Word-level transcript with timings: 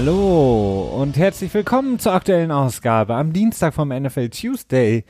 Hallo 0.00 0.96
und 1.02 1.16
herzlich 1.16 1.52
willkommen 1.52 1.98
zur 1.98 2.12
aktuellen 2.12 2.52
Ausgabe 2.52 3.16
am 3.16 3.32
Dienstag 3.32 3.74
vom 3.74 3.88
NFL 3.88 4.28
Tuesday. 4.28 5.04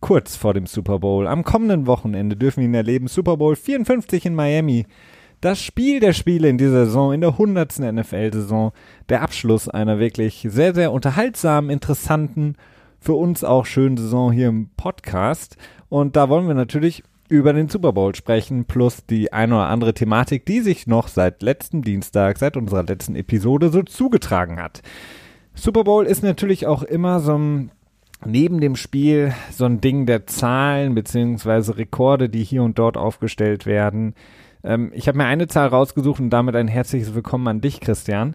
Kurz 0.00 0.34
vor 0.34 0.54
dem 0.54 0.64
Super 0.64 0.98
Bowl. 0.98 1.26
Am 1.26 1.44
kommenden 1.44 1.86
Wochenende 1.86 2.36
dürfen 2.36 2.60
wir 2.60 2.68
ihn 2.68 2.74
erleben. 2.74 3.06
Super 3.06 3.36
Bowl 3.36 3.54
54 3.54 4.24
in 4.24 4.34
Miami. 4.34 4.86
Das 5.42 5.60
Spiel 5.60 6.00
der 6.00 6.14
Spiele 6.14 6.48
in 6.48 6.56
dieser 6.56 6.86
Saison, 6.86 7.12
in 7.12 7.20
der 7.20 7.32
100. 7.32 7.78
NFL-Saison. 7.80 8.72
Der 9.10 9.20
Abschluss 9.20 9.68
einer 9.68 9.98
wirklich 9.98 10.46
sehr, 10.48 10.74
sehr 10.74 10.90
unterhaltsamen, 10.90 11.68
interessanten, 11.68 12.56
für 12.98 13.12
uns 13.12 13.44
auch 13.44 13.66
schönen 13.66 13.98
Saison 13.98 14.32
hier 14.32 14.48
im 14.48 14.70
Podcast. 14.78 15.58
Und 15.90 16.16
da 16.16 16.30
wollen 16.30 16.48
wir 16.48 16.54
natürlich 16.54 17.02
über 17.28 17.52
den 17.52 17.68
Super 17.68 17.92
Bowl 17.92 18.14
sprechen, 18.14 18.64
plus 18.64 19.04
die 19.06 19.32
eine 19.32 19.54
oder 19.54 19.68
andere 19.68 19.94
Thematik, 19.94 20.46
die 20.46 20.60
sich 20.60 20.86
noch 20.86 21.08
seit 21.08 21.42
letztem 21.42 21.82
Dienstag, 21.82 22.38
seit 22.38 22.56
unserer 22.56 22.82
letzten 22.82 23.16
Episode 23.16 23.70
so 23.70 23.82
zugetragen 23.82 24.60
hat. 24.60 24.82
Super 25.54 25.84
Bowl 25.84 26.06
ist 26.06 26.22
natürlich 26.22 26.66
auch 26.66 26.82
immer 26.82 27.20
so 27.20 27.36
ein 27.36 27.70
neben 28.24 28.60
dem 28.60 28.76
Spiel 28.76 29.34
so 29.50 29.64
ein 29.66 29.80
Ding 29.80 30.06
der 30.06 30.26
Zahlen 30.26 30.94
beziehungsweise 30.94 31.76
Rekorde, 31.76 32.28
die 32.28 32.44
hier 32.44 32.62
und 32.62 32.78
dort 32.78 32.96
aufgestellt 32.96 33.66
werden. 33.66 34.14
Ähm, 34.64 34.90
ich 34.94 35.08
habe 35.08 35.18
mir 35.18 35.26
eine 35.26 35.48
Zahl 35.48 35.68
rausgesucht 35.68 36.20
und 36.20 36.30
damit 36.30 36.56
ein 36.56 36.68
herzliches 36.68 37.14
Willkommen 37.14 37.46
an 37.48 37.60
dich, 37.60 37.80
Christian. 37.80 38.34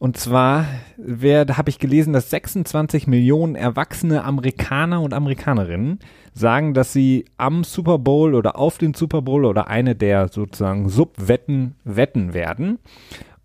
Und 0.00 0.16
zwar 0.16 0.64
habe 0.98 1.68
ich 1.68 1.78
gelesen, 1.78 2.14
dass 2.14 2.30
26 2.30 3.06
Millionen 3.06 3.54
erwachsene 3.54 4.24
Amerikaner 4.24 5.02
und 5.02 5.12
Amerikanerinnen 5.12 5.98
sagen, 6.32 6.72
dass 6.72 6.94
sie 6.94 7.26
am 7.36 7.64
Super 7.64 7.98
Bowl 7.98 8.34
oder 8.34 8.58
auf 8.58 8.78
den 8.78 8.94
Super 8.94 9.20
Bowl 9.20 9.44
oder 9.44 9.68
eine 9.68 9.94
der 9.94 10.28
sozusagen 10.28 10.88
Subwetten 10.88 11.74
wetten 11.84 12.32
werden. 12.32 12.78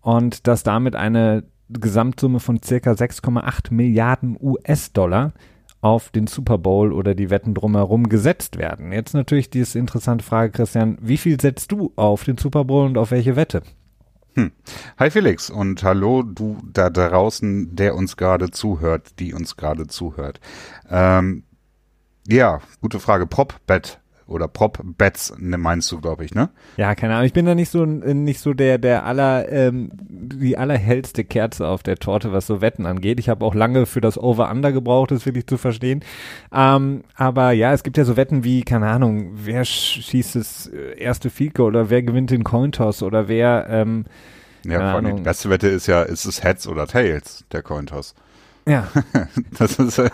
Und 0.00 0.46
dass 0.46 0.62
damit 0.62 0.96
eine 0.96 1.44
Gesamtsumme 1.68 2.40
von 2.40 2.62
circa 2.62 2.92
6,8 2.92 3.74
Milliarden 3.74 4.38
US-Dollar 4.40 5.34
auf 5.82 6.08
den 6.08 6.26
Super 6.26 6.56
Bowl 6.56 6.94
oder 6.94 7.14
die 7.14 7.28
Wetten 7.28 7.52
drumherum 7.52 8.08
gesetzt 8.08 8.56
werden. 8.56 8.92
Jetzt 8.92 9.12
natürlich 9.12 9.50
diese 9.50 9.78
interessante 9.78 10.24
Frage, 10.24 10.52
Christian, 10.52 10.96
wie 11.02 11.18
viel 11.18 11.38
setzt 11.38 11.70
du 11.70 11.92
auf 11.96 12.24
den 12.24 12.38
Super 12.38 12.64
Bowl 12.64 12.86
und 12.86 12.96
auf 12.96 13.10
welche 13.10 13.36
Wette? 13.36 13.60
Hm. 14.36 14.52
Hi 14.98 15.10
Felix 15.10 15.48
und 15.48 15.82
hallo 15.82 16.22
du 16.22 16.58
da 16.70 16.90
draußen, 16.90 17.74
der 17.74 17.94
uns 17.94 18.18
gerade 18.18 18.50
zuhört, 18.50 19.18
die 19.18 19.32
uns 19.32 19.56
gerade 19.56 19.86
zuhört. 19.86 20.40
Ähm, 20.90 21.44
ja, 22.28 22.60
gute 22.82 23.00
Frage. 23.00 23.26
Prop-Bet 23.26 23.98
oder 24.26 24.46
Prop-Bets 24.46 25.36
ne, 25.38 25.56
meinst 25.56 25.90
du, 25.90 26.00
glaube 26.02 26.26
ich, 26.26 26.34
ne? 26.34 26.50
Ja, 26.76 26.94
keine 26.94 27.14
Ahnung. 27.14 27.26
Ich 27.26 27.32
bin 27.32 27.46
da 27.46 27.54
nicht 27.54 27.70
so 27.70 27.86
nicht 27.86 28.40
so 28.40 28.52
der 28.52 28.76
der 28.76 29.06
aller 29.06 29.48
ähm, 29.50 29.90
die 29.94 30.58
allerhellste 30.58 31.24
Kerze 31.24 31.66
auf 31.66 31.82
der 31.82 31.96
Torte, 31.96 32.32
was 32.32 32.46
so 32.46 32.60
Wetten 32.60 32.84
angeht. 32.84 33.20
Ich 33.20 33.30
habe 33.30 33.42
auch 33.42 33.54
lange 33.54 33.86
für 33.86 34.02
das 34.02 34.18
Over-Under 34.18 34.72
gebraucht, 34.72 35.12
das 35.12 35.24
wirklich 35.24 35.46
zu 35.46 35.56
verstehen. 35.56 36.00
Ähm, 36.52 37.04
aber 37.14 37.52
ja, 37.52 37.72
es 37.72 37.84
gibt 37.84 37.96
ja 37.96 38.04
so 38.04 38.18
Wetten 38.18 38.44
wie 38.44 38.64
keine 38.64 38.88
Ahnung, 38.88 39.30
wer 39.32 39.64
schießt 39.64 40.34
das 40.34 40.66
äh, 40.66 40.98
erste 40.98 41.30
Field 41.30 41.58
oder 41.58 41.88
wer 41.88 42.02
gewinnt 42.02 42.30
den 42.30 42.44
Cointoss 42.44 43.02
oder 43.02 43.28
wer 43.28 43.66
ähm, 43.70 44.04
ja, 44.70 44.78
vor 44.78 45.00
allem 45.00 45.16
die 45.16 45.22
beste 45.22 45.50
Wette 45.50 45.68
ist 45.68 45.86
ja, 45.86 46.02
ist 46.02 46.24
es 46.24 46.42
Heads 46.42 46.66
oder 46.66 46.86
Tails, 46.86 47.44
der 47.52 47.62
Cointoss. 47.62 48.14
Ja. 48.68 48.88
das 49.58 49.78
ist, 49.78 49.98
äh, 49.98 50.10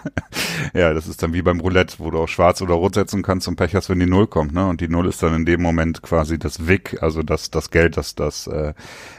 ja, 0.74 0.92
das 0.92 1.06
ist 1.06 1.22
dann 1.22 1.32
wie 1.32 1.40
beim 1.40 1.60
Roulette, 1.60 1.98
wo 1.98 2.10
du 2.10 2.18
auch 2.18 2.28
schwarz 2.28 2.60
oder 2.60 2.74
rot 2.74 2.94
setzen 2.94 3.22
kannst 3.22 3.48
und 3.48 3.56
Pech 3.56 3.74
hast, 3.74 3.88
wenn 3.88 3.98
die 3.98 4.06
Null 4.06 4.26
kommt, 4.26 4.52
ne? 4.52 4.68
Und 4.68 4.82
die 4.82 4.88
Null 4.88 5.08
ist 5.08 5.22
dann 5.22 5.34
in 5.34 5.46
dem 5.46 5.62
Moment 5.62 6.02
quasi 6.02 6.38
das 6.38 6.66
WIC, 6.66 7.02
also 7.02 7.22
das, 7.22 7.50
das 7.50 7.70
Geld, 7.70 7.96
das 7.96 8.14
das 8.14 8.46
äh, 8.46 8.74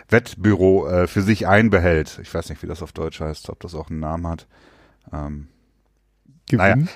Wettbüro 0.09 0.87
äh, 0.87 1.07
für 1.07 1.23
sich 1.23 1.47
einbehält. 1.47 2.19
Ich 2.21 2.31
weiß 2.31 2.49
nicht, 2.49 2.61
wie 2.61 2.67
das 2.67 2.83
auf 2.83 2.91
Deutsch 2.91 3.19
heißt, 3.19 3.49
ob 3.49 3.59
das 3.59 3.73
auch 3.73 3.89
einen 3.89 4.01
Namen 4.01 4.27
hat. 4.27 4.45
Ähm, 5.11 5.47
Gewinn? 6.47 6.87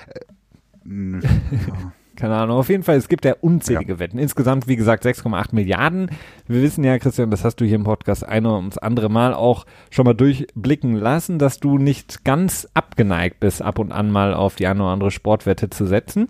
Naja, 0.84 1.10
äh, 1.26 1.90
keine 2.18 2.36
Ahnung. 2.36 2.58
Auf 2.58 2.68
jeden 2.68 2.82
Fall, 2.82 2.96
es 2.96 3.08
gibt 3.08 3.24
ja 3.24 3.36
unzählige 3.40 3.94
ja. 3.94 3.98
Wetten. 4.00 4.18
Insgesamt, 4.18 4.66
wie 4.66 4.74
gesagt, 4.74 5.06
6,8 5.06 5.54
Milliarden. 5.54 6.10
Wir 6.48 6.62
wissen 6.62 6.82
ja, 6.82 6.98
Christian, 6.98 7.30
das 7.30 7.44
hast 7.44 7.56
du 7.56 7.64
hier 7.64 7.76
im 7.76 7.84
Podcast 7.84 8.26
ein 8.26 8.44
oder 8.44 8.68
das 8.68 8.78
andere 8.78 9.08
Mal 9.08 9.34
auch 9.34 9.66
schon 9.90 10.04
mal 10.04 10.14
durchblicken 10.14 10.94
lassen, 10.94 11.38
dass 11.38 11.60
du 11.60 11.78
nicht 11.78 12.24
ganz 12.24 12.66
abgeneigt 12.74 13.38
bist, 13.38 13.62
ab 13.62 13.78
und 13.78 13.92
an 13.92 14.10
mal 14.10 14.34
auf 14.34 14.56
die 14.56 14.66
eine 14.66 14.82
oder 14.82 14.92
andere 14.92 15.10
Sportwette 15.12 15.70
zu 15.70 15.86
setzen. 15.86 16.28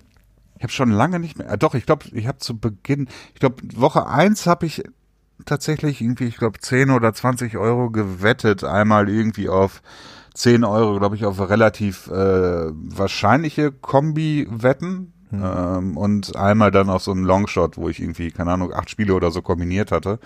Ich 0.58 0.62
habe 0.62 0.72
schon 0.72 0.90
lange 0.90 1.20
nicht 1.20 1.38
mehr, 1.38 1.48
äh, 1.50 1.56
doch, 1.56 1.74
ich 1.74 1.86
glaube, 1.86 2.04
ich 2.12 2.26
habe 2.26 2.38
zu 2.38 2.58
Beginn, 2.58 3.08
ich 3.32 3.40
glaube, 3.40 3.62
Woche 3.74 4.06
eins 4.06 4.46
habe 4.46 4.66
ich 4.66 4.82
tatsächlich 5.46 6.02
irgendwie, 6.02 6.24
ich 6.24 6.36
glaube, 6.36 6.58
10 6.58 6.90
oder 6.90 7.14
20 7.14 7.56
Euro 7.56 7.90
gewettet, 7.90 8.62
einmal 8.62 9.08
irgendwie 9.08 9.48
auf 9.48 9.80
10 10.34 10.64
Euro, 10.64 10.98
glaube 10.98 11.16
ich, 11.16 11.24
auf 11.24 11.40
relativ 11.48 12.08
äh, 12.08 12.12
wahrscheinliche 12.72 13.72
Kombi-Wetten, 13.72 15.14
hm. 15.30 15.42
Ähm, 15.44 15.96
und 15.96 16.36
einmal 16.36 16.70
dann 16.70 16.88
auf 16.90 17.02
so 17.02 17.12
einen 17.12 17.24
Longshot, 17.24 17.76
wo 17.76 17.88
ich 17.88 18.00
irgendwie, 18.00 18.30
keine 18.30 18.52
Ahnung, 18.52 18.72
acht 18.72 18.90
Spiele 18.90 19.14
oder 19.14 19.30
so 19.30 19.42
kombiniert 19.42 19.92
hatte. 19.92 20.18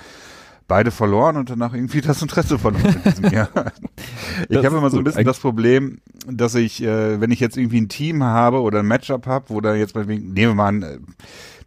Beide 0.69 0.91
verloren 0.91 1.37
und 1.37 1.51
danach 1.51 1.75
irgendwie 1.75 2.01
das 2.01 2.23
Interesse 2.23 2.59
verloren 2.59 3.01
in 3.05 3.11
diesem 3.11 3.33
Jahr. 3.33 3.49
ich 4.49 4.65
habe 4.65 4.77
immer 4.77 4.91
so 4.91 4.99
ein 4.99 5.05
bisschen 5.05 5.25
das 5.25 5.41
Problem, 5.41 6.01
dass 6.27 6.55
ich, 6.55 6.83
äh, 6.83 7.21
wenn 7.21 7.33
ich 7.33 7.41
jetzt 7.41 7.57
irgendwie 7.57 7.81
ein 7.81 7.89
Team 7.89 8.23
habe 8.23 8.61
oder 8.61 8.79
ein 8.79 8.87
Matchup 8.87 9.27
habe, 9.27 9.47
wo 9.49 9.61
da 9.61 9.75
jetzt 9.75 9.95
mal, 9.95 10.07
nehmen 10.07 10.35
wir 10.35 10.55
mal 10.55 10.69
an, 10.69 10.83
äh, 10.83 10.99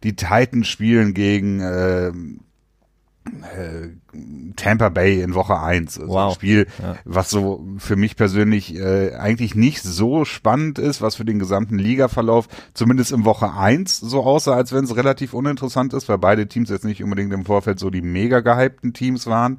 die 0.02 0.16
Titans 0.16 0.66
spielen 0.68 1.14
gegen 1.14 1.60
äh, 1.60 2.12
Tampa 4.56 4.88
Bay 4.88 5.20
in 5.20 5.34
Woche 5.34 5.58
1. 5.60 6.00
Also 6.00 6.12
wow. 6.12 6.28
Ein 6.28 6.34
Spiel, 6.34 6.66
ja. 6.82 6.96
was 7.04 7.30
so 7.30 7.66
für 7.78 7.96
mich 7.96 8.16
persönlich 8.16 8.74
äh, 8.76 9.14
eigentlich 9.14 9.54
nicht 9.54 9.82
so 9.82 10.24
spannend 10.24 10.78
ist, 10.78 11.02
was 11.02 11.16
für 11.16 11.24
den 11.24 11.38
gesamten 11.38 11.78
Ligaverlauf 11.78 12.48
zumindest 12.74 13.12
in 13.12 13.24
Woche 13.24 13.52
1 13.52 13.98
so 13.98 14.22
aussah, 14.22 14.54
als 14.54 14.72
wenn 14.72 14.84
es 14.84 14.96
relativ 14.96 15.34
uninteressant 15.34 15.92
ist, 15.92 16.08
weil 16.08 16.18
beide 16.18 16.48
Teams 16.48 16.70
jetzt 16.70 16.84
nicht 16.84 17.02
unbedingt 17.02 17.32
im 17.32 17.44
Vorfeld 17.44 17.78
so 17.78 17.90
die 17.90 18.02
mega 18.02 18.40
gehypten 18.40 18.92
Teams 18.92 19.26
waren. 19.26 19.58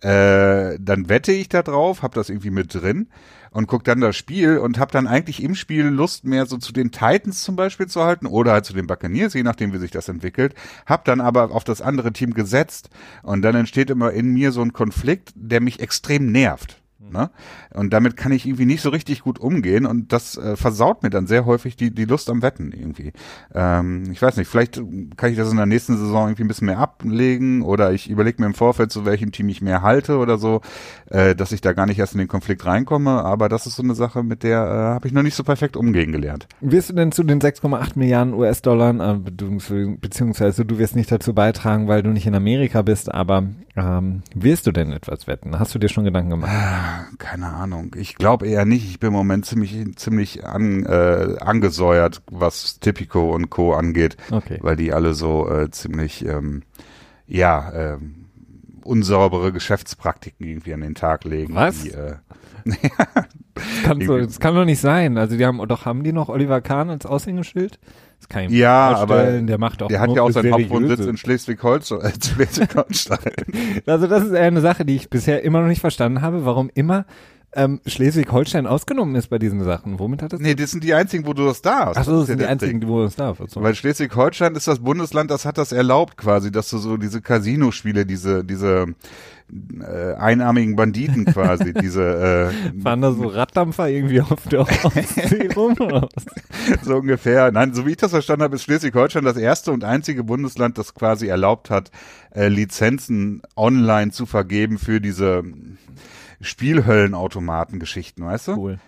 Äh, 0.00 0.78
dann 0.78 1.08
wette 1.08 1.32
ich 1.32 1.48
da 1.48 1.62
drauf, 1.62 2.02
hab 2.02 2.14
das 2.14 2.28
irgendwie 2.28 2.50
mit 2.50 2.74
drin 2.74 3.08
und 3.50 3.66
guck 3.66 3.84
dann 3.84 4.00
das 4.00 4.16
Spiel 4.16 4.58
und 4.58 4.78
hab 4.78 4.92
dann 4.92 5.06
eigentlich 5.06 5.42
im 5.42 5.54
Spiel 5.54 5.84
Lust 5.86 6.24
mehr 6.24 6.46
so 6.46 6.56
zu 6.58 6.72
den 6.72 6.90
Titans 6.90 7.42
zum 7.42 7.56
Beispiel 7.56 7.86
zu 7.86 8.04
halten 8.04 8.26
oder 8.26 8.52
halt 8.52 8.64
zu 8.64 8.72
den 8.72 8.86
Buccaneers, 8.86 9.34
je 9.34 9.42
nachdem 9.42 9.72
wie 9.72 9.78
sich 9.78 9.90
das 9.90 10.08
entwickelt. 10.08 10.54
Hab 10.86 11.04
dann 11.04 11.20
aber 11.20 11.50
auf 11.50 11.64
das 11.64 11.80
andere 11.80 12.12
Team 12.12 12.34
gesetzt 12.34 12.90
und 13.22 13.42
dann 13.42 13.54
entsteht 13.54 13.90
immer 13.90 14.12
in 14.12 14.32
mir 14.32 14.52
so 14.52 14.62
ein 14.62 14.72
Konflikt, 14.72 15.32
der 15.34 15.60
mich 15.60 15.80
extrem 15.80 16.32
nervt. 16.32 16.80
Ne? 17.10 17.30
Und 17.74 17.92
damit 17.92 18.16
kann 18.16 18.32
ich 18.32 18.46
irgendwie 18.46 18.66
nicht 18.66 18.82
so 18.82 18.90
richtig 18.90 19.22
gut 19.22 19.38
umgehen 19.38 19.86
und 19.86 20.12
das 20.12 20.36
äh, 20.36 20.56
versaut 20.56 21.02
mir 21.02 21.10
dann 21.10 21.26
sehr 21.26 21.46
häufig 21.46 21.76
die, 21.76 21.94
die 21.94 22.04
Lust 22.04 22.30
am 22.30 22.42
Wetten 22.42 22.72
irgendwie. 22.72 23.12
Ähm, 23.54 24.10
ich 24.10 24.20
weiß 24.20 24.36
nicht, 24.36 24.48
vielleicht 24.48 24.82
kann 25.16 25.30
ich 25.30 25.36
das 25.36 25.50
in 25.50 25.56
der 25.56 25.66
nächsten 25.66 25.96
Saison 25.96 26.28
irgendwie 26.28 26.44
ein 26.44 26.48
bisschen 26.48 26.66
mehr 26.66 26.78
ablegen 26.78 27.62
oder 27.62 27.92
ich 27.92 28.10
überlege 28.10 28.40
mir 28.40 28.46
im 28.46 28.54
Vorfeld, 28.54 28.90
zu 28.90 29.04
welchem 29.04 29.32
Team 29.32 29.48
ich 29.48 29.62
mehr 29.62 29.82
halte 29.82 30.18
oder 30.18 30.38
so, 30.38 30.60
äh, 31.10 31.34
dass 31.34 31.52
ich 31.52 31.60
da 31.60 31.72
gar 31.72 31.86
nicht 31.86 31.98
erst 31.98 32.14
in 32.14 32.18
den 32.18 32.28
Konflikt 32.28 32.64
reinkomme, 32.64 33.24
aber 33.24 33.48
das 33.48 33.66
ist 33.66 33.76
so 33.76 33.82
eine 33.82 33.94
Sache, 33.94 34.22
mit 34.22 34.42
der 34.42 34.58
äh, 34.64 34.94
habe 34.94 35.06
ich 35.06 35.12
noch 35.12 35.22
nicht 35.22 35.34
so 35.34 35.44
perfekt 35.44 35.76
umgehen 35.76 36.12
gelernt. 36.12 36.48
Wirst 36.60 36.90
du 36.90 36.94
denn 36.94 37.12
zu 37.12 37.22
den 37.22 37.40
6,8 37.40 37.92
Milliarden 37.96 38.34
US-Dollar, 38.34 39.14
äh, 39.14 39.18
beziehungsweise 39.18 40.64
du 40.64 40.78
wirst 40.78 40.96
nicht 40.96 41.10
dazu 41.10 41.34
beitragen, 41.34 41.88
weil 41.88 42.02
du 42.02 42.10
nicht 42.10 42.26
in 42.26 42.34
Amerika 42.34 42.82
bist, 42.82 43.12
aber 43.12 43.44
ähm, 43.76 44.22
wirst 44.34 44.66
du 44.66 44.72
denn 44.72 44.92
etwas 44.92 45.26
wetten? 45.26 45.58
Hast 45.58 45.74
du 45.74 45.78
dir 45.78 45.88
schon 45.88 46.04
Gedanken 46.04 46.30
gemacht? 46.30 46.50
Keine 47.18 47.48
Ahnung. 47.48 47.94
Ich 47.96 48.16
glaube 48.16 48.46
eher 48.46 48.64
nicht. 48.64 48.88
Ich 48.88 49.00
bin 49.00 49.08
im 49.08 49.14
Moment 49.14 49.46
ziemlich, 49.46 49.96
ziemlich 49.96 50.44
an, 50.44 50.84
äh, 50.84 51.36
angesäuert, 51.40 52.22
was 52.30 52.80
Tipico 52.80 53.34
und 53.34 53.50
Co. 53.50 53.74
angeht. 53.74 54.16
Okay. 54.30 54.58
Weil 54.60 54.76
die 54.76 54.92
alle 54.92 55.14
so 55.14 55.48
äh, 55.48 55.70
ziemlich, 55.70 56.24
ähm, 56.24 56.62
ja, 57.26 57.70
äh, 57.70 57.98
unsaubere 58.84 59.52
Geschäftspraktiken 59.52 60.46
irgendwie 60.46 60.74
an 60.74 60.80
den 60.80 60.94
Tag 60.94 61.24
legen. 61.24 61.54
Was? 61.54 61.82
Die, 61.82 61.90
äh, 61.90 62.16
kann 63.84 64.00
so, 64.06 64.18
das 64.18 64.40
kann 64.40 64.54
doch 64.54 64.64
nicht 64.64 64.80
sein. 64.80 65.18
Also 65.18 65.36
die 65.36 65.44
haben, 65.44 65.66
doch 65.68 65.84
haben 65.84 66.04
die 66.04 66.12
noch 66.12 66.28
Oliver 66.28 66.60
Kahn 66.60 66.90
als 66.90 67.06
Aushängeschild? 67.06 67.78
Das 68.18 68.28
kann 68.28 68.44
ich 68.44 68.50
mir 68.50 68.58
ja, 68.58 68.96
aber 68.96 69.40
der 69.40 69.58
macht 69.58 69.82
auch 69.82 69.88
Der 69.88 70.00
hat 70.00 70.10
ja 70.14 70.22
auch 70.22 70.30
seinen 70.30 70.52
Hauptwohnsitz 70.52 71.00
in 71.00 71.16
Schleswig-Holstein. 71.16 72.00
Äh, 72.00 73.80
also 73.90 74.06
das 74.06 74.24
ist 74.24 74.34
eine 74.34 74.60
Sache, 74.60 74.84
die 74.84 74.96
ich 74.96 75.10
bisher 75.10 75.42
immer 75.44 75.60
noch 75.60 75.68
nicht 75.68 75.80
verstanden 75.80 76.22
habe, 76.22 76.44
warum 76.44 76.70
immer 76.74 77.04
ähm, 77.56 77.80
Schleswig-Holstein 77.86 78.66
ausgenommen 78.66 79.14
ist 79.16 79.28
bei 79.28 79.38
diesen 79.38 79.64
Sachen. 79.64 79.98
Womit 79.98 80.22
hat 80.22 80.32
das? 80.32 80.40
Nee, 80.40 80.54
das 80.54 80.70
sind 80.70 80.84
die 80.84 80.94
einzigen, 80.94 81.26
wo 81.26 81.32
du 81.32 81.44
das 81.44 81.62
darfst. 81.62 81.98
Ach 81.98 82.04
so, 82.04 82.12
das, 82.12 82.20
das 82.20 82.26
sind 82.28 82.40
die 82.40 82.46
einzigen, 82.46 82.80
Ding. 82.80 82.88
wo 82.88 82.98
du 82.98 83.04
das 83.04 83.16
darfst. 83.16 83.50
So. 83.50 83.62
Weil 83.62 83.74
Schleswig-Holstein 83.74 84.54
ist 84.54 84.68
das 84.68 84.80
Bundesland, 84.80 85.30
das 85.30 85.44
hat 85.46 85.56
das 85.56 85.72
erlaubt 85.72 86.16
quasi, 86.16 86.52
dass 86.52 86.68
du 86.68 86.78
so 86.78 86.96
diese 86.98 87.22
Casino-Spiele, 87.22 88.04
diese, 88.04 88.44
diese 88.44 88.86
äh, 89.80 90.14
einarmigen 90.14 90.76
Banditen 90.76 91.24
quasi, 91.24 91.72
diese 91.80 92.52
äh, 92.52 92.84
Waren 92.84 93.00
da 93.00 93.12
so 93.12 93.28
Raddampfer 93.28 93.88
irgendwie 93.88 94.20
auf 94.20 94.46
der 94.48 94.60
Ostsee 94.60 95.48
rum? 95.56 95.76
so 96.82 96.96
ungefähr. 96.96 97.52
Nein, 97.52 97.74
so 97.74 97.86
wie 97.86 97.90
ich 97.90 97.96
das 97.96 98.10
verstanden 98.10 98.42
habe, 98.42 98.56
ist 98.56 98.64
Schleswig-Holstein 98.64 99.24
das 99.24 99.36
erste 99.36 99.72
und 99.72 99.84
einzige 99.84 100.24
Bundesland, 100.24 100.78
das 100.78 100.94
quasi 100.94 101.28
erlaubt 101.28 101.70
hat, 101.70 101.90
äh, 102.34 102.48
Lizenzen 102.48 103.42
online 103.56 104.10
zu 104.10 104.26
vergeben 104.26 104.78
für 104.78 105.00
diese 105.00 105.44
Spielhöllenautomaten-Geschichten, 106.40 108.24
weißt 108.24 108.48
du? 108.48 108.52
Cool. 108.56 108.78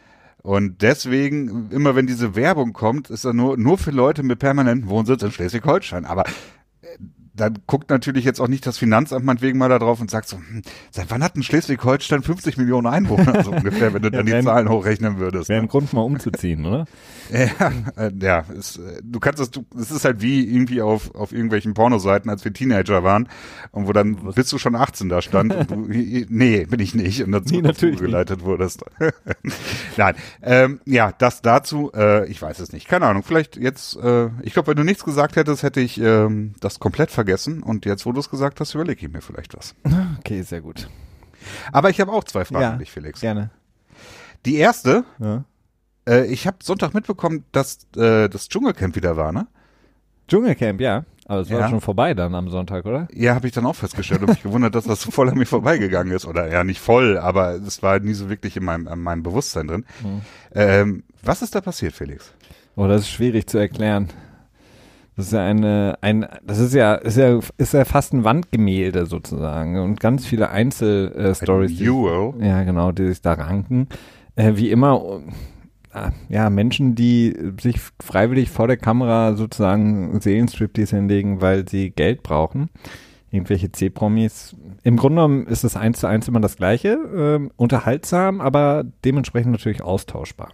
Und 0.43 0.83
deswegen, 0.83 1.69
immer 1.71 1.97
wenn 1.97 2.07
diese 2.07 2.35
Werbung 2.37 2.73
kommt, 2.73 3.11
ist 3.11 3.25
er 3.25 3.33
nur, 3.33 3.57
nur 3.57 3.77
für 3.77 3.91
Leute 3.91 4.23
mit 4.23 4.39
permanentem 4.39 4.89
Wohnsitz 4.89 5.23
in 5.23 5.33
Schleswig-Holstein. 5.33 6.05
Aber 6.05 6.25
dann 7.41 7.59
guckt 7.67 7.91
natürlich 7.91 8.25
jetzt 8.25 8.41
auch 8.41 8.49
nicht 8.49 8.67
das 8.67 8.79
Finanzamt 8.79 9.25
meinetwegen 9.25 9.59
mal 9.59 9.69
da 9.69 9.79
drauf 9.79 10.01
und 10.01 10.11
sagt 10.11 10.29
so, 10.29 10.37
hm, 10.37 10.63
seit 10.91 11.11
wann 11.11 11.23
hat 11.23 11.37
denn 11.37 11.43
Schleswig-Holstein 11.43 12.23
50 12.23 12.57
Millionen 12.59 12.87
Einwohner? 12.87 13.43
So 13.45 13.53
ungefähr, 13.53 13.95
wenn 13.95 14.03
du 14.03 14.11
dann 14.11 14.27
die 14.27 14.33
wenn- 14.33 14.45
Zahlen 14.45 14.69
hochrechnen 14.69 15.19
würdest. 15.19 15.49
Wäre 15.49 15.61
ein 15.61 15.65
Ne? 15.65 15.69
Grund 15.69 15.93
mal 15.93 16.01
umzuziehen, 16.03 16.67
oder? 16.67 16.85
Ja, 17.31 17.73
äh, 17.97 18.11
ja 18.21 18.45
es, 18.59 18.79
äh, 18.79 19.01
du 19.03 19.21
kannst 19.21 19.39
es, 19.41 19.51
du, 19.51 19.65
es 19.79 19.91
ist 19.91 20.05
halt 20.07 20.23
wie 20.23 20.45
irgendwie 20.49 20.81
auf, 20.81 21.15
auf 21.15 21.31
irgendwelchen 21.33 21.75
Pornoseiten, 21.75 22.31
als 22.31 22.43
wir 22.45 22.53
Teenager 22.55 23.05
waren 23.05 23.29
und 23.71 23.87
wo 23.87 23.93
dann 23.93 24.17
bist 24.35 24.51
du 24.53 24.57
schon 24.59 24.75
18 24.75 25.09
da 25.11 25.21
stand 25.21 25.55
und 25.55 25.71
du, 25.71 25.77
nee, 26.29 26.65
bin 26.65 26.81
ich 26.81 26.95
nicht 26.95 27.23
und 27.23 27.33
dazu 27.33 27.55
Nee, 27.55 27.61
natürlich 27.63 28.01
geleitet 28.01 28.43
wurdest. 28.45 28.83
Nein, 29.97 30.15
ähm, 30.43 30.81
ja, 30.87 31.13
das 31.19 31.43
dazu, 31.43 31.93
äh, 31.95 32.27
ich 32.29 32.41
weiß 32.41 32.61
es 32.61 32.73
nicht, 32.73 32.89
keine 32.89 33.07
Ahnung, 33.07 33.23
vielleicht 33.23 33.57
jetzt, 33.57 33.97
äh, 33.97 34.29
ich 34.43 34.53
glaube, 34.55 34.69
wenn 34.69 34.77
du 34.77 34.85
nichts 34.85 35.05
gesagt 35.05 35.37
hättest, 35.37 35.63
hätte 35.63 35.81
ich 35.81 36.01
ähm, 36.01 36.55
das 36.61 36.81
komplett 36.81 37.11
vergessen 37.11 37.28
und 37.63 37.85
jetzt, 37.87 38.07
wo 38.07 38.13
du 38.13 38.21
es 38.21 38.31
gesagt 38.31 38.61
hast, 38.61 38.75
überlege 38.75 39.07
ich 39.07 39.13
mir 39.13 39.21
vielleicht 39.21 39.57
was. 39.57 39.75
Okay, 40.19 40.43
sehr 40.43 40.61
gut. 40.61 40.89
Aber 41.73 41.91
ich 41.91 42.01
habe 42.01 42.13
auch 42.13 42.25
zwei 42.25 42.45
Fragen 42.45 42.63
Ja. 42.63 42.71
an 42.73 42.79
dich, 42.79 42.91
Felix. 42.91 43.21
Gerne. 43.21 43.51
Die 44.47 44.57
erste, 44.57 45.05
Ja. 45.19 45.45
äh, 46.09 46.27
ich 46.27 46.47
habe 46.47 46.59
Sonntag 46.63 46.95
mitbekommen, 46.95 47.45
dass 47.53 47.87
äh, 47.97 48.29
das 48.29 48.49
Dschungelcamp 48.49 48.97
wieder 48.97 49.17
war, 49.17 49.33
ne? 49.33 49.47
Dschungelcamp, 50.29 50.81
ja. 50.81 51.05
Aber 51.27 51.41
es 51.41 51.51
war 51.51 51.61
Ja. 51.61 51.69
schon 51.69 51.81
vorbei 51.83 52.15
dann 52.15 52.35
am 52.35 52.49
Sonntag, 52.49 52.87
oder? 52.87 53.07
Ja, 53.13 53.35
habe 53.35 53.47
ich 53.47 53.53
dann 53.53 53.67
auch 53.67 53.75
festgestellt 53.77 54.23
und 54.23 54.29
mich 54.31 54.43
gewundert, 54.43 54.75
dass 54.75 54.85
das 54.85 55.01
so 55.03 55.11
voll 55.11 55.29
an 55.29 55.37
mir 55.37 55.47
vorbeigegangen 55.47 56.13
ist. 56.15 56.25
Oder 56.27 56.49
ja, 56.51 56.65
nicht 56.65 56.81
voll, 56.81 57.19
aber 57.19 57.53
es 57.55 57.83
war 57.83 57.99
nie 58.01 58.15
so 58.15 58.29
wirklich 58.31 58.57
in 58.57 58.65
meinem, 58.65 58.87
in 58.89 59.01
meinem 59.01 59.23
Bewusstsein 59.23 59.67
drin. 59.69 59.85
Mhm. 60.03 60.21
Ähm, 60.55 61.03
was 61.23 61.43
ist 61.43 61.55
da 61.55 61.61
passiert, 61.61 61.93
Felix? 61.95 62.33
Oh, 62.77 62.87
das 62.87 63.03
ist 63.03 63.11
schwierig 63.11 63.47
zu 63.47 63.59
erklären. 63.59 64.09
Das 65.19 65.27
ist 65.27 65.33
ja 65.33 65.45
eine, 65.45 65.99
ein, 66.01 66.27
das 66.47 66.61
ist 66.61 66.75
ja, 66.75 66.95
ist 66.95 67.17
ja, 67.17 67.41
ist 67.57 67.75
ja 67.75 67.85
fast 67.85 68.15
ein 68.15 68.23
Wandgemälde 68.23 69.05
sozusagen 69.05 69.77
und 69.81 69.99
ganz 69.99 70.25
viele 70.25 70.51
Einzelstories. 70.51 71.81
Ein 71.81 71.89
Mural. 71.89 72.35
ja, 72.41 72.63
genau, 72.63 72.93
die 72.93 73.09
sich 73.09 73.21
da 73.21 73.33
ranken. 73.33 73.89
Äh, 74.37 74.53
wie 74.55 74.71
immer, 74.71 75.21
äh, 75.93 76.11
ja, 76.29 76.49
Menschen, 76.51 76.95
die 76.95 77.37
sich 77.61 77.81
freiwillig 78.01 78.51
vor 78.51 78.69
der 78.69 78.77
Kamera 78.77 79.35
sozusagen 79.35 80.21
Seelenstriptease 80.21 80.95
hinlegen, 80.95 81.41
weil 81.41 81.69
sie 81.69 81.91
Geld 81.91 82.23
brauchen. 82.23 82.71
Irgendwelche 83.33 83.73
C-Promis. 83.73 84.55
Im 84.85 84.97
Grunde 84.97 85.17
genommen 85.17 85.47
ist 85.49 85.65
es 85.65 85.75
eins 85.75 85.99
zu 85.99 86.07
eins 86.07 86.29
immer 86.29 86.39
das 86.39 86.57
Gleiche. 86.57 86.97
ähm, 87.17 87.51
unterhaltsam, 87.57 88.41
aber 88.41 88.85
dementsprechend 89.05 89.51
natürlich 89.51 89.83
austauschbar. 89.83 90.53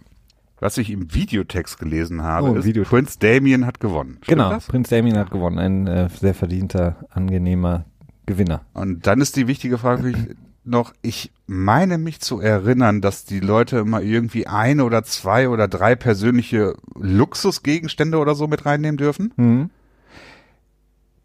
Was 0.65 0.79
ich 0.79 0.89
im 0.89 1.13
Videotext 1.13 1.77
gelesen 1.77 2.23
habe, 2.23 2.49
Oh, 2.49 2.55
ist, 2.55 2.65
Videotext. 2.65 2.89
Prince 2.89 3.19
Damien 3.19 3.67
hat 3.67 3.79
gewonnen. 3.79 4.13
Stimmt 4.23 4.27
Genau, 4.27 4.49
Das? 4.49 4.65
Prinz 4.65 4.89
Damien 4.89 5.15
hat 5.19 5.29
gewonnen. 5.29 5.59
Ein 5.59 5.85
äh, 5.85 6.09
sehr 6.09 6.33
verdienter, 6.33 6.95
angenehmer 7.11 7.85
Gewinner. 8.25 8.61
Und 8.73 9.05
dann 9.05 9.21
ist 9.21 9.35
die 9.35 9.45
wichtige 9.45 9.77
Frage 9.77 10.01
für 10.01 10.07
mich 10.07 10.35
noch, 10.63 10.93
ich 11.03 11.31
meine 11.45 11.99
mich 11.99 12.19
zu 12.19 12.39
erinnern, 12.39 12.99
dass 13.01 13.25
die 13.25 13.39
Leute 13.39 13.77
immer 13.77 14.01
irgendwie 14.01 14.47
ein 14.47 14.81
oder 14.81 15.03
zwei 15.03 15.49
oder 15.49 15.67
drei 15.67 15.93
persönliche 15.95 16.73
Luxusgegenstände 16.99 18.17
oder 18.17 18.33
so 18.33 18.47
mit 18.47 18.65
reinnehmen 18.65 18.97
dürfen. 18.97 19.31
Mhm. 19.37 19.69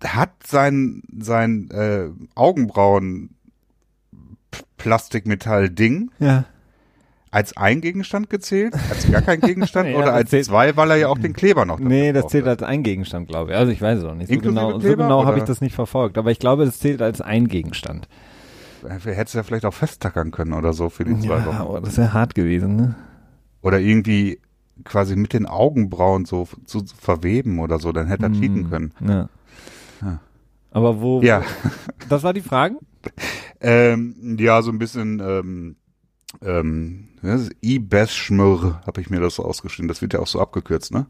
hat 0.04 0.32
sein, 0.46 1.02
sein 1.18 1.70
äh, 1.70 2.10
Augenbrauen 2.34 3.30
Plastikmetall-Ding 4.76 6.10
Ja. 6.18 6.44
Als 7.30 7.56
ein 7.56 7.80
Gegenstand 7.80 8.28
gezählt, 8.30 8.74
als 8.90 9.10
gar 9.10 9.22
kein 9.22 9.40
Gegenstand 9.40 9.88
Ja, 9.92 9.96
oder 9.98 10.12
als 10.14 10.30
zählt- 10.30 10.46
zwei, 10.46 10.76
weil 10.76 10.90
er 10.90 10.96
ja 10.96 11.08
auch 11.08 11.18
den 11.18 11.32
Kleber 11.32 11.64
noch 11.64 11.78
Nee, 11.78 12.12
das 12.12 12.26
zählt 12.28 12.46
als 12.46 12.62
ein 12.62 12.82
Gegenstand, 12.82 13.28
glaube 13.28 13.52
ich. 13.52 13.56
Also 13.56 13.70
ich 13.72 13.80
weiß 13.80 13.98
es 14.00 14.04
auch 14.04 14.14
nicht. 14.14 14.28
So 14.28 14.34
Inklusive 14.34 14.60
genau, 14.60 14.80
so 14.80 14.96
genau 14.96 15.24
habe 15.24 15.38
ich 15.38 15.44
das 15.44 15.60
nicht 15.60 15.74
verfolgt. 15.74 16.18
Aber 16.18 16.30
ich 16.30 16.38
glaube, 16.38 16.64
das 16.64 16.78
zählt 16.80 17.00
als 17.02 17.20
ein 17.20 17.46
Gegenstand. 17.48 18.08
Er 18.82 18.98
hätte 18.98 19.22
es 19.22 19.32
ja 19.34 19.42
vielleicht 19.42 19.64
auch 19.66 19.74
festtackern 19.74 20.30
können 20.30 20.54
oder 20.54 20.72
so 20.72 20.88
für 20.88 21.04
die 21.04 21.18
zwei 21.20 21.36
Ja, 21.38 21.46
Wochen. 21.46 21.56
aber 21.56 21.80
das 21.82 21.96
wäre 21.98 22.12
hart 22.14 22.34
gewesen, 22.34 22.76
ne? 22.76 22.94
Oder 23.62 23.78
irgendwie 23.78 24.40
quasi 24.84 25.16
mit 25.16 25.34
den 25.34 25.44
Augenbrauen 25.44 26.24
so 26.24 26.48
zu 26.64 26.84
verweben 26.98 27.58
oder 27.58 27.78
so, 27.78 27.92
dann 27.92 28.06
hätte 28.06 28.24
er 28.24 28.28
Hm, 28.30 28.40
cheaten 28.40 28.70
können. 28.70 28.92
Ja. 29.06 29.28
Ja. 30.00 30.20
Aber 30.70 31.00
wo, 31.02 31.20
Ja, 31.20 31.42
das 32.08 32.22
war 32.22 32.32
die 32.32 32.40
Frage? 32.40 32.76
ähm, 33.60 34.36
ja, 34.38 34.62
so 34.62 34.70
ein 34.70 34.78
bisschen 34.78 35.20
ähm, 35.20 35.76
ähm, 36.42 37.08
Ibeschmr 37.60 38.82
habe 38.86 39.00
ich 39.00 39.10
mir 39.10 39.20
das 39.20 39.36
so 39.36 39.44
ausgeschrieben. 39.44 39.88
Das 39.88 40.02
wird 40.02 40.14
ja 40.14 40.20
auch 40.20 40.26
so 40.26 40.40
abgekürzt, 40.40 40.92
ne? 40.92 41.06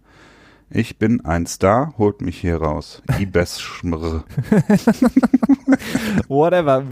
Ich 0.73 0.99
bin 0.99 1.25
ein 1.25 1.47
Star, 1.47 1.95
holt 1.99 2.21
mich 2.21 2.39
hier 2.39 2.59
raus. 2.59 3.03
Ibeschmr. 3.19 4.23
Whatever. 6.29 6.85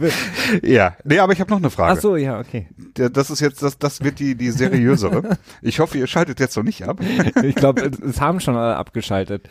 ja, 0.65 0.97
nee, 1.05 1.21
aber 1.21 1.33
ich 1.33 1.41
habe 1.41 1.51
noch 1.51 1.59
eine 1.59 1.71
Frage. 1.71 1.97
Ach 1.97 2.03
so, 2.03 2.17
ja, 2.17 2.41
okay. 2.41 2.67
Das 2.95 3.31
ist 3.31 3.39
jetzt, 3.39 3.63
das, 3.63 3.79
das 3.79 4.03
wird 4.03 4.19
die, 4.19 4.35
die 4.35 4.51
seriösere. 4.51 5.39
Ich 5.63 5.79
hoffe, 5.79 5.97
ihr 5.97 6.09
schaltet 6.09 6.41
jetzt 6.41 6.57
noch 6.57 6.65
nicht 6.65 6.89
ab. 6.89 7.01
Ich 7.45 7.55
glaube, 7.55 7.83
es, 7.83 8.01
es 8.01 8.21
haben 8.21 8.41
schon 8.41 8.57
alle 8.57 8.77
abgeschaltet. 8.77 9.49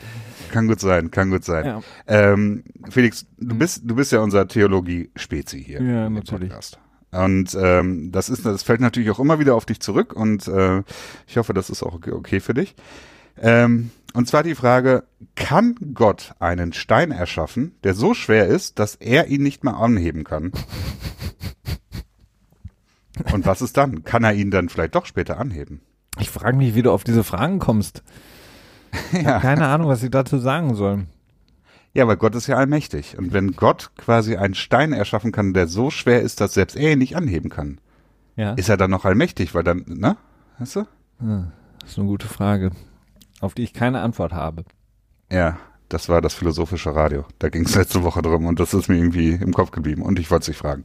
Kann 0.51 0.67
gut 0.67 0.81
sein, 0.81 1.09
kann 1.09 1.29
gut 1.29 1.45
sein. 1.45 1.65
Ja. 1.65 1.81
Ähm, 2.07 2.65
Felix, 2.89 3.25
du 3.37 3.57
bist, 3.57 3.83
du 3.85 3.95
bist 3.95 4.11
ja 4.11 4.19
unser 4.19 4.45
Theologie-Spezi 4.45 5.63
hier. 5.63 5.81
Ja, 5.81 6.07
im 6.07 6.15
natürlich. 6.15 6.49
Podcast. 6.49 6.79
Und 7.11 7.57
ähm, 7.59 8.11
das 8.11 8.29
ist, 8.29 8.45
das 8.45 8.63
fällt 8.63 8.81
natürlich 8.81 9.09
auch 9.11 9.19
immer 9.19 9.39
wieder 9.39 9.55
auf 9.55 9.65
dich 9.65 9.79
zurück 9.79 10.13
und 10.13 10.47
äh, 10.47 10.83
ich 11.25 11.37
hoffe, 11.37 11.53
das 11.53 11.69
ist 11.69 11.81
auch 11.83 11.93
okay, 11.93 12.39
für 12.39 12.53
dich. 12.53 12.75
Ähm, 13.39 13.91
und 14.13 14.27
zwar 14.27 14.43
die 14.43 14.55
Frage, 14.55 15.03
kann 15.35 15.75
Gott 15.93 16.33
einen 16.39 16.73
Stein 16.73 17.11
erschaffen, 17.11 17.75
der 17.83 17.93
so 17.93 18.13
schwer 18.13 18.47
ist, 18.47 18.79
dass 18.79 18.95
er 18.95 19.27
ihn 19.27 19.43
nicht 19.43 19.63
mehr 19.63 19.75
anheben 19.77 20.23
kann? 20.23 20.51
und 23.31 23.45
was 23.45 23.61
ist 23.61 23.77
dann? 23.77 24.03
Kann 24.03 24.23
er 24.23 24.33
ihn 24.33 24.51
dann 24.51 24.69
vielleicht 24.69 24.95
doch 24.95 25.05
später 25.05 25.39
anheben? 25.39 25.81
Ich 26.19 26.29
frage 26.29 26.57
mich, 26.57 26.75
wie 26.75 26.81
du 26.81 26.91
auf 26.91 27.03
diese 27.03 27.23
Fragen 27.23 27.59
kommst. 27.59 28.03
Ich 29.11 29.21
Ja. 29.21 29.39
keine 29.39 29.67
Ahnung, 29.67 29.89
was 29.89 30.01
ich 30.01 30.09
dazu 30.09 30.39
sagen 30.39 30.73
soll. 30.73 31.05
Ja, 31.97 32.07
weil 32.07 32.17
Gott 32.17 32.35
ist 32.35 32.45
ja 32.45 32.57
allmächtig. 32.57 33.17
Und 33.17 33.33
wenn 33.33 33.53
Gott 33.53 33.89
quasi 33.97 34.35
einen 34.35 34.53
Stein 34.53 34.93
erschaffen 34.93 35.31
kann, 35.31 35.53
der 35.55 35.65
so 35.67 35.89
schwer 35.89 36.21
ist, 36.21 36.39
dass 36.39 36.53
selbst 36.53 36.75
er 36.77 36.91
ihn 36.93 36.99
nicht 36.99 37.15
anheben 37.17 37.49
kann, 37.49 37.79
Ja. 38.35 38.53
ist 38.53 38.69
er 38.69 38.77
dann 38.77 38.91
noch 38.91 39.03
allmächtig, 39.03 39.55
weil 39.55 39.63
dann, 39.63 39.83
ne? 39.87 40.15
Weißt 40.59 40.75
du? 40.75 40.85
Das 41.79 41.89
ist 41.91 41.97
eine 41.97 42.07
gute 42.07 42.27
Frage, 42.27 42.69
auf 43.41 43.55
die 43.55 43.63
ich 43.63 43.73
keine 43.73 44.01
Antwort 44.01 44.31
habe. 44.31 44.63
Ja, 45.31 45.57
das 45.89 46.07
war 46.07 46.21
das 46.21 46.35
philosophische 46.35 46.93
Radio. 46.95 47.25
Da 47.39 47.49
ging 47.49 47.63
es 47.65 47.73
letzte 47.75 48.03
Woche 48.03 48.21
drum 48.21 48.45
und 48.45 48.59
das 48.59 48.75
ist 48.75 48.89
mir 48.89 48.97
irgendwie 48.97 49.31
im 49.31 49.51
Kopf 49.53 49.71
geblieben 49.71 50.03
und 50.03 50.19
ich 50.19 50.29
wollte 50.29 50.41
es 50.41 50.45
dich 50.47 50.57
fragen. 50.57 50.83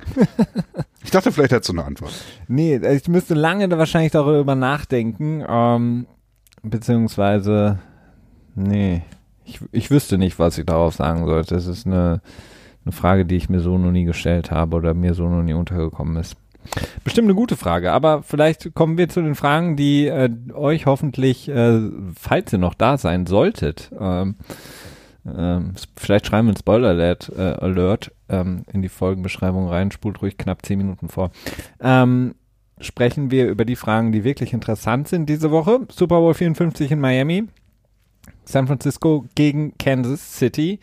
ich 1.05 1.11
dachte, 1.11 1.31
vielleicht 1.31 1.53
hättest 1.53 1.69
du 1.69 1.75
eine 1.75 1.85
Antwort. 1.85 2.15
Nee, 2.49 2.77
ich 2.77 3.07
müsste 3.09 3.35
lange 3.35 3.69
da 3.69 3.77
wahrscheinlich 3.77 4.13
darüber 4.13 4.55
nachdenken, 4.55 5.45
ähm, 5.47 6.07
beziehungsweise, 6.63 7.81
nee, 8.55 9.03
ich, 9.55 9.61
ich 9.73 9.91
wüsste 9.91 10.19
nicht, 10.19 10.39
was 10.39 10.59
ich 10.59 10.67
darauf 10.67 10.95
sagen 10.95 11.27
sollte. 11.27 11.55
Es 11.55 11.67
ist 11.67 11.87
eine, 11.87 12.21
eine 12.85 12.93
Frage, 12.93 13.25
die 13.25 13.37
ich 13.37 13.49
mir 13.49 13.61
so 13.61 13.79
noch 13.79 13.93
nie 13.93 14.05
gestellt 14.05 14.51
habe 14.51 14.77
oder 14.77 14.95
mir 14.95 15.15
so 15.15 15.29
noch 15.29 15.43
nie 15.43 15.55
untergekommen 15.55 16.17
ist. 16.17 16.37
Bestimmt 17.03 17.27
eine 17.27 17.35
gute 17.35 17.57
Frage, 17.57 17.93
aber 17.93 18.23
vielleicht 18.23 18.73
kommen 18.75 18.97
wir 18.97 19.09
zu 19.09 19.21
den 19.21 19.35
Fragen, 19.35 19.77
die 19.77 20.07
äh, 20.07 20.31
euch 20.55 20.87
hoffentlich, 20.87 21.49
äh, 21.49 21.81
falls 22.17 22.53
ihr 22.53 22.61
noch 22.61 22.75
da 22.75 22.99
sein 22.99 23.27
solltet, 23.27 23.91
ähm, 23.99 24.37
ähm, 25.27 25.75
vielleicht 25.97 26.27
schreiben 26.27 26.49
wir 26.49 26.55
ein 26.55 26.57
Spoiler 26.57 26.91
Alert, 26.91 27.33
äh, 27.37 27.41
Alert 27.41 28.13
ähm, 28.29 28.63
in 28.73 28.83
die 28.83 28.89
Folgenbeschreibung 28.89 29.69
rein, 29.69 29.91
spult 29.91 30.23
ruhig 30.23 30.39
knapp 30.39 30.65
zehn 30.65 30.79
Minuten 30.79 31.09
vor. 31.09 31.31
Ähm, 31.81 32.35
sprechen 32.81 33.31
wir 33.31 33.49
über 33.49 33.65
die 33.65 33.77
Fragen, 33.77 34.13
die 34.13 34.25
wirklich 34.25 34.53
interessant 34.53 35.09
sind 35.09 35.29
diese 35.29 35.51
Woche. 35.51 35.81
Super 35.91 36.19
Bowl 36.19 36.35
54 36.35 36.91
in 36.91 37.01
Miami, 37.01 37.45
San 38.45 38.67
Francisco 38.67 39.25
gegen 39.35 39.77
Kansas 39.79 40.37
City. 40.37 40.81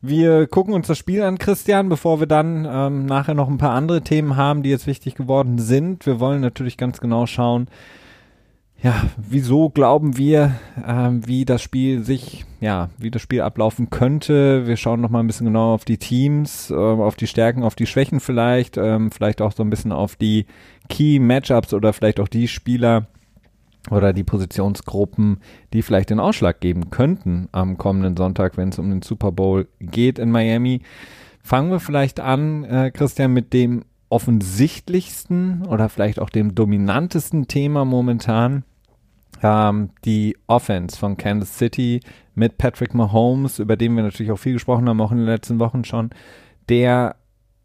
Wir 0.00 0.46
gucken 0.46 0.74
uns 0.74 0.86
das 0.86 0.98
Spiel 0.98 1.22
an, 1.22 1.38
Christian, 1.38 1.88
bevor 1.88 2.20
wir 2.20 2.26
dann 2.28 2.66
ähm, 2.70 3.06
nachher 3.06 3.34
noch 3.34 3.48
ein 3.48 3.58
paar 3.58 3.72
andere 3.74 4.02
Themen 4.02 4.36
haben, 4.36 4.62
die 4.62 4.70
jetzt 4.70 4.86
wichtig 4.86 5.16
geworden 5.16 5.58
sind. 5.58 6.06
Wir 6.06 6.20
wollen 6.20 6.40
natürlich 6.40 6.76
ganz 6.76 7.00
genau 7.00 7.26
schauen, 7.26 7.68
ja, 8.80 9.02
wieso 9.16 9.70
glauben 9.70 10.16
wir, 10.16 10.54
ähm, 10.86 11.26
wie 11.26 11.44
das 11.44 11.62
Spiel 11.62 12.04
sich, 12.04 12.44
ja, 12.60 12.90
wie 12.96 13.10
das 13.10 13.22
Spiel 13.22 13.40
ablaufen 13.40 13.90
könnte. 13.90 14.68
Wir 14.68 14.76
schauen 14.76 15.00
noch 15.00 15.10
mal 15.10 15.18
ein 15.18 15.26
bisschen 15.26 15.46
genauer 15.46 15.74
auf 15.74 15.84
die 15.84 15.98
Teams, 15.98 16.70
äh, 16.70 16.74
auf 16.74 17.16
die 17.16 17.26
Stärken, 17.26 17.64
auf 17.64 17.74
die 17.74 17.86
Schwächen 17.86 18.20
vielleicht, 18.20 18.76
ähm, 18.76 19.10
vielleicht 19.10 19.42
auch 19.42 19.50
so 19.50 19.64
ein 19.64 19.70
bisschen 19.70 19.90
auf 19.90 20.14
die 20.14 20.46
Key 20.88 21.18
Matchups 21.18 21.74
oder 21.74 21.92
vielleicht 21.92 22.20
auch 22.20 22.28
die 22.28 22.46
Spieler 22.46 23.08
oder 23.90 24.12
die 24.12 24.24
Positionsgruppen, 24.24 25.40
die 25.72 25.82
vielleicht 25.82 26.10
den 26.10 26.20
Ausschlag 26.20 26.60
geben 26.60 26.90
könnten 26.90 27.48
am 27.52 27.78
kommenden 27.78 28.16
Sonntag, 28.16 28.56
wenn 28.56 28.70
es 28.70 28.78
um 28.78 28.90
den 28.90 29.02
Super 29.02 29.32
Bowl 29.32 29.68
geht 29.80 30.18
in 30.18 30.30
Miami. 30.30 30.82
Fangen 31.42 31.70
wir 31.70 31.80
vielleicht 31.80 32.20
an, 32.20 32.64
äh, 32.64 32.90
Christian, 32.90 33.32
mit 33.32 33.52
dem 33.52 33.84
offensichtlichsten 34.10 35.66
oder 35.66 35.88
vielleicht 35.88 36.18
auch 36.18 36.30
dem 36.30 36.54
dominantesten 36.54 37.46
Thema 37.46 37.84
momentan 37.84 38.64
ähm, 39.42 39.90
die 40.04 40.36
Offense 40.46 40.98
von 40.98 41.16
Kansas 41.16 41.58
City 41.58 42.00
mit 42.34 42.58
Patrick 42.58 42.94
Mahomes, 42.94 43.58
über 43.58 43.76
den 43.76 43.94
wir 43.96 44.02
natürlich 44.02 44.32
auch 44.32 44.38
viel 44.38 44.54
gesprochen 44.54 44.88
haben, 44.88 45.00
auch 45.00 45.12
in 45.12 45.18
den 45.18 45.26
letzten 45.26 45.58
Wochen 45.58 45.84
schon, 45.84 46.10
der 46.68 47.16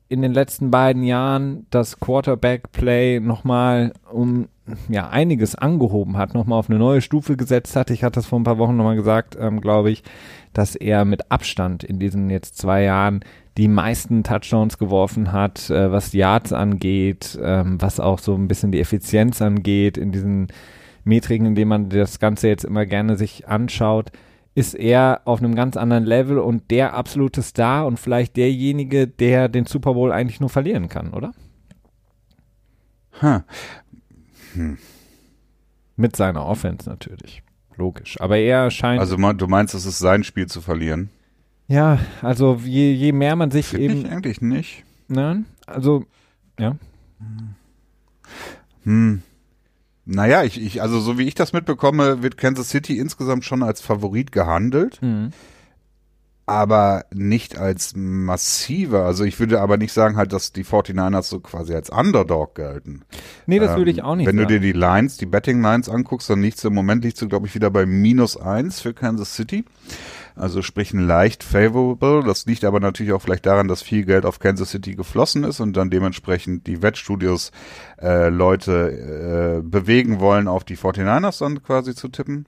in 0.09 0.21
den 0.21 0.33
letzten 0.33 0.69
beiden 0.69 1.03
Jahren 1.03 1.65
das 1.69 1.99
Quarterback-Play 1.99 3.19
nochmal 3.19 3.93
um 4.11 4.47
ja 4.88 5.10
einiges 5.10 5.55
angehoben 5.55 6.17
hat, 6.17 6.34
nochmal 6.34 6.60
auf 6.60 6.70
eine 6.70 6.79
neue 6.79 7.01
Stufe 7.01 7.36
gesetzt 7.36 7.75
hat. 7.75 7.89
Ich 7.89 8.03
hatte 8.03 8.20
das 8.20 8.27
vor 8.27 8.39
ein 8.39 8.43
paar 8.46 8.58
Wochen 8.58 8.77
nochmal 8.77 8.96
gesagt, 8.96 9.38
ähm, 9.39 9.62
glaube 9.62 9.91
ich, 9.91 10.03
dass 10.53 10.75
er 10.75 11.05
mit 11.05 11.32
Abstand 11.32 11.84
in 11.84 12.00
diesen 12.00 12.29
jetzt 12.29 12.58
zwei 12.58 12.84
Jahren 12.84 13.22
die 13.58 13.67
meisten 13.67 14.24
Touchdowns 14.24 14.77
geworfen 14.77 15.32
hat, 15.32 15.70
äh, 15.70 15.91
was 15.91 16.13
Yards 16.13 16.53
angeht, 16.53 17.38
ähm, 17.41 17.82
was 17.82 18.00
auch 18.00 18.20
so 18.20 18.36
ein 18.36 18.48
bisschen 18.48 18.72
die 18.72 18.79
Effizienz 18.79 19.41
angeht, 19.41 19.98
in 19.98 20.12
diesen 20.12 20.48
Metriken, 21.03 21.48
in 21.48 21.55
denen 21.55 21.70
man 21.70 21.89
das 21.89 22.20
Ganze 22.20 22.48
jetzt 22.48 22.63
immer 22.63 22.86
gerne 22.86 23.17
sich 23.17 23.48
anschaut, 23.48 24.12
ist 24.55 24.75
er 24.75 25.22
auf 25.25 25.39
einem 25.39 25.55
ganz 25.55 25.77
anderen 25.77 26.05
Level 26.05 26.38
und 26.39 26.72
der 26.72 26.93
absolute 26.93 27.41
Star 27.41 27.86
und 27.86 28.00
vielleicht 28.00 28.38
derjenige, 28.38 29.08
der 29.08 29.50
den 29.50 29.65
Super 29.65 29.93
Bowl 29.93 30.12
eigentlich 30.12 30.39
nur 30.39 30.50
verlieren 30.50 30.89
kann, 30.89 31.13
oder? 31.13 31.32
Huh. 33.22 33.41
Hm. 34.53 34.77
Mit 35.95 36.15
seiner 36.15 36.45
Offense 36.45 36.89
natürlich. 36.89 37.43
Logisch. 37.75 38.19
Aber 38.19 38.38
er 38.38 38.72
scheint. 38.72 39.00
Also 39.00 39.15
du 39.15 39.48
meinst, 39.48 39.74
es 39.74 39.86
ist 39.86 40.00
sein 40.00 40.24
Spiel 40.24 40.48
zu 40.48 40.62
verlieren? 40.62 41.10
Ja, 41.67 42.00
also 42.22 42.60
je, 42.63 42.93
je 42.93 43.12
mehr 43.12 43.36
man 43.36 43.51
sich 43.51 43.67
Find 43.67 43.81
eben. 43.83 44.05
Ich 44.05 44.12
eigentlich 44.12 44.41
nicht. 44.41 44.83
Nein, 45.07 45.45
also, 45.65 46.05
ja. 46.60 46.75
Hm. 48.83 49.22
Naja, 50.05 50.43
ich, 50.43 50.62
ich, 50.62 50.81
also 50.81 51.00
so 51.00 51.17
wie 51.17 51.27
ich 51.27 51.36
das 51.36 51.53
mitbekomme, 51.53 52.22
wird 52.22 52.38
Kansas 52.38 52.69
City 52.69 52.98
insgesamt 53.00 53.45
schon 53.45 53.63
als 53.63 53.81
Favorit 53.81 54.31
gehandelt. 54.31 55.01
Mhm. 55.01 55.31
Aber 56.45 57.05
nicht 57.13 57.57
als 57.57 57.93
massiver. 57.95 59.05
Also 59.05 59.23
ich 59.23 59.39
würde 59.39 59.62
aber 59.62 59.77
nicht 59.77 59.93
sagen 59.93 60.17
halt, 60.17 60.33
dass 60.33 60.51
die 60.51 60.65
49ers 60.65 61.23
so 61.23 61.39
quasi 61.39 61.73
als 61.73 61.89
Underdog 61.89 62.55
gelten. 62.55 63.03
Nee, 63.45 63.59
das 63.59 63.71
Ähm, 63.71 63.77
würde 63.77 63.91
ich 63.91 64.03
auch 64.03 64.15
nicht 64.15 64.27
Wenn 64.27 64.35
sagen. 64.35 64.47
du 64.50 64.53
dir 64.55 64.59
die 64.59 64.77
Lines, 64.77 65.17
die 65.17 65.25
Betting 65.25 65.62
Lines 65.62 65.88
anguckst, 65.88 66.29
dann 66.29 66.41
liegst 66.41 66.63
du 66.63 66.67
im 66.67 66.73
Moment 66.73 67.03
liegst 67.05 67.21
du, 67.21 67.29
glaube 67.29 67.47
ich, 67.47 67.55
wieder 67.55 67.69
bei 67.69 67.85
minus 67.85 68.35
eins 68.35 68.81
für 68.81 68.93
Kansas 68.93 69.35
City. 69.35 69.63
Also 70.35 70.62
sprich 70.63 70.93
ein 70.93 71.05
leicht 71.05 71.43
favorable. 71.43 72.23
Das 72.25 72.45
liegt 72.45 72.65
aber 72.65 72.79
natürlich 72.79 73.13
auch 73.13 73.21
vielleicht 73.21 73.45
daran, 73.45 73.67
dass 73.67 73.81
viel 73.83 74.03
Geld 74.03 74.25
auf 74.25 74.39
Kansas 74.39 74.71
City 74.71 74.95
geflossen 74.95 75.43
ist 75.43 75.59
und 75.59 75.77
dann 75.77 75.91
dementsprechend 75.91 76.65
die 76.67 76.81
Wettstudios 76.81 77.51
äh, 78.01 78.29
Leute 78.29 79.59
äh, 79.59 79.62
bewegen 79.62 80.19
wollen, 80.19 80.47
auf 80.47 80.63
die 80.63 80.75
49ers 80.75 81.39
dann 81.39 81.62
quasi 81.63 81.93
zu 81.95 82.07
tippen. 82.09 82.47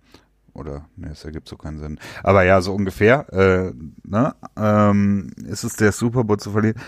Oder, 0.56 0.86
ne, 0.96 1.10
das 1.10 1.26
ergibt 1.26 1.48
so 1.48 1.58
keinen 1.58 1.80
Sinn. 1.80 2.00
Aber 2.24 2.44
ja, 2.44 2.62
so 2.62 2.74
ungefähr, 2.74 3.32
äh, 3.34 3.74
ne, 4.04 4.36
ähm, 4.58 5.32
ist 5.46 5.64
es 5.64 5.76
der 5.76 5.92
Super 5.92 6.24
Bowl 6.24 6.38
zu 6.38 6.52
verlieren. 6.52 6.80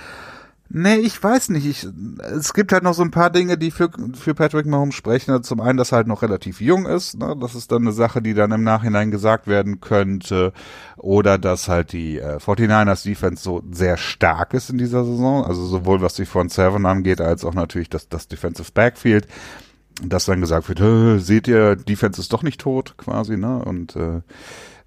Nee, 0.70 0.96
ich 0.98 1.22
weiß 1.22 1.50
nicht. 1.50 1.66
Ich, 1.66 1.88
es 2.20 2.54
gibt 2.54 2.74
halt 2.74 2.84
noch 2.84 2.94
so 2.94 3.02
ein 3.02 3.12
paar 3.12 3.30
Dinge, 3.30 3.58
die 3.58 3.72
für, 3.72 3.90
für 4.16 4.34
Patrick 4.36 4.66
Mahomes 4.66 4.96
sprechen. 4.96 5.32
Also 5.32 5.44
Zum 5.44 5.62
einen, 5.62 5.78
dass 5.78 5.94
er 5.94 5.98
halt 5.98 6.08
noch 6.08 6.24
relativ 6.24 6.60
jung 6.60 6.86
ist. 6.86 7.18
Ne? 7.18 7.38
Das 7.40 7.56
ist 7.56 7.72
dann 7.72 7.84
eine 7.84 7.94
Sache, 7.94 8.22
die 8.22 8.34
dann 8.34 8.52
im 8.52 8.64
Nachhinein 8.64 9.10
gesagt 9.10 9.48
werden 9.48 9.80
könnte. 9.80 10.52
Oder 10.98 11.38
dass 11.38 11.70
halt 11.70 11.94
die 11.94 12.20
äh, 12.20 12.38
49ers 12.38 13.06
Defense 13.06 13.42
so 13.42 13.64
sehr 13.72 13.96
stark 13.96 14.54
ist 14.54 14.70
in 14.70 14.78
dieser 14.78 15.06
Saison. 15.06 15.46
Also 15.46 15.66
sowohl 15.66 16.02
was 16.02 16.16
die 16.16 16.26
Front 16.26 16.52
Seven 16.52 16.86
angeht, 16.86 17.22
als 17.22 17.46
auch 17.46 17.54
natürlich 17.54 17.90
das, 17.90 18.10
das 18.10 18.28
Defensive 18.28 18.72
Backfield. 18.74 19.28
Dass 20.04 20.26
dann 20.26 20.42
gesagt 20.42 20.70
wird, 20.70 20.80
"Äh, 20.80 21.20
seht 21.20 21.48
ihr, 21.48 21.76
Defense 21.76 22.22
ist 22.22 22.32
doch 22.32 22.44
nicht 22.44 22.62
tot, 22.62 22.96
quasi, 22.98 23.36
ne? 23.36 23.64
Und 23.64 23.96
äh, 23.96 24.22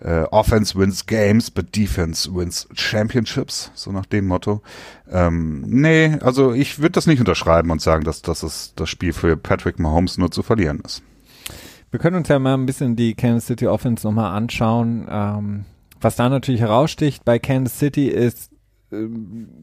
äh, 0.00 0.22
Offense 0.30 0.78
wins 0.78 1.06
Games, 1.06 1.50
but 1.50 1.76
Defense 1.76 2.34
wins 2.34 2.68
Championships, 2.72 3.70
so 3.74 3.92
nach 3.92 4.06
dem 4.06 4.26
Motto. 4.26 4.62
Ähm, 5.10 5.62
nee, 5.66 6.16
also 6.20 6.52
ich 6.52 6.78
würde 6.78 6.92
das 6.92 7.06
nicht 7.06 7.20
unterschreiben 7.20 7.70
und 7.70 7.82
sagen, 7.82 8.04
dass, 8.04 8.22
dass 8.22 8.42
es 8.42 8.72
das 8.76 8.88
Spiel 8.88 9.12
für 9.12 9.36
Patrick 9.36 9.78
Mahomes 9.78 10.16
nur 10.18 10.30
zu 10.30 10.42
verlieren 10.42 10.80
ist. 10.84 11.02
Wir 11.90 11.98
können 11.98 12.16
uns 12.16 12.28
ja 12.28 12.38
mal 12.38 12.54
ein 12.54 12.66
bisschen 12.66 12.96
die 12.96 13.14
Kansas 13.14 13.46
City 13.46 13.66
Offense 13.66 14.06
nochmal 14.06 14.34
anschauen. 14.34 15.06
Ähm, 15.10 15.64
was 16.00 16.16
da 16.16 16.28
natürlich 16.28 16.60
heraussticht 16.60 17.24
bei 17.24 17.38
Kansas 17.38 17.78
City 17.78 18.08
ist 18.08 18.50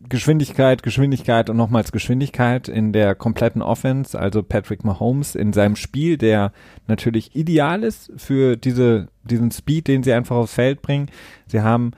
Geschwindigkeit, 0.08 0.84
Geschwindigkeit 0.84 1.50
und 1.50 1.58
nochmals 1.58 1.92
Geschwindigkeit 1.92 2.70
in 2.70 2.94
der 2.94 3.14
kompletten 3.14 3.62
Offense. 3.62 4.18
Also 4.18 4.42
Patrick 4.42 4.86
Mahomes 4.86 5.36
in 5.36 5.52
seinem 5.52 5.76
Spiel, 5.76 6.18
der 6.18 6.54
natürlich 6.88 7.36
ideal 7.36 7.84
ist 7.84 8.12
für 8.16 8.56
diese, 8.56 9.10
diesen 9.24 9.52
Speed, 9.52 9.90
den 9.90 10.04
sie 10.04 10.14
einfach 10.14 10.38
aufs 10.38 10.54
Feld 10.54 10.82
bringen. 10.82 11.10
Sie 11.46 11.62
haben 11.62 11.92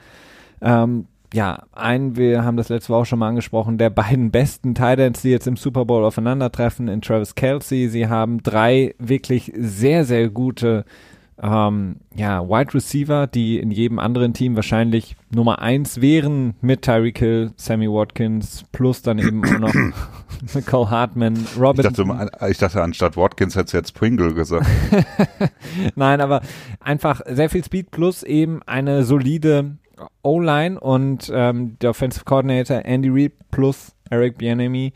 ähm, 0.60 1.06
ja, 1.32 1.62
einen, 1.72 2.16
wir 2.16 2.44
haben 2.44 2.56
das 2.56 2.68
letzte 2.68 2.92
Woche 2.92 3.06
schon 3.06 3.20
mal 3.20 3.28
angesprochen, 3.28 3.78
der 3.78 3.90
beiden 3.90 4.32
besten 4.32 4.74
Titans, 4.74 5.22
die 5.22 5.30
jetzt 5.30 5.46
im 5.46 5.56
Super 5.56 5.84
Bowl 5.84 6.04
aufeinandertreffen, 6.04 6.88
in 6.88 7.00
Travis 7.00 7.36
Kelsey. 7.36 7.88
Sie 7.88 8.08
haben 8.08 8.42
drei 8.42 8.94
wirklich 8.98 9.52
sehr, 9.54 10.04
sehr 10.04 10.28
gute 10.28 10.84
ähm, 11.42 11.96
ja, 12.14 12.46
Wide 12.46 12.74
Receiver, 12.74 13.26
die 13.26 13.58
in 13.58 13.70
jedem 13.70 13.98
anderen 13.98 14.34
Team 14.34 14.56
wahrscheinlich 14.56 15.16
Nummer 15.34 15.60
eins 15.60 16.00
wären 16.00 16.54
mit 16.60 16.82
Tyreek 16.82 17.18
Hill, 17.18 17.52
Sammy 17.56 17.88
Watkins, 17.88 18.64
plus 18.72 19.02
dann 19.02 19.18
eben 19.18 19.44
auch 19.44 19.58
noch 19.58 19.74
Nicole 20.54 20.90
Hartman, 20.90 21.34
Ich 21.36 21.58
Robin. 21.60 21.82
dachte, 21.82 22.30
ich 22.50 22.58
dachte, 22.58 22.82
anstatt 22.82 23.16
Watkins 23.16 23.56
hätte 23.56 23.76
jetzt 23.76 23.94
Pringle 23.94 24.34
gesagt. 24.34 24.66
Nein, 25.94 26.20
aber 26.20 26.42
einfach 26.80 27.20
sehr 27.26 27.48
viel 27.50 27.64
Speed 27.64 27.90
plus 27.90 28.22
eben 28.22 28.60
eine 28.66 29.04
solide 29.04 29.76
O-Line 30.22 30.78
und 30.80 31.30
ähm, 31.34 31.76
der 31.80 31.90
Offensive 31.90 32.24
Coordinator 32.24 32.84
Andy 32.84 33.08
Reid 33.10 33.32
plus 33.50 33.92
Eric 34.10 34.38
Bieniemy 34.38 34.92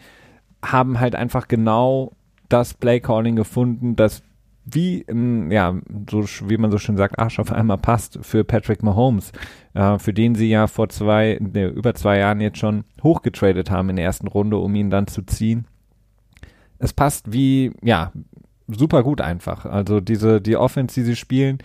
haben 0.65 0.99
halt 1.01 1.15
einfach 1.15 1.49
genau 1.49 2.13
das 2.49 2.75
Play 2.75 3.01
Calling 3.01 3.37
gefunden, 3.37 3.97
das 3.97 4.23
wie 4.65 5.05
ja 5.51 5.77
so 6.11 6.25
wie 6.49 6.57
man 6.57 6.71
so 6.71 6.79
schön 6.79 6.97
sagt 6.97 7.19
Arsch 7.19 7.39
auf 7.39 7.53
einmal 7.53 7.79
passt 7.79 8.19
für 8.23 8.45
Patrick 8.45 8.83
Mahomes, 8.83 9.33
äh, 9.75 9.99
für 9.99 10.15
den 10.15 10.35
sie 10.35 10.49
ja 10.49 10.67
vor 10.67 10.89
zwei 10.89 11.39
ne, 11.41 11.67
über 11.67 11.95
zwei 11.95 12.19
Jahren 12.19 12.41
jetzt 12.41 12.59
schon 12.59 12.85
hochgetradet 13.03 13.71
haben 13.71 13.91
in 13.91 13.97
der 13.97 14.05
ersten 14.05 14.29
Runde, 14.29 14.57
um 14.57 14.75
ihn 14.75 14.91
dann 14.91 15.07
zu 15.07 15.23
ziehen. 15.23 15.67
Es 16.79 16.93
passt 16.93 17.33
wie 17.33 17.73
ja 17.83 18.13
super 18.69 19.03
gut 19.03 19.21
einfach. 19.21 19.67
Also 19.67 20.01
diese 20.01 20.41
die 20.41 20.57
Offense, 20.57 20.95
die 20.95 21.05
sie 21.05 21.17
spielen. 21.17 21.59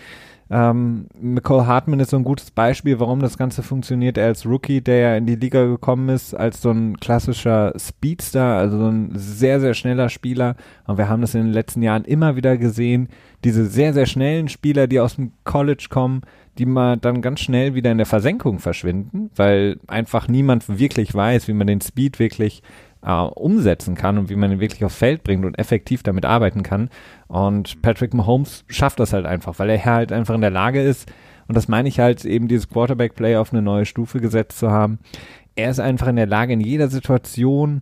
Ähm, 0.51 1.05
Nicole 1.19 1.67
Hartman 1.67 1.99
ist 1.99 2.09
so 2.09 2.17
ein 2.17 2.23
gutes 2.23 2.49
Beispiel, 2.49 2.99
warum 2.99 3.19
das 3.19 3.37
Ganze 3.37 3.61
funktioniert. 3.61 4.17
Er 4.17 4.27
als 4.27 4.47
Rookie, 4.47 4.81
der 4.81 4.97
ja 4.97 5.15
in 5.15 5.27
die 5.27 5.35
Liga 5.35 5.65
gekommen 5.65 6.09
ist, 6.09 6.33
als 6.33 6.61
so 6.61 6.71
ein 6.71 6.97
klassischer 6.97 7.73
Speedster, 7.77 8.57
also 8.57 8.79
so 8.79 8.87
ein 8.87 9.11
sehr, 9.13 9.59
sehr 9.59 9.75
schneller 9.75 10.09
Spieler. 10.09 10.55
Und 10.87 10.97
wir 10.97 11.07
haben 11.07 11.21
das 11.21 11.35
in 11.35 11.43
den 11.43 11.53
letzten 11.53 11.83
Jahren 11.83 12.03
immer 12.03 12.35
wieder 12.35 12.57
gesehen. 12.57 13.09
Diese 13.43 13.67
sehr, 13.67 13.93
sehr 13.93 14.07
schnellen 14.07 14.47
Spieler, 14.47 14.87
die 14.87 14.99
aus 14.99 15.15
dem 15.15 15.33
College 15.43 15.87
kommen, 15.89 16.21
die 16.57 16.65
mal 16.65 16.97
dann 16.97 17.21
ganz 17.21 17.39
schnell 17.39 17.75
wieder 17.75 17.91
in 17.91 17.97
der 17.97 18.07
Versenkung 18.07 18.59
verschwinden, 18.59 19.29
weil 19.35 19.77
einfach 19.87 20.27
niemand 20.27 20.79
wirklich 20.79 21.13
weiß, 21.13 21.47
wie 21.47 21.53
man 21.53 21.67
den 21.67 21.81
Speed 21.81 22.19
wirklich 22.19 22.63
äh, 23.03 23.11
umsetzen 23.11 23.95
kann 23.95 24.17
und 24.17 24.29
wie 24.29 24.35
man 24.35 24.51
ihn 24.51 24.59
wirklich 24.59 24.83
aufs 24.85 24.97
Feld 24.97 25.23
bringt 25.23 25.45
und 25.45 25.57
effektiv 25.57 26.03
damit 26.03 26.25
arbeiten 26.25 26.63
kann. 26.63 26.89
Und 27.27 27.81
Patrick 27.81 28.13
Mahomes 28.13 28.65
schafft 28.67 28.99
das 28.99 29.13
halt 29.13 29.25
einfach, 29.25 29.59
weil 29.59 29.69
er 29.69 29.83
halt 29.85 30.11
einfach 30.11 30.35
in 30.35 30.41
der 30.41 30.49
Lage 30.49 30.81
ist, 30.81 31.11
und 31.47 31.55
das 31.55 31.67
meine 31.67 31.89
ich 31.89 31.99
halt 31.99 32.23
eben 32.25 32.47
dieses 32.47 32.69
Quarterback-Play 32.69 33.35
auf 33.37 33.51
eine 33.51 33.63
neue 33.63 33.87
Stufe 33.87 34.19
gesetzt 34.19 34.59
zu 34.59 34.69
haben. 34.69 34.99
Er 35.55 35.71
ist 35.71 35.79
einfach 35.79 36.07
in 36.07 36.15
der 36.15 36.27
Lage, 36.27 36.53
in 36.53 36.61
jeder 36.61 36.89
Situation 36.89 37.81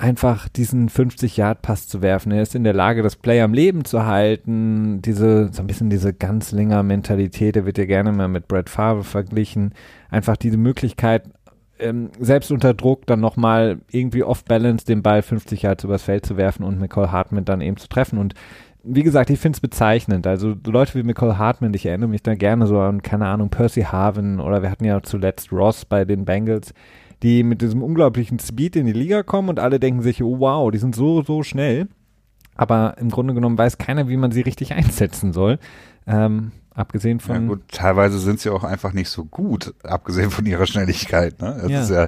einfach 0.00 0.48
diesen 0.48 0.88
50-Yard-Pass 0.88 1.88
zu 1.88 2.00
werfen. 2.00 2.32
Er 2.32 2.42
ist 2.42 2.54
in 2.54 2.64
der 2.64 2.72
Lage, 2.72 3.02
das 3.02 3.16
Play 3.16 3.42
am 3.42 3.52
Leben 3.52 3.84
zu 3.84 4.06
halten. 4.06 5.02
Diese, 5.02 5.52
so 5.52 5.62
ein 5.62 5.66
bisschen 5.66 5.90
diese 5.90 6.14
Ganzlinger-Mentalität, 6.14 7.56
der 7.56 7.66
wird 7.66 7.76
ja 7.76 7.84
gerne 7.84 8.12
mal 8.12 8.28
mit 8.28 8.48
Brad 8.48 8.70
Favre 8.70 9.04
verglichen. 9.04 9.74
Einfach 10.08 10.36
diese 10.36 10.56
Möglichkeit, 10.56 11.24
ähm, 11.80 12.10
selbst 12.18 12.50
unter 12.52 12.74
Druck 12.74 13.06
dann 13.06 13.20
nochmal 13.20 13.80
irgendwie 13.90 14.22
off-balance 14.22 14.84
den 14.84 15.02
Ball 15.02 15.22
50 15.22 15.62
Yards 15.62 15.84
übers 15.84 16.02
Feld 16.02 16.26
zu 16.26 16.36
werfen 16.36 16.64
und 16.64 16.80
Nicole 16.80 17.12
Hartman 17.12 17.44
dann 17.44 17.60
eben 17.60 17.76
zu 17.76 17.88
treffen. 17.88 18.18
Und 18.18 18.34
wie 18.82 19.02
gesagt, 19.02 19.30
ich 19.30 19.38
finde 19.38 19.56
es 19.56 19.60
bezeichnend. 19.60 20.26
Also 20.26 20.54
so 20.64 20.70
Leute 20.70 20.94
wie 20.94 21.02
Nicole 21.02 21.38
Hartman, 21.38 21.74
ich 21.74 21.86
erinnere 21.86 22.08
mich 22.08 22.22
da 22.22 22.34
gerne 22.34 22.66
so 22.66 22.78
an, 22.78 23.02
keine 23.02 23.26
Ahnung, 23.26 23.50
Percy 23.50 23.82
Harvin 23.82 24.40
oder 24.40 24.62
wir 24.62 24.70
hatten 24.70 24.84
ja 24.84 25.02
zuletzt 25.02 25.52
Ross 25.52 25.84
bei 25.84 26.04
den 26.04 26.24
Bengals, 26.24 26.72
die 27.22 27.42
mit 27.42 27.60
diesem 27.60 27.82
unglaublichen 27.82 28.38
Speed 28.38 28.76
in 28.76 28.86
die 28.86 28.92
Liga 28.92 29.22
kommen 29.22 29.48
und 29.48 29.58
alle 29.58 29.80
denken 29.80 30.02
sich, 30.02 30.22
oh 30.22 30.38
wow, 30.38 30.70
die 30.70 30.78
sind 30.78 30.94
so, 30.94 31.22
so 31.22 31.42
schnell. 31.42 31.88
Aber 32.56 32.96
im 32.98 33.10
Grunde 33.10 33.34
genommen 33.34 33.58
weiß 33.58 33.78
keiner, 33.78 34.08
wie 34.08 34.16
man 34.16 34.32
sie 34.32 34.42
richtig 34.42 34.74
einsetzen 34.74 35.32
soll. 35.32 35.58
Ähm, 36.06 36.52
Abgesehen 36.80 37.20
von. 37.20 37.34
Ja 37.34 37.40
gut, 37.48 37.60
teilweise 37.70 38.18
sind 38.18 38.40
sie 38.40 38.48
auch 38.48 38.64
einfach 38.64 38.94
nicht 38.94 39.10
so 39.10 39.26
gut, 39.26 39.74
abgesehen 39.82 40.30
von 40.30 40.46
ihrer 40.46 40.64
Schnelligkeit. 40.66 41.38
Ne? 41.42 41.60
Es, 41.64 41.70
Ja. 41.70 41.80
ist 41.82 41.90
ja, 41.90 42.06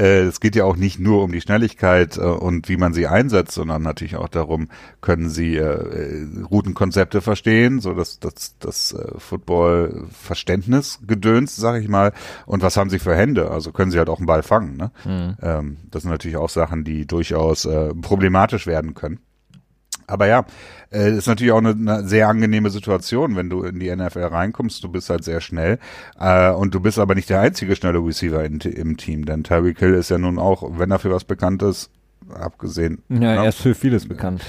äh, 0.00 0.20
es 0.20 0.38
geht 0.38 0.54
ja 0.54 0.64
auch 0.64 0.76
nicht 0.76 1.00
nur 1.00 1.24
um 1.24 1.32
die 1.32 1.40
Schnelligkeit 1.40 2.16
äh, 2.18 2.20
und 2.20 2.68
wie 2.68 2.76
man 2.76 2.94
sie 2.94 3.08
einsetzt, 3.08 3.52
sondern 3.52 3.82
natürlich 3.82 4.14
auch 4.14 4.28
darum, 4.28 4.68
können 5.00 5.28
sie 5.28 5.56
äh, 5.56 5.62
äh, 5.62 6.26
Routenkonzepte 6.48 7.20
verstehen, 7.20 7.80
so 7.80 7.94
das, 7.94 8.20
das, 8.20 8.56
das 8.60 8.92
äh, 8.92 9.18
Football-Verständnis 9.18 11.00
gedöns, 11.06 11.56
sag 11.56 11.80
ich 11.82 11.88
mal. 11.88 12.12
Und 12.46 12.62
was 12.62 12.76
haben 12.76 12.90
sie 12.90 12.98
für 12.98 13.16
Hände? 13.16 13.50
Also 13.50 13.72
können 13.72 13.90
sie 13.90 13.98
halt 13.98 14.08
auch 14.08 14.18
einen 14.18 14.26
Ball 14.26 14.42
fangen. 14.42 14.76
Ne? 14.76 14.90
Mhm. 15.04 15.36
Ähm, 15.42 15.76
das 15.90 16.02
sind 16.02 16.10
natürlich 16.12 16.36
auch 16.36 16.50
Sachen, 16.50 16.84
die 16.84 17.06
durchaus 17.06 17.64
äh, 17.64 17.92
problematisch 17.94 18.66
werden 18.66 18.94
können. 18.94 19.18
Aber 20.06 20.26
ja, 20.26 20.44
äh, 20.92 21.16
ist 21.16 21.26
natürlich 21.26 21.52
auch 21.52 21.58
eine, 21.58 21.70
eine 21.70 22.06
sehr 22.06 22.28
angenehme 22.28 22.70
Situation, 22.70 23.36
wenn 23.36 23.50
du 23.50 23.62
in 23.62 23.78
die 23.78 23.94
NFL 23.94 24.24
reinkommst. 24.24 24.82
Du 24.84 24.88
bist 24.88 25.10
halt 25.10 25.24
sehr 25.24 25.40
schnell 25.40 25.78
äh, 26.18 26.50
und 26.50 26.74
du 26.74 26.80
bist 26.80 26.98
aber 26.98 27.14
nicht 27.14 27.30
der 27.30 27.40
einzige 27.40 27.76
schnelle 27.76 27.98
Receiver 27.98 28.44
in, 28.44 28.60
im 28.60 28.96
Team, 28.96 29.24
denn 29.24 29.44
Tyreek 29.44 29.78
Hill 29.78 29.94
ist 29.94 30.10
ja 30.10 30.18
nun 30.18 30.38
auch, 30.38 30.78
wenn 30.78 30.90
er 30.90 30.98
für 30.98 31.10
was 31.10 31.24
bekannt 31.24 31.62
ist, 31.62 31.90
abgesehen. 32.34 33.02
Ja, 33.08 33.18
ne? 33.18 33.36
er 33.36 33.48
ist 33.48 33.58
für 33.58 33.74
vieles 33.74 34.08
bekannt. 34.08 34.42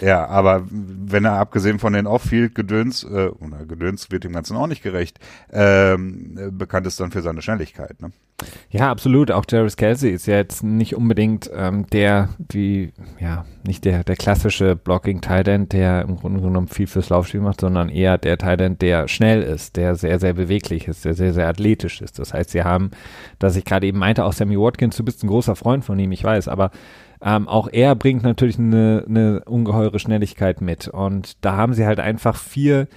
Ja, 0.00 0.26
aber 0.26 0.64
wenn 0.70 1.24
er 1.24 1.34
abgesehen 1.34 1.78
von 1.78 1.92
den 1.92 2.06
Off-Field-Gedöns, 2.06 3.04
äh, 3.04 3.28
oder 3.28 3.66
Gedöns 3.66 4.10
wird 4.10 4.24
dem 4.24 4.32
Ganzen 4.32 4.56
auch 4.56 4.66
nicht 4.66 4.82
gerecht, 4.82 5.18
ähm, 5.52 6.38
äh, 6.38 6.50
bekannt 6.50 6.86
ist 6.86 7.00
dann 7.00 7.10
für 7.10 7.22
seine 7.22 7.42
Schnelligkeit. 7.42 8.00
Ne? 8.00 8.12
Ja, 8.70 8.90
absolut. 8.90 9.30
Auch 9.30 9.44
Jarvis 9.48 9.76
Kelsey 9.76 10.10
ist 10.10 10.26
ja 10.26 10.36
jetzt 10.36 10.62
nicht 10.62 10.94
unbedingt 10.94 11.50
ähm, 11.54 11.86
der, 11.86 12.28
wie, 12.50 12.92
ja, 13.18 13.46
nicht 13.66 13.86
der, 13.86 14.04
der 14.04 14.16
klassische 14.16 14.76
blocking 14.76 15.22
End, 15.22 15.72
der 15.72 16.02
im 16.02 16.16
Grunde 16.16 16.42
genommen 16.42 16.68
viel 16.68 16.86
fürs 16.86 17.08
Laufspiel 17.08 17.40
macht, 17.40 17.62
sondern 17.62 17.88
eher 17.88 18.18
der 18.18 18.38
End, 18.42 18.82
der 18.82 19.08
schnell 19.08 19.42
ist, 19.42 19.76
der 19.76 19.94
sehr, 19.94 20.18
sehr 20.18 20.34
beweglich 20.34 20.86
ist, 20.86 21.06
der 21.06 21.14
sehr, 21.14 21.32
sehr 21.32 21.48
athletisch 21.48 22.02
ist. 22.02 22.18
Das 22.18 22.34
heißt, 22.34 22.50
sie 22.50 22.62
haben, 22.62 22.90
dass 23.38 23.56
ich 23.56 23.64
gerade 23.64 23.86
eben 23.86 23.98
meinte, 23.98 24.24
auch 24.24 24.34
Sammy 24.34 24.58
Watkins, 24.58 24.96
du 24.96 25.04
bist 25.04 25.24
ein 25.24 25.28
großer 25.28 25.56
Freund 25.56 25.84
von 25.84 25.98
ihm, 25.98 26.12
ich 26.12 26.22
weiß, 26.22 26.48
aber 26.48 26.72
ähm, 27.22 27.48
auch 27.48 27.68
er 27.72 27.94
bringt 27.94 28.22
natürlich 28.22 28.58
eine, 28.58 29.04
eine 29.08 29.42
ungeheure 29.46 29.98
Schnelligkeit 29.98 30.60
mit. 30.60 30.88
Und 30.88 31.42
da 31.42 31.56
haben 31.56 31.72
sie 31.72 31.86
halt 31.86 32.00
einfach 32.00 32.36
vier 32.36 32.88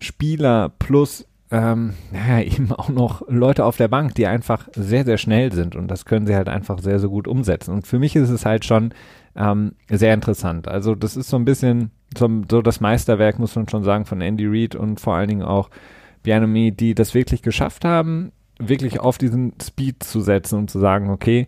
Spieler 0.00 0.70
plus 0.78 1.26
ähm, 1.54 1.94
naja, 2.10 2.44
eben 2.44 2.72
auch 2.72 2.88
noch 2.88 3.22
Leute 3.28 3.64
auf 3.64 3.76
der 3.76 3.88
Bank, 3.88 4.16
die 4.16 4.26
einfach 4.26 4.68
sehr, 4.74 5.04
sehr 5.04 5.18
schnell 5.18 5.52
sind 5.52 5.76
und 5.76 5.88
das 5.88 6.04
können 6.04 6.26
sie 6.26 6.34
halt 6.34 6.48
einfach 6.48 6.80
sehr, 6.80 6.98
sehr 6.98 7.08
gut 7.08 7.28
umsetzen. 7.28 7.72
Und 7.72 7.86
für 7.86 8.00
mich 8.00 8.16
ist 8.16 8.30
es 8.30 8.44
halt 8.44 8.64
schon 8.64 8.92
ähm, 9.36 9.72
sehr 9.88 10.12
interessant. 10.14 10.66
Also 10.66 10.94
das 10.96 11.16
ist 11.16 11.28
so 11.28 11.36
ein 11.36 11.44
bisschen 11.44 11.92
so, 12.16 12.28
so 12.50 12.60
das 12.60 12.80
Meisterwerk, 12.80 13.38
muss 13.38 13.54
man 13.54 13.68
schon 13.68 13.84
sagen, 13.84 14.04
von 14.04 14.20
Andy 14.20 14.46
Reid 14.46 14.74
und 14.74 15.00
vor 15.00 15.14
allen 15.14 15.28
Dingen 15.28 15.42
auch 15.42 15.70
Bianomi, 16.24 16.72
die 16.72 16.94
das 16.94 17.14
wirklich 17.14 17.42
geschafft 17.42 17.84
haben, 17.84 18.32
wirklich 18.58 18.98
auf 19.00 19.18
diesen 19.18 19.52
Speed 19.62 20.02
zu 20.02 20.20
setzen 20.20 20.58
und 20.58 20.70
zu 20.70 20.80
sagen, 20.80 21.10
okay, 21.10 21.46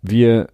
wir 0.00 0.48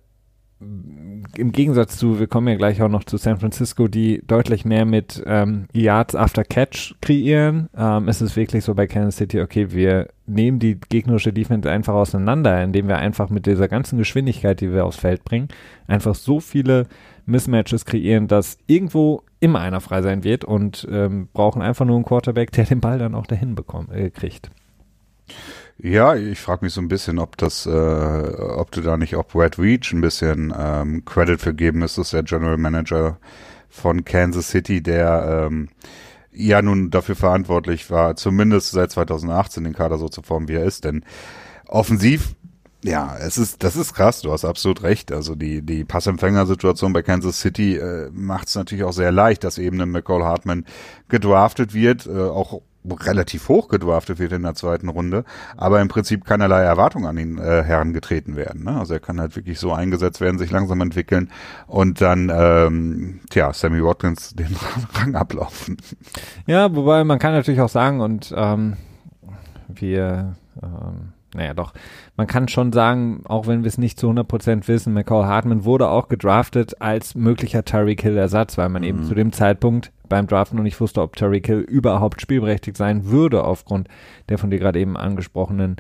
im 0.61 1.53
Gegensatz 1.53 1.97
zu, 1.97 2.19
wir 2.19 2.27
kommen 2.27 2.49
ja 2.49 2.55
gleich 2.55 2.81
auch 2.81 2.89
noch 2.89 3.05
zu 3.05 3.17
San 3.17 3.39
Francisco, 3.39 3.89
die 3.89 4.23
deutlich 4.27 4.65
mehr 4.65 4.85
mit 4.85 5.23
ähm, 5.27 5.67
Yards 5.73 6.15
after 6.15 6.45
Catch 6.45 6.95
kreieren, 7.01 7.69
ähm, 7.77 8.09
ist 8.09 8.21
es 8.21 8.37
wirklich 8.37 8.65
so 8.65 8.75
bei 8.75 8.87
Kansas 8.87 9.17
City, 9.17 9.41
okay, 9.41 9.73
wir 9.73 10.09
nehmen 10.27 10.59
die 10.59 10.79
gegnerische 10.89 11.33
Defense 11.33 11.71
einfach 11.71 11.95
auseinander, 11.95 12.63
indem 12.63 12.89
wir 12.89 12.99
einfach 12.99 13.31
mit 13.31 13.47
dieser 13.47 13.69
ganzen 13.69 13.99
Geschwindigkeit, 13.99 14.61
die 14.61 14.73
wir 14.73 14.85
aufs 14.85 14.97
Feld 14.97 15.25
bringen, 15.25 15.49
einfach 15.87 16.15
so 16.15 16.41
viele 16.41 16.87
Mismatches 17.27 17.85
kreieren, 17.85 18.29
dass 18.29 18.59
irgendwo 18.67 19.23
immer 19.41 19.61
einer 19.61 19.81
frei 19.81 20.03
sein 20.03 20.25
wird 20.25 20.45
und 20.45 20.87
ähm, 20.91 21.29
brauchen 21.33 21.63
einfach 21.63 21.85
nur 21.85 21.97
einen 21.97 22.05
Quarterback, 22.05 22.53
der 22.53 22.65
den 22.65 22.81
Ball 22.81 22.99
dann 22.99 23.15
auch 23.15 23.27
dahin 23.27 23.55
bekommt, 23.55 23.93
äh, 23.93 24.11
kriegt. 24.11 24.51
Ja, 25.79 26.15
ich 26.15 26.41
frage 26.41 26.65
mich 26.65 26.73
so 26.73 26.81
ein 26.81 26.89
bisschen, 26.89 27.19
ob 27.19 27.37
das, 27.37 27.67
äh, 27.67 27.71
ob 27.71 28.71
du 28.71 28.81
da 28.81 28.97
nicht 28.97 29.17
auch 29.17 29.27
Brad 29.27 29.59
Reach 29.59 29.93
ein 29.93 30.01
bisschen 30.01 30.55
ähm, 30.57 31.05
Credit 31.05 31.41
für 31.41 31.53
geben 31.53 31.81
müsstest, 31.81 32.13
der 32.13 32.23
General 32.23 32.57
Manager 32.57 33.19
von 33.69 34.05
Kansas 34.05 34.51
City, 34.51 34.83
der 34.83 35.49
ähm, 35.49 35.69
ja 36.33 36.63
nun 36.63 36.91
dafür 36.91 37.17
verantwortlich 37.17 37.91
war, 37.91 38.15
zumindest 38.15 38.71
seit 38.71 38.93
2018 38.93 39.65
den 39.65 39.73
Kader 39.73 39.99
so 39.99 40.09
zu 40.09 40.23
formen, 40.23 40.49
wie 40.49 40.55
er 40.55 40.65
ist. 40.65 40.85
Denn 40.85 41.05
offensiv, 41.67 42.37
ja, 42.85 43.17
es 43.19 43.37
ist, 43.37 43.65
das 43.65 43.75
ist 43.75 43.95
krass, 43.95 44.21
du 44.21 44.31
hast 44.31 44.45
absolut 44.45 44.85
recht. 44.85 45.11
Also 45.11 45.35
die, 45.35 45.61
die 45.63 45.85
Passempfängersituation 45.85 46.93
bei 46.93 47.03
Kansas 47.03 47.41
City 47.41 47.77
äh, 47.77 48.11
macht 48.13 48.47
es 48.49 48.55
natürlich 48.55 48.85
auch 48.85 48.93
sehr 48.93 49.11
leicht, 49.11 49.43
dass 49.43 49.59
eben 49.59 49.81
ein 49.81 49.91
McCall 49.91 50.23
Hartman 50.23 50.67
gedraftet 51.09 51.75
wird, 51.75 52.07
äh, 52.07 52.11
auch 52.13 52.63
relativ 53.01 53.49
hoch 53.49 53.69
gedraftet 53.69 54.19
wird 54.19 54.33
in 54.33 54.43
der 54.43 54.55
zweiten 54.55 54.89
Runde, 54.89 55.25
aber 55.57 55.81
im 55.81 55.89
Prinzip 55.89 56.25
keinerlei 56.25 56.63
Erwartung 56.63 57.07
an 57.07 57.17
ihn 57.17 57.39
äh, 57.39 57.63
herangetreten 57.63 58.37
werden. 58.37 58.65
Ne? 58.65 58.79
Also 58.79 58.95
er 58.95 59.01
kann 59.01 59.21
halt 59.21 59.35
wirklich 59.37 59.59
so 59.59 59.73
eingesetzt 59.73 60.21
werden, 60.21 60.39
sich 60.39 60.51
langsam 60.51 60.81
entwickeln 60.81 61.31
und 61.67 62.01
dann, 62.01 62.31
ähm, 62.35 63.21
tja, 63.31 63.53
Sammy 63.53 63.83
Watkins 63.83 64.35
den 64.35 64.55
Rang 64.95 65.15
ablaufen. 65.15 65.77
Ja, 66.47 66.75
wobei 66.75 67.05
man 67.05 67.19
kann 67.19 67.33
natürlich 67.33 67.61
auch 67.61 67.69
sagen, 67.69 68.01
und 68.01 68.33
ähm, 68.37 68.77
wir, 69.69 70.37
ähm, 70.63 71.13
naja 71.35 71.55
doch, 71.55 71.73
man 72.17 72.27
kann 72.27 72.49
schon 72.49 72.73
sagen, 72.73 73.23
auch 73.27 73.47
wenn 73.47 73.63
wir 73.65 73.69
es 73.69 73.79
nicht 73.79 73.99
zu 73.99 74.09
100% 74.09 74.69
wissen, 74.69 74.93
McCall 74.93 75.27
Hartman 75.27 75.65
wurde 75.65 75.89
auch 75.89 76.09
gedraftet 76.09 76.81
als 76.81 77.15
möglicher 77.15 77.65
Tyreek 77.65 78.03
Hill-Ersatz, 78.03 78.57
weil 78.59 78.69
man 78.69 78.83
Mhm. 78.83 78.89
eben 78.89 79.05
zu 79.05 79.15
dem 79.15 79.33
Zeitpunkt 79.33 79.91
beim 80.09 80.27
Draften 80.27 80.57
noch 80.57 80.65
nicht 80.65 80.81
wusste, 80.81 81.03
ob 81.03 81.17
Tyreek 81.17 81.47
Hill 81.47 81.61
überhaupt 81.61 82.21
spielberechtigt 82.21 82.77
sein 82.77 83.07
würde 83.07 83.45
aufgrund 83.45 83.89
der 84.29 84.39
von 84.39 84.51
dir 84.51 84.59
gerade 84.59 84.81
eben 84.81 84.97
angesprochenen 84.97 85.77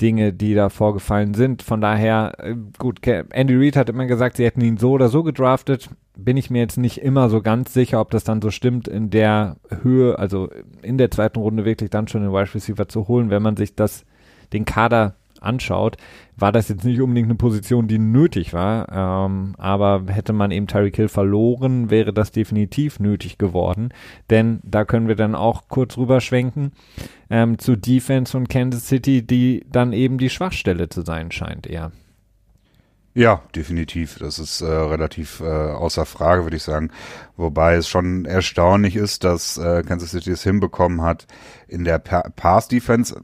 Dinge, 0.00 0.32
die 0.32 0.54
da 0.54 0.68
vorgefallen 0.68 1.34
sind. 1.34 1.62
Von 1.62 1.80
daher, 1.80 2.32
äh, 2.38 2.54
gut, 2.78 3.06
Andy 3.06 3.56
Reid 3.56 3.76
hat 3.76 3.90
immer 3.90 4.06
gesagt, 4.06 4.36
sie 4.36 4.44
hätten 4.44 4.60
ihn 4.60 4.76
so 4.76 4.92
oder 4.92 5.08
so 5.08 5.22
gedraftet. 5.22 5.90
Bin 6.16 6.36
ich 6.36 6.50
mir 6.50 6.60
jetzt 6.60 6.78
nicht 6.78 6.98
immer 6.98 7.28
so 7.28 7.42
ganz 7.42 7.72
sicher, 7.72 8.00
ob 8.00 8.10
das 8.10 8.24
dann 8.24 8.42
so 8.42 8.50
stimmt, 8.50 8.88
in 8.88 9.10
der 9.10 9.56
Höhe, 9.82 10.18
also 10.18 10.48
in 10.82 10.98
der 10.98 11.10
zweiten 11.10 11.38
Runde 11.38 11.64
wirklich 11.64 11.90
dann 11.90 12.08
schon 12.08 12.22
den 12.22 12.32
Wide 12.32 12.54
Receiver 12.54 12.88
zu 12.88 13.08
holen, 13.08 13.30
wenn 13.30 13.42
man 13.42 13.56
sich 13.56 13.74
das, 13.74 14.04
den 14.52 14.64
Kader 14.64 15.16
anschaut, 15.40 15.96
war 16.36 16.52
das 16.52 16.68
jetzt 16.68 16.84
nicht 16.84 17.00
unbedingt 17.00 17.28
eine 17.28 17.36
Position, 17.36 17.88
die 17.88 17.98
nötig 17.98 18.52
war, 18.52 19.26
ähm, 19.26 19.54
aber 19.58 20.04
hätte 20.06 20.32
man 20.32 20.50
eben 20.50 20.66
Tyreek 20.66 20.96
Hill 20.96 21.08
verloren, 21.08 21.90
wäre 21.90 22.12
das 22.12 22.32
definitiv 22.32 23.00
nötig 23.00 23.38
geworden, 23.38 23.90
denn 24.30 24.60
da 24.62 24.84
können 24.84 25.08
wir 25.08 25.16
dann 25.16 25.34
auch 25.34 25.68
kurz 25.68 25.96
rüberschwenken 25.96 26.72
ähm, 27.30 27.58
zu 27.58 27.76
Defense 27.76 28.32
von 28.32 28.48
Kansas 28.48 28.88
City, 28.88 29.26
die 29.26 29.64
dann 29.70 29.92
eben 29.92 30.18
die 30.18 30.30
Schwachstelle 30.30 30.88
zu 30.88 31.02
sein 31.02 31.30
scheint 31.30 31.66
eher. 31.66 31.92
Ja, 33.12 33.42
definitiv. 33.56 34.18
Das 34.18 34.38
ist 34.38 34.60
äh, 34.60 34.66
relativ 34.66 35.40
äh, 35.40 35.44
außer 35.44 36.06
Frage, 36.06 36.44
würde 36.44 36.56
ich 36.56 36.62
sagen. 36.62 36.90
Wobei 37.36 37.74
es 37.74 37.88
schon 37.88 38.24
erstaunlich 38.24 38.94
ist, 38.94 39.24
dass 39.24 39.58
äh, 39.58 39.82
Kansas 39.82 40.12
City 40.12 40.30
es 40.30 40.44
hinbekommen 40.44 41.02
hat, 41.02 41.26
in 41.66 41.84
der 41.84 41.98
pa 41.98 42.22
Pass-Defense 42.36 43.20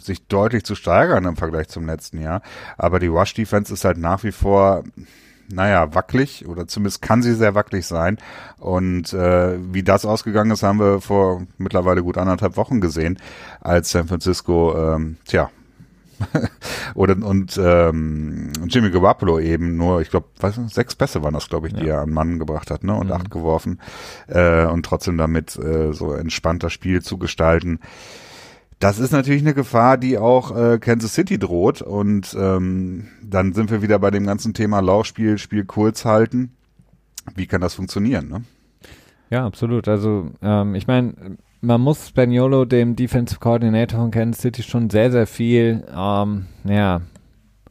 sich 0.00 0.26
deutlich 0.28 0.64
zu 0.64 0.76
steigern 0.76 1.24
im 1.24 1.36
Vergleich 1.36 1.68
zum 1.68 1.86
letzten 1.86 2.20
Jahr. 2.20 2.42
Aber 2.78 3.00
die 3.00 3.08
Rush-Defense 3.08 3.74
ist 3.74 3.84
halt 3.84 3.98
nach 3.98 4.22
wie 4.22 4.32
vor, 4.32 4.84
naja, 5.52 5.92
wackelig 5.94 6.46
oder 6.46 6.68
zumindest 6.68 7.02
kann 7.02 7.22
sie 7.22 7.34
sehr 7.34 7.56
wackelig 7.56 7.86
sein. 7.86 8.18
Und 8.58 9.12
äh, 9.12 9.58
wie 9.72 9.82
das 9.82 10.06
ausgegangen 10.06 10.52
ist, 10.52 10.62
haben 10.62 10.78
wir 10.78 11.00
vor 11.00 11.44
mittlerweile 11.58 12.04
gut 12.04 12.18
anderthalb 12.18 12.56
Wochen 12.56 12.80
gesehen, 12.80 13.18
als 13.60 13.90
San 13.90 14.06
Francisco, 14.06 14.94
ähm, 14.94 15.16
tja, 15.26 15.50
oder 16.94 17.16
und 17.24 17.58
ähm, 17.62 18.52
Jimmy 18.68 18.90
Garoppolo 18.90 19.38
eben 19.38 19.76
nur, 19.76 20.00
ich 20.00 20.10
glaube, 20.10 20.28
sechs 20.68 20.94
Pässe 20.94 21.22
waren 21.22 21.34
das, 21.34 21.48
glaube 21.48 21.68
ich, 21.68 21.74
die 21.74 21.84
Ja. 21.86 21.94
er 21.96 22.00
an 22.02 22.10
Mann 22.10 22.38
gebracht 22.38 22.70
hat, 22.70 22.84
ne? 22.84 22.94
Und 22.94 23.06
Mhm. 23.08 23.12
acht 23.12 23.30
geworfen 23.30 23.80
äh, 24.28 24.66
und 24.66 24.84
trotzdem 24.86 25.16
damit 25.18 25.56
äh, 25.56 25.92
so 25.92 26.12
entspannt 26.12 26.62
das 26.62 26.72
Spiel 26.72 27.02
zu 27.02 27.18
gestalten. 27.18 27.80
Das 28.80 28.98
ist 28.98 29.12
natürlich 29.12 29.42
eine 29.42 29.54
Gefahr, 29.54 29.96
die 29.96 30.18
auch 30.18 30.54
äh, 30.56 30.78
Kansas 30.78 31.14
City 31.14 31.38
droht. 31.38 31.80
Und 31.80 32.36
ähm, 32.38 33.08
dann 33.22 33.54
sind 33.54 33.70
wir 33.70 33.82
wieder 33.82 33.98
bei 33.98 34.10
dem 34.10 34.26
ganzen 34.26 34.52
Thema 34.52 34.80
Laufspiel, 34.80 35.38
Spiel 35.38 35.64
kurz 35.64 36.04
halten. 36.04 36.52
Wie 37.34 37.46
kann 37.46 37.60
das 37.62 37.74
funktionieren? 37.74 38.28
Ne? 38.28 38.42
Ja, 39.30 39.46
absolut. 39.46 39.88
Also 39.88 40.30
ähm, 40.42 40.74
ich 40.74 40.86
meine, 40.86 41.14
man 41.64 41.80
muss 41.80 42.08
Spaniolo, 42.08 42.64
dem 42.64 42.96
Defensive 42.96 43.40
Coordinator 43.40 44.00
von 44.00 44.10
Kansas 44.10 44.42
City, 44.42 44.62
schon 44.62 44.90
sehr, 44.90 45.10
sehr 45.10 45.26
viel 45.26 45.84
ähm, 45.96 46.46
ja, 46.64 47.00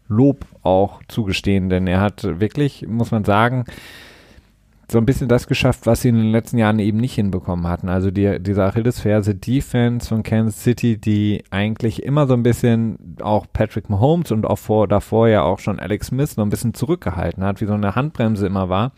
Lob 0.08 0.46
auch 0.64 1.02
zugestehen, 1.08 1.70
denn 1.70 1.88
er 1.88 2.02
hat 2.02 2.24
wirklich, 2.24 2.86
muss 2.88 3.12
man 3.12 3.24
sagen, 3.24 3.66
so 4.92 4.98
ein 4.98 5.06
bisschen 5.06 5.28
das 5.28 5.48
geschafft, 5.48 5.86
was 5.86 6.02
sie 6.02 6.10
in 6.10 6.16
den 6.16 6.32
letzten 6.32 6.58
Jahren 6.58 6.78
eben 6.80 7.00
nicht 7.00 7.16
hinbekommen 7.16 7.68
hatten. 7.68 7.90
Also 7.90 8.12
die, 8.12 8.38
diese 8.40 8.64
Achillesferse 8.64 9.34
Defense 9.34 10.08
von 10.08 10.24
Kansas 10.24 10.62
City, 10.62 10.98
die 10.98 11.44
eigentlich 11.50 12.04
immer 12.04 12.28
so 12.28 12.34
ein 12.34 12.44
bisschen 12.44 12.98
auch 13.22 13.48
Patrick 13.52 13.90
Mahomes 13.90 14.32
und 14.32 14.46
auch 14.46 14.60
vor, 14.60 14.88
davor 14.88 15.30
ja 15.30 15.42
auch 15.42 15.60
schon 15.60 15.80
Alex 15.80 16.08
Smith 16.08 16.36
so 16.36 16.42
ein 16.42 16.50
bisschen 16.50 16.74
zurückgehalten 16.74 17.44
hat, 17.44 17.62
wie 17.62 17.66
so 17.66 17.74
eine 17.74 17.96
Handbremse 17.96 18.46
immer 18.46 18.70
war 18.70 18.92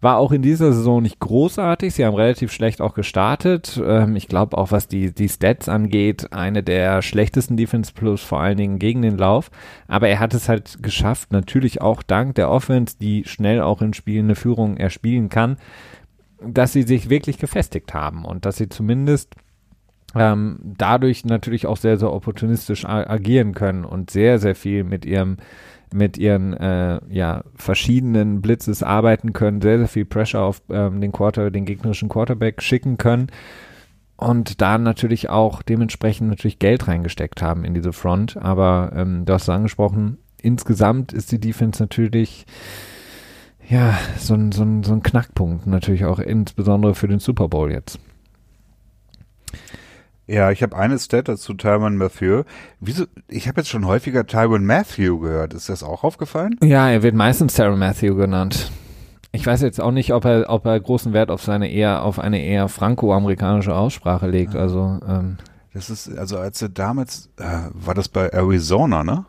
War 0.00 0.18
auch 0.18 0.32
in 0.32 0.42
dieser 0.42 0.72
Saison 0.72 1.02
nicht 1.02 1.18
großartig. 1.18 1.94
Sie 1.94 2.04
haben 2.04 2.14
relativ 2.14 2.52
schlecht 2.52 2.80
auch 2.80 2.94
gestartet. 2.94 3.80
Ähm, 3.84 4.16
ich 4.16 4.28
glaube 4.28 4.58
auch, 4.58 4.70
was 4.70 4.88
die, 4.88 5.14
die 5.14 5.28
Stats 5.28 5.68
angeht, 5.68 6.32
eine 6.32 6.62
der 6.62 7.02
schlechtesten 7.02 7.56
Defense 7.56 7.92
Plus, 7.94 8.22
vor 8.22 8.40
allen 8.40 8.56
Dingen 8.56 8.78
gegen 8.78 9.02
den 9.02 9.16
Lauf. 9.16 9.50
Aber 9.88 10.08
er 10.08 10.20
hat 10.20 10.34
es 10.34 10.48
halt 10.48 10.82
geschafft, 10.82 11.32
natürlich 11.32 11.80
auch 11.80 12.02
dank 12.02 12.34
der 12.34 12.50
Offense, 12.50 12.96
die 13.00 13.24
schnell 13.24 13.60
auch 13.60 13.80
in 13.82 13.94
Spielen 13.94 14.26
eine 14.26 14.34
Führung 14.34 14.76
erspielen 14.76 15.28
kann, 15.28 15.56
dass 16.46 16.72
sie 16.72 16.82
sich 16.82 17.08
wirklich 17.08 17.38
gefestigt 17.38 17.94
haben 17.94 18.24
und 18.24 18.44
dass 18.44 18.56
sie 18.56 18.68
zumindest 18.68 19.34
ähm, 20.14 20.58
dadurch 20.62 21.24
natürlich 21.24 21.66
auch 21.66 21.76
sehr, 21.76 21.98
sehr 21.98 22.12
opportunistisch 22.12 22.84
agieren 22.84 23.54
können 23.54 23.84
und 23.84 24.10
sehr, 24.10 24.38
sehr 24.38 24.54
viel 24.54 24.84
mit 24.84 25.04
ihrem 25.04 25.38
mit 25.94 26.18
ihren 26.18 26.52
äh, 26.54 27.00
ja, 27.08 27.44
verschiedenen 27.54 28.42
Blitzes 28.42 28.82
arbeiten 28.82 29.32
können, 29.32 29.62
sehr, 29.62 29.78
sehr 29.78 29.88
viel 29.88 30.04
Pressure 30.04 30.42
auf 30.42 30.60
ähm, 30.68 31.00
den 31.00 31.12
Quarter, 31.12 31.50
den 31.50 31.64
gegnerischen 31.64 32.08
Quarterback 32.08 32.62
schicken 32.62 32.98
können 32.98 33.28
und 34.16 34.60
da 34.60 34.78
natürlich 34.78 35.30
auch 35.30 35.62
dementsprechend 35.62 36.28
natürlich 36.28 36.58
Geld 36.58 36.88
reingesteckt 36.88 37.42
haben 37.42 37.64
in 37.64 37.74
diese 37.74 37.92
Front. 37.92 38.36
Aber 38.36 38.92
ähm, 38.94 39.24
du 39.24 39.32
hast 39.32 39.42
es 39.42 39.48
angesprochen, 39.48 40.18
insgesamt 40.40 41.12
ist 41.12 41.32
die 41.32 41.40
Defense 41.40 41.82
natürlich 41.82 42.46
ja 43.68 43.96
so 44.18 44.34
ein, 44.34 44.52
so, 44.52 44.62
ein, 44.62 44.82
so 44.82 44.92
ein 44.92 45.02
Knackpunkt, 45.02 45.66
natürlich 45.66 46.04
auch 46.04 46.18
insbesondere 46.18 46.94
für 46.94 47.08
den 47.08 47.18
Super 47.18 47.48
Bowl 47.48 47.72
jetzt. 47.72 47.98
Ja, 50.26 50.50
ich 50.50 50.62
habe 50.62 50.76
eine 50.76 50.98
Stat 50.98 51.28
dazu 51.28 51.54
Tyron 51.54 51.96
Matthew. 51.96 52.44
Wieso? 52.80 53.04
Ich 53.28 53.46
habe 53.46 53.60
jetzt 53.60 53.68
schon 53.68 53.86
häufiger 53.86 54.26
Tyron 54.26 54.64
Matthew 54.64 55.18
gehört. 55.18 55.52
Ist 55.52 55.68
das 55.68 55.82
auch 55.82 56.02
aufgefallen? 56.02 56.56
Ja, 56.62 56.88
er 56.88 57.02
wird 57.02 57.14
meistens 57.14 57.54
Tyron 57.54 57.78
Matthew 57.78 58.14
genannt. 58.16 58.70
Ich 59.32 59.46
weiß 59.46 59.62
jetzt 59.62 59.80
auch 59.80 59.90
nicht, 59.90 60.14
ob 60.14 60.24
er, 60.24 60.48
ob 60.48 60.64
er 60.64 60.78
großen 60.78 61.12
Wert 61.12 61.30
auf 61.30 61.42
seine 61.42 61.70
eher, 61.70 62.04
auf 62.04 62.18
eine 62.18 62.42
eher 62.42 62.68
franco-amerikanische 62.68 63.74
Aussprache 63.74 64.28
legt. 64.28 64.54
Also 64.54 65.00
ähm, 65.06 65.38
das 65.74 65.90
ist 65.90 66.16
also 66.16 66.38
als 66.38 66.62
er 66.62 66.68
damals 66.68 67.28
äh, 67.36 67.68
war 67.72 67.94
das 67.94 68.08
bei 68.08 68.28
Arizona, 68.28 69.02
ne? 69.02 69.24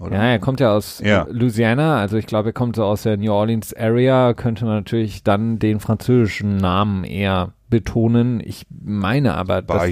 Oder? 0.00 0.16
Ja, 0.16 0.22
er 0.24 0.38
kommt 0.38 0.60
ja 0.60 0.72
aus 0.72 1.00
ja. 1.04 1.26
Louisiana, 1.30 1.98
also 1.98 2.16
ich 2.16 2.26
glaube, 2.26 2.50
er 2.50 2.52
kommt 2.52 2.76
so 2.76 2.84
aus 2.84 3.02
der 3.02 3.16
New 3.16 3.32
Orleans 3.32 3.74
Area, 3.74 4.34
könnte 4.34 4.64
man 4.64 4.74
natürlich 4.74 5.22
dann 5.22 5.58
den 5.58 5.80
französischen 5.80 6.56
Namen 6.56 7.04
eher 7.04 7.52
betonen. 7.68 8.40
Ich 8.40 8.66
meine 8.70 9.34
aber, 9.34 9.62
dass, 9.62 9.90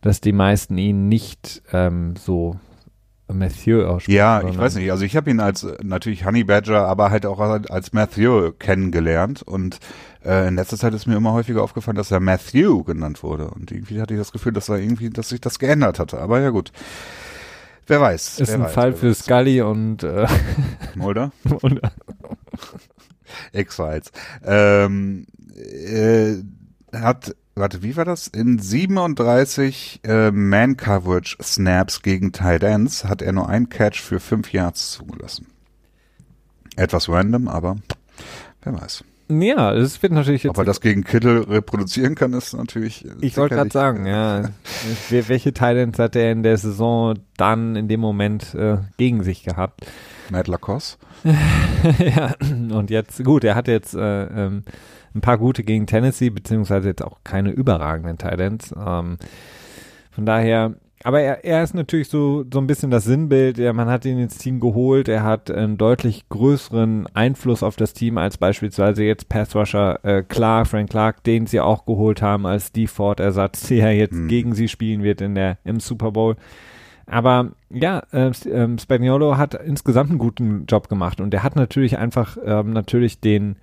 dass 0.00 0.20
die 0.20 0.32
meisten 0.32 0.78
ihn 0.78 1.08
nicht 1.08 1.62
ähm, 1.72 2.14
so 2.16 2.58
Matthew 3.32 3.82
aussprechen. 3.82 4.16
Ja, 4.16 4.42
ich 4.42 4.56
weiß 4.56 4.76
nicht. 4.76 4.90
Also 4.90 5.04
ich 5.04 5.16
habe 5.16 5.30
ihn 5.30 5.40
als 5.40 5.66
natürlich 5.82 6.24
Honey 6.24 6.44
Badger, 6.44 6.86
aber 6.86 7.10
halt 7.10 7.26
auch 7.26 7.40
als 7.40 7.92
Matthew 7.92 8.52
kennengelernt 8.58 9.42
und 9.42 9.78
äh, 10.24 10.48
in 10.48 10.56
letzter 10.56 10.78
Zeit 10.78 10.94
ist 10.94 11.06
mir 11.06 11.16
immer 11.16 11.32
häufiger 11.32 11.62
aufgefallen, 11.62 11.96
dass 11.96 12.10
er 12.10 12.20
Matthew 12.20 12.84
genannt 12.84 13.22
wurde 13.22 13.48
und 13.50 13.70
irgendwie 13.70 14.00
hatte 14.00 14.14
ich 14.14 14.20
das 14.20 14.32
Gefühl, 14.32 14.52
dass 14.52 14.68
er 14.68 14.78
irgendwie, 14.78 15.10
dass 15.10 15.28
sich 15.28 15.40
das 15.40 15.58
geändert 15.58 15.98
hatte. 15.98 16.18
Aber 16.18 16.40
ja 16.40 16.50
gut. 16.50 16.72
Wer 17.86 18.00
weiß. 18.00 18.40
Ist 18.40 18.48
wer 18.48 18.54
ein 18.56 18.62
weiß, 18.64 18.72
Fall 18.72 18.92
für 18.92 19.10
weiß. 19.10 19.20
Scully 19.20 19.62
und 19.62 20.02
äh, 20.02 20.26
Mulder. 20.94 21.32
Mulder. 21.44 21.92
X-Files. 23.52 24.12
Ähm, 24.44 25.26
äh, 25.56 26.36
hat, 26.92 27.34
warte, 27.54 27.82
wie 27.82 27.96
war 27.96 28.04
das? 28.04 28.26
In 28.26 28.58
37 28.58 30.00
äh, 30.04 30.30
Man-Coverage-Snaps 30.30 32.02
gegen 32.02 32.32
Tight 32.32 32.62
Ends 32.62 33.04
hat 33.04 33.22
er 33.22 33.32
nur 33.32 33.48
einen 33.48 33.68
Catch 33.68 34.00
für 34.00 34.20
fünf 34.20 34.52
Yards 34.52 34.92
zugelassen. 34.92 35.46
Etwas 36.76 37.08
random, 37.08 37.48
aber 37.48 37.76
wer 38.62 38.80
weiß. 38.80 39.04
Ja, 39.30 39.74
es 39.74 40.02
wird 40.02 40.12
natürlich 40.12 40.44
jetzt. 40.44 40.50
Ob 40.50 40.58
er 40.58 40.64
das 40.64 40.80
gegen 40.80 41.04
Kittel 41.04 41.42
reproduzieren 41.42 42.14
kann, 42.14 42.32
ist 42.32 42.54
natürlich. 42.54 43.04
Ich 43.20 43.36
wollte 43.36 43.56
gerade 43.56 43.70
sagen, 43.70 44.06
ja. 44.06 44.48
Welche 45.10 45.52
Titans 45.52 45.98
hat 45.98 46.16
er 46.16 46.32
in 46.32 46.42
der 46.42 46.56
Saison 46.56 47.18
dann 47.36 47.76
in 47.76 47.88
dem 47.88 48.00
Moment 48.00 48.54
äh, 48.54 48.78
gegen 48.96 49.22
sich 49.22 49.42
gehabt? 49.42 49.86
Matt 50.30 50.48
Lacoste. 50.48 50.98
ja, 51.98 52.34
und 52.40 52.90
jetzt, 52.90 53.22
gut, 53.22 53.44
er 53.44 53.54
hat 53.54 53.68
jetzt 53.68 53.94
äh, 53.94 54.24
ähm, 54.24 54.62
ein 55.14 55.20
paar 55.20 55.38
gute 55.38 55.64
gegen 55.64 55.86
Tennessee, 55.86 56.30
beziehungsweise 56.30 56.88
jetzt 56.88 57.02
auch 57.02 57.18
keine 57.24 57.50
überragenden 57.50 58.18
Titans. 58.18 58.74
Ähm, 58.76 59.18
von 60.10 60.26
daher, 60.26 60.74
aber 61.04 61.20
er, 61.20 61.44
er 61.44 61.62
ist 61.62 61.74
natürlich 61.74 62.08
so, 62.08 62.44
so 62.52 62.58
ein 62.58 62.66
bisschen 62.66 62.90
das 62.90 63.04
Sinnbild. 63.04 63.58
Ja, 63.58 63.72
man 63.72 63.88
hat 63.88 64.04
ihn 64.04 64.18
ins 64.18 64.38
Team 64.38 64.58
geholt. 64.58 65.08
Er 65.08 65.22
hat 65.22 65.50
einen 65.50 65.78
deutlich 65.78 66.28
größeren 66.28 67.06
Einfluss 67.14 67.62
auf 67.62 67.76
das 67.76 67.92
Team 67.92 68.18
als 68.18 68.36
beispielsweise 68.36 69.04
jetzt 69.04 69.28
Passrusher 69.28 70.04
äh, 70.04 70.22
Clark, 70.22 70.66
Frank 70.66 70.90
Clark, 70.90 71.22
den 71.24 71.46
sie 71.46 71.60
auch 71.60 71.86
geholt 71.86 72.20
haben 72.20 72.46
als 72.46 72.72
Default-Ersatz, 72.72 73.62
der 73.68 73.94
jetzt 73.94 74.14
mhm. 74.14 74.28
gegen 74.28 74.54
sie 74.54 74.68
spielen 74.68 75.02
wird 75.02 75.20
in 75.20 75.34
der, 75.34 75.58
im 75.64 75.78
Super 75.80 76.10
Bowl. 76.10 76.36
Aber 77.06 77.52
ja, 77.70 78.02
äh, 78.12 78.28
äh, 78.28 78.78
Spagnolo 78.78 79.36
hat 79.36 79.54
insgesamt 79.54 80.10
einen 80.10 80.18
guten 80.18 80.66
Job 80.66 80.88
gemacht 80.88 81.20
und 81.20 81.32
er 81.32 81.42
hat 81.42 81.56
natürlich 81.56 81.96
einfach 81.96 82.36
ähm, 82.44 82.72
natürlich 82.72 83.20
den 83.20 83.56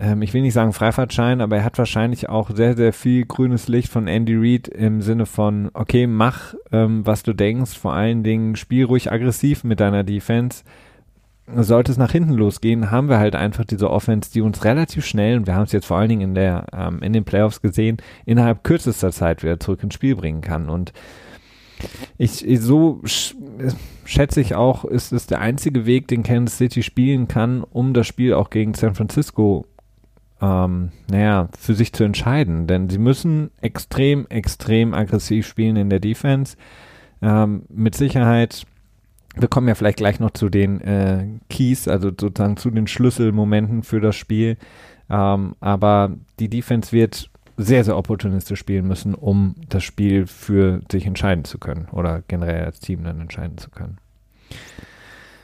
ähm, 0.00 0.22
ich 0.22 0.32
will 0.32 0.40
nicht 0.40 0.54
sagen 0.54 0.72
Freifahrtschein, 0.72 1.42
aber 1.42 1.58
er 1.58 1.64
hat 1.64 1.76
wahrscheinlich 1.76 2.28
auch 2.28 2.50
sehr, 2.50 2.74
sehr 2.74 2.94
viel 2.94 3.26
grünes 3.26 3.68
Licht 3.68 3.90
von 3.92 4.08
Andy 4.08 4.34
Reid 4.34 4.66
im 4.66 5.02
Sinne 5.02 5.26
von, 5.26 5.70
okay, 5.74 6.06
mach, 6.06 6.54
ähm, 6.72 7.06
was 7.06 7.22
du 7.22 7.34
denkst, 7.34 7.78
vor 7.78 7.92
allen 7.92 8.22
Dingen 8.22 8.56
spiel 8.56 8.86
ruhig 8.86 9.12
aggressiv 9.12 9.62
mit 9.62 9.78
deiner 9.78 10.02
Defense. 10.02 10.64
Sollte 11.54 11.92
es 11.92 11.98
nach 11.98 12.12
hinten 12.12 12.34
losgehen, 12.34 12.90
haben 12.90 13.08
wir 13.08 13.18
halt 13.18 13.34
einfach 13.34 13.64
diese 13.64 13.90
Offense, 13.90 14.30
die 14.32 14.40
uns 14.40 14.64
relativ 14.64 15.04
schnell, 15.04 15.36
und 15.36 15.46
wir 15.46 15.54
haben 15.54 15.64
es 15.64 15.72
jetzt 15.72 15.86
vor 15.86 15.98
allen 15.98 16.08
Dingen 16.08 16.20
in 16.22 16.34
der, 16.34 16.66
ähm, 16.72 17.02
in 17.02 17.12
den 17.12 17.24
Playoffs 17.24 17.60
gesehen, 17.60 17.98
innerhalb 18.24 18.64
kürzester 18.64 19.10
Zeit 19.10 19.42
wieder 19.42 19.60
zurück 19.60 19.82
ins 19.82 19.94
Spiel 19.94 20.14
bringen 20.16 20.40
kann. 20.40 20.70
Und 20.70 20.92
ich, 22.18 22.44
so 22.60 23.00
sch 23.04 23.34
schätze 24.04 24.40
ich 24.40 24.54
auch, 24.54 24.84
ist 24.84 25.12
es 25.12 25.26
der 25.26 25.40
einzige 25.40 25.86
Weg, 25.86 26.08
den 26.08 26.22
Kansas 26.22 26.58
City 26.58 26.82
spielen 26.82 27.28
kann, 27.28 27.62
um 27.62 27.94
das 27.94 28.06
Spiel 28.06 28.34
auch 28.34 28.50
gegen 28.50 28.74
San 28.74 28.94
Francisco 28.94 29.66
ähm, 30.40 30.90
naja, 31.10 31.48
für 31.58 31.74
sich 31.74 31.92
zu 31.92 32.04
entscheiden. 32.04 32.66
Denn 32.66 32.88
sie 32.88 32.98
müssen 32.98 33.50
extrem, 33.60 34.26
extrem 34.28 34.94
aggressiv 34.94 35.46
spielen 35.46 35.76
in 35.76 35.90
der 35.90 36.00
Defense. 36.00 36.56
Ähm, 37.22 37.64
mit 37.68 37.94
Sicherheit, 37.94 38.64
wir 39.36 39.48
kommen 39.48 39.68
ja 39.68 39.74
vielleicht 39.74 39.98
gleich 39.98 40.20
noch 40.20 40.30
zu 40.30 40.48
den 40.48 40.80
äh, 40.80 41.26
Keys, 41.48 41.88
also 41.88 42.08
sozusagen 42.08 42.56
zu 42.56 42.70
den 42.70 42.86
Schlüsselmomenten 42.86 43.82
für 43.82 44.00
das 44.00 44.16
Spiel. 44.16 44.56
Ähm, 45.08 45.56
aber 45.60 46.16
die 46.38 46.48
Defense 46.48 46.92
wird 46.92 47.30
sehr, 47.56 47.84
sehr 47.84 47.96
opportunistisch 47.96 48.58
spielen 48.58 48.88
müssen, 48.88 49.14
um 49.14 49.54
das 49.68 49.84
Spiel 49.84 50.26
für 50.26 50.80
sich 50.90 51.04
entscheiden 51.04 51.44
zu 51.44 51.58
können 51.58 51.88
oder 51.92 52.22
generell 52.26 52.64
als 52.64 52.80
Team 52.80 53.04
dann 53.04 53.20
entscheiden 53.20 53.58
zu 53.58 53.68
können. 53.70 53.98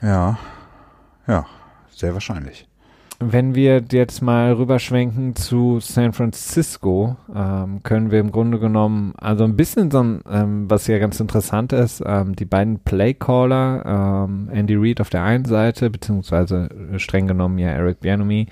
Ja, 0.00 0.38
ja, 1.26 1.46
sehr 1.90 2.14
wahrscheinlich. 2.14 2.66
Wenn 3.18 3.54
wir 3.54 3.82
jetzt 3.92 4.20
mal 4.20 4.52
rüberschwenken 4.52 5.34
zu 5.36 5.80
San 5.80 6.12
Francisco, 6.12 7.16
ähm, 7.34 7.82
können 7.82 8.10
wir 8.10 8.20
im 8.20 8.30
Grunde 8.30 8.58
genommen, 8.58 9.14
also 9.16 9.44
ein 9.44 9.56
bisschen 9.56 9.90
so 9.90 10.02
ein, 10.02 10.20
ähm, 10.30 10.70
was 10.70 10.86
ja 10.86 10.98
ganz 10.98 11.18
interessant 11.18 11.72
ist, 11.72 12.02
ähm, 12.04 12.36
die 12.36 12.44
beiden 12.44 12.80
Playcaller, 12.80 14.26
ähm, 14.26 14.50
Andy 14.52 14.74
Reid 14.76 15.00
auf 15.00 15.08
der 15.08 15.22
einen 15.22 15.46
Seite, 15.46 15.88
beziehungsweise 15.88 16.68
streng 16.98 17.26
genommen 17.26 17.56
ja 17.58 17.70
Eric 17.70 18.00
Bianomi, 18.00 18.48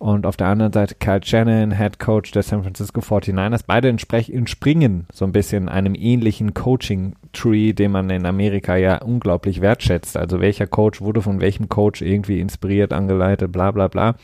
und 0.00 0.24
auf 0.24 0.38
der 0.38 0.46
anderen 0.46 0.72
Seite 0.72 0.94
Kyle 0.98 1.20
Shannon, 1.22 1.76
Head 1.76 1.98
Coach 1.98 2.30
der 2.30 2.42
San 2.42 2.62
Francisco 2.62 3.02
49ers. 3.02 3.64
Beide 3.66 3.88
entspringen 3.88 5.06
so 5.12 5.26
ein 5.26 5.32
bisschen 5.32 5.68
einem 5.68 5.94
ähnlichen 5.94 6.54
Coaching-Tree, 6.54 7.74
den 7.74 7.92
man 7.92 8.08
in 8.08 8.24
Amerika 8.24 8.76
ja 8.76 9.02
unglaublich 9.02 9.60
wertschätzt. 9.60 10.16
Also 10.16 10.40
welcher 10.40 10.66
Coach 10.66 11.02
wurde 11.02 11.20
von 11.20 11.42
welchem 11.42 11.68
Coach 11.68 12.00
irgendwie 12.00 12.40
inspiriert, 12.40 12.94
angeleitet, 12.94 13.52
bla 13.52 13.72
bla 13.72 13.88
bla. 13.88 14.14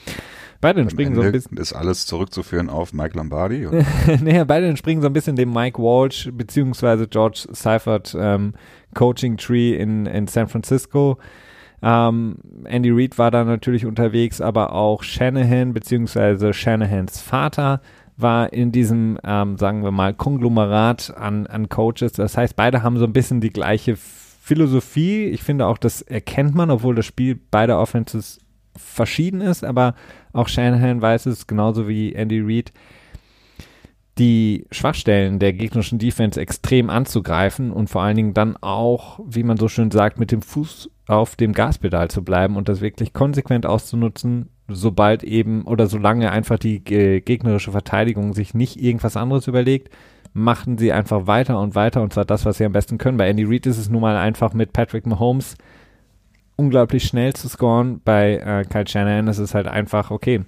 Beide 0.62 0.80
entspringen 0.80 1.14
so 1.14 1.20
ein 1.20 1.32
bisschen. 1.32 1.58
Ist 1.58 1.74
alles 1.74 2.06
zurückzuführen 2.06 2.70
auf 2.70 2.94
Mike 2.94 3.14
Lombardi? 3.14 3.68
naja, 4.22 4.44
beide 4.44 4.68
entspringen 4.68 5.02
so 5.02 5.08
ein 5.08 5.12
bisschen 5.12 5.36
dem 5.36 5.52
Mike 5.52 5.78
Walsh 5.78 6.30
beziehungsweise 6.32 7.06
George 7.06 7.48
Seifert 7.52 8.16
ähm, 8.18 8.54
Coaching 8.94 9.36
Tree 9.36 9.74
in, 9.74 10.06
in 10.06 10.26
San 10.26 10.48
Francisco. 10.48 11.18
Ähm, 11.86 12.38
Andy 12.64 12.90
Reid 12.90 13.16
war 13.16 13.30
da 13.30 13.44
natürlich 13.44 13.86
unterwegs, 13.86 14.40
aber 14.40 14.72
auch 14.72 15.04
Shanahan 15.04 15.72
beziehungsweise 15.72 16.52
Shanahans 16.52 17.20
Vater 17.20 17.80
war 18.16 18.52
in 18.52 18.72
diesem, 18.72 19.18
ähm, 19.22 19.56
sagen 19.56 19.84
wir 19.84 19.92
mal, 19.92 20.12
Konglomerat 20.12 21.16
an, 21.16 21.46
an 21.46 21.68
Coaches. 21.68 22.10
Das 22.12 22.36
heißt, 22.36 22.56
beide 22.56 22.82
haben 22.82 22.96
so 22.96 23.04
ein 23.04 23.12
bisschen 23.12 23.40
die 23.40 23.52
gleiche 23.52 23.94
Philosophie. 23.94 25.26
Ich 25.26 25.44
finde 25.44 25.68
auch, 25.68 25.78
das 25.78 26.02
erkennt 26.02 26.56
man, 26.56 26.72
obwohl 26.72 26.96
das 26.96 27.06
Spiel 27.06 27.38
beider 27.52 27.78
Offenses 27.78 28.40
verschieden 28.76 29.40
ist, 29.40 29.64
aber 29.64 29.94
auch 30.32 30.48
Shanahan 30.48 31.00
weiß 31.00 31.26
es 31.26 31.46
genauso 31.46 31.86
wie 31.86 32.14
Andy 32.14 32.40
Reid 32.40 32.72
die 34.18 34.66
Schwachstellen 34.72 35.38
der 35.38 35.52
gegnerischen 35.52 36.00
Defense 36.00 36.40
extrem 36.40 36.90
anzugreifen 36.90 37.70
und 37.70 37.90
vor 37.90 38.02
allen 38.02 38.16
Dingen 38.16 38.34
dann 38.34 38.56
auch, 38.56 39.20
wie 39.24 39.44
man 39.44 39.56
so 39.56 39.68
schön 39.68 39.92
sagt, 39.92 40.18
mit 40.18 40.32
dem 40.32 40.42
Fuß 40.42 40.90
auf 41.06 41.36
dem 41.36 41.52
Gaspedal 41.52 42.08
zu 42.10 42.24
bleiben 42.24 42.56
und 42.56 42.68
das 42.68 42.80
wirklich 42.80 43.12
konsequent 43.12 43.66
auszunutzen, 43.66 44.48
sobald 44.68 45.22
eben 45.22 45.62
oder 45.62 45.86
solange 45.86 46.32
einfach 46.32 46.58
die 46.58 46.82
äh, 46.92 47.20
gegnerische 47.20 47.70
Verteidigung 47.70 48.34
sich 48.34 48.54
nicht 48.54 48.80
irgendwas 48.80 49.16
anderes 49.16 49.46
überlegt, 49.46 49.90
machen 50.32 50.78
sie 50.78 50.92
einfach 50.92 51.26
weiter 51.26 51.60
und 51.60 51.74
weiter 51.74 52.02
und 52.02 52.12
zwar 52.12 52.24
das, 52.24 52.44
was 52.44 52.58
sie 52.58 52.64
am 52.64 52.72
besten 52.72 52.98
können. 52.98 53.16
Bei 53.18 53.28
Andy 53.28 53.44
Reid 53.44 53.66
ist 53.66 53.78
es 53.78 53.88
nun 53.88 54.02
mal 54.02 54.16
einfach 54.16 54.52
mit 54.52 54.72
Patrick 54.72 55.06
Mahomes 55.06 55.56
unglaublich 56.56 57.04
schnell 57.04 57.34
zu 57.34 57.48
scoren. 57.48 58.00
Bei 58.04 58.36
äh, 58.36 58.64
Kyle 58.64 58.88
Shanahan 58.88 59.28
ist 59.28 59.38
es 59.38 59.54
halt 59.54 59.68
einfach, 59.68 60.10
okay, 60.10 60.42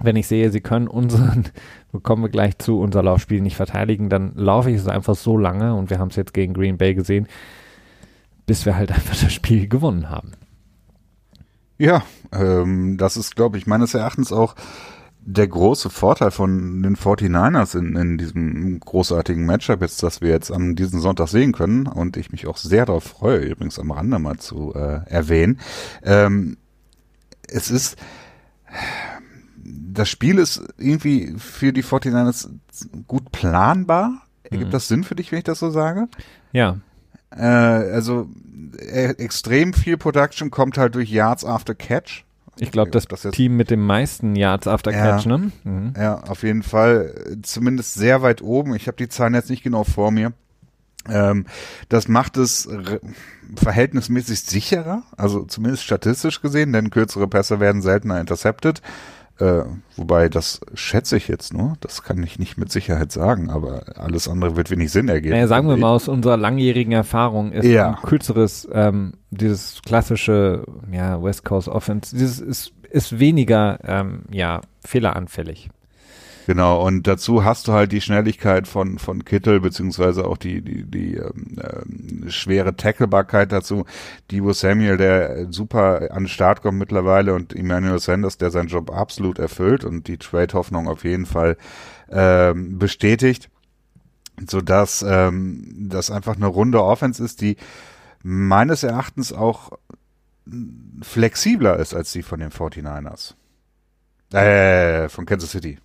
wenn 0.00 0.16
ich 0.16 0.26
sehe, 0.26 0.50
sie 0.50 0.60
können 0.60 0.88
unseren, 0.88 1.44
kommen 2.02 2.22
wir 2.22 2.28
gleich 2.28 2.58
zu, 2.58 2.80
unser 2.80 3.02
Laufspiel 3.02 3.40
nicht 3.40 3.56
verteidigen, 3.56 4.08
dann 4.08 4.32
laufe 4.34 4.70
ich 4.70 4.76
es 4.76 4.88
einfach 4.88 5.14
so 5.14 5.36
lange 5.38 5.74
und 5.74 5.90
wir 5.90 5.98
haben 5.98 6.08
es 6.08 6.16
jetzt 6.16 6.34
gegen 6.34 6.52
Green 6.52 6.78
Bay 6.78 6.94
gesehen, 6.94 7.28
bis 8.46 8.66
wir 8.66 8.76
halt 8.76 8.92
einfach 8.92 9.16
das 9.20 9.32
Spiel 9.32 9.68
gewonnen 9.68 10.10
haben. 10.10 10.32
Ja, 11.78 12.04
ähm, 12.32 12.96
das 12.98 13.16
ist, 13.16 13.34
glaube 13.34 13.58
ich, 13.58 13.66
meines 13.66 13.94
Erachtens 13.94 14.32
auch 14.32 14.54
der 15.26 15.48
große 15.48 15.88
Vorteil 15.88 16.30
von 16.30 16.82
den 16.82 16.96
49ers 16.96 17.78
in, 17.78 17.96
in 17.96 18.18
diesem 18.18 18.78
großartigen 18.78 19.46
Matchup 19.46 19.80
jetzt, 19.80 20.02
dass 20.02 20.20
wir 20.20 20.28
jetzt 20.28 20.50
am 20.50 20.76
diesen 20.76 21.00
Sonntag 21.00 21.28
sehen 21.28 21.52
können 21.52 21.86
und 21.86 22.18
ich 22.18 22.30
mich 22.30 22.46
auch 22.46 22.58
sehr 22.58 22.84
darauf 22.84 23.04
freue, 23.04 23.38
übrigens 23.38 23.78
am 23.78 23.90
Rande 23.90 24.18
mal 24.18 24.36
zu 24.36 24.74
äh, 24.74 25.00
erwähnen. 25.08 25.60
Ähm, 26.02 26.58
es 27.48 27.70
ist 27.70 27.96
das 29.94 30.08
Spiel 30.08 30.38
ist 30.38 30.62
irgendwie 30.78 31.34
für 31.38 31.72
die 31.72 31.84
49ers 31.84 32.48
gut 33.06 33.32
planbar. 33.32 34.22
Ergibt 34.42 34.68
mhm. 34.68 34.72
das 34.72 34.88
Sinn 34.88 35.04
für 35.04 35.14
dich, 35.14 35.32
wenn 35.32 35.38
ich 35.38 35.44
das 35.44 35.60
so 35.60 35.70
sage? 35.70 36.08
Ja. 36.52 36.78
Äh, 37.36 37.44
also 37.44 38.28
äh, 38.78 39.10
extrem 39.18 39.72
viel 39.72 39.96
Production 39.96 40.50
kommt 40.50 40.78
halt 40.78 40.94
durch 40.94 41.10
Yards 41.10 41.44
after 41.44 41.74
Catch. 41.74 42.24
Ich 42.58 42.70
glaube, 42.70 42.92
das, 42.92 43.06
das 43.06 43.22
Team 43.32 43.56
mit 43.56 43.70
den 43.70 43.80
meisten 43.80 44.36
Yards 44.36 44.68
after 44.68 44.92
ja, 44.92 45.16
Catch, 45.16 45.26
ne? 45.26 45.50
Mhm. 45.64 45.94
Ja, 45.96 46.20
auf 46.20 46.44
jeden 46.44 46.62
Fall. 46.62 47.36
Zumindest 47.42 47.94
sehr 47.94 48.22
weit 48.22 48.42
oben. 48.42 48.74
Ich 48.76 48.86
habe 48.86 48.96
die 48.96 49.08
Zahlen 49.08 49.34
jetzt 49.34 49.50
nicht 49.50 49.64
genau 49.64 49.82
vor 49.82 50.12
mir. 50.12 50.32
Ähm, 51.08 51.46
das 51.88 52.08
macht 52.08 52.36
es 52.36 52.68
verhältnismäßig 53.56 54.40
sicherer, 54.40 55.02
also 55.16 55.44
zumindest 55.44 55.84
statistisch 55.84 56.40
gesehen, 56.40 56.72
denn 56.72 56.90
kürzere 56.90 57.28
Pässe 57.28 57.60
werden 57.60 57.82
seltener 57.82 58.20
intercepted. 58.20 58.80
Äh, 59.40 59.62
wobei, 59.96 60.28
das 60.28 60.60
schätze 60.74 61.16
ich 61.16 61.26
jetzt 61.26 61.52
nur. 61.52 61.74
Das 61.80 62.04
kann 62.04 62.22
ich 62.22 62.38
nicht 62.38 62.56
mit 62.56 62.70
Sicherheit 62.70 63.10
sagen, 63.10 63.50
aber 63.50 63.98
alles 63.98 64.28
andere 64.28 64.56
wird 64.56 64.70
wenig 64.70 64.92
Sinn 64.92 65.08
ergeben. 65.08 65.34
Naja, 65.34 65.48
sagen 65.48 65.68
wir 65.68 65.76
mal, 65.76 65.90
aus 65.90 66.06
unserer 66.06 66.36
langjährigen 66.36 66.92
Erfahrung 66.92 67.50
ist 67.50 67.66
ja. 67.66 67.90
ein 67.90 67.96
kürzeres, 67.96 68.68
ähm, 68.72 69.14
dieses 69.30 69.82
klassische, 69.82 70.64
ja, 70.92 71.20
West 71.20 71.44
Coast 71.44 71.68
Offense, 71.68 72.14
dieses 72.14 72.38
ist, 72.38 72.72
ist 72.90 73.18
weniger, 73.18 73.78
ähm, 73.82 74.22
ja, 74.30 74.60
fehleranfällig. 74.84 75.68
Genau, 76.46 76.84
und 76.86 77.06
dazu 77.06 77.42
hast 77.42 77.68
du 77.68 77.72
halt 77.72 77.90
die 77.92 78.02
Schnelligkeit 78.02 78.68
von, 78.68 78.98
von 78.98 79.24
Kittel, 79.24 79.60
beziehungsweise 79.60 80.26
auch 80.26 80.36
die, 80.36 80.60
die, 80.60 80.84
die 80.84 81.14
ähm, 81.14 81.56
äh, 81.56 82.30
schwere 82.30 82.76
Tacklebarkeit 82.76 83.50
dazu. 83.50 83.86
Divo 84.30 84.52
Samuel, 84.52 84.98
der 84.98 85.50
super 85.50 86.10
an 86.10 86.24
den 86.24 86.28
Start 86.28 86.60
kommt 86.60 86.78
mittlerweile 86.78 87.34
und 87.34 87.56
Emmanuel 87.56 87.98
Sanders, 87.98 88.36
der 88.36 88.50
seinen 88.50 88.68
Job 88.68 88.90
absolut 88.90 89.38
erfüllt 89.38 89.84
und 89.84 90.06
die 90.06 90.18
Trade-Hoffnung 90.18 90.86
auf 90.86 91.04
jeden 91.04 91.24
Fall 91.24 91.56
ähm, 92.10 92.78
bestätigt, 92.78 93.48
sodass 94.46 95.02
ähm, 95.06 95.88
das 95.88 96.10
einfach 96.10 96.36
eine 96.36 96.46
runde 96.46 96.82
Offense 96.84 97.24
ist, 97.24 97.40
die 97.40 97.56
meines 98.22 98.82
Erachtens 98.82 99.32
auch 99.32 99.78
flexibler 101.00 101.78
ist 101.78 101.94
als 101.94 102.12
die 102.12 102.22
von 102.22 102.40
den 102.40 102.50
49ers. 102.50 103.34
Äh, 104.34 105.08
von 105.08 105.26
Kansas 105.26 105.50
City. 105.50 105.78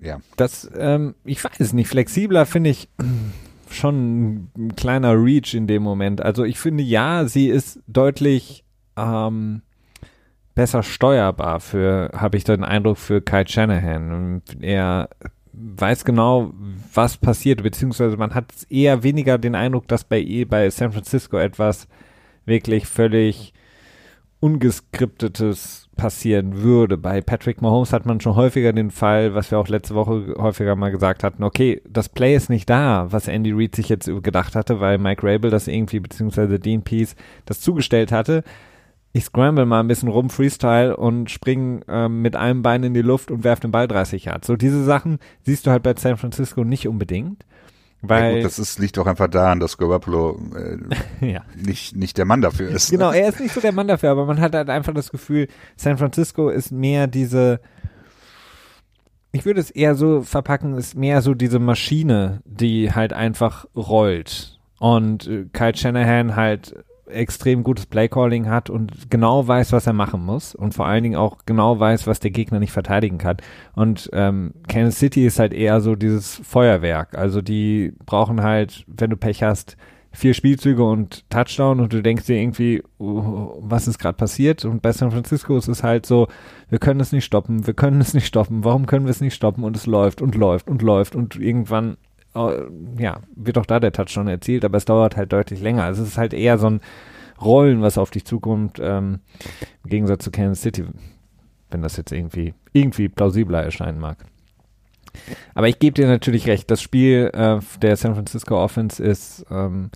Ja. 0.00 0.20
Das, 0.36 0.68
ähm, 0.76 1.14
ich 1.24 1.42
weiß 1.44 1.72
nicht, 1.74 1.88
flexibler 1.88 2.46
finde 2.46 2.70
ich 2.70 2.88
schon 3.70 4.48
ein 4.56 4.76
kleiner 4.76 5.12
Reach 5.22 5.54
in 5.54 5.66
dem 5.66 5.82
Moment. 5.82 6.22
Also 6.22 6.44
ich 6.44 6.58
finde 6.58 6.82
ja, 6.82 7.26
sie 7.26 7.48
ist 7.48 7.80
deutlich 7.86 8.64
ähm, 8.96 9.62
besser 10.54 10.82
steuerbar 10.82 11.60
für, 11.60 12.10
habe 12.14 12.36
ich 12.36 12.44
den 12.44 12.64
Eindruck, 12.64 12.98
für 12.98 13.20
Kai 13.20 13.44
Shanahan. 13.46 14.42
Er 14.60 15.10
weiß 15.52 16.04
genau, 16.04 16.52
was 16.94 17.16
passiert, 17.16 17.62
beziehungsweise 17.62 18.16
man 18.16 18.34
hat 18.34 18.46
eher 18.70 19.02
weniger 19.02 19.38
den 19.38 19.54
Eindruck, 19.54 19.88
dass 19.88 20.04
bei, 20.04 20.46
bei 20.48 20.70
San 20.70 20.92
Francisco 20.92 21.36
etwas 21.36 21.86
wirklich 22.46 22.86
völlig 22.86 23.52
ungeskriptetes 24.40 25.87
passieren 25.98 26.62
würde. 26.62 26.96
Bei 26.96 27.20
Patrick 27.20 27.60
Mahomes 27.60 27.92
hat 27.92 28.06
man 28.06 28.22
schon 28.22 28.36
häufiger 28.36 28.72
den 28.72 28.90
Fall, 28.90 29.34
was 29.34 29.50
wir 29.50 29.58
auch 29.58 29.68
letzte 29.68 29.94
Woche 29.94 30.34
häufiger 30.38 30.74
mal 30.76 30.90
gesagt 30.90 31.22
hatten, 31.22 31.44
okay, 31.44 31.82
das 31.86 32.08
Play 32.08 32.34
ist 32.34 32.48
nicht 32.48 32.70
da, 32.70 33.08
was 33.10 33.28
Andy 33.28 33.52
Reid 33.52 33.76
sich 33.76 33.90
jetzt 33.90 34.10
gedacht 34.22 34.54
hatte, 34.54 34.80
weil 34.80 34.96
Mike 34.96 35.26
Rabel 35.26 35.50
das 35.50 35.68
irgendwie, 35.68 36.00
beziehungsweise 36.00 36.58
Dean 36.58 36.82
Pease 36.82 37.16
das 37.44 37.60
zugestellt 37.60 38.12
hatte. 38.12 38.44
Ich 39.12 39.24
scramble 39.24 39.66
mal 39.66 39.80
ein 39.80 39.88
bisschen 39.88 40.08
rum, 40.08 40.30
Freestyle 40.30 40.96
und 40.96 41.30
spring 41.30 41.82
ähm, 41.88 42.22
mit 42.22 42.36
einem 42.36 42.62
Bein 42.62 42.84
in 42.84 42.94
die 42.94 43.02
Luft 43.02 43.30
und 43.30 43.42
werf 43.42 43.60
den 43.60 43.72
Ball 43.72 43.88
30 43.88 44.26
Yards. 44.26 44.46
So 44.46 44.56
diese 44.56 44.84
Sachen 44.84 45.18
siehst 45.42 45.66
du 45.66 45.70
halt 45.70 45.82
bei 45.82 45.94
San 45.96 46.16
Francisco 46.16 46.64
nicht 46.64 46.88
unbedingt. 46.88 47.44
Weil, 48.00 48.22
ja 48.22 48.34
gut, 48.36 48.44
das 48.44 48.58
ist, 48.58 48.78
liegt 48.78 48.96
doch 48.96 49.06
einfach 49.06 49.28
daran, 49.28 49.58
dass 49.58 49.76
Garoppolo 49.76 50.40
äh, 51.20 51.32
ja. 51.32 51.42
nicht, 51.56 51.96
nicht 51.96 52.16
der 52.16 52.24
Mann 52.24 52.40
dafür 52.40 52.68
ist. 52.68 52.90
Genau, 52.90 53.10
er 53.10 53.28
ist 53.28 53.40
nicht 53.40 53.52
so 53.52 53.60
der 53.60 53.72
Mann 53.72 53.88
dafür, 53.88 54.10
aber 54.10 54.24
man 54.24 54.40
hat 54.40 54.54
halt 54.54 54.70
einfach 54.70 54.94
das 54.94 55.10
Gefühl, 55.10 55.48
San 55.76 55.98
Francisco 55.98 56.48
ist 56.48 56.70
mehr 56.70 57.08
diese, 57.08 57.60
ich 59.32 59.44
würde 59.44 59.60
es 59.60 59.70
eher 59.70 59.94
so 59.96 60.22
verpacken, 60.22 60.76
ist 60.76 60.94
mehr 60.94 61.22
so 61.22 61.34
diese 61.34 61.58
Maschine, 61.58 62.40
die 62.44 62.92
halt 62.92 63.12
einfach 63.12 63.66
rollt. 63.74 64.58
Und 64.78 65.26
äh, 65.26 65.46
Kyle 65.52 65.76
Shanahan 65.76 66.36
halt 66.36 66.76
extrem 67.10 67.62
gutes 67.62 67.86
Playcalling 67.86 68.48
hat 68.48 68.70
und 68.70 69.10
genau 69.10 69.46
weiß, 69.46 69.72
was 69.72 69.86
er 69.86 69.92
machen 69.92 70.24
muss 70.24 70.54
und 70.54 70.74
vor 70.74 70.86
allen 70.86 71.02
Dingen 71.02 71.16
auch 71.16 71.38
genau 71.46 71.78
weiß, 71.78 72.06
was 72.06 72.20
der 72.20 72.30
Gegner 72.30 72.58
nicht 72.58 72.72
verteidigen 72.72 73.18
kann. 73.18 73.36
Und 73.74 74.10
ähm, 74.12 74.54
Kansas 74.68 74.98
City 74.98 75.26
ist 75.26 75.38
halt 75.38 75.52
eher 75.52 75.80
so 75.80 75.96
dieses 75.96 76.40
Feuerwerk. 76.44 77.16
Also 77.16 77.42
die 77.42 77.92
brauchen 78.06 78.42
halt, 78.42 78.84
wenn 78.86 79.10
du 79.10 79.16
Pech 79.16 79.42
hast, 79.42 79.76
vier 80.12 80.34
Spielzüge 80.34 80.82
und 80.84 81.28
Touchdown 81.30 81.80
und 81.80 81.92
du 81.92 82.02
denkst 82.02 82.26
dir 82.26 82.36
irgendwie, 82.36 82.82
uh, 82.98 83.52
was 83.60 83.86
ist 83.86 83.98
gerade 83.98 84.16
passiert? 84.16 84.64
Und 84.64 84.82
bei 84.82 84.92
San 84.92 85.10
Francisco 85.10 85.56
ist 85.56 85.68
es 85.68 85.82
halt 85.82 86.06
so, 86.06 86.28
wir 86.68 86.78
können 86.78 87.00
es 87.00 87.12
nicht 87.12 87.24
stoppen, 87.24 87.66
wir 87.66 87.74
können 87.74 88.00
es 88.00 88.14
nicht 88.14 88.26
stoppen, 88.26 88.64
warum 88.64 88.86
können 88.86 89.06
wir 89.06 89.10
es 89.10 89.20
nicht 89.20 89.34
stoppen? 89.34 89.64
Und 89.64 89.76
es 89.76 89.86
läuft 89.86 90.22
und 90.22 90.34
läuft 90.34 90.68
und 90.68 90.82
läuft 90.82 91.14
und 91.14 91.36
irgendwann 91.36 91.96
ja, 92.34 93.20
wird 93.34 93.58
auch 93.58 93.66
da 93.66 93.80
der 93.80 93.92
Touchdown 93.92 94.28
erzielt, 94.28 94.64
aber 94.64 94.76
es 94.76 94.84
dauert 94.84 95.16
halt 95.16 95.32
deutlich 95.32 95.60
länger. 95.60 95.84
Also 95.84 96.02
es 96.02 96.10
ist 96.10 96.18
halt 96.18 96.34
eher 96.34 96.58
so 96.58 96.68
ein 96.70 96.80
Rollen, 97.40 97.82
was 97.82 97.98
auf 97.98 98.10
dich 98.10 98.24
zukommt, 98.24 98.78
ähm, 98.80 99.20
im 99.84 99.90
Gegensatz 99.90 100.24
zu 100.24 100.30
Kansas 100.30 100.62
City, 100.62 100.84
wenn 101.70 101.82
das 101.82 101.96
jetzt 101.96 102.12
irgendwie, 102.12 102.54
irgendwie 102.72 103.08
plausibler 103.08 103.62
erscheinen 103.62 104.00
mag. 104.00 104.18
Aber 105.54 105.68
ich 105.68 105.78
gebe 105.78 105.94
dir 105.94 106.06
natürlich 106.06 106.46
recht, 106.46 106.70
das 106.70 106.82
Spiel 106.82 107.30
äh, 107.32 107.58
der 107.80 107.96
San 107.96 108.14
Francisco 108.14 108.62
Offense 108.62 109.02
ist 109.02 109.46
ähm, 109.50 109.90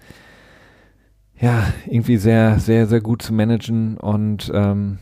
ja 1.38 1.66
irgendwie 1.86 2.16
sehr, 2.16 2.58
sehr, 2.58 2.86
sehr 2.86 3.00
gut 3.00 3.22
zu 3.22 3.32
managen 3.32 3.96
und 3.98 4.50
ähm, 4.54 4.98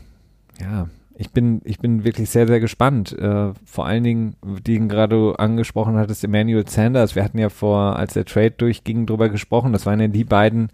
ja, 0.59 0.89
ich 1.21 1.29
bin, 1.29 1.61
ich 1.65 1.77
bin 1.77 2.03
wirklich 2.03 2.31
sehr, 2.31 2.47
sehr 2.47 2.59
gespannt. 2.59 3.17
Äh, 3.17 3.53
vor 3.63 3.85
allen 3.85 4.03
Dingen, 4.03 4.35
die 4.43 4.79
gerade 4.87 5.35
angesprochen 5.37 5.95
hattest, 5.95 6.23
Emmanuel 6.23 6.67
Sanders. 6.67 7.15
Wir 7.15 7.23
hatten 7.23 7.37
ja 7.37 7.49
vor, 7.49 7.95
als 7.95 8.13
der 8.13 8.25
Trade 8.25 8.51
durchging, 8.51 9.05
drüber 9.05 9.29
gesprochen. 9.29 9.71
Das 9.71 9.85
waren 9.85 9.99
ja 9.99 10.07
die 10.07 10.23
beiden, 10.23 10.69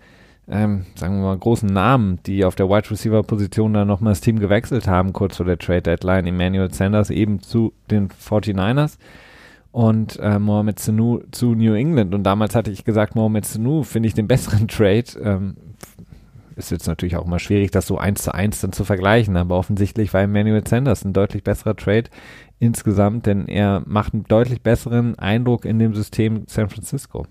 ähm, 0.48 0.86
sagen 0.96 1.18
wir 1.18 1.24
mal, 1.24 1.38
großen 1.38 1.68
Namen, 1.68 2.20
die 2.26 2.46
auf 2.46 2.56
der 2.56 2.70
Wide 2.70 2.90
Receiver 2.90 3.24
Position 3.24 3.74
dann 3.74 3.90
nochmal 3.90 4.12
das 4.12 4.22
Team 4.22 4.40
gewechselt 4.40 4.88
haben, 4.88 5.12
kurz 5.12 5.36
vor 5.36 5.46
der 5.46 5.58
Trade 5.58 5.82
Deadline. 5.82 6.28
Emmanuel 6.28 6.74
Sanders 6.74 7.10
eben 7.10 7.42
zu 7.42 7.74
den 7.92 8.08
49ers 8.08 8.98
und 9.74 10.18
äh, 10.20 10.40
Mohamed 10.40 10.80
Sanu 10.80 11.24
zu 11.32 11.56
New 11.56 11.74
England. 11.74 12.16
Und 12.16 12.24
damals 12.24 12.56
hatte 12.56 12.72
ich 12.72 12.86
gesagt, 12.86 13.16
Mohamed 13.16 13.44
Sanu 13.44 13.84
finde 13.84 14.08
ich 14.08 14.14
den 14.14 14.28
besseren 14.28 14.68
Trade. 14.70 15.06
Ähm, 15.22 15.58
ist 16.58 16.72
jetzt 16.72 16.88
natürlich 16.88 17.16
auch 17.16 17.26
mal 17.26 17.40
schwierig, 17.40 17.72
das 17.72 17.88
so 17.88 17.98
eins 17.98 18.24
zu 18.24 18.34
eins 18.34 18.62
dann 18.62 18.74
zu 18.74 18.84
vergleichen, 18.84 19.38
aber 19.38 19.58
offensichtlich 19.58 20.14
war 20.14 20.22
Emmanuel 20.22 20.68
Sanders 20.68 21.06
ein 21.06 21.14
deutlich 21.14 21.44
besserer 21.44 21.76
Trade 21.76 22.10
insgesamt, 22.60 23.28
denn 23.28 23.48
er 23.48 23.84
macht 23.86 24.14
einen 24.14 24.24
deutlich 24.24 24.62
besseren 24.62 25.18
Eindruck 25.20 25.66
in 25.66 25.80
dem 25.80 25.94
System 25.94 26.44
San 26.48 26.70
Francisco. 26.70 27.26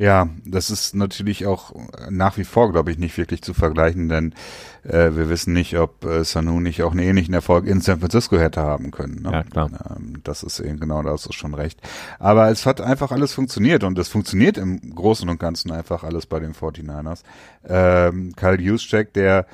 Ja, 0.00 0.30
das 0.46 0.70
ist 0.70 0.94
natürlich 0.94 1.44
auch 1.44 1.74
nach 2.08 2.38
wie 2.38 2.44
vor, 2.44 2.72
glaube 2.72 2.90
ich, 2.90 2.96
nicht 2.96 3.18
wirklich 3.18 3.42
zu 3.42 3.52
vergleichen, 3.52 4.08
denn 4.08 4.34
äh, 4.82 5.14
wir 5.14 5.28
wissen 5.28 5.52
nicht, 5.52 5.76
ob 5.76 6.06
äh, 6.06 6.24
Sanu 6.24 6.58
nicht 6.58 6.82
auch 6.82 6.92
einen 6.92 7.00
ähnlichen 7.00 7.34
Erfolg 7.34 7.66
in 7.66 7.82
San 7.82 8.00
Francisco 8.00 8.38
hätte 8.38 8.62
haben 8.62 8.92
können. 8.92 9.20
Ne? 9.20 9.30
Ja, 9.30 9.42
klar. 9.42 9.68
Ähm, 9.94 10.22
das 10.24 10.42
ist 10.42 10.58
eben 10.58 10.80
genau, 10.80 11.02
da 11.02 11.10
hast 11.10 11.28
du 11.28 11.32
schon 11.32 11.52
recht. 11.52 11.82
Aber 12.18 12.48
es 12.48 12.64
hat 12.64 12.80
einfach 12.80 13.12
alles 13.12 13.34
funktioniert 13.34 13.84
und 13.84 13.98
es 13.98 14.08
funktioniert 14.08 14.56
im 14.56 14.94
Großen 14.94 15.28
und 15.28 15.38
Ganzen 15.38 15.70
einfach 15.70 16.02
alles 16.02 16.24
bei 16.24 16.40
den 16.40 16.54
49ers. 16.54 17.20
Ähm, 17.68 18.32
Kyle 18.36 18.58
Juszczyk, 18.58 19.12
der 19.12 19.44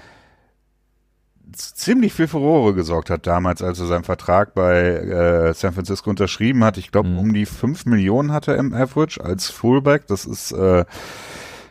ziemlich 1.52 2.12
viel 2.12 2.26
Furore 2.28 2.74
gesorgt 2.74 3.10
hat 3.10 3.26
damals, 3.26 3.62
als 3.62 3.78
er 3.80 3.86
seinen 3.86 4.04
Vertrag 4.04 4.54
bei 4.54 4.80
äh, 4.82 5.54
San 5.54 5.72
Francisco 5.72 6.10
unterschrieben 6.10 6.64
hat. 6.64 6.76
Ich 6.78 6.90
glaube, 6.92 7.08
Mhm. 7.08 7.18
um 7.18 7.34
die 7.34 7.46
5 7.46 7.86
Millionen 7.86 8.32
hatte 8.32 8.52
er 8.52 8.58
im 8.58 8.74
Average 8.74 9.22
als 9.24 9.48
Fullback. 9.50 10.06
Das 10.08 10.24
ist 10.26 10.52
äh, 10.52 10.84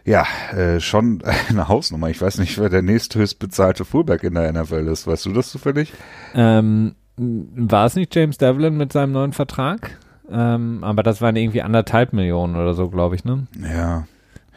ja 0.05 0.25
äh, 0.55 0.79
schon 0.79 1.21
eine 1.49 1.67
Hausnummer. 1.67 2.09
Ich 2.09 2.21
weiß 2.21 2.37
nicht, 2.37 2.57
wer 2.59 2.69
der 2.69 2.81
nächsthöchst 2.81 3.37
bezahlte 3.39 3.85
Fullback 3.85 4.23
in 4.23 4.33
der 4.35 4.51
NFL 4.53 4.87
ist. 4.87 5.07
Weißt 5.07 5.25
du 5.25 5.33
das 5.33 5.49
zufällig? 5.49 5.93
Ähm, 6.33 6.95
war 7.17 7.85
es 7.85 7.95
nicht 7.95 8.13
James 8.15 8.37
Devlin 8.37 8.77
mit 8.77 8.91
seinem 8.93 9.11
neuen 9.13 9.33
Vertrag? 9.33 9.97
Ähm, 10.31 10.83
aber 10.83 11.03
das 11.03 11.21
waren 11.21 11.35
irgendwie 11.35 11.61
anderthalb 11.61 12.11
Millionen 12.13 12.55
oder 12.55 12.73
so, 12.73 12.89
glaube 12.89 13.15
ich, 13.15 13.25
ne? 13.25 13.45
Ja, 13.61 14.05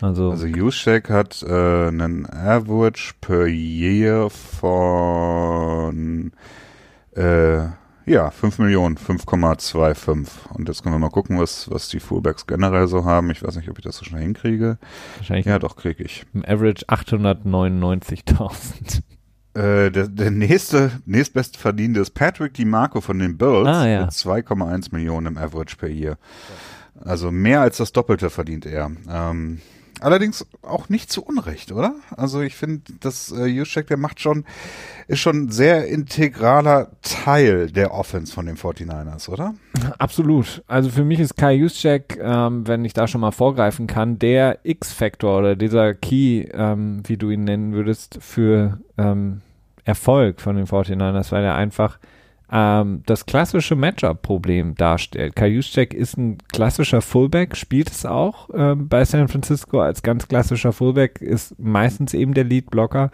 Also, 0.01 0.31
also 0.31 0.47
Juszczyk 0.47 1.11
hat 1.11 1.43
äh, 1.43 1.89
einen 1.89 2.27
Average 2.31 3.15
per 3.21 3.47
Year 3.47 4.31
von 4.31 6.33
äh, 7.17 7.65
ja, 8.07 8.31
5 8.31 8.59
Millionen, 8.61 8.97
5,25. 8.97 10.29
Und 10.55 10.69
jetzt 10.69 10.83
können 10.83 10.95
wir 10.95 10.99
mal 10.99 11.11
gucken, 11.11 11.39
was, 11.39 11.71
was 11.71 11.89
die 11.89 12.01
Fullbacks 12.01 12.47
generell 12.47 12.87
so 12.87 13.05
haben. 13.05 13.31
Ich 13.31 13.43
weiß 13.43 13.57
nicht, 13.57 13.69
ob 13.69 13.79
ich 13.79 13.85
das 13.85 13.97
so 13.97 14.05
schnell 14.05 14.23
hinkriege. 14.23 14.79
wahrscheinlich 15.17 15.47
Ja, 15.47 15.59
doch, 15.59 15.77
kriege 15.77 16.03
ich. 16.05 16.25
im 16.33 16.45
Average 16.45 16.87
899.000. 16.87 19.03
Äh, 19.55 19.91
der, 19.91 20.09
der 20.09 20.31
nächste, 20.31 20.93
nächstbeste 21.07 21.59
Verdienende 21.59 22.01
ist 22.01 22.11
Patrick 22.11 22.55
DiMarco 22.55 23.01
von 23.01 23.19
den 23.19 23.37
Bills 23.37 23.67
Ah, 23.67 23.87
ja. 23.89 24.01
mit 24.03 24.11
2,1 24.11 24.89
Millionen 24.93 25.27
im 25.27 25.39
Average 25.39 25.77
per 25.77 25.89
Year. 25.89 26.17
Also 27.01 27.31
mehr 27.31 27.61
als 27.61 27.77
das 27.79 27.93
Doppelte 27.93 28.31
verdient 28.31 28.67
er. 28.67 28.91
Ähm, 29.11 29.61
allerdings 30.01 30.47
auch 30.63 30.89
nicht 30.89 31.11
zu 31.11 31.23
Unrecht, 31.25 31.73
oder? 31.73 31.95
Also 32.17 32.41
ich 32.41 32.57
finde, 32.57 32.93
dass 33.01 33.33
äh, 33.33 33.47
Juszczyk, 33.47 33.87
der 33.87 33.97
macht 33.97 34.21
schon, 34.21 34.45
ist 35.07 35.21
schon 35.21 35.45
ein 35.45 35.51
sehr 35.51 35.89
integraler 35.89 36.91
Teil 37.03 37.71
der 37.71 37.93
Offense 37.93 38.33
von 38.33 38.47
den 38.47 38.57
49ers, 38.57 39.29
oder? 39.29 39.55
Absolut. 39.99 40.63
Also 40.67 40.91
für 40.91 41.05
mich 41.05 41.21
ist 41.21 41.37
Kai 41.37 41.55
Juszczyk, 41.55 42.19
ähm, 42.21 42.67
wenn 42.67 42.85
ich 42.85 42.93
da 42.93 43.07
schon 43.07 43.21
mal 43.21 43.33
vorgreifen 43.33 43.87
kann, 43.87 44.19
der 44.19 44.59
X-Faktor 44.63 45.39
oder 45.39 45.57
dieser 45.57 45.95
Key, 45.95 46.49
ähm, 46.53 47.03
wie 47.07 47.17
du 47.17 47.31
ihn 47.31 47.45
nennen 47.45 47.73
würdest, 47.73 48.19
für 48.21 48.81
ähm, 48.97 49.43
Erfolg 49.85 50.41
von 50.41 50.57
den 50.57 50.67
49ers, 50.67 51.33
weil 51.33 51.45
er 51.45 51.55
einfach 51.55 51.99
ähm, 52.51 53.03
das 53.07 53.27
klassische 53.27 53.77
Matchup-Problem 53.77 54.75
darstellt. 54.75 55.37
Kai 55.37 55.49
Juszczyk 55.49 55.95
ist 55.95 56.17
ein 56.17 56.39
klassischer 56.53 57.03
Fullback, 57.03 57.57
spielt 57.57 57.91
es 57.91 58.07
auch 58.07 58.49
ähm, 58.55 58.89
bei 58.89 59.05
San 59.05 59.29
Francisco 59.29 59.81
als 59.81 60.03
ganz 60.03 60.29
klassischer 60.29 60.73
Fullback, 60.73 61.21
ist 61.21 61.59
meistens 61.59 62.15
eben 62.15 62.35
der 62.35 62.45
Lead-Blocker 62.45 63.11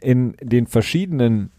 in 0.00 0.36
den 0.40 0.66
verschiedenen 0.66 1.50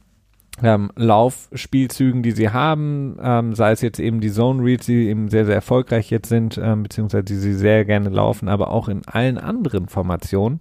ähm, 0.64 0.92
Laufspielzügen, 0.96 2.24
die 2.24 2.32
sie 2.32 2.50
haben, 2.50 3.18
ähm, 3.22 3.56
sei 3.56 3.72
es 3.72 3.82
jetzt 3.82 4.00
eben 4.00 4.22
die 4.22 4.32
Zone 4.32 4.64
Reads, 4.64 4.86
die 4.86 5.08
eben 5.08 5.30
sehr, 5.30 5.46
sehr 5.46 5.56
erfolgreich 5.56 6.10
jetzt 6.10 6.30
sind, 6.30 6.60
ähm, 6.62 6.84
beziehungsweise 6.84 7.24
die 7.24 7.36
sie 7.36 7.54
sehr 7.54 7.86
gerne 7.86 8.10
laufen, 8.10 8.48
aber 8.48 8.70
auch 8.70 8.88
in 8.88 9.02
allen 9.08 9.38
anderen 9.38 9.88
Formationen. 9.88 10.60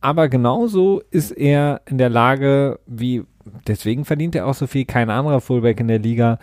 Aber 0.00 0.28
genauso 0.28 1.02
ist 1.10 1.32
er 1.32 1.80
in 1.86 1.98
der 1.98 2.08
Lage, 2.08 2.78
wie, 2.86 3.24
deswegen 3.66 4.04
verdient 4.04 4.34
er 4.34 4.46
auch 4.46 4.54
so 4.54 4.66
viel, 4.66 4.84
kein 4.84 5.10
anderer 5.10 5.40
Fullback 5.40 5.80
in 5.80 5.88
der 5.88 5.98
Liga, 5.98 6.38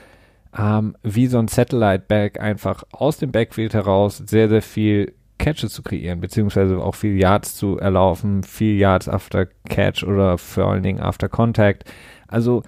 ähm, 0.58 0.96
wie 1.04 1.28
so 1.28 1.38
ein 1.38 1.48
Satellite-Back 1.48 2.40
einfach 2.40 2.84
aus 2.92 3.18
dem 3.18 3.32
Backfield 3.32 3.74
heraus 3.74 4.18
sehr, 4.18 4.50
sehr 4.50 4.62
viel 4.62 5.14
Catches 5.38 5.74
zu 5.74 5.84
kreieren, 5.84 6.22
beziehungsweise 6.22 6.78
auch 6.78 6.96
viel 6.96 7.20
Yards 7.20 7.56
zu 7.56 7.78
erlaufen, 7.78 8.44
viel 8.44 8.78
Yards 8.78 9.10
after 9.10 9.48
Catch 9.68 10.04
oder 10.04 10.38
vor 10.38 10.72
allen 10.72 10.84
Dingen 10.84 11.02
after 11.02 11.28
Contact. 11.28 11.84
Also 12.28 12.64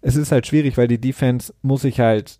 es 0.00 0.16
ist 0.16 0.32
halt 0.32 0.46
schwierig, 0.46 0.76
weil 0.76 0.88
die 0.88 1.00
Defense 1.00 1.52
muss 1.62 1.82
sich 1.82 2.00
halt 2.00 2.38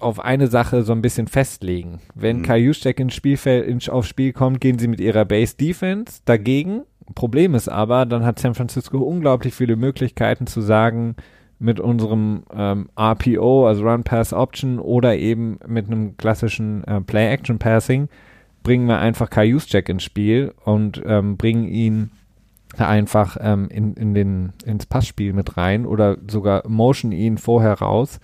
auf 0.00 0.20
eine 0.20 0.46
Sache 0.46 0.82
so 0.82 0.92
ein 0.92 1.02
bisschen 1.02 1.26
festlegen. 1.26 2.00
Wenn 2.14 2.38
Mhm. 2.38 2.42
Kai 2.42 2.58
Juszczyk 2.58 3.00
ins 3.00 3.14
Spielfeld, 3.14 3.66
ins, 3.66 3.88
aufs 3.88 4.08
Spiel 4.08 4.32
kommt, 4.32 4.60
gehen 4.60 4.78
sie 4.78 4.88
mit 4.88 5.00
ihrer 5.00 5.24
Base 5.24 5.56
Defense 5.56 6.20
dagegen. 6.24 6.82
Problem 7.14 7.54
ist 7.54 7.68
aber, 7.68 8.06
dann 8.06 8.24
hat 8.24 8.38
San 8.38 8.54
Francisco 8.54 8.98
unglaublich 8.98 9.54
viele 9.54 9.76
Möglichkeiten 9.76 10.46
zu 10.46 10.60
sagen, 10.60 11.16
mit 11.58 11.80
unserem 11.80 12.44
ähm, 12.54 12.88
RPO, 12.96 13.66
also 13.66 13.82
Run 13.82 14.04
Pass 14.04 14.32
Option 14.32 14.78
oder 14.78 15.16
eben 15.16 15.58
mit 15.66 15.86
einem 15.86 16.16
klassischen 16.16 16.84
äh, 16.84 17.00
Play 17.00 17.28
Action 17.32 17.58
Passing, 17.58 18.08
bringen 18.62 18.86
wir 18.86 18.98
einfach 18.98 19.30
Kai 19.30 19.46
Juszczyk 19.46 19.88
ins 19.88 20.04
Spiel 20.04 20.54
und 20.64 21.02
ähm, 21.04 21.36
bringen 21.36 21.66
ihn 21.66 22.10
einfach 22.76 23.36
ähm, 23.40 23.68
in, 23.70 23.94
in 23.94 24.14
den, 24.14 24.52
ins 24.64 24.86
Passspiel 24.86 25.32
mit 25.32 25.56
rein 25.56 25.86
oder 25.86 26.16
sogar 26.28 26.68
motion 26.68 27.12
ihn 27.12 27.38
vorher 27.38 27.74
raus. 27.74 28.20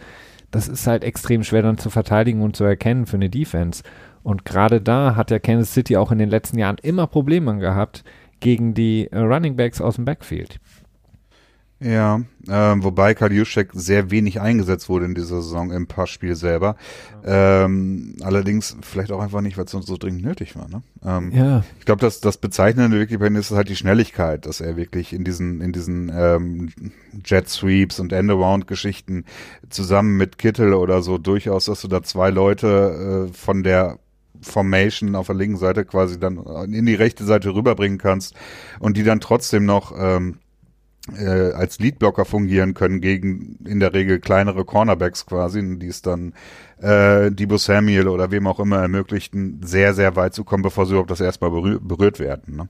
Das 0.50 0.68
ist 0.68 0.86
halt 0.86 1.02
extrem 1.02 1.42
schwer 1.42 1.62
dann 1.62 1.78
zu 1.78 1.90
verteidigen 1.90 2.42
und 2.42 2.54
zu 2.54 2.62
erkennen 2.64 3.06
für 3.06 3.16
eine 3.16 3.30
Defense. 3.30 3.82
Und 4.22 4.44
gerade 4.44 4.80
da 4.80 5.16
hat 5.16 5.30
ja 5.30 5.38
Kansas 5.38 5.74
City 5.74 5.96
auch 5.96 6.12
in 6.12 6.18
den 6.18 6.30
letzten 6.30 6.58
Jahren 6.58 6.76
immer 6.82 7.06
Probleme 7.06 7.58
gehabt 7.58 8.04
gegen 8.44 8.74
die 8.74 9.08
äh, 9.10 9.18
Running 9.18 9.56
Backs 9.56 9.80
aus 9.80 9.96
dem 9.96 10.04
Backfield. 10.04 10.60
Ja, 11.80 12.20
ähm, 12.48 12.84
wobei 12.84 13.14
Kaliuszek 13.14 13.70
sehr 13.72 14.10
wenig 14.10 14.40
eingesetzt 14.40 14.88
wurde 14.88 15.06
in 15.06 15.14
dieser 15.14 15.42
Saison 15.42 15.72
im 15.72 15.86
Passspiel 15.86 16.36
selber. 16.36 16.76
Ähm, 17.24 18.16
allerdings 18.22 18.76
vielleicht 18.82 19.12
auch 19.12 19.20
einfach 19.20 19.40
nicht, 19.40 19.56
weil 19.58 19.64
es 19.64 19.70
sonst 19.70 19.86
so 19.86 19.96
dringend 19.96 20.22
nötig 20.22 20.56
war. 20.56 20.68
Ne? 20.68 20.82
Ähm, 21.04 21.32
Ja, 21.32 21.64
Ich 21.78 21.84
glaube, 21.84 22.00
dass 22.00 22.20
das 22.20 22.36
Bezeichnende 22.36 22.98
wirklich 22.98 23.18
bei 23.18 23.26
ihm 23.26 23.36
ist 23.36 23.50
halt 23.50 23.68
die 23.68 23.76
Schnelligkeit, 23.76 24.46
dass 24.46 24.60
er 24.60 24.76
wirklich 24.76 25.12
in 25.12 25.24
diesen 25.24 25.60
in 25.60 25.72
diesen 25.72 26.12
ähm, 26.14 26.70
Jet 27.24 27.48
Sweeps 27.48 27.98
und 27.98 28.12
End-Around-Geschichten 28.12 29.24
zusammen 29.68 30.16
mit 30.16 30.38
Kittel 30.38 30.74
oder 30.74 31.02
so 31.02 31.18
durchaus, 31.18 31.64
dass 31.64 31.80
du 31.80 31.88
da 31.88 32.02
zwei 32.02 32.30
Leute 32.30 33.28
äh, 33.30 33.34
von 33.34 33.62
der 33.62 33.98
Formation 34.40 35.14
auf 35.14 35.26
der 35.26 35.36
linken 35.36 35.56
Seite 35.56 35.84
quasi 35.84 36.18
dann 36.18 36.38
in 36.72 36.86
die 36.86 36.94
rechte 36.94 37.24
Seite 37.24 37.54
rüberbringen 37.54 37.98
kannst 37.98 38.34
und 38.78 38.96
die 38.96 39.04
dann 39.04 39.20
trotzdem 39.20 39.64
noch 39.64 39.92
ähm, 39.96 40.38
äh, 41.12 41.52
als 41.52 41.78
Leadblocker 41.78 42.24
fungieren 42.24 42.74
können 42.74 43.00
gegen 43.00 43.58
in 43.64 43.80
der 43.80 43.92
Regel 43.92 44.20
kleinere 44.20 44.64
Cornerbacks 44.64 45.26
quasi, 45.26 45.78
die 45.78 45.88
es 45.88 46.02
dann 46.02 46.32
äh, 46.80 47.30
Debo 47.30 47.58
Samuel 47.58 48.08
oder 48.08 48.30
wem 48.30 48.46
auch 48.46 48.60
immer 48.60 48.78
ermöglichten, 48.78 49.60
sehr, 49.62 49.94
sehr 49.94 50.16
weit 50.16 50.34
zu 50.34 50.44
kommen, 50.44 50.62
bevor 50.62 50.86
sie 50.86 50.92
überhaupt 50.92 51.10
das 51.10 51.20
erstmal 51.20 51.50
berühr 51.50 51.80
berührt 51.80 52.18
werden. 52.18 52.56
Ne? 52.56 52.68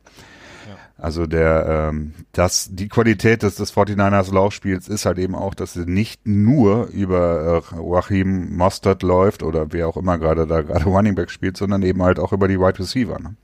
Also 0.96 1.26
der, 1.26 1.90
ähm, 1.90 2.14
das, 2.32 2.68
die 2.72 2.88
Qualität 2.88 3.42
des, 3.42 3.56
des 3.56 3.74
49ers 3.74 4.32
Laufspiels 4.32 4.88
ist 4.88 5.06
halt 5.06 5.18
eben 5.18 5.34
auch, 5.34 5.54
dass 5.54 5.72
sie 5.72 5.86
nicht 5.86 6.26
nur 6.26 6.86
über 6.86 7.62
äh, 7.72 7.76
Joachim 7.76 8.56
Mostert 8.56 9.02
läuft 9.02 9.42
oder 9.42 9.72
wer 9.72 9.88
auch 9.88 9.96
immer 9.96 10.18
gerade 10.18 10.46
da 10.46 10.62
gerade 10.62 10.84
Running 10.84 11.16
Back 11.16 11.30
spielt, 11.30 11.56
sondern 11.56 11.82
eben 11.82 12.02
halt 12.02 12.20
auch 12.20 12.32
über 12.32 12.46
die 12.46 12.60
Wide 12.60 12.78
Receiver. 12.78 13.18
Ne? 13.18 13.34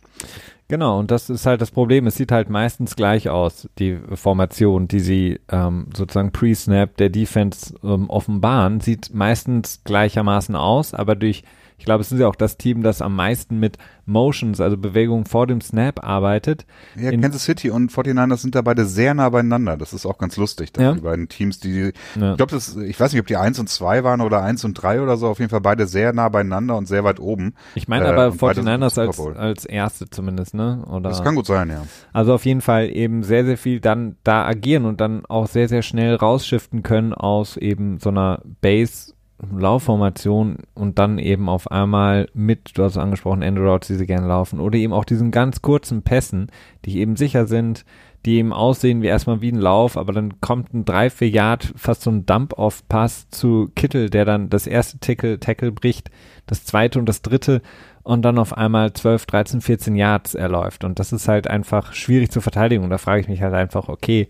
Genau, 0.68 1.00
und 1.00 1.10
das 1.10 1.28
ist 1.28 1.46
halt 1.46 1.60
das 1.60 1.72
Problem. 1.72 2.06
Es 2.06 2.14
sieht 2.14 2.30
halt 2.30 2.48
meistens 2.48 2.94
gleich 2.94 3.28
aus, 3.28 3.68
die 3.80 3.98
Formation, 4.14 4.86
die 4.86 5.00
sie 5.00 5.40
ähm, 5.50 5.88
sozusagen 5.96 6.30
pre-Snap 6.30 6.96
der 6.96 7.10
Defense 7.10 7.74
ähm, 7.82 8.08
offenbaren, 8.08 8.78
sieht 8.78 9.12
meistens 9.12 9.80
gleichermaßen 9.82 10.54
aus, 10.54 10.94
aber 10.94 11.16
durch, 11.16 11.42
ich 11.80 11.86
glaube, 11.86 12.02
es 12.02 12.12
ist 12.12 12.20
ja 12.20 12.28
auch 12.28 12.36
das 12.36 12.58
Team, 12.58 12.82
das 12.82 13.00
am 13.00 13.16
meisten 13.16 13.58
mit 13.58 13.78
Motions, 14.04 14.60
also 14.60 14.76
Bewegungen 14.76 15.24
vor 15.24 15.46
dem 15.46 15.60
Snap 15.62 16.04
arbeitet. 16.04 16.66
Ja, 16.94 17.10
In- 17.10 17.22
Kansas 17.22 17.44
City 17.44 17.70
und 17.70 17.90
49ers 17.90 18.36
sind 18.42 18.54
da 18.54 18.60
beide 18.60 18.84
sehr 18.84 19.14
nah 19.14 19.30
beieinander. 19.30 19.76
Das 19.78 19.92
ist 19.94 20.04
auch 20.04 20.18
ganz 20.18 20.36
lustig, 20.36 20.72
dass 20.74 20.82
Ja. 20.82 20.92
die 20.92 21.00
beiden 21.00 21.28
Teams, 21.28 21.58
die, 21.58 21.92
Ja. 22.20 22.32
ich 22.32 22.36
glaube, 22.36 22.52
das, 22.52 22.76
ich 22.76 23.00
weiß 23.00 23.12
nicht, 23.12 23.20
ob 23.20 23.26
die 23.28 23.36
eins 23.38 23.58
und 23.58 23.68
zwei 23.70 24.04
waren 24.04 24.20
oder 24.20 24.42
eins 24.42 24.62
und 24.64 24.74
drei 24.74 25.00
oder 25.00 25.16
so, 25.16 25.26
auf 25.28 25.38
jeden 25.38 25.48
Fall 25.50 25.62
beide 25.62 25.86
sehr 25.86 26.12
nah 26.12 26.28
beieinander 26.28 26.76
und 26.76 26.86
sehr 26.86 27.02
weit 27.02 27.18
oben. 27.18 27.54
Ich 27.74 27.88
meine 27.88 28.04
Äh, 28.04 28.08
aber 28.08 28.30
sind 28.32 28.42
im 28.42 28.48
49ers 28.66 28.90
Super 29.12 29.28
als, 29.28 29.36
als 29.38 29.64
erste 29.64 30.10
zumindest, 30.10 30.52
ne? 30.54 30.84
Oder? 30.90 31.08
Das 31.08 31.22
kann 31.24 31.34
gut 31.34 31.46
sein, 31.46 31.70
ja. 31.70 31.84
Also 32.12 32.34
auf 32.34 32.44
jeden 32.44 32.60
Fall 32.60 32.90
eben 32.94 33.22
sehr, 33.22 33.46
sehr 33.46 33.56
viel 33.56 33.80
dann 33.80 34.16
da 34.22 34.44
agieren 34.44 34.84
und 34.84 35.00
dann 35.00 35.24
auch 35.24 35.46
sehr, 35.46 35.68
sehr 35.68 35.80
schnell 35.82 36.16
rausschiften 36.16 36.82
können 36.82 37.14
aus 37.14 37.56
eben 37.56 37.98
so 38.00 38.10
einer 38.10 38.42
Base 38.60 39.14
Laufformation 39.56 40.58
und 40.74 40.98
dann 40.98 41.18
eben 41.18 41.48
auf 41.48 41.70
einmal 41.70 42.28
mit, 42.34 42.76
du 42.76 42.84
hast 42.84 42.92
es 42.92 42.98
angesprochen, 42.98 43.42
Endroutes, 43.42 43.88
die 43.88 43.94
sie 43.94 44.06
gerne 44.06 44.26
laufen 44.26 44.60
oder 44.60 44.76
eben 44.78 44.92
auch 44.92 45.04
diesen 45.04 45.30
ganz 45.30 45.62
kurzen 45.62 46.02
Pässen, 46.02 46.48
die 46.84 46.98
eben 46.98 47.16
sicher 47.16 47.46
sind, 47.46 47.84
die 48.26 48.36
eben 48.36 48.52
aussehen 48.52 49.00
wie 49.00 49.06
erstmal 49.06 49.40
wie 49.40 49.50
ein 49.50 49.60
Lauf, 49.60 49.96
aber 49.96 50.12
dann 50.12 50.40
kommt 50.40 50.74
ein 50.74 50.84
3, 50.84 51.08
4 51.10 51.28
Yard, 51.30 51.72
fast 51.76 52.02
so 52.02 52.10
ein 52.10 52.26
Dump-Off-Pass 52.26 53.30
zu 53.30 53.70
Kittel, 53.74 54.10
der 54.10 54.26
dann 54.26 54.50
das 54.50 54.66
erste 54.66 54.98
Tackle, 54.98 55.40
Tackle 55.40 55.72
bricht, 55.72 56.10
das 56.46 56.64
zweite 56.64 56.98
und 56.98 57.08
das 57.08 57.22
dritte 57.22 57.62
und 58.02 58.22
dann 58.22 58.38
auf 58.38 58.56
einmal 58.56 58.92
12, 58.92 59.26
13, 59.26 59.60
14 59.60 59.96
Yards 59.96 60.34
erläuft. 60.34 60.84
Und 60.84 60.98
das 60.98 61.12
ist 61.12 61.28
halt 61.28 61.48
einfach 61.48 61.92
schwierig 61.92 62.30
zu 62.30 62.40
verteidigen. 62.40 62.82
Und 62.82 62.90
da 62.90 62.98
frage 62.98 63.20
ich 63.20 63.28
mich 63.28 63.42
halt 63.42 63.54
einfach, 63.54 63.88
okay, 63.88 64.28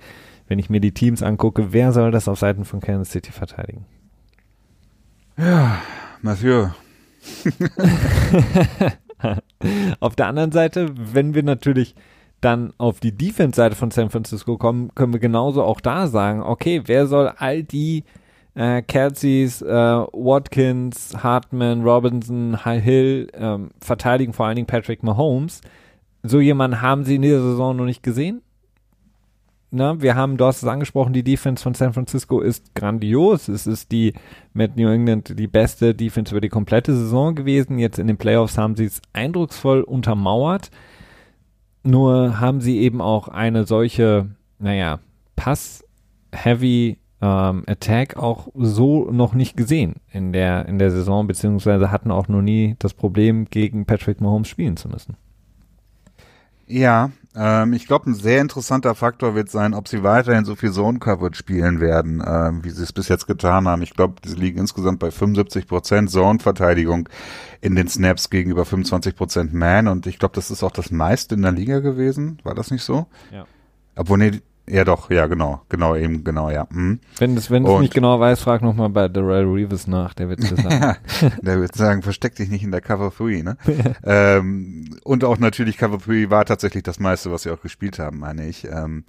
wenn 0.49 0.59
ich 0.59 0.71
mir 0.71 0.81
die 0.81 0.93
Teams 0.93 1.23
angucke, 1.23 1.73
wer 1.73 1.93
soll 1.93 2.11
das 2.11 2.29
auf 2.29 2.39
Seiten 2.39 2.65
von 2.65 2.81
Kansas 2.81 3.11
City 3.13 3.33
verteidigen? 3.33 3.87
Mathieu. 6.23 6.69
Auf 10.01 10.17
der 10.17 10.27
anderen 10.27 10.53
Seite, 10.53 10.89
wenn 10.95 11.35
wir 11.35 11.43
natürlich 11.43 11.95
dann 12.41 12.73
auf 12.79 13.01
die 13.01 13.13
Defense-Seite 13.13 13.77
von 13.77 13.91
San 13.91 14.11
Francisco 14.11 14.57
kommen, 14.57 14.95
können 14.95 15.13
wir 15.13 15.21
genauso 15.21 15.63
auch 15.63 15.81
da 15.81 16.07
sagen, 16.07 16.43
okay, 16.43 16.83
wer 16.87 17.07
soll 17.07 17.33
all 17.37 17.63
die 17.63 18.05
äh, 18.55 18.81
Kelseys, 18.83 19.61
äh, 19.61 19.69
Watkins, 19.69 21.23
Hartman, 21.23 21.85
Robinson, 21.85 22.65
High 22.65 22.83
Hill 22.83 23.29
ähm, 23.35 23.71
verteidigen, 23.81 24.33
vor 24.33 24.47
allen 24.47 24.57
Dingen 24.57 24.67
Patrick 24.67 25.03
Mahomes. 25.03 25.61
So 26.23 26.41
jemanden 26.41 26.81
haben 26.81 27.05
sie 27.05 27.17
in 27.17 27.23
dieser 27.23 27.43
Saison 27.43 27.77
noch 27.77 27.85
nicht 27.85 28.03
gesehen. 28.03 28.43
Na, 29.73 30.03
wir 30.03 30.17
haben, 30.17 30.37
du 30.37 30.47
hast 30.47 30.63
es 30.63 30.69
angesprochen, 30.69 31.13
die 31.13 31.23
Defense 31.23 31.63
von 31.63 31.75
San 31.75 31.93
Francisco 31.93 32.41
ist 32.41 32.75
grandios. 32.75 33.47
Es 33.47 33.69
ist 33.69 33.93
die 33.93 34.15
mit 34.53 34.77
New 34.77 34.89
England 34.89 35.39
die 35.39 35.47
beste 35.47 35.95
Defense 35.95 36.33
über 36.33 36.41
die 36.41 36.49
komplette 36.49 36.95
Saison 36.95 37.37
gewesen. 37.37 37.79
Jetzt 37.79 38.01
in 38.01 38.09
den 38.09 38.17
Playoffs 38.17 38.59
haben 38.59 38.75
sie 38.75 38.87
es 38.87 39.01
eindrucksvoll 39.13 39.83
untermauert. 39.83 40.71
Nur 41.85 42.41
haben 42.41 42.61
sie 42.61 42.81
eben 42.81 43.01
auch 43.01 43.29
eine 43.29 43.65
solche, 43.65 44.31
naja, 44.59 44.99
Pass-Heavy 45.37 46.99
ähm, 47.23 47.63
Attack 47.67 48.17
auch 48.17 48.49
so 48.55 49.11
noch 49.11 49.35
nicht 49.35 49.57
gesehen 49.57 49.95
in 50.11 50.33
der, 50.33 50.67
in 50.67 50.79
der 50.79 50.91
Saison, 50.91 51.29
beziehungsweise 51.29 51.93
hatten 51.93 52.11
auch 52.11 52.27
noch 52.27 52.43
nie 52.43 52.75
das 52.81 52.93
Problem, 52.93 53.45
gegen 53.45 53.87
Patrick 53.87 54.21
Mahomes 54.21 54.49
spielen 54.49 54.77
zu 54.77 54.89
müssen. 54.89 55.17
Ja, 56.71 57.11
ähm, 57.35 57.73
ich 57.73 57.89
glaube, 57.89 58.09
ein 58.09 58.15
sehr 58.15 58.41
interessanter 58.41 58.95
Faktor 58.95 59.35
wird 59.35 59.51
sein, 59.51 59.75
ob 59.75 59.89
sie 59.89 60.05
weiterhin 60.05 60.45
so 60.45 60.55
viel 60.55 60.71
Zone-Coverage 60.71 61.37
spielen 61.37 61.81
werden, 61.81 62.21
äh, 62.21 62.53
wie 62.63 62.71
sie 62.71 62.85
es 62.85 62.93
bis 62.93 63.09
jetzt 63.09 63.27
getan 63.27 63.67
haben. 63.67 63.83
Ich 63.83 63.95
glaube, 63.95 64.15
sie 64.25 64.37
liegen 64.37 64.61
insgesamt 64.61 65.01
bei 65.01 65.11
75 65.11 65.67
Prozent 65.67 66.11
Zone-Verteidigung 66.11 67.09
in 67.61 67.75
den 67.75 67.89
Snaps 67.89 68.31
gegenüber 68.31 68.65
25 68.65 69.17
Prozent 69.17 69.53
Man 69.53 69.89
und 69.89 70.07
ich 70.07 70.21
glaube, 70.21 70.37
das 70.37 70.53
ist 70.53 70.63
auch 70.63 70.71
das 70.71 70.93
meiste 70.93 71.35
in 71.35 71.43
der 71.43 71.53
Liga 71.53 71.81
gewesen. 71.81 72.39
War 72.45 72.55
das 72.55 72.71
nicht 72.71 72.85
so? 72.85 73.07
Ja. 73.33 73.47
Obwohl, 73.97 74.19
nee, 74.19 74.41
ja, 74.71 74.85
doch, 74.85 75.11
ja, 75.11 75.27
genau, 75.27 75.63
genau, 75.69 75.97
eben, 75.97 76.23
genau, 76.23 76.51
ja. 76.51 76.69
Hm. 76.71 77.01
Wenn 77.19 77.35
du 77.35 77.51
wenn 77.51 77.67
es 77.67 77.81
nicht 77.81 77.95
genau 77.95 78.21
weiß, 78.21 78.41
frag 78.41 78.63
nochmal 78.63 78.89
bei 78.89 79.09
Darrell 79.09 79.45
Reeves 79.45 79.87
nach, 79.87 80.15
der 80.15 80.29
wird 80.29 80.43
das 80.43 80.51
sagen. 80.51 80.97
der 81.43 81.61
wird 81.61 81.75
sagen, 81.75 82.03
versteck 82.03 82.37
dich 82.37 82.49
nicht 82.49 82.63
in 82.63 82.71
der 82.71 82.81
Cover 82.81 83.13
3, 83.17 83.43
ne? 83.43 83.57
ähm, 84.05 84.97
und 85.03 85.25
auch 85.25 85.39
natürlich 85.39 85.77
Cover 85.77 85.99
3 85.99 86.31
war 86.31 86.45
tatsächlich 86.45 86.83
das 86.83 87.01
meiste, 87.01 87.33
was 87.33 87.43
sie 87.43 87.51
auch 87.51 87.61
gespielt 87.61 87.99
haben, 87.99 88.19
meine 88.19 88.47
ich. 88.47 88.67
Ähm, 88.67 89.05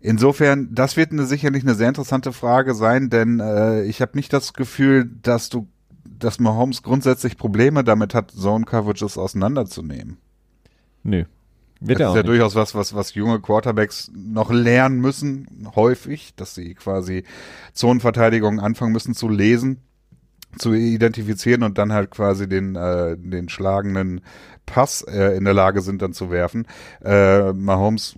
insofern, 0.00 0.68
das 0.72 0.96
wird 0.96 1.12
eine, 1.12 1.24
sicherlich 1.24 1.62
eine 1.62 1.74
sehr 1.74 1.88
interessante 1.88 2.32
Frage 2.32 2.74
sein, 2.74 3.08
denn 3.08 3.40
äh, 3.40 3.84
ich 3.84 4.02
habe 4.02 4.12
nicht 4.16 4.32
das 4.32 4.52
Gefühl, 4.52 5.10
dass 5.22 5.48
du, 5.48 5.68
dass 6.04 6.40
Mahomes 6.40 6.82
grundsätzlich 6.82 7.38
Probleme 7.38 7.84
damit 7.84 8.14
hat, 8.14 8.30
Zone 8.32 8.66
Coverages 8.66 9.16
auseinanderzunehmen. 9.16 10.18
Nö, 11.02 11.24
wird 11.80 12.00
das 12.00 12.10
ist 12.10 12.14
ja 12.14 12.22
nicht. 12.22 12.28
durchaus 12.28 12.54
was, 12.54 12.74
was, 12.74 12.94
was 12.94 13.14
junge 13.14 13.40
Quarterbacks 13.40 14.10
noch 14.14 14.50
lernen 14.50 15.00
müssen, 15.00 15.68
häufig, 15.74 16.34
dass 16.36 16.54
sie 16.54 16.74
quasi 16.74 17.24
Zonenverteidigung 17.72 18.60
anfangen 18.60 18.92
müssen 18.92 19.14
zu 19.14 19.28
lesen, 19.28 19.82
zu 20.58 20.74
identifizieren 20.74 21.62
und 21.62 21.78
dann 21.78 21.92
halt 21.92 22.10
quasi 22.10 22.48
den, 22.48 22.76
äh, 22.76 23.16
den 23.16 23.48
schlagenden 23.48 24.20
Pass 24.66 25.02
äh, 25.02 25.36
in 25.36 25.44
der 25.44 25.54
Lage 25.54 25.80
sind 25.80 26.02
dann 26.02 26.12
zu 26.12 26.30
werfen. 26.30 26.66
Äh, 27.04 27.52
Mahomes 27.52 28.16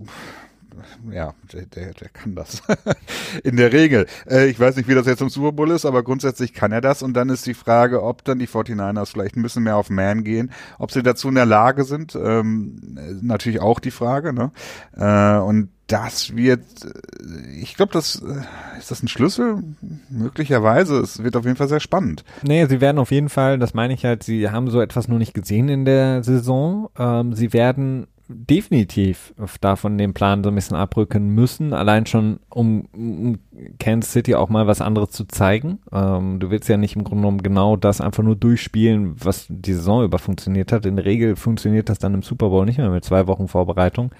ja, 1.11 1.33
der, 1.51 1.65
der, 1.65 1.93
der 1.93 2.09
kann 2.09 2.35
das. 2.35 2.61
in 3.43 3.57
der 3.57 3.73
Regel. 3.73 4.07
Äh, 4.29 4.47
ich 4.49 4.59
weiß 4.59 4.75
nicht, 4.75 4.87
wie 4.87 4.95
das 4.95 5.07
jetzt 5.07 5.21
im 5.21 5.29
Super 5.29 5.51
Bowl 5.51 5.71
ist, 5.71 5.85
aber 5.85 6.03
grundsätzlich 6.03 6.53
kann 6.53 6.71
er 6.71 6.81
das. 6.81 7.03
Und 7.03 7.13
dann 7.13 7.29
ist 7.29 7.45
die 7.45 7.53
Frage, 7.53 8.03
ob 8.03 8.23
dann 8.23 8.39
die 8.39 8.47
49ers 8.47 9.11
vielleicht 9.11 9.35
ein 9.35 9.43
bisschen 9.43 9.63
mehr 9.63 9.77
auf 9.77 9.89
Man 9.89 10.23
gehen, 10.23 10.51
ob 10.79 10.91
sie 10.91 11.03
dazu 11.03 11.29
in 11.29 11.35
der 11.35 11.45
Lage 11.45 11.83
sind. 11.83 12.15
Ähm, 12.15 12.97
natürlich 13.21 13.61
auch 13.61 13.79
die 13.79 13.91
Frage. 13.91 14.33
Ne? 14.33 14.51
Äh, 14.95 15.39
und 15.39 15.69
das 15.87 16.35
wird, 16.35 16.61
äh, 16.83 17.59
ich 17.59 17.75
glaube, 17.75 17.93
das 17.93 18.21
äh, 18.21 18.77
ist 18.77 18.91
das 18.91 19.03
ein 19.03 19.07
Schlüssel? 19.07 19.63
Möglicherweise. 20.09 20.99
Es 20.99 21.23
wird 21.23 21.35
auf 21.35 21.45
jeden 21.45 21.57
Fall 21.57 21.67
sehr 21.67 21.79
spannend. 21.79 22.23
Nee, 22.41 22.65
sie 22.65 22.81
werden 22.81 22.99
auf 22.99 23.11
jeden 23.11 23.29
Fall, 23.29 23.59
das 23.59 23.73
meine 23.73 23.93
ich 23.93 24.05
halt, 24.05 24.23
sie 24.23 24.49
haben 24.49 24.69
so 24.69 24.81
etwas 24.81 25.07
noch 25.07 25.17
nicht 25.17 25.33
gesehen 25.33 25.69
in 25.69 25.85
der 25.85 26.23
Saison. 26.23 26.89
Ähm, 26.97 27.33
sie 27.33 27.53
werden 27.53 28.07
definitiv 28.33 29.33
davon 29.61 29.97
den 29.97 30.13
Plan 30.13 30.43
so 30.43 30.49
ein 30.49 30.55
bisschen 30.55 30.77
abrücken 30.77 31.29
müssen, 31.29 31.73
allein 31.73 32.05
schon 32.05 32.39
um, 32.49 32.87
um 32.93 33.39
Kansas 33.79 34.11
City 34.11 34.35
auch 34.35 34.49
mal 34.49 34.67
was 34.67 34.81
anderes 34.81 35.11
zu 35.11 35.25
zeigen. 35.25 35.79
Ähm, 35.91 36.39
du 36.39 36.49
willst 36.49 36.69
ja 36.69 36.77
nicht 36.77 36.95
im 36.95 37.03
Grunde 37.03 37.21
genommen 37.21 37.43
genau 37.43 37.77
das 37.77 38.01
einfach 38.01 38.23
nur 38.23 38.35
durchspielen, 38.35 39.15
was 39.23 39.45
die 39.49 39.73
Saison 39.73 40.03
über 40.03 40.19
funktioniert 40.19 40.71
hat. 40.71 40.85
In 40.85 40.95
der 40.95 41.05
Regel 41.05 41.35
funktioniert 41.35 41.89
das 41.89 41.99
dann 41.99 42.13
im 42.13 42.23
Super 42.23 42.49
Bowl 42.49 42.65
nicht 42.65 42.77
mehr 42.77 42.89
mit 42.89 43.05
zwei 43.05 43.27
Wochen 43.27 43.47
Vorbereitung. 43.47 44.11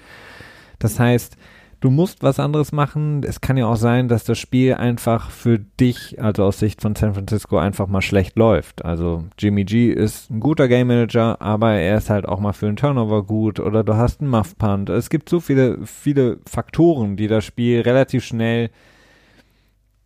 Das 0.78 0.98
heißt, 0.98 1.36
du 1.84 1.90
musst 1.90 2.22
was 2.22 2.40
anderes 2.40 2.72
machen. 2.72 3.22
Es 3.24 3.42
kann 3.42 3.58
ja 3.58 3.66
auch 3.66 3.76
sein, 3.76 4.08
dass 4.08 4.24
das 4.24 4.38
Spiel 4.38 4.74
einfach 4.74 5.30
für 5.30 5.58
dich, 5.58 6.18
also 6.18 6.44
aus 6.44 6.58
Sicht 6.58 6.80
von 6.80 6.96
San 6.96 7.12
Francisco, 7.12 7.58
einfach 7.58 7.88
mal 7.88 8.00
schlecht 8.00 8.38
läuft. 8.38 8.82
Also 8.82 9.24
Jimmy 9.38 9.64
G 9.64 9.90
ist 9.90 10.30
ein 10.30 10.40
guter 10.40 10.66
Game 10.66 10.86
Manager, 10.86 11.42
aber 11.42 11.72
er 11.72 11.98
ist 11.98 12.08
halt 12.08 12.26
auch 12.26 12.40
mal 12.40 12.54
für 12.54 12.68
einen 12.68 12.76
Turnover 12.76 13.22
gut 13.22 13.60
oder 13.60 13.84
du 13.84 13.96
hast 13.96 14.22
einen 14.22 14.30
Muff 14.30 14.56
Punt. 14.56 14.88
Es 14.88 15.10
gibt 15.10 15.28
so 15.28 15.40
viele, 15.40 15.78
viele 15.84 16.38
Faktoren, 16.46 17.16
die 17.18 17.28
das 17.28 17.44
Spiel 17.44 17.82
relativ 17.82 18.24
schnell 18.24 18.70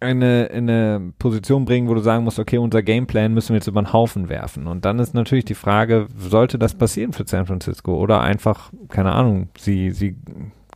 eine, 0.01 0.51
eine 0.53 1.13
Position 1.21 1.65
bringen, 1.65 1.89
wo 1.89 1.95
du 1.95 2.01
sagen 2.01 2.25
musst, 2.25 2.41
okay, 2.41 2.59
unser 2.59 2.83
Gameplan 2.83 3.35
müssen 3.35 3.51
wir 3.51 3.57
jetzt 3.57 3.69
über 3.69 3.83
den 3.83 3.93
Haufen 3.93 4.29
werfen. 4.29 4.67
Und 4.67 4.85
dann 4.85 4.99
ist 4.99 5.15
natürlich 5.15 5.45
die 5.45 5.55
Frage, 5.55 6.09
sollte 6.17 6.59
das 6.59 6.75
passieren 6.75 7.13
für 7.13 7.25
San 7.27 7.47
Francisco? 7.47 7.97
Oder 7.97 8.21
einfach, 8.21 8.73
keine 8.89 9.13
Ahnung, 9.13 9.49
sie, 9.57 9.93
sie 9.93 10.17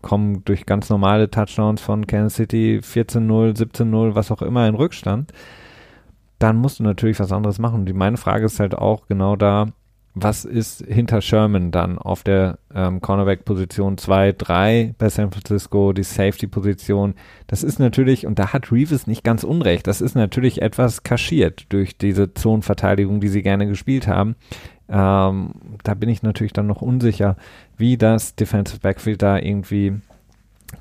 kommen 0.03 0.45
durch 0.45 0.67
ganz 0.67 0.91
normale 0.91 1.31
Touchdowns 1.31 1.81
von 1.81 2.07
Kansas 2.07 2.35
City 2.35 2.81
14-0, 2.83 3.57
17-0, 3.57 4.15
was 4.15 4.31
auch 4.31 4.43
immer 4.43 4.69
in 4.69 4.75
Rückstand, 4.75 5.33
dann 6.39 6.57
musst 6.57 6.81
du 6.81 6.83
natürlich 6.83 7.21
was 7.21 7.33
anderes 7.33 7.59
machen. 7.59 7.81
Und 7.81 7.95
meine 7.95 8.17
Frage 8.17 8.45
ist 8.47 8.61
halt 8.61 8.75
auch 8.75 9.07
genau 9.07 9.37
da, 9.37 9.69
was 10.15 10.45
ist 10.45 10.85
hinter 10.87 11.23
Sherman 11.23 11.71
dann 11.71 11.99
auf 11.99 12.23
der 12.23 12.59
ähm, 12.75 13.01
Cornerback-Position 13.01 13.97
2, 13.97 14.33
3 14.33 14.95
bei 14.99 15.09
San 15.09 15.31
Francisco, 15.31 15.93
die 15.93 16.03
Safety-Position? 16.03 17.15
Das 17.47 17.63
ist 17.63 17.79
natürlich, 17.79 18.27
und 18.27 18.39
da 18.39 18.53
hat 18.53 18.71
Reeves 18.71 19.07
nicht 19.07 19.25
ganz 19.25 19.43
unrecht, 19.43 19.87
das 19.87 20.01
ist 20.03 20.15
natürlich 20.15 20.61
etwas 20.61 21.03
kaschiert 21.03 21.67
durch 21.71 21.97
diese 21.97 22.35
Zonenverteidigung, 22.35 23.21
die 23.21 23.29
sie 23.29 23.43
gerne 23.43 23.67
gespielt 23.67 24.07
haben. 24.07 24.37
Ähm, 24.89 25.53
da 25.83 25.95
bin 25.95 26.11
ich 26.11 26.23
natürlich 26.23 26.53
dann 26.53 26.67
noch 26.67 26.83
unsicher, 26.83 27.37
wie 27.79 27.97
das 27.97 28.35
Defensive 28.35 28.81
Backfield 28.81 29.23
da 29.23 29.39
irgendwie 29.39 29.95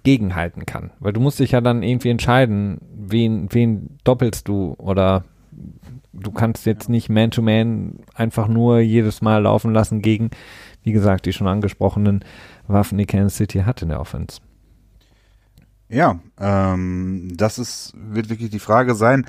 gegenhalten 0.03 0.65
kann. 0.65 0.91
Weil 0.99 1.13
du 1.13 1.21
musst 1.21 1.39
dich 1.39 1.51
ja 1.51 1.61
dann 1.61 1.83
irgendwie 1.83 2.09
entscheiden, 2.09 2.79
wen, 2.93 3.47
wen 3.51 3.97
doppelst 4.03 4.47
du 4.47 4.75
oder 4.77 5.23
du 6.13 6.31
kannst 6.31 6.65
jetzt 6.65 6.89
nicht 6.89 7.09
Man-to-Man 7.09 7.93
-Man 7.93 8.15
einfach 8.15 8.47
nur 8.47 8.79
jedes 8.79 9.21
Mal 9.21 9.43
laufen 9.43 9.73
lassen 9.73 10.01
gegen, 10.01 10.31
wie 10.83 10.91
gesagt, 10.91 11.25
die 11.25 11.33
schon 11.33 11.47
angesprochenen 11.47 12.23
Waffen, 12.67 12.97
die 12.97 13.05
Kansas 13.05 13.37
City 13.37 13.59
hat 13.59 13.81
in 13.81 13.89
der 13.89 13.99
Offense. 13.99 14.39
Ja, 15.89 16.19
ähm, 16.39 17.33
das 17.35 17.59
ist, 17.59 17.93
wird 17.95 18.29
wirklich 18.29 18.49
die 18.49 18.59
Frage 18.59 18.95
sein. 18.95 19.25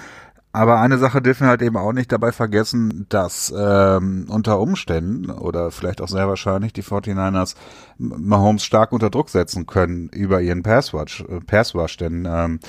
Aber 0.54 0.80
eine 0.80 0.98
Sache 0.98 1.22
dürfen 1.22 1.44
wir 1.44 1.48
halt 1.48 1.62
eben 1.62 1.78
auch 1.78 1.94
nicht 1.94 2.12
dabei 2.12 2.30
vergessen, 2.30 3.06
dass 3.08 3.52
ähm, 3.56 4.26
unter 4.28 4.60
Umständen 4.60 5.30
oder 5.30 5.70
vielleicht 5.70 6.02
auch 6.02 6.08
sehr 6.08 6.28
wahrscheinlich 6.28 6.74
die 6.74 6.82
49ers 6.82 7.56
Mahomes 7.96 8.62
stark 8.62 8.92
unter 8.92 9.08
Druck 9.08 9.30
setzen 9.30 9.66
können 9.66 10.10
über 10.10 10.42
ihren 10.42 10.62
Passwatch, 10.62 11.22
äh, 11.22 11.40
Passwash, 11.40 11.96
denn 11.96 12.28
ähm, 12.30 12.60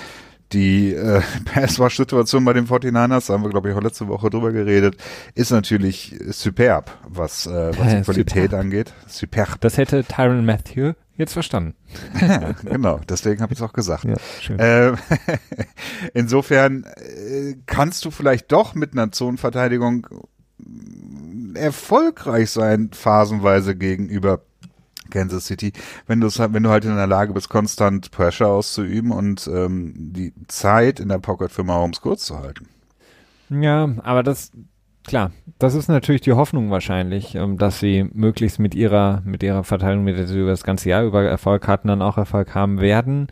die 0.53 0.93
äh, 0.93 1.21
Passwash-Situation 1.45 2.45
bei 2.45 2.53
den 2.53 2.67
49ers, 2.67 3.27
da 3.27 3.33
haben 3.33 3.43
wir 3.43 3.49
glaube 3.49 3.69
ich 3.69 3.75
auch 3.75 3.81
letzte 3.81 4.07
Woche 4.07 4.29
drüber 4.29 4.51
geredet, 4.51 4.97
ist 5.35 5.51
natürlich 5.51 6.15
superb, 6.29 6.97
was, 7.07 7.45
äh, 7.45 7.71
was 7.77 7.95
die 7.95 8.01
Qualität 8.01 8.51
superb. 8.51 8.61
angeht. 8.61 8.93
Superb. 9.07 9.61
Das 9.61 9.77
hätte 9.77 10.03
Tyron 10.03 10.45
Matthew 10.45 10.93
Jetzt 11.15 11.33
verstanden. 11.33 11.75
genau, 12.63 12.99
deswegen 13.07 13.41
habe 13.41 13.53
ich 13.53 13.59
es 13.59 13.63
auch 13.63 13.73
gesagt. 13.73 14.03
Ja, 14.03 14.87
äh, 14.89 14.95
insofern 16.15 16.85
äh, 16.85 17.55
kannst 17.67 18.03
du 18.05 18.09
vielleicht 18.09 18.51
doch 18.51 18.73
mit 18.73 18.93
einer 18.93 19.11
Zonenverteidigung 19.11 20.07
erfolgreich 21.53 22.49
sein, 22.49 22.89
phasenweise 22.93 23.75
gegenüber 23.75 24.41
Kansas 25.09 25.45
City, 25.45 25.73
wenn 26.07 26.19
du 26.19 26.27
wenn 26.27 26.63
du 26.63 26.69
halt 26.69 26.85
in 26.85 26.95
der 26.95 27.07
Lage 27.07 27.33
bist, 27.33 27.49
konstant 27.49 28.11
Pressure 28.11 28.47
auszuüben 28.47 29.11
und 29.11 29.47
ähm, 29.47 29.93
die 29.95 30.33
Zeit 30.47 30.99
in 30.99 31.09
der 31.09 31.19
Pocket 31.19 31.51
für 31.51 31.63
Mahomes 31.63 32.01
kurz 32.01 32.25
zu 32.25 32.39
halten. 32.39 32.67
Ja, 33.49 33.89
aber 34.03 34.23
das 34.23 34.51
Klar, 35.05 35.31
das 35.59 35.75
ist 35.75 35.89
natürlich 35.89 36.21
die 36.21 36.31
Hoffnung 36.31 36.71
wahrscheinlich, 36.71 37.35
ähm, 37.35 37.57
dass 37.57 37.79
sie 37.79 38.05
möglichst 38.13 38.59
mit 38.59 38.73
ihrer, 38.73 39.21
mit 39.25 39.43
ihrer 39.43 39.63
Verteilung, 39.63 40.05
mit 40.05 40.17
der 40.17 40.27
sie 40.27 40.39
über 40.39 40.51
das 40.51 40.63
ganze 40.63 40.89
Jahr 40.89 41.03
über 41.03 41.23
Erfolg 41.23 41.67
hatten, 41.67 41.89
dann 41.89 42.01
auch 42.01 42.17
Erfolg 42.17 42.55
haben 42.55 42.79
werden. 42.79 43.27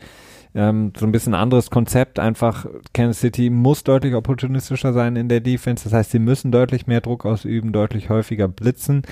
Ähm, 0.54 0.92
so 0.98 1.06
ein 1.06 1.14
bisschen 1.14 1.34
anderes 1.34 1.70
Konzept, 1.70 2.20
einfach 2.20 2.66
Kansas 2.94 3.22
City 3.22 3.50
muss 3.50 3.86
deutlich 3.86 4.16
opportunistischer 4.16 4.92
sein 4.92 5.16
in 5.16 5.30
der 5.30 5.40
Defense, 5.40 5.86
das 5.86 5.94
heißt, 5.94 6.12
sie 6.12 6.20
müssen 6.20 6.52
deutlich 6.52 6.88
mehr 6.88 7.00
Druck 7.00 7.26
ausüben, 7.26 7.72
deutlich 7.72 8.10
häufiger 8.10 8.50
blitzen. 8.50 9.04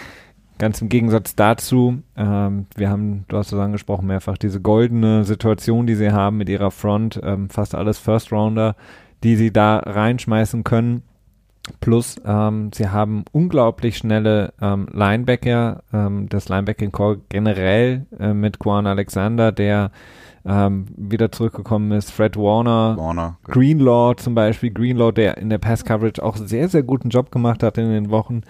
Ganz 0.60 0.82
im 0.82 0.90
Gegensatz 0.90 1.36
dazu, 1.36 2.04
ähm, 2.18 2.68
wir 2.76 2.90
haben, 2.90 3.24
du 3.30 3.38
hast 3.38 3.54
es 3.54 3.58
angesprochen, 3.58 4.08
mehrfach 4.08 4.38
diese 4.38 4.60
goldene 4.60 5.24
Situation, 5.24 5.88
die 5.88 5.96
sie 5.96 6.12
haben 6.12 6.36
mit 6.36 6.50
ihrer 6.50 6.70
Front, 6.70 7.20
ähm, 7.24 7.50
fast 7.50 7.74
alles 7.74 7.98
First 7.98 8.34
Rounder, 8.34 8.76
die 9.24 9.38
sie 9.38 9.54
da 9.54 9.78
reinschmeißen 9.78 10.66
können. 10.66 11.04
Plus, 11.80 12.20
ähm, 12.26 12.72
sie 12.74 12.90
haben 12.90 13.24
unglaublich 13.32 13.98
schnelle 13.98 14.54
ähm, 14.62 14.88
Linebacker, 14.92 15.82
ähm, 15.94 16.28
das 16.28 16.50
Linebacking 16.50 16.92
Core 16.92 17.20
generell 17.30 18.06
äh, 18.20 18.34
mit 18.34 18.60
Quan 18.60 18.86
Alexander, 18.86 19.54
der 19.54 19.92
ähm, 20.46 20.88
wieder 20.98 21.32
zurückgekommen 21.32 21.92
ist, 21.92 22.12
Fred 22.12 22.36
Warner, 22.36 22.98
Warner. 22.98 23.38
Greenlaw 23.44 24.16
zum 24.16 24.36
Beispiel, 24.36 24.72
Greenlaw, 24.72 25.12
der 25.12 25.38
in 25.38 25.50
der 25.50 25.58
Pass 25.58 25.86
Coverage 25.86 26.24
auch 26.24 26.38
sehr, 26.38 26.70
sehr 26.70 26.84
guten 26.84 27.10
Job 27.10 27.32
gemacht 27.32 27.64
hat 27.64 27.78
in 27.78 27.90
den 27.90 28.10
Wochen. 28.10 28.42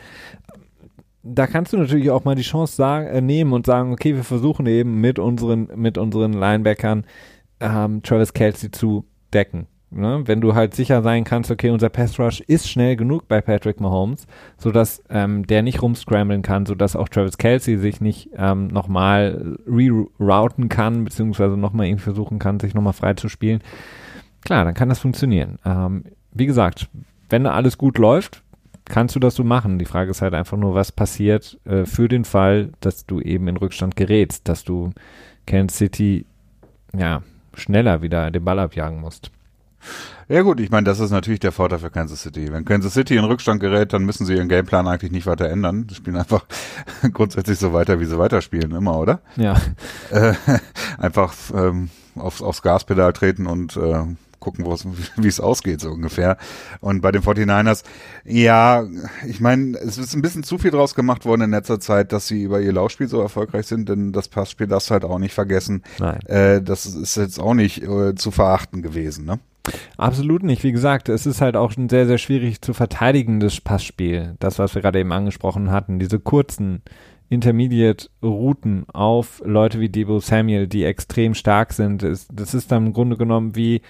Da 1.22 1.48
kannst 1.48 1.74
du 1.74 1.78
natürlich 1.78 2.12
auch 2.12 2.24
mal 2.24 2.36
die 2.36 2.44
Chance 2.44 2.76
sagen, 2.76 3.08
äh, 3.08 3.22
nehmen 3.22 3.54
und 3.54 3.66
sagen, 3.66 3.92
okay, 3.92 4.16
wir 4.16 4.24
versuchen 4.24 4.66
eben 4.68 5.02
mit 5.02 5.20
unseren, 5.20 5.70
mit 5.76 5.98
unseren 5.98 6.34
Linebackern 6.34 7.06
ähm, 7.60 8.02
Travis 8.04 8.34
Kelsey 8.34 8.72
zu 8.72 9.06
decken. 9.34 9.68
Ne? 9.92 10.22
Wenn 10.26 10.40
du 10.40 10.54
halt 10.54 10.76
sicher 10.76 11.02
sein 11.02 11.24
kannst, 11.24 11.50
okay, 11.50 11.72
unser 11.72 11.90
Pass 11.90 12.20
Rush 12.20 12.42
ist 12.42 12.70
schnell 12.70 12.96
genug 12.96 13.28
bei 13.28 13.42
Patrick 13.42 13.80
Mahomes, 13.82 14.28
sodass 14.58 15.04
ähm, 15.10 15.48
der 15.48 15.64
nicht 15.64 15.82
rumscramblen 15.82 16.44
kann, 16.44 16.68
sodass 16.68 16.96
auch 16.96 17.10
Travis 17.10 17.38
Kelsey 17.38 17.78
sich 17.78 18.00
nicht 18.00 18.30
ähm, 18.38 18.68
nochmal 18.68 19.58
rerouten 19.68 20.70
kann, 20.70 21.06
beziehungsweise 21.06 21.58
nochmal 21.58 21.88
irgendwie 21.88 22.04
versuchen 22.04 22.38
kann, 22.38 22.60
sich 22.60 22.76
nochmal 22.76 22.94
frei 22.94 23.16
zu 23.16 23.30
spielen. 23.30 23.62
Klar, 24.42 24.64
dann 24.64 24.76
kann 24.76 24.90
das 24.90 25.00
funktionieren. 25.00 25.58
Ähm, 25.66 26.04
wie 26.32 26.46
gesagt, 26.46 26.88
wenn 27.30 27.48
alles 27.48 27.78
gut 27.78 27.98
läuft, 27.98 28.44
kannst 28.90 29.16
du 29.16 29.20
das 29.20 29.36
so 29.36 29.44
machen. 29.44 29.80
Die 29.80 29.86
Frage 29.86 30.12
ist 30.12 30.22
halt 30.22 30.34
einfach 30.34 30.58
nur, 30.58 30.76
was 30.76 30.92
passiert 30.92 31.58
äh, 31.66 31.86
für 31.86 32.10
den 32.10 32.26
Fall, 32.26 32.72
dass 32.82 33.06
du 33.06 33.22
eben 33.22 33.48
in 33.48 33.58
Rückstand 33.58 33.96
gerätst, 33.96 34.50
dass 34.50 34.64
du 34.66 34.92
Kansas 35.46 35.78
City 35.78 36.26
ja 36.98 37.22
schneller 37.54 38.02
wieder 38.02 38.32
den 38.32 38.44
Ball 38.44 38.60
abjagen 38.60 39.00
musst. 39.00 39.32
Ja 40.28 40.42
gut, 40.42 40.60
ich 40.60 40.70
meine, 40.70 40.84
das 40.84 41.00
ist 41.00 41.12
natürlich 41.12 41.40
der 41.40 41.52
Vorteil 41.52 41.80
für 41.80 41.90
Kansas 41.90 42.22
City. 42.22 42.52
Wenn 42.52 42.66
Kansas 42.66 42.94
City 42.94 43.16
in 43.16 43.24
Rückstand 43.24 43.60
gerät, 43.60 43.94
dann 43.94 44.04
müssen 44.04 44.26
sie 44.26 44.36
ihren 44.36 44.50
Gameplan 44.50 44.88
eigentlich 44.88 45.12
nicht 45.12 45.26
weiter 45.26 45.50
ändern. 45.50 45.88
Die 45.88 45.96
spielen 45.96 46.18
einfach 46.18 46.46
grundsätzlich 47.14 47.58
so 47.58 47.74
weiter, 47.74 48.00
wie 48.00 48.06
sie 48.06 48.20
weiterspielen, 48.20 48.72
immer, 48.72 49.00
oder? 49.00 49.22
Ja. 49.38 49.56
Äh, 50.12 50.34
einfach 50.98 51.34
ähm, 51.54 51.90
aufs, 52.16 52.42
aufs 52.42 52.62
Gaspedal 52.62 53.14
treten 53.14 53.48
und 53.48 53.78
äh, 53.78 54.04
gucken, 54.40 54.66
wie 55.18 55.28
es 55.28 55.40
ausgeht, 55.40 55.82
so 55.82 55.90
ungefähr. 55.90 56.38
Und 56.82 57.02
bei 57.02 57.12
den 57.12 57.22
49ers, 57.22 57.84
ja, 58.26 58.86
ich 59.28 59.40
meine, 59.40 59.78
es 59.78 59.98
ist 59.98 60.16
ein 60.16 60.22
bisschen 60.22 60.44
zu 60.44 60.58
viel 60.58 60.72
draus 60.72 60.96
gemacht 60.96 61.26
worden 61.26 61.42
in 61.42 61.52
letzter 61.52 61.80
Zeit, 61.80 62.12
dass 62.12 62.28
sie 62.28 62.44
über 62.44 62.62
ihr 62.62 62.74
Laufspiel 62.74 63.08
so 63.08 63.22
erfolgreich 63.22 63.68
sind, 63.68 63.90
denn 63.90 64.12
das 64.12 64.28
Passspiel 64.28 64.68
darfst 64.68 64.90
du 64.90 64.94
halt 64.94 65.06
auch 65.06 65.20
nicht 65.20 65.34
vergessen. 65.34 65.84
Nein. 66.00 66.20
Äh, 66.26 66.62
das 66.62 66.86
ist 66.86 67.16
jetzt 67.18 67.40
auch 67.40 67.54
nicht 67.54 67.84
äh, 67.84 68.16
zu 68.16 68.32
verachten 68.32 68.82
gewesen, 68.82 69.26
ne? 69.26 69.40
Absolut 69.98 70.44
nicht. 70.44 70.64
Wie 70.64 70.72
gesagt, 70.72 71.10
es 71.10 71.26
ist 71.26 71.42
halt 71.42 71.56
auch 71.56 71.76
ein 71.76 71.90
sehr, 71.90 72.08
sehr 72.08 72.18
schwierig 72.18 72.62
zu 72.62 72.74
verteidigendes 72.74 73.62
Passspiel. 73.62 74.36
Das, 74.40 74.58
was 74.58 74.74
wir 74.74 74.82
gerade 74.82 75.00
eben 75.00 75.12
angesprochen 75.12 75.70
hatten. 75.70 76.00
Diese 76.00 76.20
kurzen 76.20 76.82
Intermediate-Routen 77.30 78.86
auf 78.90 79.42
Leute 79.46 79.80
wie 79.80 79.90
Debo 79.90 80.20
Samuel, 80.20 80.68
die 80.68 80.84
extrem 80.84 81.36
stark 81.36 81.74
sind. 81.74 82.04
Das 82.04 82.54
ist 82.54 82.72
dann 82.72 82.88
im 82.88 82.94
Grunde 82.94 83.18
genommen 83.18 83.56
wie 83.56 83.82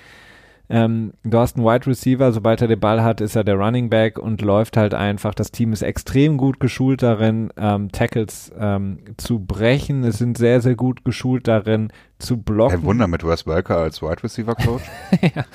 ähm, 0.72 1.14
du 1.24 1.40
hast 1.40 1.58
einen 1.58 1.66
Wide 1.66 1.88
Receiver, 1.88 2.32
sobald 2.32 2.62
er 2.62 2.68
den 2.68 2.80
Ball 2.80 3.02
hat, 3.02 3.22
ist 3.22 3.36
er 3.36 3.44
der 3.44 3.56
Running 3.56 3.90
Back 3.90 4.20
und 4.20 4.42
läuft 4.42 4.78
halt 4.78 4.94
einfach. 4.94 5.34
Das 5.34 5.52
Team 5.52 5.74
ist 5.74 5.82
extrem 5.82 6.38
gut 6.38 6.60
geschult 6.60 7.02
darin, 7.02 7.52
ähm, 7.58 7.92
Tackles 7.92 8.52
ähm, 8.60 9.00
zu 9.18 9.40
brechen. 9.40 10.04
Es 10.04 10.20
sind 10.20 10.38
sehr, 10.38 10.62
sehr 10.62 10.76
gut 10.76 11.04
geschult 11.04 11.48
darin, 11.48 11.92
zu 12.20 12.38
blocken. 12.38 12.80
Ein 12.80 12.84
Wunder 12.84 13.08
mit 13.08 13.26
Wes 13.26 13.48
Welker 13.48 13.78
als 13.78 14.02
Wide 14.02 14.24
Receiver 14.24 14.54
Coach. 14.54 14.84
ja. 15.22 15.46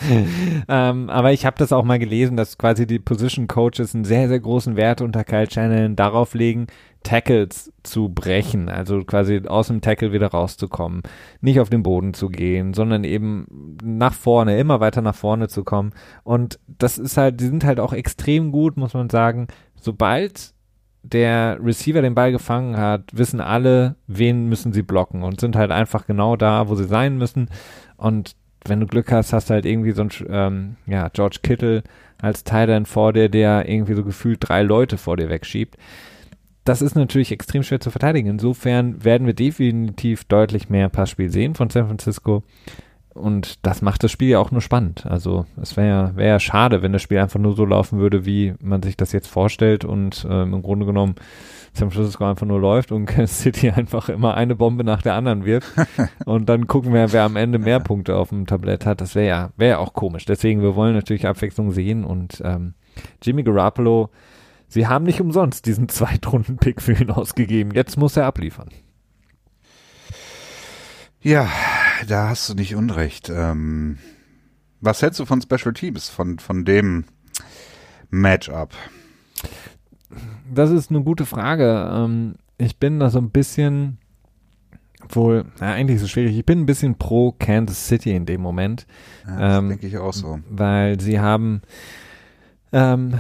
ähm, 0.68 1.10
aber 1.10 1.32
ich 1.32 1.46
habe 1.46 1.56
das 1.58 1.72
auch 1.72 1.84
mal 1.84 1.98
gelesen, 1.98 2.36
dass 2.36 2.58
quasi 2.58 2.86
die 2.86 2.98
Position 2.98 3.46
Coaches 3.46 3.94
einen 3.94 4.04
sehr, 4.04 4.28
sehr 4.28 4.40
großen 4.40 4.74
Wert 4.74 5.00
unter 5.00 5.22
Kyle 5.22 5.46
Channel 5.46 5.94
darauf 5.94 6.34
legen, 6.34 6.66
Tackles 7.04 7.70
zu 7.82 8.08
brechen, 8.08 8.68
also 8.68 9.04
quasi 9.04 9.42
aus 9.46 9.68
dem 9.68 9.82
Tackle 9.82 10.12
wieder 10.12 10.28
rauszukommen, 10.28 11.02
nicht 11.40 11.60
auf 11.60 11.70
den 11.70 11.82
Boden 11.82 12.14
zu 12.14 12.30
gehen, 12.30 12.74
sondern 12.74 13.04
eben 13.04 13.76
nach 13.84 14.14
vorne, 14.14 14.58
immer 14.58 14.80
weiter 14.80 15.02
nach 15.02 15.14
vorne 15.14 15.48
zu 15.48 15.62
kommen. 15.64 15.92
Und 16.24 16.58
das 16.66 16.98
ist 16.98 17.16
halt, 17.16 17.40
die 17.40 17.44
sind 17.44 17.64
halt 17.64 17.78
auch 17.78 17.92
extrem 17.92 18.50
gut, 18.50 18.76
muss 18.76 18.94
man 18.94 19.10
sagen. 19.10 19.46
Sobald 19.76 20.54
der 21.02 21.58
Receiver 21.62 22.00
den 22.00 22.14
Ball 22.14 22.32
gefangen 22.32 22.78
hat, 22.78 23.02
wissen 23.12 23.40
alle, 23.40 23.96
wen 24.06 24.48
müssen 24.48 24.72
sie 24.72 24.82
blocken 24.82 25.22
und 25.22 25.40
sind 25.40 25.56
halt 25.56 25.70
einfach 25.70 26.06
genau 26.06 26.36
da, 26.36 26.70
wo 26.70 26.74
sie 26.74 26.86
sein 26.86 27.18
müssen. 27.18 27.50
Und 27.98 28.32
wenn 28.64 28.80
du 28.80 28.86
Glück 28.86 29.12
hast, 29.12 29.34
hast 29.34 29.50
du 29.50 29.54
halt 29.54 29.66
irgendwie 29.66 29.92
so 29.92 30.02
ein, 30.02 30.10
ähm, 30.30 30.76
ja, 30.86 31.08
George 31.10 31.40
Kittle 31.42 31.82
als 32.22 32.44
Titan 32.44 32.86
vor 32.86 33.12
dir, 33.12 33.28
der 33.28 33.68
irgendwie 33.68 33.92
so 33.92 34.02
gefühlt 34.02 34.38
drei 34.40 34.62
Leute 34.62 34.96
vor 34.96 35.18
dir 35.18 35.28
wegschiebt 35.28 35.76
das 36.64 36.82
ist 36.82 36.96
natürlich 36.96 37.32
extrem 37.32 37.62
schwer 37.62 37.80
zu 37.80 37.90
verteidigen. 37.90 38.28
Insofern 38.28 39.04
werden 39.04 39.26
wir 39.26 39.34
definitiv 39.34 40.24
deutlich 40.24 40.70
mehr 40.70 40.88
Passspiel 40.88 41.30
sehen 41.30 41.54
von 41.54 41.70
San 41.70 41.86
Francisco. 41.86 42.42
Und 43.14 43.64
das 43.64 43.80
macht 43.80 44.02
das 44.02 44.10
Spiel 44.10 44.30
ja 44.30 44.40
auch 44.40 44.50
nur 44.50 44.60
spannend. 44.60 45.06
Also 45.06 45.46
es 45.60 45.76
wäre 45.76 45.88
ja, 45.88 46.16
wär 46.16 46.26
ja 46.26 46.40
schade, 46.40 46.82
wenn 46.82 46.92
das 46.92 47.02
Spiel 47.02 47.18
einfach 47.18 47.38
nur 47.38 47.54
so 47.54 47.64
laufen 47.64 48.00
würde, 48.00 48.26
wie 48.26 48.54
man 48.60 48.82
sich 48.82 48.96
das 48.96 49.12
jetzt 49.12 49.28
vorstellt 49.28 49.84
und 49.84 50.26
ähm, 50.28 50.52
im 50.52 50.62
Grunde 50.62 50.84
genommen 50.84 51.14
San 51.74 51.92
Francisco 51.92 52.24
einfach 52.24 52.46
nur 52.46 52.58
läuft 52.60 52.90
und 52.90 53.06
Kansas 53.06 53.40
City 53.40 53.70
einfach 53.70 54.08
immer 54.08 54.34
eine 54.34 54.56
Bombe 54.56 54.82
nach 54.82 55.00
der 55.00 55.14
anderen 55.14 55.44
wirft. 55.44 55.68
und 56.24 56.48
dann 56.48 56.66
gucken 56.66 56.92
wir, 56.92 57.12
wer 57.12 57.22
am 57.22 57.36
Ende 57.36 57.60
mehr 57.60 57.78
Punkte 57.78 58.16
auf 58.16 58.30
dem 58.30 58.46
Tablett 58.46 58.84
hat. 58.84 59.00
Das 59.00 59.14
wäre 59.14 59.28
ja, 59.28 59.50
wäre 59.56 59.70
ja 59.70 59.78
auch 59.78 59.92
komisch. 59.92 60.24
Deswegen, 60.24 60.60
wir 60.60 60.74
wollen 60.74 60.94
natürlich 60.94 61.26
Abwechslung 61.28 61.70
sehen 61.70 62.04
und 62.04 62.42
ähm, 62.44 62.74
Jimmy 63.22 63.44
Garoppolo 63.44 64.10
Sie 64.68 64.86
haben 64.86 65.04
nicht 65.04 65.20
umsonst 65.20 65.66
diesen 65.66 65.88
Zweitrunden-Pick 65.88 66.82
für 66.82 66.92
ihn 66.92 67.10
ausgegeben. 67.10 67.72
Jetzt 67.72 67.96
muss 67.96 68.16
er 68.16 68.26
abliefern. 68.26 68.68
Ja, 71.20 71.48
da 72.06 72.28
hast 72.28 72.48
du 72.48 72.54
nicht 72.54 72.74
unrecht. 72.74 73.30
Ähm, 73.30 73.98
was 74.80 75.00
hältst 75.00 75.20
du 75.20 75.24
von 75.24 75.40
Special 75.40 75.72
Teams, 75.72 76.10
von, 76.10 76.38
von 76.38 76.64
dem 76.64 77.04
Matchup? 78.10 78.74
Das 80.52 80.70
ist 80.70 80.90
eine 80.90 81.02
gute 81.02 81.24
Frage. 81.24 81.90
Ähm, 81.90 82.34
ich 82.58 82.78
bin 82.78 83.00
da 83.00 83.10
so 83.10 83.18
ein 83.18 83.30
bisschen, 83.30 83.98
wohl, 85.08 85.46
na, 85.60 85.72
eigentlich 85.72 85.96
ist 85.96 86.02
es 86.02 86.10
schwierig, 86.10 86.36
ich 86.36 86.44
bin 86.44 86.60
ein 86.60 86.66
bisschen 86.66 86.96
pro 86.96 87.32
Kansas 87.32 87.88
City 87.88 88.14
in 88.14 88.26
dem 88.26 88.42
Moment. 88.42 88.86
Ja, 89.26 89.38
das 89.38 89.58
ähm, 89.58 89.68
denke 89.70 89.86
ich 89.86 89.96
auch 89.96 90.12
so. 90.12 90.40
Weil 90.50 91.00
sie 91.00 91.20
haben 91.20 91.62
ähm, 92.72 93.18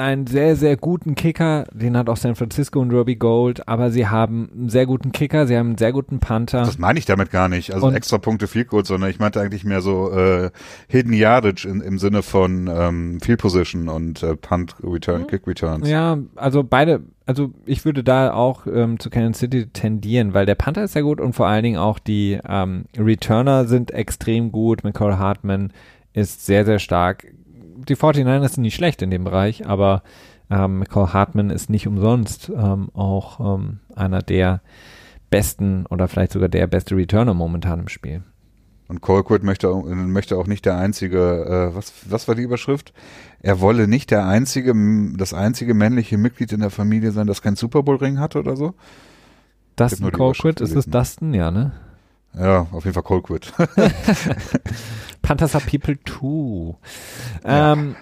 einen 0.00 0.26
sehr, 0.26 0.56
sehr 0.56 0.76
guten 0.76 1.14
Kicker. 1.14 1.66
Den 1.72 1.96
hat 1.96 2.08
auch 2.08 2.16
San 2.16 2.34
Francisco 2.34 2.80
und 2.80 2.92
Robbie 2.92 3.16
Gold. 3.16 3.68
Aber 3.68 3.90
sie 3.90 4.06
haben 4.06 4.50
einen 4.52 4.68
sehr 4.68 4.86
guten 4.86 5.12
Kicker. 5.12 5.46
Sie 5.46 5.56
haben 5.56 5.68
einen 5.68 5.78
sehr 5.78 5.92
guten 5.92 6.18
Panther. 6.18 6.60
Das 6.62 6.78
meine 6.78 6.98
ich 6.98 7.04
damit 7.06 7.30
gar 7.30 7.48
nicht. 7.48 7.72
Also 7.72 7.86
und 7.86 7.94
extra 7.94 8.18
Punkte 8.18 8.46
Field 8.46 8.68
Goal, 8.68 8.84
sondern 8.84 9.10
ich 9.10 9.18
meinte 9.18 9.40
eigentlich 9.40 9.64
mehr 9.64 9.80
so 9.80 10.10
äh, 10.12 10.50
Hidden 10.88 11.12
Yardage 11.12 11.68
in, 11.68 11.80
im 11.80 11.98
Sinne 11.98 12.22
von 12.22 12.68
ähm, 12.72 13.20
Field 13.20 13.40
Position 13.40 13.88
und 13.88 14.22
äh, 14.22 14.36
Punt 14.36 14.76
Return, 14.82 15.26
Kick 15.26 15.46
Returns. 15.46 15.88
Ja, 15.88 16.18
also 16.36 16.62
beide. 16.64 17.02
Also 17.26 17.52
ich 17.66 17.84
würde 17.84 18.02
da 18.02 18.32
auch 18.32 18.66
ähm, 18.66 18.98
zu 18.98 19.10
Kansas 19.10 19.40
City 19.40 19.66
tendieren, 19.66 20.32
weil 20.32 20.46
der 20.46 20.54
Panther 20.54 20.84
ist 20.84 20.94
sehr 20.94 21.02
gut 21.02 21.20
und 21.20 21.34
vor 21.34 21.46
allen 21.46 21.62
Dingen 21.62 21.76
auch 21.76 21.98
die 21.98 22.38
ähm, 22.48 22.86
Returner 22.96 23.66
sind 23.66 23.90
extrem 23.90 24.50
gut. 24.50 24.82
McCall 24.82 25.18
Hartman 25.18 25.72
ist 26.14 26.46
sehr, 26.46 26.64
sehr 26.64 26.78
stark 26.78 27.26
die 27.86 27.96
49ers 27.96 28.54
sind 28.54 28.62
nicht 28.62 28.74
schlecht 28.74 29.02
in 29.02 29.10
dem 29.10 29.24
Bereich, 29.24 29.66
aber 29.66 30.02
ähm, 30.50 30.80
Michael 30.80 31.12
Hartman 31.12 31.50
ist 31.50 31.70
nicht 31.70 31.86
umsonst 31.86 32.50
ähm, 32.54 32.88
auch 32.94 33.58
ähm, 33.58 33.80
einer 33.94 34.22
der 34.22 34.60
besten 35.30 35.86
oder 35.86 36.08
vielleicht 36.08 36.32
sogar 36.32 36.48
der 36.48 36.66
beste 36.66 36.96
Returner 36.96 37.34
momentan 37.34 37.80
im 37.80 37.88
Spiel. 37.88 38.22
Und 38.88 39.02
Colquitt 39.02 39.42
möchte, 39.42 39.70
möchte 39.74 40.38
auch 40.38 40.46
nicht 40.46 40.64
der 40.64 40.78
einzige, 40.78 41.70
äh, 41.72 41.76
was, 41.76 41.92
was 42.08 42.26
war 42.26 42.34
die 42.34 42.42
Überschrift? 42.42 42.94
Er 43.40 43.60
wolle 43.60 43.86
nicht 43.86 44.10
der 44.10 44.26
einzige, 44.26 44.74
das 45.14 45.34
einzige 45.34 45.74
männliche 45.74 46.16
Mitglied 46.16 46.52
in 46.52 46.60
der 46.60 46.70
Familie 46.70 47.12
sein, 47.12 47.26
das 47.26 47.42
kein 47.42 47.54
Super 47.54 47.82
Bowl 47.82 47.96
Ring 47.96 48.18
hat 48.18 48.34
oder 48.34 48.56
so. 48.56 48.74
Dustin 49.76 50.10
Colquitt, 50.10 50.62
ist 50.62 50.74
es 50.74 50.86
Dustin, 50.86 51.34
ja, 51.34 51.50
ne? 51.50 51.72
Ja, 52.34 52.66
auf 52.72 52.84
jeden 52.84 52.94
Fall 52.94 53.02
Colquitt. 53.02 53.52
Panthers 55.22 55.54
are 55.54 55.64
people 55.64 55.96
too. 56.04 56.76
Ja. 57.44 57.72
Ähm, 57.72 57.96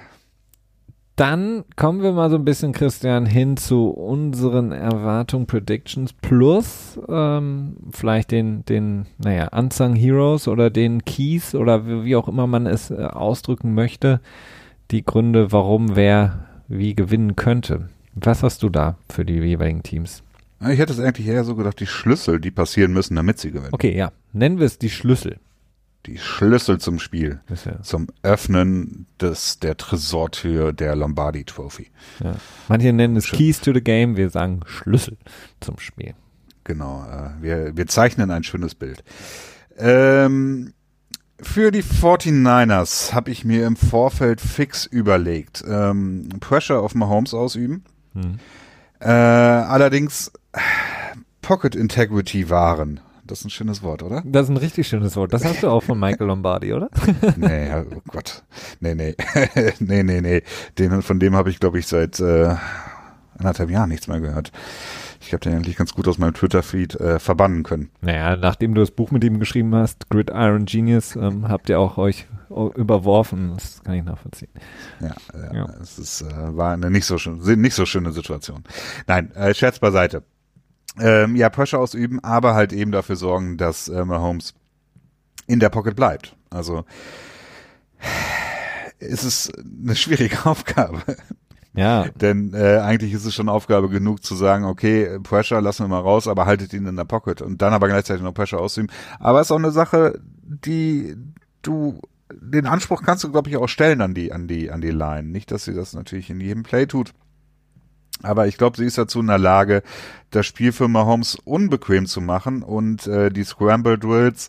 dann 1.17 1.65
kommen 1.77 2.03
wir 2.03 2.13
mal 2.13 2.29
so 2.29 2.37
ein 2.37 2.45
bisschen, 2.45 2.73
Christian, 2.73 3.25
hin 3.25 3.57
zu 3.57 3.89
unseren 3.89 4.71
Erwartungen, 4.71 5.47
Predictions 5.47 6.13
plus 6.13 7.01
ähm, 7.09 7.79
vielleicht 7.91 8.33
den, 8.33 8.67
den, 8.67 9.07
naja, 9.17 9.49
Unsung 9.49 9.95
Heroes 9.95 10.47
oder 10.47 10.69
den 10.69 11.07
Keys 11.07 11.55
oder 11.55 11.87
wie, 11.87 12.05
wie 12.05 12.17
auch 12.17 12.29
immer 12.29 12.47
man 12.47 12.67
es 12.67 12.91
äh, 12.91 12.97
ausdrücken 12.97 13.73
möchte. 13.73 14.21
Die 14.91 15.05
Gründe, 15.05 15.53
warum 15.53 15.97
wer 15.97 16.47
wie 16.69 16.95
gewinnen 16.95 17.35
könnte. 17.35 17.89
Was 18.15 18.43
hast 18.43 18.63
du 18.63 18.69
da 18.69 18.97
für 19.09 19.25
die 19.25 19.35
jeweiligen 19.35 19.83
Teams? 19.83 20.23
Ich 20.61 20.79
hätte 20.79 20.93
es 20.93 21.01
eigentlich 21.01 21.29
eher 21.29 21.45
so 21.45 21.55
gedacht, 21.55 21.81
die 21.81 21.87
Schlüssel, 21.87 22.41
die 22.41 22.51
passieren 22.51 22.93
müssen, 22.93 23.17
damit 23.17 23.39
sie 23.39 23.53
gewinnen. 23.53 23.73
Okay, 23.73 23.97
ja. 23.97 24.13
Nennen 24.33 24.59
wir 24.59 24.67
es 24.67 24.79
die 24.79 24.91
Schlüssel. 24.91 25.39
Die 26.07 26.19
Schlüssel 26.19 26.79
zum 26.79 26.99
Spiel. 26.99 27.41
Ja. 27.65 27.83
Zum 27.83 28.07
Öffnen 28.23 29.07
des, 29.21 29.59
der 29.59 29.77
Tresortür 29.77 30.73
der 30.73 30.95
Lombardi 30.95 31.45
Trophy. 31.45 31.91
Ja. 32.23 32.37
Manche 32.69 32.93
nennen 32.93 33.17
es 33.17 33.31
Keys 33.31 33.61
to 33.61 33.73
the 33.73 33.81
Game, 33.81 34.17
wir 34.17 34.31
sagen 34.31 34.61
Schlüssel 34.67 35.17
zum 35.61 35.79
Spiel. 35.79 36.15
Genau, 36.65 37.05
äh, 37.05 37.43
wir, 37.43 37.77
wir 37.77 37.87
zeichnen 37.87 38.31
ein 38.31 38.45
schönes 38.45 38.75
Bild. 38.75 39.03
Ähm, 39.79 40.73
für 41.41 41.71
die 41.71 41.83
49ers 41.83 43.13
habe 43.13 43.31
ich 43.31 43.45
mir 43.45 43.67
im 43.67 43.77
Vorfeld 43.77 44.41
fix 44.41 44.87
überlegt, 44.87 45.65
ähm, 45.69 46.29
Pressure 46.41 46.81
auf 46.81 46.95
Mahomes 46.95 47.35
ausüben. 47.35 47.85
Hm. 48.15 48.39
Äh, 49.01 49.09
allerdings 49.11 50.33
Pocket 51.43 51.75
Integrity 51.75 52.49
wahren. 52.49 53.01
Das 53.27 53.41
ist 53.41 53.47
ein 53.47 53.51
schönes 53.51 53.83
Wort, 53.83 54.03
oder? 54.03 54.23
Das 54.25 54.45
ist 54.45 54.51
ein 54.51 54.57
richtig 54.57 54.87
schönes 54.89 55.17
Wort. 55.17 55.33
Das 55.33 55.45
hast 55.45 55.63
du 55.63 55.69
auch 55.69 55.83
von 55.83 55.99
Michael 55.99 56.27
Lombardi, 56.27 56.73
oder? 56.73 56.91
nee, 57.37 57.73
oh 57.75 58.01
Gott. 58.09 58.45
Nee, 58.81 58.95
nee. 58.95 59.15
nee, 59.81 60.03
nee, 60.03 60.21
nee. 60.21 60.43
Den, 60.79 61.03
von 61.03 61.19
dem 61.19 61.35
habe 61.35 61.51
ich, 61.51 61.61
glaube 61.61 61.79
ich, 61.79 61.87
seit 61.87 62.21
äh, 62.21 62.55
anderthalb 63.39 63.71
Jahren 63.71 63.89
nichts 63.89 64.09
mehr 64.09 64.21
gehört. 64.21 64.53
Ich 65.21 65.33
habe 65.33 65.41
den 65.41 65.55
eigentlich 65.55 65.77
ganz 65.77 65.93
gut 65.93 66.07
aus 66.07 66.19
meinem 66.19 66.35
Twitter-Feed 66.35 67.01
äh, 67.01 67.19
verbannen 67.19 67.63
können. 67.63 67.91
Naja, 68.01 68.37
nachdem 68.37 68.75
du 68.75 68.81
das 68.81 68.91
Buch 68.93 69.11
mit 69.11 69.25
ihm 69.25 69.41
geschrieben 69.41 69.75
hast, 69.75 70.09
Gridiron 70.09 70.67
Genius, 70.67 71.17
ähm, 71.17 71.49
habt 71.49 71.69
ihr 71.69 71.81
auch 71.81 71.99
euch 71.99 72.27
überworfen. 72.49 73.53
Das 73.55 73.83
kann 73.83 73.95
ich 73.95 74.05
nachvollziehen. 74.05 74.51
Ja, 75.01 75.15
ja, 75.35 75.55
ja. 75.55 75.75
es 75.83 75.99
ist, 75.99 76.23
äh, 76.23 76.57
war 76.57 76.73
eine 76.73 76.91
nicht 76.91 77.07
so, 77.07 77.19
schön, 77.19 77.41
nicht 77.61 77.75
so 77.75 77.87
schöne 77.87 78.13
Situation. 78.13 78.63
Nein, 79.07 79.33
äh, 79.33 79.53
Scherz 79.53 79.79
beiseite. 79.79 80.23
Ähm, 80.99 81.37
ja, 81.37 81.51
Pressure 81.51 81.79
ausüben, 81.79 82.23
aber 82.23 82.55
halt 82.55 82.73
eben 82.73 82.93
dafür 82.93 83.17
sorgen, 83.17 83.57
dass 83.57 83.89
äh, 83.89 84.05
Mahomes 84.05 84.55
in 85.47 85.61
der 85.61 85.69
Pocket 85.69 85.95
bleibt. 85.95 86.37
Also 86.51 86.85
es 88.99 89.25
ist 89.25 89.53
eine 89.59 89.97
schwierige 89.97 90.45
Aufgabe. 90.47 91.03
Ja. 91.75 92.09
Denn 92.15 92.55
äh, 92.55 92.79
eigentlich 92.79 93.13
ist 93.13 93.27
es 93.27 93.35
schon 93.35 93.51
Aufgabe 93.51 93.91
genug 93.91 94.25
zu 94.25 94.35
sagen, 94.35 94.65
okay, 94.65 95.19
Pressure 95.23 95.61
lassen 95.61 95.85
wir 95.85 95.89
mal 95.89 96.01
raus, 96.01 96.27
aber 96.27 96.47
haltet 96.47 96.73
ihn 96.73 96.87
in 96.87 96.97
der 96.97 97.05
Pocket 97.05 97.43
und 97.43 97.61
dann 97.61 97.75
aber 97.75 97.89
gleichzeitig 97.89 98.23
noch 98.23 98.33
Pressure 98.33 98.59
ausüben. 98.61 98.89
Aber 99.21 99.41
es 99.41 99.49
ist 99.49 99.51
auch 99.51 99.59
eine 99.59 99.73
Sache, 99.73 100.19
die 100.43 101.15
du 101.61 102.01
den 102.33 102.67
Anspruch 102.67 103.03
kannst 103.03 103.23
du, 103.25 103.31
glaube 103.31 103.51
ich, 103.51 103.57
auch 103.57 103.69
stellen 103.69 104.01
an 104.01 104.15
die, 104.15 104.33
an 104.33 104.49
die, 104.49 104.71
an 104.71 104.81
die 104.81 104.91
Line. 104.91 105.29
Nicht, 105.29 105.51
dass 105.51 105.65
sie 105.65 105.75
das 105.75 105.93
natürlich 105.93 106.31
in 106.31 106.41
jedem 106.41 106.63
Play 106.63 106.87
tut. 106.87 107.13
Aber 108.23 108.47
ich 108.47 108.57
glaube, 108.57 108.77
sie 108.77 108.85
ist 108.85 108.99
dazu 108.99 109.21
in 109.21 109.27
der 109.27 109.39
Lage, 109.39 109.83
das 110.31 110.47
Spiel 110.47 110.73
für 110.73 110.89
Mahomes 110.89 111.37
unbequem 111.45 112.07
zu 112.07 112.21
machen 112.21 112.63
und 112.63 113.07
äh, 113.07 113.31
die 113.31 113.45
Scramble 113.45 113.99
Drills 113.99 114.49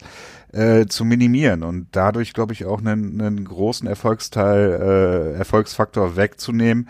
äh, 0.53 0.86
zu 0.86 1.05
minimieren 1.05 1.63
und 1.63 1.88
dadurch, 1.91 2.34
glaube 2.34 2.53
ich, 2.53 2.65
auch 2.65 2.80
einen, 2.80 3.22
einen 3.22 3.45
großen 3.45 3.88
Erfolgsteil, 3.88 5.34
äh, 5.36 5.38
Erfolgsfaktor 5.38 6.15
wegzunehmen. 6.15 6.89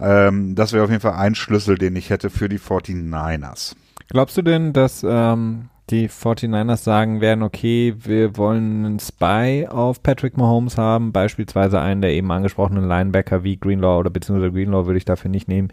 Ähm, 0.00 0.54
das 0.54 0.72
wäre 0.72 0.84
auf 0.84 0.90
jeden 0.90 1.02
Fall 1.02 1.14
ein 1.14 1.34
Schlüssel, 1.34 1.78
den 1.78 1.96
ich 1.96 2.10
hätte 2.10 2.30
für 2.30 2.48
die 2.48 2.58
49ers. 2.58 3.74
Glaubst 4.08 4.36
du 4.36 4.42
denn, 4.42 4.72
dass 4.72 5.04
ähm, 5.08 5.68
die 5.90 6.08
49ers 6.08 6.78
sagen 6.78 7.20
werden, 7.20 7.42
okay, 7.42 7.94
wir 7.98 8.36
wollen 8.36 8.84
einen 8.84 8.98
Spy 8.98 9.68
auf 9.68 10.02
Patrick 10.02 10.36
Mahomes 10.36 10.76
haben, 10.76 11.12
beispielsweise 11.12 11.80
einen 11.80 12.02
der 12.02 12.10
eben 12.10 12.30
angesprochenen 12.30 12.88
Linebacker 12.88 13.44
wie 13.44 13.56
Greenlaw 13.56 13.98
oder 13.98 14.10
beziehungsweise 14.10 14.52
Greenlaw 14.52 14.86
würde 14.86 14.98
ich 14.98 15.04
dafür 15.04 15.30
nicht 15.30 15.48
nehmen, 15.48 15.68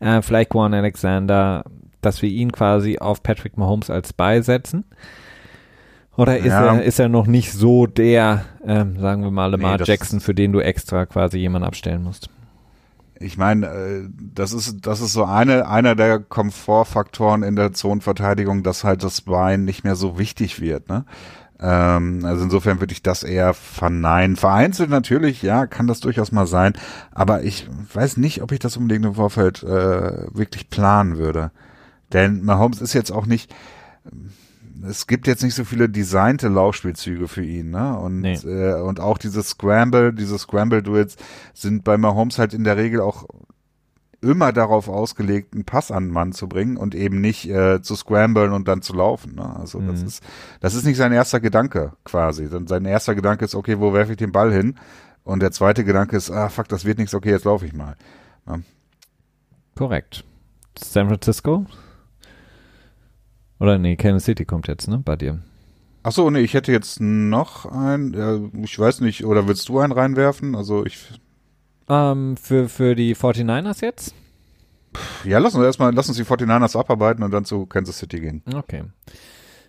äh, 0.00 0.22
vielleicht 0.22 0.50
Quan 0.50 0.74
Alexander, 0.74 1.64
dass 2.00 2.22
wir 2.22 2.28
ihn 2.28 2.52
quasi 2.52 2.98
auf 2.98 3.22
Patrick 3.22 3.56
Mahomes 3.56 3.90
als 3.90 4.10
Spy 4.10 4.42
setzen? 4.42 4.84
Oder 6.16 6.38
ist, 6.38 6.46
ja. 6.46 6.74
er, 6.74 6.82
ist 6.82 6.98
er 6.98 7.08
noch 7.08 7.26
nicht 7.26 7.52
so 7.52 7.86
der, 7.86 8.46
ähm, 8.64 8.98
sagen 8.98 9.22
wir 9.22 9.30
mal, 9.30 9.50
Lamar 9.50 9.76
nee, 9.78 9.84
Jackson, 9.84 10.20
für 10.20 10.34
den 10.34 10.52
du 10.52 10.60
extra 10.60 11.04
quasi 11.04 11.38
jemanden 11.38 11.68
abstellen 11.68 12.02
musst? 12.02 12.30
Ich 13.18 13.36
meine, 13.36 13.66
äh, 13.66 14.08
das 14.34 14.52
ist 14.52 14.86
das 14.86 15.00
ist 15.00 15.12
so 15.12 15.24
eine 15.24 15.68
einer 15.68 15.94
der 15.94 16.18
Komfortfaktoren 16.20 17.42
in 17.42 17.56
der 17.56 17.72
Zonenverteidigung, 17.72 18.62
dass 18.62 18.84
halt 18.84 19.02
das 19.02 19.22
Bein 19.22 19.64
nicht 19.64 19.84
mehr 19.84 19.96
so 19.96 20.18
wichtig 20.18 20.60
wird. 20.60 20.88
Ne? 20.88 21.04
Ähm, 21.60 22.24
also 22.24 22.44
insofern 22.44 22.80
würde 22.80 22.92
ich 22.92 23.02
das 23.02 23.22
eher 23.22 23.54
verneinen. 23.54 24.36
Vereinzelt 24.36 24.90
natürlich, 24.90 25.42
ja, 25.42 25.66
kann 25.66 25.86
das 25.86 26.00
durchaus 26.00 26.32
mal 26.32 26.46
sein, 26.46 26.74
aber 27.12 27.42
ich 27.42 27.68
weiß 27.94 28.18
nicht, 28.18 28.42
ob 28.42 28.52
ich 28.52 28.58
das 28.58 28.76
unbedingt 28.76 29.06
im 29.06 29.14
Vorfeld 29.14 29.62
äh, 29.62 30.34
wirklich 30.34 30.68
planen 30.70 31.18
würde. 31.18 31.50
Denn 32.12 32.44
Mahomes 32.44 32.80
ist 32.80 32.92
jetzt 32.92 33.10
auch 33.10 33.26
nicht 33.26 33.52
es 34.88 35.06
gibt 35.06 35.26
jetzt 35.26 35.42
nicht 35.42 35.54
so 35.54 35.64
viele 35.64 35.88
designte 35.88 36.48
Laufspielzüge 36.48 37.28
für 37.28 37.42
ihn, 37.42 37.70
ne? 37.70 37.98
Und, 37.98 38.20
nee. 38.20 38.34
äh, 38.34 38.80
und 38.80 39.00
auch 39.00 39.18
diese 39.18 39.42
Scramble, 39.42 40.12
diese 40.12 40.38
Scramble-Duels 40.38 41.16
sind 41.54 41.84
bei 41.84 41.96
Mahomes 41.96 42.38
halt 42.38 42.54
in 42.54 42.64
der 42.64 42.76
Regel 42.76 43.00
auch 43.00 43.26
immer 44.20 44.52
darauf 44.52 44.88
ausgelegt, 44.88 45.54
einen 45.54 45.64
Pass 45.64 45.90
an 45.90 46.04
den 46.04 46.12
Mann 46.12 46.32
zu 46.32 46.48
bringen 46.48 46.76
und 46.76 46.94
eben 46.94 47.20
nicht 47.20 47.48
äh, 47.48 47.82
zu 47.82 47.94
scramblen 47.96 48.52
und 48.52 48.66
dann 48.68 48.82
zu 48.82 48.94
laufen. 48.94 49.34
Ne? 49.34 49.56
Also 49.56 49.78
mhm. 49.78 49.88
das 49.88 50.02
ist 50.02 50.22
das 50.60 50.74
ist 50.74 50.84
nicht 50.84 50.96
sein 50.96 51.12
erster 51.12 51.40
Gedanke 51.40 51.92
quasi. 52.04 52.48
Sein 52.48 52.84
erster 52.84 53.14
Gedanke 53.14 53.44
ist, 53.44 53.54
okay, 53.54 53.78
wo 53.78 53.92
werfe 53.92 54.12
ich 54.12 54.18
den 54.18 54.32
Ball 54.32 54.52
hin? 54.52 54.76
Und 55.24 55.40
der 55.40 55.52
zweite 55.52 55.84
Gedanke 55.84 56.16
ist, 56.16 56.30
ah 56.30 56.48
fuck, 56.48 56.68
das 56.68 56.84
wird 56.84 56.98
nichts, 56.98 57.14
okay, 57.14 57.30
jetzt 57.30 57.44
laufe 57.44 57.66
ich 57.66 57.72
mal. 57.72 57.96
Ne? 58.46 58.62
Korrekt. 59.74 60.24
San 60.78 61.08
Francisco, 61.08 61.66
oder 63.58 63.78
nee, 63.78 63.96
Kansas 63.96 64.24
City 64.24 64.44
kommt 64.44 64.68
jetzt, 64.68 64.88
ne, 64.88 64.98
bei 64.98 65.16
dir. 65.16 65.40
Ach 66.02 66.12
so, 66.12 66.30
nee, 66.30 66.40
ich 66.40 66.54
hätte 66.54 66.72
jetzt 66.72 67.00
noch 67.00 67.66
einen, 67.66 68.14
ja, 68.14 68.38
ich 68.62 68.78
weiß 68.78 69.00
nicht, 69.00 69.24
oder 69.24 69.48
willst 69.48 69.68
du 69.68 69.78
einen 69.78 69.92
reinwerfen? 69.92 70.54
Also 70.54 70.84
ich. 70.84 71.20
Ähm, 71.88 72.36
für, 72.36 72.68
für 72.68 72.94
die 72.94 73.14
49ers 73.14 73.82
jetzt? 73.82 74.14
Ja, 75.24 75.38
lass 75.38 75.54
uns 75.54 75.64
erstmal, 75.64 75.94
lass 75.94 76.08
uns 76.08 76.16
die 76.16 76.24
49ers 76.24 76.78
abarbeiten 76.78 77.22
und 77.22 77.30
dann 77.30 77.44
zu 77.44 77.66
Kansas 77.66 77.98
City 77.98 78.20
gehen. 78.20 78.42
Okay. 78.54 78.84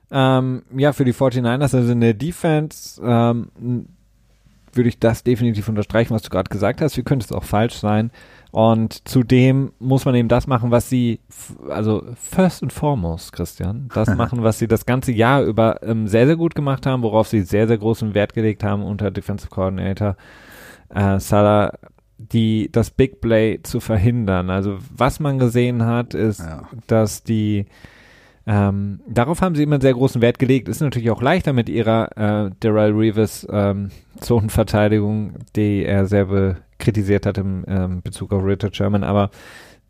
Ähm, 0.10 0.64
ja, 0.76 0.94
für 0.94 1.06
die 1.06 1.14
49ers, 1.14 1.76
also 1.76 1.92
in 1.92 2.02
der 2.02 2.14
Defense, 2.14 3.02
ähm, 3.04 3.50
würde 4.72 4.90
ich 4.90 5.00
das 5.00 5.24
definitiv 5.24 5.68
unterstreichen, 5.68 6.14
was 6.14 6.22
du 6.22 6.30
gerade 6.30 6.50
gesagt 6.50 6.82
hast. 6.82 6.96
Wie 6.98 7.04
könnte 7.04 7.26
es 7.26 7.32
auch 7.32 7.44
falsch 7.44 7.76
sein? 7.76 8.12
Und 8.52 9.08
zudem 9.08 9.74
muss 9.80 10.06
man 10.06 10.16
eben 10.16 10.30
das 10.30 10.48
machen, 10.48 10.72
was 10.72 10.90
sie, 10.90 11.20
also 11.70 12.04
first 12.16 12.64
and 12.64 12.72
foremost, 12.72 13.34
Christian, 13.34 13.90
das 13.94 14.08
machen, 14.16 14.44
was 14.44 14.60
sie 14.60 14.68
das 14.68 14.86
ganze 14.86 15.12
Jahr 15.12 15.44
über 15.44 15.84
ähm, 15.84 16.08
sehr, 16.08 16.26
sehr 16.26 16.38
gut 16.38 16.56
gemacht 16.56 16.86
haben, 16.86 17.04
worauf 17.04 17.28
sie 17.28 17.42
sehr, 17.42 17.68
sehr 17.68 17.78
großen 17.78 18.14
Wert 18.14 18.34
gelegt 18.34 18.64
haben 18.64 18.84
unter 18.84 19.12
Defensive 19.12 19.50
Coordinator 19.50 20.16
äh, 20.90 21.20
Salah, 21.20 21.74
die, 22.18 22.70
das 22.72 22.92
Big 22.92 23.22
Play 23.22 23.60
zu 23.64 23.80
verhindern. 23.80 24.50
Also 24.50 24.78
was 24.96 25.20
man 25.20 25.40
gesehen 25.40 25.86
hat, 25.86 26.14
ist, 26.14 26.40
ja. 26.40 26.68
dass 26.88 27.24
die 27.24 27.66
ähm, 28.50 29.02
darauf 29.06 29.42
haben 29.42 29.56
sie 29.56 29.64
immer 29.64 29.76
einen 29.76 29.82
sehr 29.82 29.94
großen 29.94 30.22
Wert 30.22 30.40
gelegt. 30.40 30.70
Ist 30.70 30.80
natürlich 30.80 31.12
auch 31.12 31.22
leichter 31.22 31.52
mit 31.52 31.68
ihrer 31.68 32.18
äh, 32.18 32.52
Daryl 32.62 32.94
Reeves 32.94 33.46
ähm, 33.52 33.92
Zonenverteidigung, 34.22 35.34
die 35.56 35.84
er 35.84 36.06
sehr 36.06 36.56
kritisiert 36.80 37.26
hat 37.26 37.38
im 37.38 37.66
ähm, 37.68 38.02
Bezug 38.02 38.32
auf 38.32 38.44
Richard 38.44 38.76
Sherman, 38.76 39.04
aber 39.04 39.32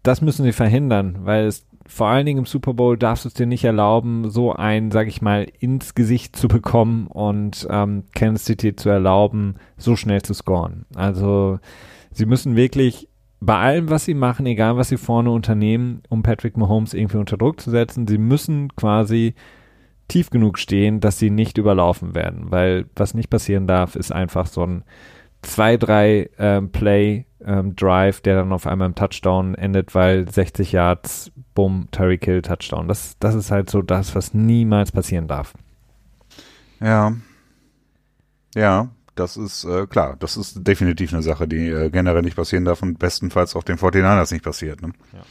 das 0.04 0.22
müssen 0.22 0.44
sie 0.44 0.54
verhindern, 0.54 1.20
weil 1.24 1.46
es 1.46 1.66
vor 1.86 2.08
allen 2.08 2.26
Dingen 2.26 2.40
im 2.40 2.46
Super 2.46 2.74
Bowl 2.74 2.98
darfst 2.98 3.26
du 3.26 3.30
es 3.30 3.34
dir 3.34 3.46
nicht 3.46 3.64
erlauben, 3.64 4.30
so 4.30 4.54
ein, 4.54 4.92
sag 4.92 5.08
ich 5.08 5.22
mal, 5.22 5.48
ins 5.60 5.96
Gesicht 5.96 6.36
zu 6.36 6.48
bekommen 6.48 7.08
und 7.08 7.66
ähm, 7.70 8.04
Kansas 8.14 8.46
City 8.46 8.76
zu 8.76 8.90
erlauben, 8.90 9.56
so 9.78 9.96
schnell 9.96 10.22
zu 10.22 10.34
scoren. 10.34 10.86
Also 10.96 11.60
sie 12.18 12.26
müssen 12.26 12.56
wirklich 12.56 13.08
bei 13.40 13.56
allem, 13.56 13.90
was 13.90 14.06
sie 14.06 14.16
machen, 14.16 14.48
egal 14.48 14.78
was 14.78 14.90
sie 14.90 14.98
vorne 14.98 15.30
unternehmen, 15.30 16.02
um 16.10 16.24
Patrick 16.24 16.58
Mahomes 16.58 16.94
irgendwie 16.94 17.18
unter 17.18 17.38
Druck 17.38 17.62
zu 17.62 17.70
setzen, 17.70 18.08
sie 18.08 18.18
müssen 18.18 18.76
quasi 18.76 19.36
tief 20.08 20.32
genug 20.32 20.58
stehen, 20.58 21.00
dass 21.00 21.20
sie 21.20 21.30
nicht 21.30 21.58
überlaufen 21.58 22.16
werden, 22.16 22.50
weil 22.50 22.86
was 22.96 23.14
nicht 23.14 23.30
passieren 23.30 23.68
darf, 23.68 23.96
ist 23.96 24.12
einfach 24.12 24.48
so 24.48 24.64
ein 24.66 24.84
2-3 25.44 26.30
ähm, 26.40 26.72
ähm, 27.46 27.76
der 27.76 28.36
dann 28.36 28.52
auf 28.52 28.66
einmal 28.66 28.88
im 28.88 28.96
Touchdown 28.96 29.54
endet, 29.54 29.94
weil 29.94 30.28
60 30.28 30.72
Yards, 30.72 31.32
bumm, 31.54 31.88
Terry 31.92 32.18
Kill, 32.18 32.42
Touchdown. 32.42 32.88
Das, 32.88 33.18
das 33.20 33.36
ist 33.36 33.52
halt 33.52 33.70
so 33.70 33.84
das, 33.84 34.16
was 34.16 34.34
niemals 34.34 34.92
passieren 34.92 35.28
darf. 35.28 35.54
Ja. 36.80 37.14
Ja, 38.56 38.90
das 39.20 39.38
ist 39.38 39.64
äh, 39.66 39.88
klar, 39.88 40.16
das 40.20 40.38
ist 40.38 40.68
definitiv 40.68 41.14
eine 41.14 41.22
Sache, 41.22 41.48
die 41.48 41.70
äh, 41.70 41.90
generell 41.90 42.22
nicht 42.22 42.36
passieren 42.36 42.66
darf 42.66 42.82
und 42.82 43.00
bestenfalls 43.00 43.56
auch 43.56 43.64
den 43.64 43.78
49ers 43.78 44.34
nicht 44.34 44.44
passiert. 44.44 44.82
Ne? 44.82 44.92
Ja. 45.14 45.22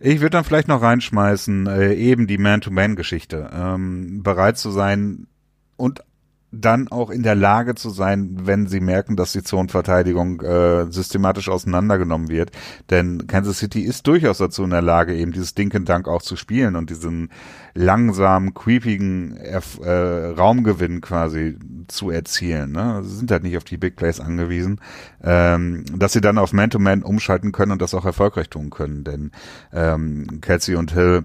Ich 0.00 0.20
würde 0.20 0.30
dann 0.30 0.44
vielleicht 0.44 0.68
noch 0.68 0.82
reinschmeißen, 0.82 1.66
äh, 1.66 1.94
eben 1.94 2.26
die 2.26 2.38
Man-to-Man-Geschichte. 2.38 3.50
Ähm, 3.52 4.22
bereit 4.22 4.58
zu 4.58 4.70
sein 4.70 5.26
und 5.76 6.02
dann 6.52 6.88
auch 6.88 7.08
in 7.08 7.22
der 7.22 7.34
Lage 7.34 7.74
zu 7.74 7.88
sein, 7.88 8.36
wenn 8.42 8.66
sie 8.66 8.80
merken, 8.80 9.16
dass 9.16 9.32
die 9.32 9.42
Zonenverteidigung 9.42 10.42
äh, 10.42 10.92
systematisch 10.92 11.48
auseinandergenommen 11.48 12.28
wird. 12.28 12.50
Denn 12.90 13.26
Kansas 13.26 13.58
City 13.58 13.80
ist 13.80 14.06
durchaus 14.06 14.36
dazu 14.38 14.62
in 14.62 14.70
der 14.70 14.82
Lage, 14.82 15.14
eben 15.14 15.32
dieses 15.32 15.54
Dink 15.54 15.74
and 15.74 15.88
Dunk 15.88 16.08
auch 16.08 16.20
zu 16.20 16.36
spielen 16.36 16.76
und 16.76 16.90
diesen 16.90 17.30
langsamen, 17.72 18.52
creepigen 18.52 19.34
äh, 19.38 19.60
Raumgewinn 19.86 21.00
quasi 21.00 21.56
zu 21.88 22.10
erzielen. 22.10 22.72
Ne? 22.72 23.00
Sie 23.02 23.16
sind 23.16 23.30
halt 23.30 23.44
nicht 23.44 23.56
auf 23.56 23.64
die 23.64 23.78
Big 23.78 23.96
Plays 23.96 24.20
angewiesen, 24.20 24.78
ähm, 25.22 25.84
dass 25.96 26.12
sie 26.12 26.20
dann 26.20 26.36
auf 26.36 26.52
Man-to-Man 26.52 27.00
-Man 27.00 27.04
umschalten 27.04 27.52
können 27.52 27.72
und 27.72 27.80
das 27.80 27.94
auch 27.94 28.04
erfolgreich 28.04 28.50
tun 28.50 28.68
können. 28.68 29.04
Denn 29.04 29.30
ähm, 29.72 30.40
Kelsey 30.42 30.76
und 30.76 30.92
Hill 30.92 31.24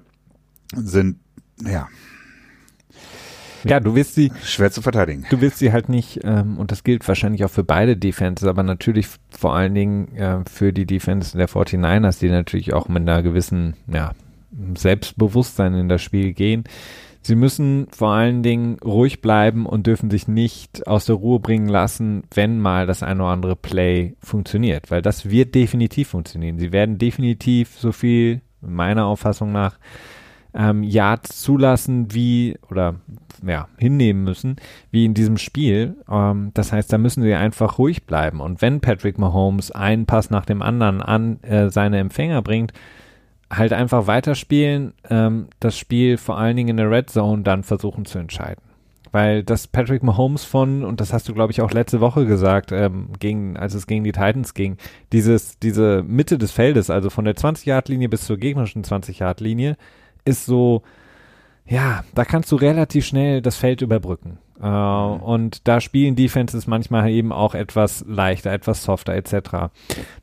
sind, 0.73 1.17
ja, 1.61 1.89
ja, 3.68 3.80
du 3.80 3.95
wirst 3.95 4.15
sie 4.15 4.32
schwer 4.43 4.72
zu 4.72 4.82
verteidigen. 4.82 5.26
Du 5.30 5.41
wirst 5.41 5.59
sie 5.59 5.72
halt 5.72 5.89
nicht, 5.89 6.22
ähm, 6.24 6.57
und 6.57 6.72
das 6.72 6.84
gilt 6.84 7.07
wahrscheinlich 7.07 7.43
auch 7.43 7.49
für 7.49 7.63
beide 7.63 7.97
Defenses, 7.97 8.47
aber 8.47 8.63
natürlich 8.63 9.07
vor 9.30 9.55
allen 9.55 9.76
Dingen 9.76 10.15
äh, 10.15 10.39
für 10.49 10.74
die 10.74 10.86
Defense 10.86 11.38
der 11.38 11.49
49ers, 11.49 12.20
die 12.20 12.30
natürlich 12.30 12.74
auch 12.74 12.88
mit 12.88 13.01
einer 13.01 13.22
gewissen, 13.24 13.76
ja, 13.91 14.11
Selbstbewusstsein 14.76 15.76
in 15.76 15.89
das 15.89 16.01
Spiel 16.01 16.34
gehen. 16.34 16.63
Sie 17.22 17.36
müssen 17.36 17.88
vor 17.91 18.11
allen 18.11 18.41
Dingen 18.41 18.78
ruhig 18.80 19.22
bleiben 19.22 19.65
und 19.65 19.86
dürfen 19.86 20.09
sich 20.09 20.30
nicht 20.30 20.88
aus 20.88 21.05
der 21.05 21.15
Ruhe 21.15 21.39
bringen 21.41 21.68
lassen, 21.68 22.24
wenn 22.34 22.59
mal 22.59 22.88
das 22.88 23.03
eine 23.03 23.22
oder 23.22 23.34
andere 23.34 23.55
Play 23.57 24.15
funktioniert, 24.22 24.89
weil 24.91 25.01
das 25.01 25.30
wird 25.30 25.53
definitiv 25.53 26.07
funktionieren. 26.07 26.57
Sie 26.57 26.72
werden 26.72 26.97
definitiv 26.97 27.78
so 27.78 27.91
viel, 27.91 28.41
meiner 28.61 29.07
Auffassung 29.07 29.51
nach, 29.51 29.78
ähm, 30.58 30.84
Yards 30.84 31.41
zulassen 31.41 32.14
wie 32.14 32.58
oder 32.70 32.95
ja, 33.45 33.68
hinnehmen 33.78 34.24
müssen, 34.24 34.55
wie 34.91 35.05
in 35.05 35.14
diesem 35.14 35.38
Spiel. 35.38 35.95
Ähm, 36.10 36.51
das 36.53 36.74
heißt, 36.74 36.91
da 36.91 36.97
müssen 36.97 37.24
sie 37.24 37.36
einfach 37.36 37.78
ruhig 37.78 38.05
bleiben. 38.05 38.41
Und 38.41 38.62
wenn 38.62 38.82
Patrick 38.82 39.20
Mahomes 39.20 39.72
einen 39.72 40.05
Pass 40.05 40.30
nach 40.30 40.45
dem 40.45 40.62
anderen 40.62 41.01
an 41.01 41.41
äh, 41.43 41.70
seine 41.70 41.99
Empfänger 41.99 42.41
bringt, 42.41 42.74
halt 43.51 43.72
einfach 43.72 44.08
weiterspielen, 44.08 44.93
ähm, 45.10 45.47
das 45.60 45.78
Spiel 45.78 46.18
vor 46.18 46.38
allen 46.38 46.58
Dingen 46.58 46.70
in 46.70 46.78
der 46.78 46.91
Red 46.91 47.10
Zone 47.10 47.43
dann 47.43 47.64
versuchen 47.64 48.05
zu 48.05 48.18
entscheiden. 48.18 48.64
Weil 49.12 49.43
das 49.43 49.68
Patrick 49.68 50.03
Mahomes 50.03 50.43
von, 50.43 50.84
und 50.84 50.99
das 50.99 51.14
hast 51.14 51.30
du, 51.30 51.34
glaube 51.34 51.51
ich, 51.51 51.62
auch 51.62 51.72
letzte 51.72 52.01
Woche 52.01 52.26
gesagt, 52.26 52.72
ähm, 52.74 53.10
gegen, 53.20 53.55
als 53.55 53.74
es 53.74 53.88
gegen 53.88 54.03
die 54.03 54.12
Titans 54.12 54.53
ging, 54.53 54.78
dieses, 55.14 55.60
diese 55.60 56.03
Mitte 56.03 56.38
des 56.38 56.51
Feldes, 56.51 56.89
also 56.89 57.10
von 57.10 57.24
der 57.24 57.36
20-Yard-Linie 57.36 58.10
bis 58.10 58.26
zur 58.26 58.38
gegnerischen 58.38 58.84
20-Yard-Linie, 58.84 59.78
ist 60.28 60.45
so, 60.45 60.84
ja, 61.65 62.03
da 62.13 62.25
kannst 62.25 62.51
du 62.51 62.55
relativ 62.55 63.05
schnell 63.05 63.41
das 63.41 63.57
Feld 63.57 63.82
überbrücken. 63.82 64.39
Äh, 64.61 64.65
mhm. 64.65 65.21
Und 65.21 65.67
da 65.67 65.82
spielen 65.82 66.15
Defenses 66.15 66.65
manchmal 66.65 67.09
eben 67.09 67.32
auch 67.32 67.53
etwas 67.53 68.03
leichter, 68.07 68.51
etwas 68.51 68.84
softer 68.84 69.13
etc. 69.13 69.71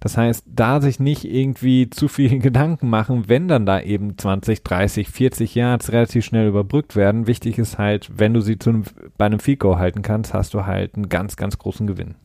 Das 0.00 0.16
heißt, 0.16 0.44
da 0.46 0.80
sich 0.80 0.98
nicht 0.98 1.24
irgendwie 1.24 1.88
zu 1.90 2.08
viel 2.08 2.38
Gedanken 2.40 2.88
machen, 2.88 3.28
wenn 3.28 3.48
dann 3.48 3.66
da 3.66 3.80
eben 3.80 4.18
20, 4.18 4.62
30, 4.62 5.08
40 5.08 5.54
Yards 5.54 5.92
relativ 5.92 6.24
schnell 6.24 6.48
überbrückt 6.48 6.96
werden. 6.96 7.26
Wichtig 7.26 7.58
ist 7.58 7.78
halt, 7.78 8.10
wenn 8.16 8.34
du 8.34 8.40
sie 8.40 8.58
zu 8.58 8.70
einem, 8.70 8.84
bei 9.16 9.26
einem 9.26 9.38
Field 9.38 9.60
Goal 9.60 9.78
halten 9.78 10.02
kannst, 10.02 10.34
hast 10.34 10.54
du 10.54 10.66
halt 10.66 10.96
einen 10.96 11.08
ganz, 11.08 11.36
ganz 11.36 11.58
großen 11.58 11.86
Gewinn. 11.86 12.16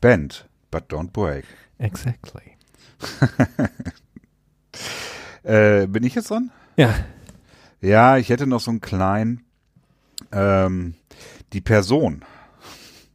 Bend, 0.00 0.46
but 0.70 0.84
don't 0.90 1.12
break. 1.12 1.44
Exactly. 1.78 2.42
äh, 5.42 5.86
bin 5.86 6.04
ich 6.04 6.14
jetzt 6.14 6.30
dran? 6.30 6.50
Ja. 6.76 6.94
Ja, 7.80 8.16
ich 8.16 8.28
hätte 8.30 8.46
noch 8.46 8.60
so 8.60 8.70
einen 8.70 8.80
kleinen, 8.80 9.44
ähm, 10.32 10.94
die 11.52 11.60
Person. 11.60 12.24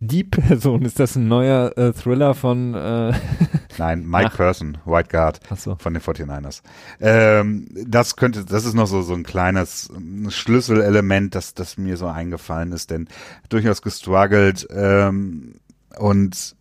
Die 0.02 0.24
Person, 0.24 0.84
ist 0.84 1.00
das 1.00 1.18
ein 1.18 1.28
neuer 1.28 1.78
äh, 1.78 1.92
Thriller 1.92 2.34
von 2.34 2.74
äh 2.74 3.12
Nein, 3.78 4.06
Mike 4.06 4.30
Ach. 4.32 4.38
Person, 4.38 4.78
White 4.86 5.10
Guard 5.10 5.40
so. 5.58 5.76
von 5.78 5.94
den 5.94 6.02
49ers. 6.02 6.62
Ähm, 7.02 7.68
das 7.86 8.16
könnte, 8.16 8.46
das 8.46 8.66
ist 8.66 8.76
noch 8.76 8.88
so, 8.88 9.02
so 9.02 9.14
ein 9.14 9.24
kleines 9.24 9.92
Schlüsselelement, 10.30 11.36
das, 11.36 11.54
das 11.54 11.78
mir 11.78 11.98
so 11.98 12.08
eingefallen 12.08 12.72
ist, 12.72 12.92
denn 12.92 13.10
durchaus 13.50 13.82
gestruggelt 13.82 14.68
ähm, 14.72 15.56
und 15.98 16.56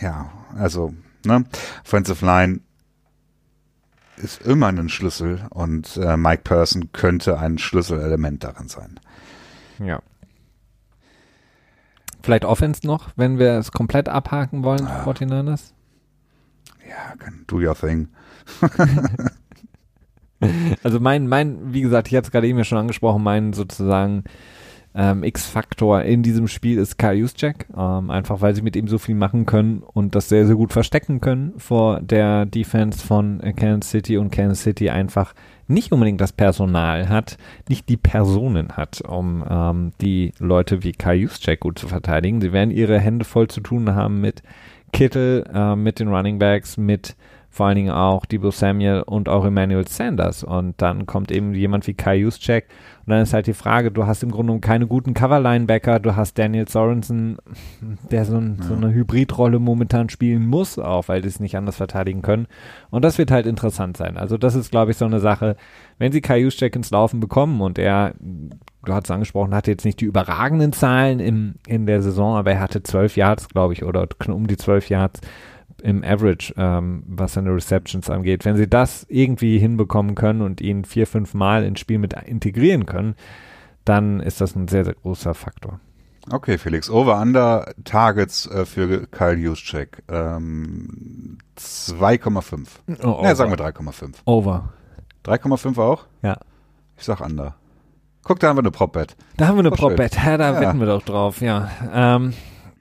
ja, 0.00 0.32
also, 0.56 0.94
ne, 1.24 1.44
Offensive 1.84 2.24
Line 2.24 2.60
ist 4.18 4.42
immer 4.42 4.68
ein 4.68 4.88
Schlüssel 4.88 5.46
und 5.50 5.96
äh, 5.96 6.16
Mike 6.16 6.42
Person 6.42 6.92
könnte 6.92 7.38
ein 7.38 7.58
Schlüsselelement 7.58 8.44
darin 8.44 8.68
sein. 8.68 9.00
Ja. 9.78 10.00
Vielleicht 12.22 12.44
Offense 12.44 12.86
noch, 12.86 13.10
wenn 13.16 13.38
wir 13.38 13.52
es 13.52 13.72
komplett 13.72 14.08
abhaken 14.08 14.64
wollen, 14.64 14.86
ah. 14.86 15.04
49ers? 15.04 15.72
Ja, 16.88 17.14
do 17.46 17.56
your 17.56 17.74
thing. 17.74 18.08
also 20.82 21.00
mein, 21.00 21.28
mein, 21.28 21.72
wie 21.72 21.82
gesagt, 21.82 22.08
ich 22.08 22.16
hatte 22.16 22.26
es 22.26 22.30
gerade 22.32 22.46
eben 22.46 22.58
ja 22.58 22.64
schon 22.64 22.78
angesprochen, 22.78 23.22
mein 23.22 23.52
sozusagen 23.52 24.24
ähm, 24.98 25.22
X-Faktor 25.22 26.02
in 26.02 26.24
diesem 26.24 26.48
Spiel 26.48 26.76
ist 26.76 26.98
Kyle 26.98 27.14
Juszczyk, 27.14 27.66
ähm, 27.76 28.10
einfach 28.10 28.40
weil 28.40 28.56
sie 28.56 28.62
mit 28.62 28.74
ihm 28.74 28.88
so 28.88 28.98
viel 28.98 29.14
machen 29.14 29.46
können 29.46 29.84
und 29.84 30.16
das 30.16 30.28
sehr, 30.28 30.44
sehr 30.44 30.56
gut 30.56 30.72
verstecken 30.72 31.20
können 31.20 31.54
vor 31.56 32.00
der 32.00 32.46
Defense 32.46 33.06
von 33.06 33.40
Kansas 33.54 33.92
City 33.92 34.16
und 34.16 34.32
Kansas 34.32 34.64
City 34.64 34.90
einfach 34.90 35.34
nicht 35.68 35.92
unbedingt 35.92 36.20
das 36.20 36.32
Personal 36.32 37.08
hat, 37.08 37.38
nicht 37.68 37.88
die 37.88 37.96
Personen 37.96 38.76
hat, 38.76 39.00
um 39.02 39.44
ähm, 39.48 39.92
die 40.00 40.32
Leute 40.40 40.82
wie 40.82 40.92
Kyle 40.92 41.14
Juszczyk 41.14 41.60
gut 41.60 41.78
zu 41.78 41.86
verteidigen. 41.86 42.40
Sie 42.40 42.52
werden 42.52 42.72
ihre 42.72 42.98
Hände 42.98 43.24
voll 43.24 43.46
zu 43.46 43.60
tun 43.60 43.94
haben 43.94 44.20
mit 44.20 44.42
Kittel, 44.92 45.44
äh, 45.54 45.76
mit 45.76 46.00
den 46.00 46.08
Running 46.08 46.40
Backs, 46.40 46.76
mit 46.76 47.14
vor 47.50 47.66
allen 47.66 47.76
Dingen 47.76 47.90
auch 47.90 48.26
Debo 48.26 48.50
Samuel 48.50 49.02
und 49.02 49.28
auch 49.28 49.44
Emmanuel 49.44 49.86
Sanders. 49.86 50.44
Und 50.44 50.80
dann 50.82 51.06
kommt 51.06 51.30
eben 51.30 51.54
jemand 51.54 51.86
wie 51.86 51.94
Kai 51.94 52.16
Juszczyk 52.16 52.66
und 53.08 53.12
dann 53.12 53.22
ist 53.22 53.32
halt 53.32 53.46
die 53.46 53.54
Frage, 53.54 53.90
du 53.90 54.06
hast 54.06 54.22
im 54.22 54.30
Grunde 54.30 54.48
genommen 54.48 54.60
keine 54.60 54.86
guten 54.86 55.14
Cover-Linebacker, 55.14 55.98
du 55.98 56.14
hast 56.14 56.36
Daniel 56.36 56.68
Sorensen, 56.68 57.38
der 58.10 58.26
so, 58.26 58.36
ein, 58.36 58.58
ja. 58.60 58.66
so 58.66 58.74
eine 58.74 58.92
Hybridrolle 58.92 59.58
momentan 59.58 60.10
spielen 60.10 60.46
muss, 60.46 60.78
auch 60.78 61.08
weil 61.08 61.22
die 61.22 61.28
es 61.28 61.40
nicht 61.40 61.56
anders 61.56 61.76
verteidigen 61.76 62.20
können. 62.20 62.48
Und 62.90 63.06
das 63.06 63.16
wird 63.16 63.30
halt 63.30 63.46
interessant 63.46 63.96
sein. 63.96 64.18
Also 64.18 64.36
das 64.36 64.54
ist, 64.54 64.70
glaube 64.70 64.90
ich, 64.90 64.98
so 64.98 65.06
eine 65.06 65.20
Sache, 65.20 65.56
wenn 65.96 66.12
sie 66.12 66.20
Kai 66.20 66.40
Juszczyk 66.40 66.76
ins 66.76 66.90
Laufen 66.90 67.18
bekommen 67.18 67.62
und 67.62 67.78
er, 67.78 68.12
du 68.20 68.92
hast 68.92 69.04
es 69.04 69.10
angesprochen, 69.10 69.54
hatte 69.54 69.70
jetzt 69.70 69.86
nicht 69.86 70.02
die 70.02 70.04
überragenden 70.04 70.74
Zahlen 70.74 71.18
im, 71.18 71.54
in 71.66 71.86
der 71.86 72.02
Saison, 72.02 72.36
aber 72.36 72.52
er 72.52 72.60
hatte 72.60 72.82
zwölf 72.82 73.16
Yards, 73.16 73.48
glaube 73.48 73.72
ich, 73.72 73.84
oder 73.86 74.06
um 74.26 74.46
die 74.46 74.58
zwölf 74.58 74.90
Yards 74.90 75.22
im 75.82 76.04
Average, 76.04 76.54
ähm, 76.56 77.02
was 77.06 77.34
seine 77.34 77.54
Receptions 77.54 78.10
angeht. 78.10 78.44
Wenn 78.44 78.56
sie 78.56 78.68
das 78.68 79.06
irgendwie 79.08 79.58
hinbekommen 79.58 80.14
können 80.14 80.42
und 80.42 80.60
ihn 80.60 80.84
vier, 80.84 81.06
fünf 81.06 81.34
Mal 81.34 81.64
ins 81.64 81.80
Spiel 81.80 81.98
mit 81.98 82.12
integrieren 82.12 82.86
können, 82.86 83.14
dann 83.84 84.20
ist 84.20 84.40
das 84.40 84.54
ein 84.54 84.68
sehr, 84.68 84.84
sehr 84.84 84.94
großer 84.94 85.34
Faktor. 85.34 85.80
Okay, 86.30 86.58
Felix. 86.58 86.90
Over-Under 86.90 87.72
Targets 87.84 88.46
äh, 88.46 88.66
für 88.66 89.06
Kyle 89.06 89.36
Juszczyk. 89.36 90.02
Ähm, 90.08 91.38
2,5. 91.56 92.66
Oh, 93.02 93.22
ne, 93.22 93.34
sagen 93.34 93.50
wir 93.50 93.58
3,5. 93.58 94.14
Over. 94.26 94.72
3,5 95.24 95.78
auch? 95.78 96.04
Ja. 96.22 96.36
Ich 96.96 97.04
sag 97.04 97.20
Under. 97.20 97.54
Guck, 98.24 98.40
da 98.40 98.48
haben 98.48 98.56
wir 98.56 98.62
eine 98.62 98.70
Prop-Bet. 98.70 99.16
Da 99.38 99.46
haben 99.46 99.56
wir 99.56 99.60
eine 99.60 99.70
Prop-Bet. 99.70 100.16
Ja, 100.16 100.36
da 100.36 100.52
ja. 100.52 100.60
wetten 100.60 100.80
wir 100.80 100.86
doch 100.86 101.02
drauf, 101.02 101.40
ja. 101.40 101.70
Ähm, 101.92 102.34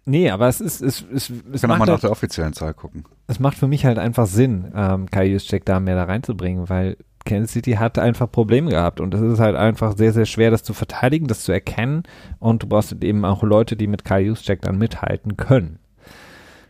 Nee, 0.08 0.30
aber 0.30 0.48
es 0.48 0.62
ist, 0.62 0.82
es, 0.82 1.04
es, 1.14 1.32
es 1.52 1.62
kann 1.62 1.72
auch 1.72 1.80
mal 1.80 1.86
nach 1.86 1.94
halt, 1.96 2.04
der 2.04 2.12
offiziellen 2.12 2.54
Zahl 2.54 2.74
gucken. 2.74 3.04
Es 3.28 3.40
macht 3.40 3.58
für 3.58 3.68
mich 3.68 3.86
halt 3.86 4.00
einfach 4.00 4.26
Sinn, 4.26 4.72
ähm, 4.74 5.12
Kai 5.12 5.26
Juszczyk 5.26 5.66
da 5.66 5.82
mehr 5.82 5.96
da 5.96 6.06
reinzubringen, 6.06 6.70
weil 6.70 6.96
Kansas 7.26 7.52
City 7.52 7.74
hat 7.74 8.00
einfach 8.00 8.32
Probleme 8.32 8.72
gehabt 8.72 9.02
und 9.02 9.14
es 9.14 9.20
ist 9.20 9.40
halt 9.40 9.58
einfach 9.58 9.98
sehr, 9.98 10.14
sehr 10.14 10.26
schwer, 10.26 10.50
das 10.50 10.64
zu 10.64 10.74
verteidigen, 10.74 11.28
das 11.28 11.44
zu 11.44 11.52
erkennen 11.52 12.04
und 12.40 12.64
du 12.64 12.68
brauchst 12.68 12.94
eben 13.04 13.26
auch 13.26 13.44
Leute, 13.44 13.76
die 13.76 13.88
mit 13.88 14.06
Kai 14.06 14.22
Juszczyk 14.22 14.62
dann 14.62 14.78
mithalten 14.78 15.36
können. 15.36 15.80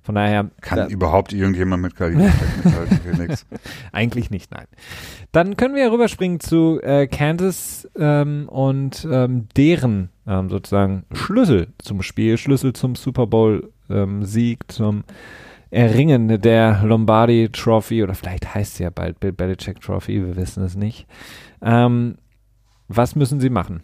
Von 0.02 0.16
daher. 0.16 0.50
Kann 0.62 0.80
da, 0.80 0.88
überhaupt 0.88 1.32
irgendjemand 1.32 1.84
mit 1.84 1.96
Kai 1.96 2.14
Juszczyk 2.14 2.66
mithalten? 2.66 3.36
Eigentlich 3.92 4.32
nicht, 4.32 4.50
nein. 4.52 4.66
Dann 5.32 5.58
können 5.58 5.76
wir 5.76 5.84
ja 5.84 5.92
rüberspringen 5.92 6.40
zu 6.40 6.82
äh, 6.82 7.06
Kansas 7.06 7.88
ähm, 8.00 8.50
und 8.50 9.08
ähm, 9.12 9.48
deren 9.56 10.10
ähm, 10.28 10.50
sozusagen 10.50 11.06
Schlüssel 11.14 11.74
zum 11.78 12.02
Spiel, 12.02 12.38
Schlüssel 12.38 12.74
zum 12.74 12.96
Super 12.96 13.28
Bowl 13.28 13.72
ähm, 13.90 14.24
Sieg, 14.24 14.72
zum 14.72 15.04
Erringen 15.70 16.42
der 16.42 16.82
Lombardi 16.84 17.50
Trophy 17.52 18.04
oder 18.04 18.16
vielleicht 18.16 18.54
heißt 18.54 18.76
sie 18.76 18.84
ja 18.84 18.90
bald 18.90 19.20
Bill 19.20 19.34
Belichick 19.34 19.82
Trophy, 19.82 20.26
wir 20.26 20.36
wissen 20.36 20.64
es 20.64 20.76
nicht. 20.76 21.08
Ähm, 21.62 22.18
was 22.88 23.16
müssen 23.16 23.40
sie 23.40 23.50
machen? 23.50 23.84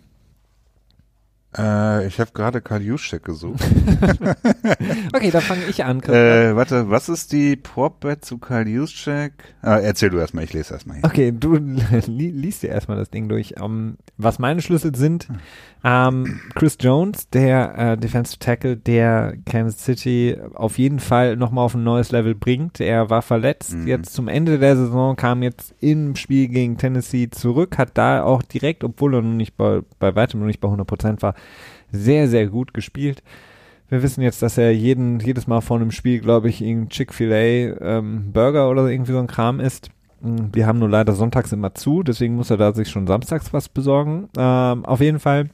Äh, 1.58 2.08
ich 2.08 2.20
habe 2.20 2.32
gerade 2.34 2.62
Karl 2.62 2.82
Juszczyk 2.82 3.24
gesucht. 3.24 3.64
okay, 5.14 5.30
dann 5.30 5.42
fange 5.42 5.66
ich 5.70 5.84
an. 5.84 6.02
Äh, 6.04 6.56
warte, 6.56 6.90
was 6.90 7.10
ist 7.10 7.32
die 7.32 7.56
Prop-Bet 7.56 8.26
zu 8.26 8.40
Karl 8.40 8.68
Juszczyk? 8.68 9.34
Ah, 9.62 9.78
erzähl 9.78 10.10
du 10.10 10.18
erstmal, 10.18 10.46
ich 10.46 10.54
lese 10.54 10.74
erstmal 10.74 10.98
hier. 10.98 11.06
Okay, 11.06 11.32
du 11.32 11.56
li 12.08 12.32
liest 12.32 12.64
dir 12.64 12.70
erstmal 12.70 12.98
das 12.98 13.12
Ding 13.12 13.30
durch. 13.30 13.62
Um, 13.62 13.64
ähm, 13.64 13.98
was 14.18 14.40
meine 14.40 14.62
Schlüssel 14.62 14.96
sind, 14.96 15.28
ähm, 15.86 16.40
Chris 16.56 16.78
Jones, 16.80 17.30
der 17.30 17.78
äh, 17.78 17.98
Defensive 17.98 18.40
Tackle, 18.40 18.78
der 18.78 19.36
Kansas 19.46 19.84
City 19.84 20.38
auf 20.54 20.78
jeden 20.78 21.00
Fall 21.00 21.36
nochmal 21.36 21.66
auf 21.66 21.76
ein 21.76 21.84
neues 21.84 22.12
Level 22.12 22.36
bringt. 22.36 22.80
Er 22.80 23.10
war 23.10 23.22
verletzt, 23.22 23.76
mhm. 23.76 23.88
jetzt 23.88 24.14
zum 24.14 24.30
Ende 24.30 24.60
der 24.60 24.78
Saison, 24.78 25.18
kam 25.18 25.44
jetzt 25.44 25.76
im 25.82 26.16
Spiel 26.16 26.48
gegen 26.48 26.78
Tennessee 26.78 27.30
zurück, 27.30 27.78
hat 27.78 27.98
da 27.98 28.24
auch 28.24 28.44
direkt, 28.44 28.86
obwohl 28.86 29.16
er 29.16 29.22
noch 29.22 29.34
nicht 29.34 29.58
bei, 29.58 29.82
bei 30.00 30.16
weitem 30.16 30.40
noch 30.40 30.48
nicht 30.48 30.62
bei 30.62 30.70
100% 30.70 31.22
war, 31.22 31.36
sehr, 31.92 32.30
sehr 32.30 32.48
gut 32.48 32.74
gespielt. 32.74 33.22
Wir 33.90 34.02
wissen 34.02 34.22
jetzt, 34.22 34.42
dass 34.42 34.58
er 34.58 34.72
jeden, 34.72 35.20
jedes 35.20 35.48
Mal 35.48 35.60
vor 35.60 35.78
einem 35.78 35.92
Spiel, 35.92 36.22
glaube 36.22 36.48
ich, 36.48 36.62
irgendein 36.62 36.90
Chick-fil-A 36.90 37.98
ähm, 37.98 38.32
Burger 38.32 38.70
oder 38.70 38.88
irgendwie 38.88 39.12
so 39.12 39.20
ein 39.20 39.28
Kram 39.28 39.60
isst. 39.60 39.92
Hm, 40.22 40.50
wir 40.54 40.66
haben 40.66 40.80
nur 40.80 40.90
leider 40.90 41.12
sonntags 41.12 41.52
immer 41.52 41.76
zu, 41.76 42.04
deswegen 42.04 42.36
muss 42.36 42.50
er 42.50 42.58
da 42.58 42.74
sich 42.74 42.90
schon 42.90 43.06
samstags 43.06 43.52
was 43.52 43.68
besorgen. 43.68 44.30
Ähm, 44.38 44.86
auf 44.86 45.02
jeden 45.02 45.20
Fall 45.20 45.50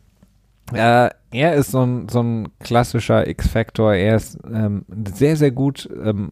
äh, 0.74 1.10
er 1.32 1.56
ist 1.56 1.72
so 1.72 1.86
ein, 1.86 2.10
so 2.10 2.22
ein 2.22 2.50
klassischer 2.60 3.28
X-Factor. 3.28 3.94
Er 3.94 4.16
ist 4.16 4.38
ähm, 4.52 4.86
sehr, 5.14 5.36
sehr 5.36 5.52
gut, 5.52 5.90
ähm, 6.04 6.32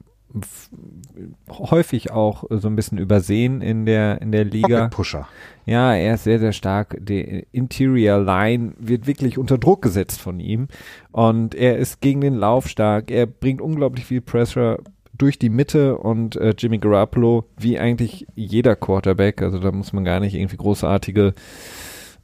häufig 1.50 2.12
auch 2.12 2.44
so 2.50 2.68
ein 2.68 2.76
bisschen 2.76 2.98
übersehen 2.98 3.62
in 3.62 3.86
der, 3.86 4.22
in 4.22 4.32
der 4.32 4.46
Liga. 4.46 4.88
Pusher. 4.90 5.28
Ja, 5.66 5.94
er 5.94 6.16
ist 6.16 6.26
sehr, 6.26 6.40
sehr 6.40 6.54
stark. 6.54 6.98
Die 7.00 7.46
Interior 7.52 8.20
Line 8.20 8.74
wird 8.78 9.08
wirklich 9.08 9.38
unter 9.38 9.58
Druck 9.58 9.82
gesetzt 9.82 10.22
von 10.22 10.40
ihm. 10.40 10.68
Und 11.12 11.56
er 11.56 11.78
ist 11.78 12.02
gegen 12.02 12.22
den 12.22 12.36
Lauf 12.36 12.68
stark. 12.68 13.10
Er 13.10 13.26
bringt 13.26 13.62
unglaublich 13.62 14.06
viel 14.06 14.22
Pressure 14.22 14.80
durch 15.18 15.40
die 15.40 15.50
Mitte 15.50 15.98
und 15.98 16.36
äh, 16.36 16.54
Jimmy 16.58 16.78
Garoppolo, 16.78 17.46
wie 17.58 17.80
eigentlich 17.80 18.28
jeder 18.36 18.76
Quarterback, 18.76 19.42
also 19.42 19.60
da 19.60 19.72
muss 19.72 19.94
man 19.94 20.06
gar 20.06 20.20
nicht 20.20 20.36
irgendwie 20.36 20.58
großartige 20.58 21.34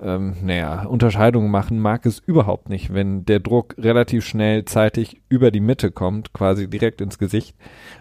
ähm, 0.02 0.36
naja, 0.44 0.86
Unterscheidungen 0.86 1.52
machen 1.52 1.80
mag 1.80 2.06
es 2.06 2.20
überhaupt 2.20 2.70
nicht, 2.70 2.94
wenn 2.94 3.26
der 3.26 3.40
Druck 3.40 3.76
relativ 3.78 4.26
schnell 4.26 4.66
zeitig 4.66 5.22
über 5.30 5.52
die 5.52 5.60
Mitte 5.60 5.92
kommt, 5.92 6.34
quasi 6.34 6.70
direkt 6.70 7.02
ins 7.02 7.18
Gesicht. 7.18 7.56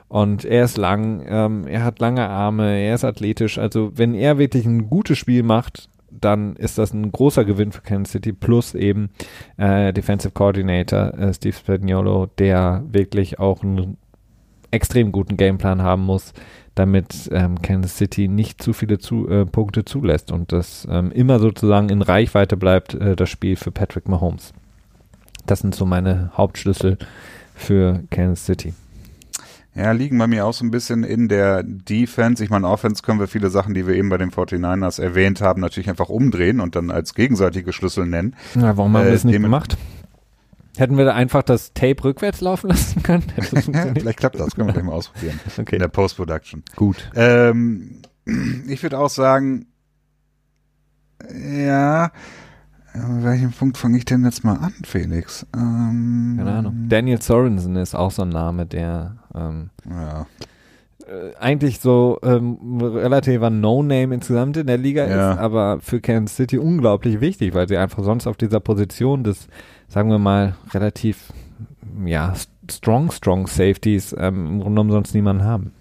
Und 0.09 0.45
er 0.45 0.64
ist 0.64 0.76
lang, 0.76 1.24
ähm, 1.26 1.66
er 1.66 1.84
hat 1.84 2.01
lange 2.01 2.28
Arme, 2.28 2.78
er 2.78 2.95
ist 2.95 3.05
athletisch. 3.05 3.59
Also 3.59 3.93
wenn 3.95 4.14
er 4.14 4.38
wirklich 4.38 4.66
ein 4.66 4.88
gutes 4.90 5.18
Spiel 5.18 5.43
macht, 5.43 5.88
dann 6.11 6.57
ist 6.57 6.78
das 6.78 6.93
ein 6.93 7.11
großer 7.11 7.45
Gewinn 7.45 7.72
für 7.72 7.80
Kansas 7.80 8.12
City 8.12 8.32
plus 8.32 8.74
eben 8.74 9.11
äh, 9.57 9.93
Defensive 9.93 10.32
Coordinator 10.32 11.14
äh, 11.14 11.32
Steve 11.32 11.57
Spagnuolo, 11.57 12.26
der 12.38 12.84
wirklich 12.86 13.38
auch 13.38 13.62
einen 13.62 13.97
extrem 14.70 15.12
guten 15.12 15.36
Gameplan 15.36 15.82
haben 15.82 16.03
muss, 16.03 16.32
damit 16.75 17.29
ähm, 17.33 17.61
Kansas 17.61 17.97
City 17.97 18.29
nicht 18.29 18.62
zu 18.62 18.73
viele 18.73 18.99
zu, 18.99 19.29
äh, 19.29 19.45
Punkte 19.45 19.85
zulässt 19.85 20.33
und 20.33 20.53
das 20.53 20.87
ähm, 20.91 21.12
immer 21.12 21.39
sozusagen 21.39 21.89
in 21.89 22.03
Reichweite 22.03 22.57
bleibt, 22.57 22.95
äh, 22.95 23.16
das 23.16 23.29
Spiel 23.29 23.57
für 23.57 23.70
Patrick 23.70 24.09
Mahomes. 24.09 24.53
Das 25.47 25.61
sind 25.61 25.75
so 25.75 25.85
meine 25.85 26.31
Hauptschlüssel 26.37 26.99
für 27.55 28.03
Kansas 28.11 28.47
City. 28.47 28.75
Ja, 29.75 29.93
liegen 29.93 30.18
bei 30.18 30.27
mir 30.27 30.45
auch 30.45 30.53
so 30.53 30.64
ein 30.66 30.70
bisschen 30.70 31.03
in 31.03 31.29
der 31.29 31.62
Defense. 31.62 32.45
Ich 32.45 32.51
meine, 32.51 32.68
Offense 32.68 33.03
können 33.03 33.20
wir 33.20 33.27
viele 33.27 33.49
Sachen, 33.49 33.73
die 33.73 33.87
wir 33.87 33.95
eben 33.95 34.11
bei 34.11 34.18
den 34.18 34.31
49ers 34.31 35.01
erwähnt 35.01 35.41
haben, 35.41 35.62
natürlich 35.62 35.89
einfach 35.89 36.11
umdrehen 36.11 36.61
und 36.61 36.77
dann 36.77 36.91
als 36.91 37.14
gegenseitige 37.14 37.73
Schlüssel 37.73 38.07
nennen. 38.07 38.37
Ja, 38.55 38.77
warum 38.77 38.95
haben 38.95 39.07
wir 39.07 39.12
das 39.12 39.25
nicht 39.25 39.41
gemacht? 39.41 39.79
Hätten 40.77 40.97
wir 40.97 41.05
da 41.05 41.14
einfach 41.14 41.43
das 41.43 41.75
Tape 41.75 42.03
rückwärts 42.03 42.41
laufen 42.41 42.68
lassen 42.68 43.03
können? 43.03 43.25
Vielleicht 43.41 44.18
klappt 44.18 44.41
das, 44.41 44.55
können 44.55 44.68
wir 44.68 44.73
gleich 44.73 44.85
mal 44.85 44.93
ausprobieren. 44.93 45.39
Okay. 45.59 45.77
In 45.77 45.81
der 45.81 45.89
Post-Production. 45.89 46.62
Gut. 46.77 47.11
Ähm, 47.14 48.01
ich 48.66 48.83
würde 48.83 48.99
auch 48.99 49.11
sagen, 49.11 49.66
ja, 51.31 52.11
an 52.95 53.25
welchem 53.25 53.53
Punkt 53.53 53.79
fange 53.79 53.99
ich 53.99 54.05
denn 54.05 54.25
jetzt 54.25 54.45
mal 54.45 54.57
an, 54.57 54.73
Felix? 54.85 55.47
Ähm, 55.55 56.35
Keine 56.39 56.53
Ahnung. 56.53 56.87
Daniel 56.89 57.20
Sorensen 57.20 57.77
ist 57.77 57.95
auch 57.95 58.11
so 58.11 58.23
ein 58.23 58.29
Name, 58.31 58.66
der 58.66 59.16
ähm, 59.35 59.70
ja. 59.89 60.27
äh, 61.07 61.35
eigentlich 61.39 61.81
so 61.81 62.18
ähm, 62.23 62.81
relativer 62.81 63.51
No-Name 63.51 64.14
insgesamt 64.14 64.57
in 64.57 64.66
der 64.66 64.79
Liga 64.79 65.07
ja. 65.07 65.33
ist, 65.33 65.39
aber 65.39 65.81
für 65.81 66.01
Kansas 66.01 66.37
City 66.37 66.59
unglaublich 66.59 67.20
wichtig, 67.20 67.55
weil 67.55 67.68
sie 67.68 67.77
einfach 67.77 68.05
sonst 68.05 68.27
auf 68.27 68.37
dieser 68.37 68.61
Position 68.61 69.25
des 69.25 69.49
sagen 69.93 70.09
wir 70.09 70.18
mal, 70.18 70.55
relativ, 70.72 71.34
ja, 72.07 72.32
strong, 72.70 73.11
strong 73.11 73.47
Safeties 73.47 74.14
ähm, 74.18 74.47
im 74.47 74.61
Grunde 74.61 74.70
genommen 74.70 74.90
sonst 74.90 75.14
niemanden 75.14 75.45
haben. 75.45 75.72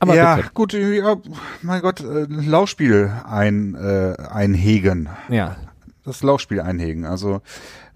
Aber 0.00 0.16
ja, 0.16 0.34
bitte. 0.34 0.50
gut, 0.52 0.72
ja, 0.72 1.16
mein 1.62 1.80
Gott, 1.80 2.00
äh, 2.00 2.26
Laufspiel 2.28 3.12
ein, 3.24 3.76
äh, 3.76 4.16
einhegen. 4.20 5.10
Ja. 5.28 5.56
Das 6.02 6.24
Laufspiel 6.24 6.60
einhegen. 6.60 7.04
Also 7.04 7.40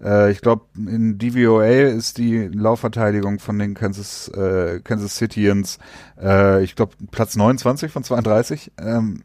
äh, 0.01 0.31
ich 0.31 0.39
glaube, 0.39 0.67
in 0.77 1.17
DVOA 1.17 1.65
ist 1.65 2.17
die 2.17 2.47
Laufverteidigung 2.47 3.39
von 3.39 3.59
den 3.59 3.73
Kansas, 3.73 4.29
äh, 4.29 4.79
Kansas 4.85 5.17
Cityans, 5.17 5.79
äh, 6.21 6.63
ich 6.63 6.77
glaube, 6.77 6.93
Platz 7.11 7.35
29 7.35 7.91
von 7.91 8.05
32. 8.05 8.71
Ähm, 8.79 9.23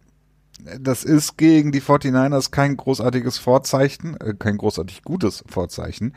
das 0.80 1.04
ist 1.04 1.36
gegen 1.36 1.72
die 1.72 1.80
49ers 1.80 2.50
kein 2.50 2.76
großartiges 2.76 3.38
Vorzeichen, 3.38 4.16
äh, 4.20 4.34
kein 4.34 4.58
großartig 4.58 5.02
gutes 5.02 5.44
Vorzeichen. 5.48 6.14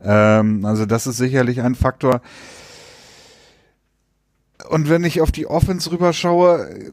Ähm, 0.00 0.64
also 0.64 0.86
das 0.86 1.06
ist 1.06 1.16
sicherlich 1.16 1.60
ein 1.60 1.74
Faktor. 1.74 2.20
Und 4.68 4.88
wenn 4.88 5.04
ich 5.04 5.20
auf 5.20 5.30
die 5.30 5.46
Offense 5.46 5.90
rüberschaue, 5.90 6.92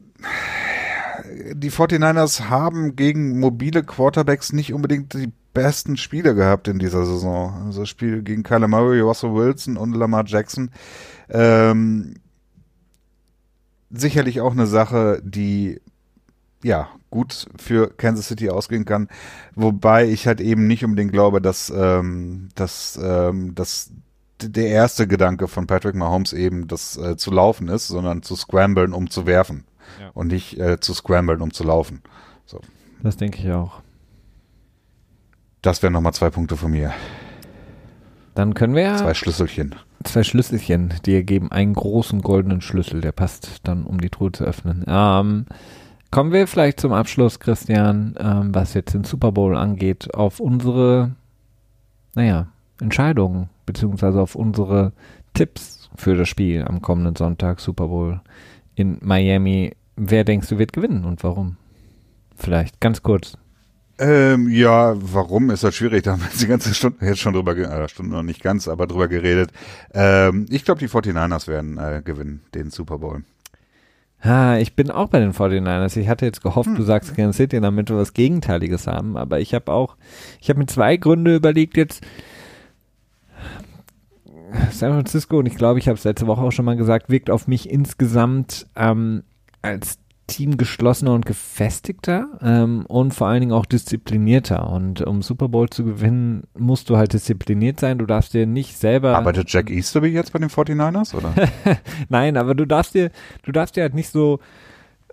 die 1.54 1.70
49ers 1.70 2.48
haben 2.48 2.96
gegen 2.96 3.38
mobile 3.38 3.82
Quarterbacks 3.82 4.52
nicht 4.52 4.72
unbedingt 4.72 5.14
die 5.14 5.32
besten 5.54 5.96
Spiele 5.96 6.34
gehabt 6.34 6.68
in 6.68 6.78
dieser 6.78 7.04
Saison. 7.04 7.66
Also 7.66 7.80
das 7.80 7.88
Spiel 7.88 8.22
gegen 8.22 8.42
Kyler 8.42 8.68
Murray, 8.68 9.00
Russell 9.00 9.34
Wilson 9.34 9.76
und 9.76 9.94
Lamar 9.94 10.24
Jackson. 10.26 10.70
Ähm, 11.28 12.14
sicherlich 13.90 14.40
auch 14.40 14.52
eine 14.52 14.66
Sache, 14.66 15.20
die 15.24 15.80
ja, 16.62 16.88
gut 17.10 17.46
für 17.56 17.88
Kansas 17.96 18.28
City 18.28 18.50
ausgehen 18.50 18.84
kann. 18.84 19.08
Wobei 19.54 20.08
ich 20.08 20.26
halt 20.26 20.40
eben 20.40 20.66
nicht 20.66 20.84
unbedingt 20.84 21.12
glaube, 21.12 21.40
dass, 21.40 21.72
ähm, 21.74 22.48
dass, 22.54 22.98
ähm, 23.02 23.54
dass 23.54 23.92
der 24.40 24.68
erste 24.68 25.06
Gedanke 25.06 25.48
von 25.48 25.66
Patrick 25.66 25.94
Mahomes 25.94 26.32
eben 26.32 26.68
das 26.68 26.96
äh, 26.96 27.16
zu 27.16 27.30
laufen 27.30 27.68
ist, 27.68 27.88
sondern 27.88 28.22
zu 28.22 28.34
scramblen, 28.36 28.92
um 28.92 29.10
zu 29.10 29.26
werfen. 29.26 29.64
Ja. 30.00 30.10
Und 30.14 30.28
nicht 30.28 30.58
äh, 30.58 30.80
zu 30.80 30.94
scramblen, 30.94 31.40
um 31.42 31.52
zu 31.52 31.64
laufen. 31.64 32.02
So. 32.46 32.60
Das 33.02 33.16
denke 33.16 33.38
ich 33.38 33.52
auch. 33.52 33.82
Das 35.60 35.82
wären 35.82 35.92
nochmal 35.92 36.14
zwei 36.14 36.30
Punkte 36.30 36.56
von 36.56 36.70
mir. 36.70 36.92
Dann 38.34 38.54
können 38.54 38.74
wir 38.74 38.82
ja. 38.82 38.96
Zwei 38.96 39.14
Schlüsselchen. 39.14 39.74
Zwei 40.04 40.24
Schlüsselchen, 40.24 40.94
die 41.06 41.14
ergeben 41.14 41.52
einen 41.52 41.74
großen 41.74 42.22
goldenen 42.22 42.60
Schlüssel, 42.60 43.00
der 43.00 43.12
passt 43.12 43.60
dann, 43.62 43.84
um 43.84 44.00
die 44.00 44.10
Truhe 44.10 44.32
zu 44.32 44.44
öffnen. 44.44 44.84
Ähm, 44.88 45.46
Kommen 46.12 46.30
wir 46.30 46.46
vielleicht 46.46 46.78
zum 46.78 46.92
Abschluss, 46.92 47.40
Christian, 47.40 48.14
ähm, 48.18 48.54
was 48.54 48.74
jetzt 48.74 48.92
den 48.92 49.04
Super 49.04 49.32
Bowl 49.32 49.56
angeht, 49.56 50.12
auf 50.12 50.40
unsere, 50.40 51.12
naja, 52.14 52.48
Entscheidungen, 52.82 53.48
beziehungsweise 53.64 54.20
auf 54.20 54.34
unsere 54.34 54.92
Tipps 55.32 55.88
für 55.94 56.14
das 56.14 56.28
Spiel 56.28 56.64
am 56.68 56.82
kommenden 56.82 57.16
Sonntag, 57.16 57.60
Super 57.60 57.88
Bowl 57.88 58.20
in 58.74 58.98
Miami. 59.00 59.74
Wer 59.96 60.24
denkst 60.24 60.48
du 60.48 60.58
wird 60.58 60.74
gewinnen 60.74 61.06
und 61.06 61.24
warum? 61.24 61.56
Vielleicht 62.36 62.78
ganz 62.80 63.02
kurz. 63.02 63.38
Ähm, 63.98 64.50
ja, 64.50 64.94
warum 64.96 65.48
ist 65.48 65.64
das 65.64 65.74
schwierig? 65.74 66.02
Da 66.02 66.12
haben 66.12 66.20
wir 66.20 66.28
jetzt 66.28 66.42
die 66.42 66.46
ganze 66.46 66.74
Stunde 66.74 67.06
jetzt 67.06 67.20
schon 67.20 67.32
drüber, 67.32 67.56
äh, 67.56 67.88
Stunde 67.88 68.14
noch 68.14 68.22
nicht 68.22 68.42
ganz, 68.42 68.68
aber 68.68 68.86
drüber 68.86 69.08
geredet. 69.08 69.50
Ähm, 69.94 70.44
ich 70.50 70.66
glaube, 70.66 70.80
die 70.80 70.88
49ers 70.88 71.48
werden 71.48 71.78
äh, 71.78 72.02
gewinnen, 72.04 72.42
den 72.54 72.68
Super 72.68 72.98
Bowl. 72.98 73.24
Ha, 74.24 74.58
ich 74.58 74.74
bin 74.74 74.90
auch 74.90 75.08
bei 75.08 75.18
den 75.18 75.32
49ers. 75.32 75.96
Ich 75.96 76.08
hatte 76.08 76.26
jetzt 76.26 76.42
gehofft, 76.42 76.68
hm. 76.68 76.76
du 76.76 76.82
sagst 76.82 77.16
Kansas 77.16 77.36
City, 77.36 77.60
damit 77.60 77.90
wir 77.90 77.96
was 77.96 78.14
Gegenteiliges 78.14 78.86
haben. 78.86 79.16
Aber 79.16 79.40
ich 79.40 79.52
habe 79.54 79.72
auch, 79.72 79.96
ich 80.40 80.48
habe 80.48 80.60
mir 80.60 80.66
zwei 80.66 80.96
Gründe 80.96 81.34
überlegt 81.34 81.76
jetzt. 81.76 82.04
San 84.70 84.92
Francisco, 84.92 85.38
und 85.38 85.46
ich 85.46 85.56
glaube, 85.56 85.78
ich 85.78 85.88
habe 85.88 85.96
es 85.96 86.04
letzte 86.04 86.26
Woche 86.26 86.42
auch 86.42 86.52
schon 86.52 86.66
mal 86.66 86.76
gesagt, 86.76 87.08
wirkt 87.08 87.30
auf 87.30 87.48
mich 87.48 87.70
insgesamt 87.70 88.66
ähm, 88.76 89.22
als 89.62 89.98
Team 90.26 90.56
geschlossener 90.56 91.12
und 91.12 91.26
gefestigter 91.26 92.26
ähm, 92.42 92.86
und 92.86 93.12
vor 93.12 93.26
allen 93.26 93.40
Dingen 93.40 93.52
auch 93.52 93.66
disziplinierter. 93.66 94.70
Und 94.70 95.02
um 95.02 95.22
Super 95.22 95.48
Bowl 95.48 95.68
zu 95.68 95.84
gewinnen, 95.84 96.44
musst 96.56 96.90
du 96.90 96.96
halt 96.96 97.12
diszipliniert 97.12 97.80
sein. 97.80 97.98
Du 97.98 98.06
darfst 98.06 98.32
dir 98.34 98.46
nicht 98.46 98.76
selber. 98.78 99.16
Arbeitet 99.16 99.52
Jack 99.52 99.70
Easterby 99.70 100.08
jetzt 100.08 100.32
bei 100.32 100.38
den 100.38 100.48
49ers, 100.48 101.14
oder? 101.14 101.34
Nein, 102.08 102.36
aber 102.36 102.54
du 102.54 102.66
darfst 102.66 102.94
dir, 102.94 103.10
du 103.42 103.52
darfst 103.52 103.76
dir 103.76 103.82
halt 103.82 103.94
nicht 103.94 104.10
so 104.10 104.38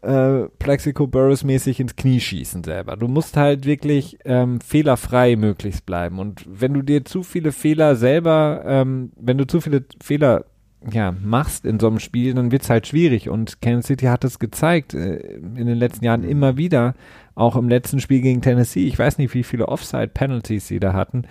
äh, 0.02 0.48
Plexico 0.60 1.08
Burris 1.08 1.44
mäßig 1.44 1.80
ins 1.80 1.96
Knie 1.96 2.20
schießen 2.20 2.64
selber. 2.64 2.96
Du 2.96 3.08
musst 3.08 3.36
halt 3.36 3.66
wirklich 3.66 4.18
ähm, 4.26 4.62
fehlerfrei 4.62 5.36
möglichst 5.36 5.86
bleiben. 5.86 6.20
Und 6.20 6.46
wenn 6.48 6.74
du 6.74 6.82
dir 6.82 7.04
zu 7.04 7.24
viele 7.24 7.52
Fehler 7.52 7.96
selber, 7.96 8.64
ähm, 8.66 9.12
wenn 9.20 9.38
du 9.38 9.46
zu 9.46 9.60
viele 9.60 9.84
Fehler 10.02 10.46
ja, 10.92 11.12
machst 11.12 11.66
in 11.66 11.80
so 11.80 11.88
einem 11.88 12.00
Spiel, 12.00 12.34
dann 12.34 12.52
wird's 12.52 12.70
halt 12.70 12.88
schwierig. 12.88 13.30
Und 13.30 13.62
Kansas 13.62 13.88
City 13.88 14.06
hat 14.06 14.24
es 14.24 14.40
gezeigt 14.40 14.94
äh, 14.94 15.18
in 15.18 15.66
den 15.66 15.78
letzten 15.78 16.06
Jahren 16.06 16.24
immer 16.24 16.58
wieder, 16.58 16.96
auch 17.36 17.56
im 17.56 17.70
letzten 17.70 18.00
Spiel 18.00 18.22
gegen 18.22 18.42
Tennessee. 18.42 18.88
Ich 18.88 18.98
weiß 18.98 19.18
nicht, 19.18 19.34
wie 19.34 19.44
viele 19.44 19.68
Offside-Penalties 19.68 20.68
sie 20.68 20.80
da 20.80 20.94
hatten. 20.94 21.24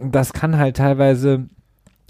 Das 0.00 0.32
kann 0.32 0.56
halt 0.56 0.76
teilweise 0.78 1.48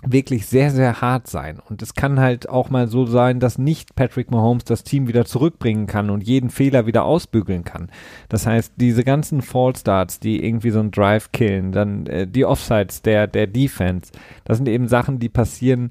wirklich 0.07 0.47
sehr, 0.47 0.71
sehr 0.71 1.01
hart 1.01 1.27
sein. 1.29 1.61
Und 1.69 1.83
es 1.83 1.95
kann 1.95 2.21
halt 2.21 2.49
auch 2.49 2.71
mal 2.71 2.89
so 2.89 3.07
sein, 3.07 3.41
dass 3.41 3.59
nicht 3.59 3.95
Patrick 3.95 4.31
Mahomes 4.31 4.65
das 4.65 4.85
Team 4.85 5.09
wieder 5.09 5.25
zurückbringen 5.25 5.87
kann 5.87 6.11
und 6.11 6.23
jeden 6.23 6.51
Fehler 6.51 6.87
wieder 6.87 7.05
ausbügeln 7.05 7.65
kann. 7.65 7.91
Das 8.29 8.47
heißt, 8.47 8.75
diese 8.77 9.03
ganzen 9.03 9.43
Fallstarts, 9.43 10.21
die 10.21 10.45
irgendwie 10.45 10.71
so 10.71 10.81
einen 10.81 10.91
Drive 10.91 11.33
killen, 11.33 11.73
dann 11.73 12.07
äh, 12.07 12.27
die 12.27 12.45
Offsides 12.45 13.03
der, 13.03 13.27
der 13.27 13.47
Defense, 13.47 14.13
das 14.45 14.59
sind 14.59 14.69
eben 14.69 14.89
Sachen, 14.89 15.19
die 15.19 15.29
passieren 15.31 15.91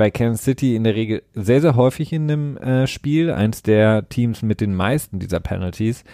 bei 0.00 0.10
Kansas 0.10 0.44
City 0.46 0.76
in 0.76 0.84
der 0.84 0.94
Regel 0.94 1.22
sehr, 1.34 1.60
sehr 1.60 1.76
häufig 1.76 2.10
in 2.14 2.26
dem 2.26 2.56
äh, 2.56 2.86
Spiel. 2.86 3.30
Eins 3.30 3.62
der 3.62 4.08
Teams 4.08 4.40
mit 4.40 4.62
den 4.62 4.74
meisten 4.74 5.18
dieser 5.18 5.40
Penalties. 5.40 6.04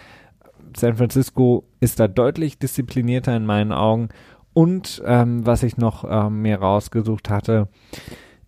San 0.75 0.97
Francisco 0.97 1.63
ist 1.79 1.97
da 2.01 2.09
deutlich 2.09 2.59
disziplinierter 2.59 3.33
in 3.33 3.45
meinen 3.45 3.71
Augen 3.71 4.09
und 4.51 5.01
ähm, 5.05 5.45
was 5.45 5.63
ich 5.63 5.77
noch 5.77 6.03
ähm, 6.03 6.41
mir 6.41 6.57
rausgesucht 6.57 7.29
hatte, 7.29 7.69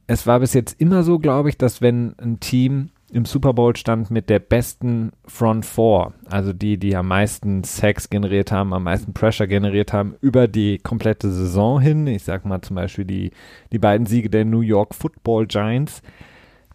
es 0.08 0.28
war 0.28 0.42
bis 0.42 0.54
jetzt 0.54 0.82
immer 0.82 1.04
so, 1.04 1.20
glaube 1.20 1.48
ich, 1.48 1.58
dass 1.58 1.82
wenn 1.82 2.20
ein 2.20 2.42
Team 2.42 2.90
im 3.12 3.26
Super 3.26 3.54
Bowl 3.54 3.76
stand 3.76 4.12
mit 4.12 4.30
der 4.30 4.40
besten 4.40 5.12
Front 5.26 5.66
Four, 5.66 6.14
also 6.26 6.54
die, 6.54 6.78
die 6.78 6.96
am 6.96 7.08
meisten 7.08 7.64
Sex 7.64 8.10
generiert 8.10 8.52
haben, 8.52 8.74
am 8.74 8.84
meisten 8.84 9.14
Pressure 9.14 9.48
generiert 9.48 9.94
haben, 9.94 10.16
über 10.22 10.48
die 10.48 10.78
komplette 10.78 11.32
Saison 11.32 11.80
hin, 11.80 12.08
ich 12.08 12.24
sag 12.24 12.46
mal 12.46 12.62
zum 12.62 12.76
Beispiel 12.76 13.06
die, 13.06 13.32
die 13.72 13.80
beiden 13.80 14.06
Siege 14.06 14.30
der 14.30 14.46
New 14.46 14.62
York 14.62 14.94
Football 14.94 15.48
Giants, 15.48 16.02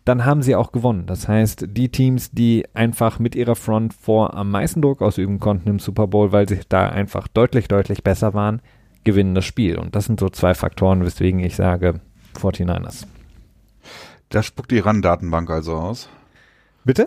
dann 0.04 0.24
haben 0.24 0.42
sie 0.42 0.54
auch 0.54 0.72
gewonnen. 0.72 1.06
Das 1.06 1.28
heißt, 1.28 1.66
die 1.68 1.88
Teams, 1.88 2.30
die 2.30 2.66
einfach 2.74 3.18
mit 3.18 3.34
ihrer 3.34 3.56
Front 3.56 3.94
Four 3.94 4.34
am 4.34 4.50
meisten 4.50 4.82
Druck 4.82 5.00
ausüben 5.00 5.40
konnten 5.40 5.70
im 5.70 5.78
Super 5.78 6.06
Bowl, 6.06 6.32
weil 6.32 6.48
sie 6.48 6.60
da 6.68 6.88
einfach 6.88 7.26
deutlich, 7.28 7.68
deutlich 7.68 8.02
besser 8.02 8.34
waren, 8.34 8.60
gewinnen 9.04 9.34
das 9.34 9.44
Spiel. 9.44 9.78
Und 9.78 9.96
das 9.96 10.04
sind 10.06 10.20
so 10.20 10.28
zwei 10.28 10.54
Faktoren, 10.54 11.04
weswegen 11.04 11.40
ich 11.40 11.56
sage 11.56 12.00
49ers. 12.36 13.06
Da 14.28 14.42
spuckt 14.42 14.72
die 14.72 14.78
RAN-Datenbank 14.78 15.48
also 15.50 15.74
aus. 15.74 16.08
Bitte? 16.84 17.06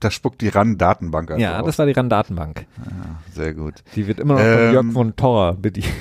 Da 0.00 0.10
spuckt 0.10 0.40
die 0.40 0.48
RAN-Datenbank 0.48 1.30
also 1.32 1.42
Ja, 1.42 1.60
aus. 1.60 1.66
das 1.66 1.78
war 1.78 1.86
die 1.86 1.92
RAN-Datenbank. 1.92 2.66
Ja, 2.78 2.92
sehr 3.34 3.54
gut. 3.54 3.74
Die 3.96 4.06
wird 4.06 4.20
immer 4.20 4.34
noch 4.34 4.40
von 4.40 4.48
Ähm. 4.50 4.72
Jörg 4.72 4.92
von 4.92 5.16
Torra 5.16 5.52
bedient. 5.52 5.88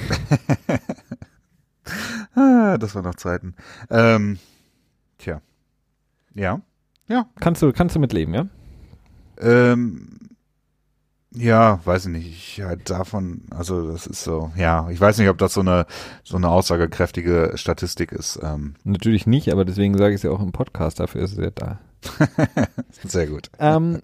Ah, 2.35 2.77
das 2.77 2.93
war 2.95 3.01
noch 3.01 3.15
Zeiten. 3.15 3.55
Ähm, 3.89 4.37
tja. 5.17 5.41
Ja. 6.35 6.61
Ja. 7.07 7.27
Kannst 7.39 7.61
du, 7.61 7.71
kannst 7.71 7.95
du 7.95 7.99
mitleben, 7.99 8.33
ja? 8.33 8.45
Ähm, 9.39 10.09
ja, 11.33 11.79
weiß 11.85 12.05
ich 12.07 12.11
nicht. 12.11 12.27
Ich 12.27 12.61
halt 12.63 12.89
davon, 12.89 13.43
also 13.49 13.91
das 13.91 14.05
ist 14.05 14.23
so, 14.23 14.51
ja, 14.55 14.89
ich 14.89 14.99
weiß 14.99 15.17
nicht, 15.17 15.29
ob 15.29 15.37
das 15.37 15.53
so 15.53 15.61
eine 15.61 15.85
so 16.23 16.37
eine 16.37 16.49
aussagekräftige 16.49 17.53
Statistik 17.55 18.11
ist. 18.11 18.39
Ähm, 18.43 18.75
Natürlich 18.83 19.25
nicht, 19.25 19.51
aber 19.51 19.63
deswegen 19.65 19.97
sage 19.97 20.11
ich 20.13 20.17
es 20.17 20.23
ja 20.23 20.31
auch 20.31 20.41
im 20.41 20.51
Podcast, 20.51 20.99
dafür 20.99 21.21
ist 21.23 21.31
es 21.33 21.37
ja 21.39 21.49
da. 21.51 21.79
sehr 23.07 23.27
gut. 23.27 23.49
Ähm, 23.59 24.01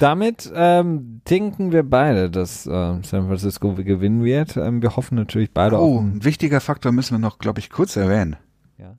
damit 0.00 0.50
ähm, 0.54 1.20
denken 1.28 1.70
wir 1.72 1.82
beide, 1.82 2.30
dass 2.30 2.66
äh, 2.66 2.70
San 2.70 3.26
Francisco 3.26 3.74
gewinnen 3.74 4.24
wird. 4.24 4.56
Ähm, 4.56 4.80
wir 4.82 4.96
hoffen 4.96 5.16
natürlich 5.16 5.52
beide 5.52 5.78
Oh, 5.78 6.00
ein 6.00 6.24
wichtiger 6.24 6.60
Faktor 6.60 6.92
müssen 6.92 7.14
wir 7.14 7.18
noch, 7.18 7.38
glaube 7.38 7.60
ich, 7.60 7.70
kurz 7.70 7.96
erwähnen. 7.96 8.36
Ja. 8.78 8.96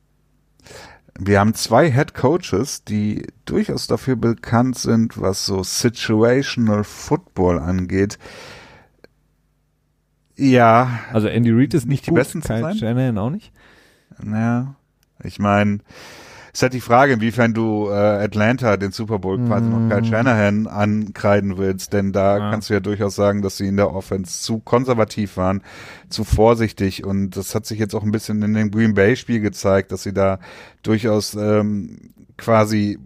Wir 1.17 1.39
haben 1.39 1.53
zwei 1.53 1.91
Head 1.91 2.13
Coaches, 2.13 2.83
die 2.83 3.25
durchaus 3.45 3.87
dafür 3.87 4.15
bekannt 4.15 4.77
sind, 4.77 5.19
was 5.19 5.45
so 5.45 5.63
Situational 5.63 6.83
Football 6.83 7.59
angeht. 7.59 8.19
Ja, 10.37 10.99
Also 11.13 11.27
Andy 11.27 11.51
Reid 11.51 11.73
ist 11.73 11.87
nicht 11.87 12.05
die 12.05 12.09
gut, 12.09 12.19
Besten 12.19 12.41
Kyle 12.41 12.61
sein? 12.61 12.75
Shanahan 12.77 13.17
auch 13.17 13.29
nicht. 13.29 13.53
Ja, 14.23 14.75
ich 15.23 15.39
meine, 15.39 15.79
ist 16.55 16.61
halt 16.61 16.73
die 16.73 16.79
Frage, 16.81 17.13
inwiefern 17.13 17.53
du 17.53 17.89
äh, 17.89 17.93
Atlanta 17.93 18.77
den 18.77 18.91
Super 18.93 19.19
Bowl 19.19 19.37
quasi 19.45 19.67
noch 19.67 19.89
Kyle 19.89 20.05
Shanahan 20.05 20.67
ankreiden 20.67 21.57
willst, 21.57 21.91
denn 21.91 22.13
da 22.13 22.37
Ja. 22.37 22.49
kannst 22.51 22.69
du 22.69 22.73
ja 22.75 22.79
durchaus 22.79 23.13
sagen, 23.15 23.41
dass 23.41 23.57
sie 23.57 23.67
in 23.67 23.75
der 23.75 23.93
Offense 23.93 24.41
zu 24.41 24.59
konservativ 24.59 25.35
waren, 25.35 25.61
zu 26.09 26.23
vorsichtig 26.23 27.03
und 27.03 27.31
das 27.35 27.55
hat 27.55 27.65
sich 27.65 27.77
jetzt 27.77 27.93
auch 27.93 28.03
ein 28.03 28.11
bisschen 28.11 28.41
in 28.41 28.53
dem 28.53 28.71
Green 28.71 28.93
Bay 28.93 29.17
Spiel 29.17 29.41
gezeigt, 29.41 29.91
dass 29.91 30.03
sie 30.03 30.13
da 30.13 30.39
durchaus 30.81 31.33
ähm, 31.35 31.97
quasi 32.37 32.99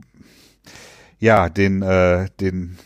ja 1.20 1.50
den 1.50 1.82
äh, 1.82 2.28
den 2.40 2.78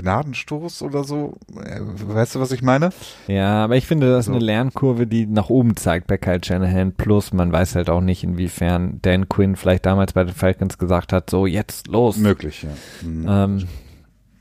Gnadenstoß 0.00 0.82
oder 0.82 1.04
so, 1.04 1.34
äh, 1.56 1.80
weißt 1.80 2.34
du, 2.34 2.40
was 2.40 2.52
ich 2.52 2.62
meine? 2.62 2.90
Ja, 3.26 3.64
aber 3.64 3.76
ich 3.76 3.86
finde, 3.86 4.10
das 4.10 4.20
ist 4.20 4.26
So. 4.26 4.32
eine 4.32 4.44
Lernkurve, 4.44 5.06
die 5.06 5.26
nach 5.26 5.48
oben 5.50 5.76
zeigt 5.76 6.06
bei 6.06 6.18
Kyle 6.18 6.40
Shanahan. 6.44 6.92
Plus, 6.92 7.32
man 7.32 7.52
weiß 7.52 7.74
halt 7.74 7.90
auch 7.90 8.00
nicht, 8.00 8.22
inwiefern 8.24 8.98
Dan 9.02 9.28
Quinn 9.28 9.56
vielleicht 9.56 9.86
damals 9.86 10.12
bei 10.12 10.24
den 10.24 10.34
Falcons 10.34 10.78
gesagt 10.78 11.12
hat, 11.12 11.30
so 11.30 11.46
jetzt 11.46 11.88
los. 11.88 12.16
Möglich, 12.16 12.62
ja. 12.64 13.08
Mhm. 13.08 13.26
Ähm, 13.28 13.68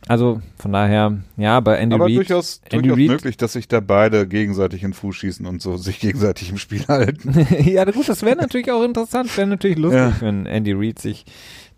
also 0.07 0.41
von 0.57 0.71
daher, 0.73 1.19
ja, 1.37 1.59
bei 1.59 1.75
Andy 1.77 1.93
Aber 1.93 2.05
Reid, 2.05 2.15
durchaus, 2.15 2.61
Andy 2.71 2.87
durchaus 2.87 2.97
Reid- 2.99 3.07
möglich, 3.09 3.37
dass 3.37 3.53
sich 3.53 3.67
da 3.67 3.79
beide 3.79 4.27
gegenseitig 4.27 4.81
in 4.81 4.89
den 4.89 4.93
Fuß 4.95 5.15
schießen 5.15 5.45
und 5.45 5.61
so 5.61 5.77
sich 5.77 5.99
gegenseitig 5.99 6.49
im 6.49 6.57
Spiel 6.57 6.83
halten. 6.87 7.31
ja, 7.63 7.85
gut, 7.85 8.09
das 8.09 8.23
wäre 8.23 8.35
natürlich 8.37 8.71
auch 8.71 8.83
interessant. 8.83 9.35
Wäre 9.37 9.45
natürlich 9.47 9.77
lustig, 9.77 9.99
Ja. 9.99 10.15
wenn 10.21 10.47
Andy 10.47 10.73
Reid 10.73 10.97
sich 10.97 11.25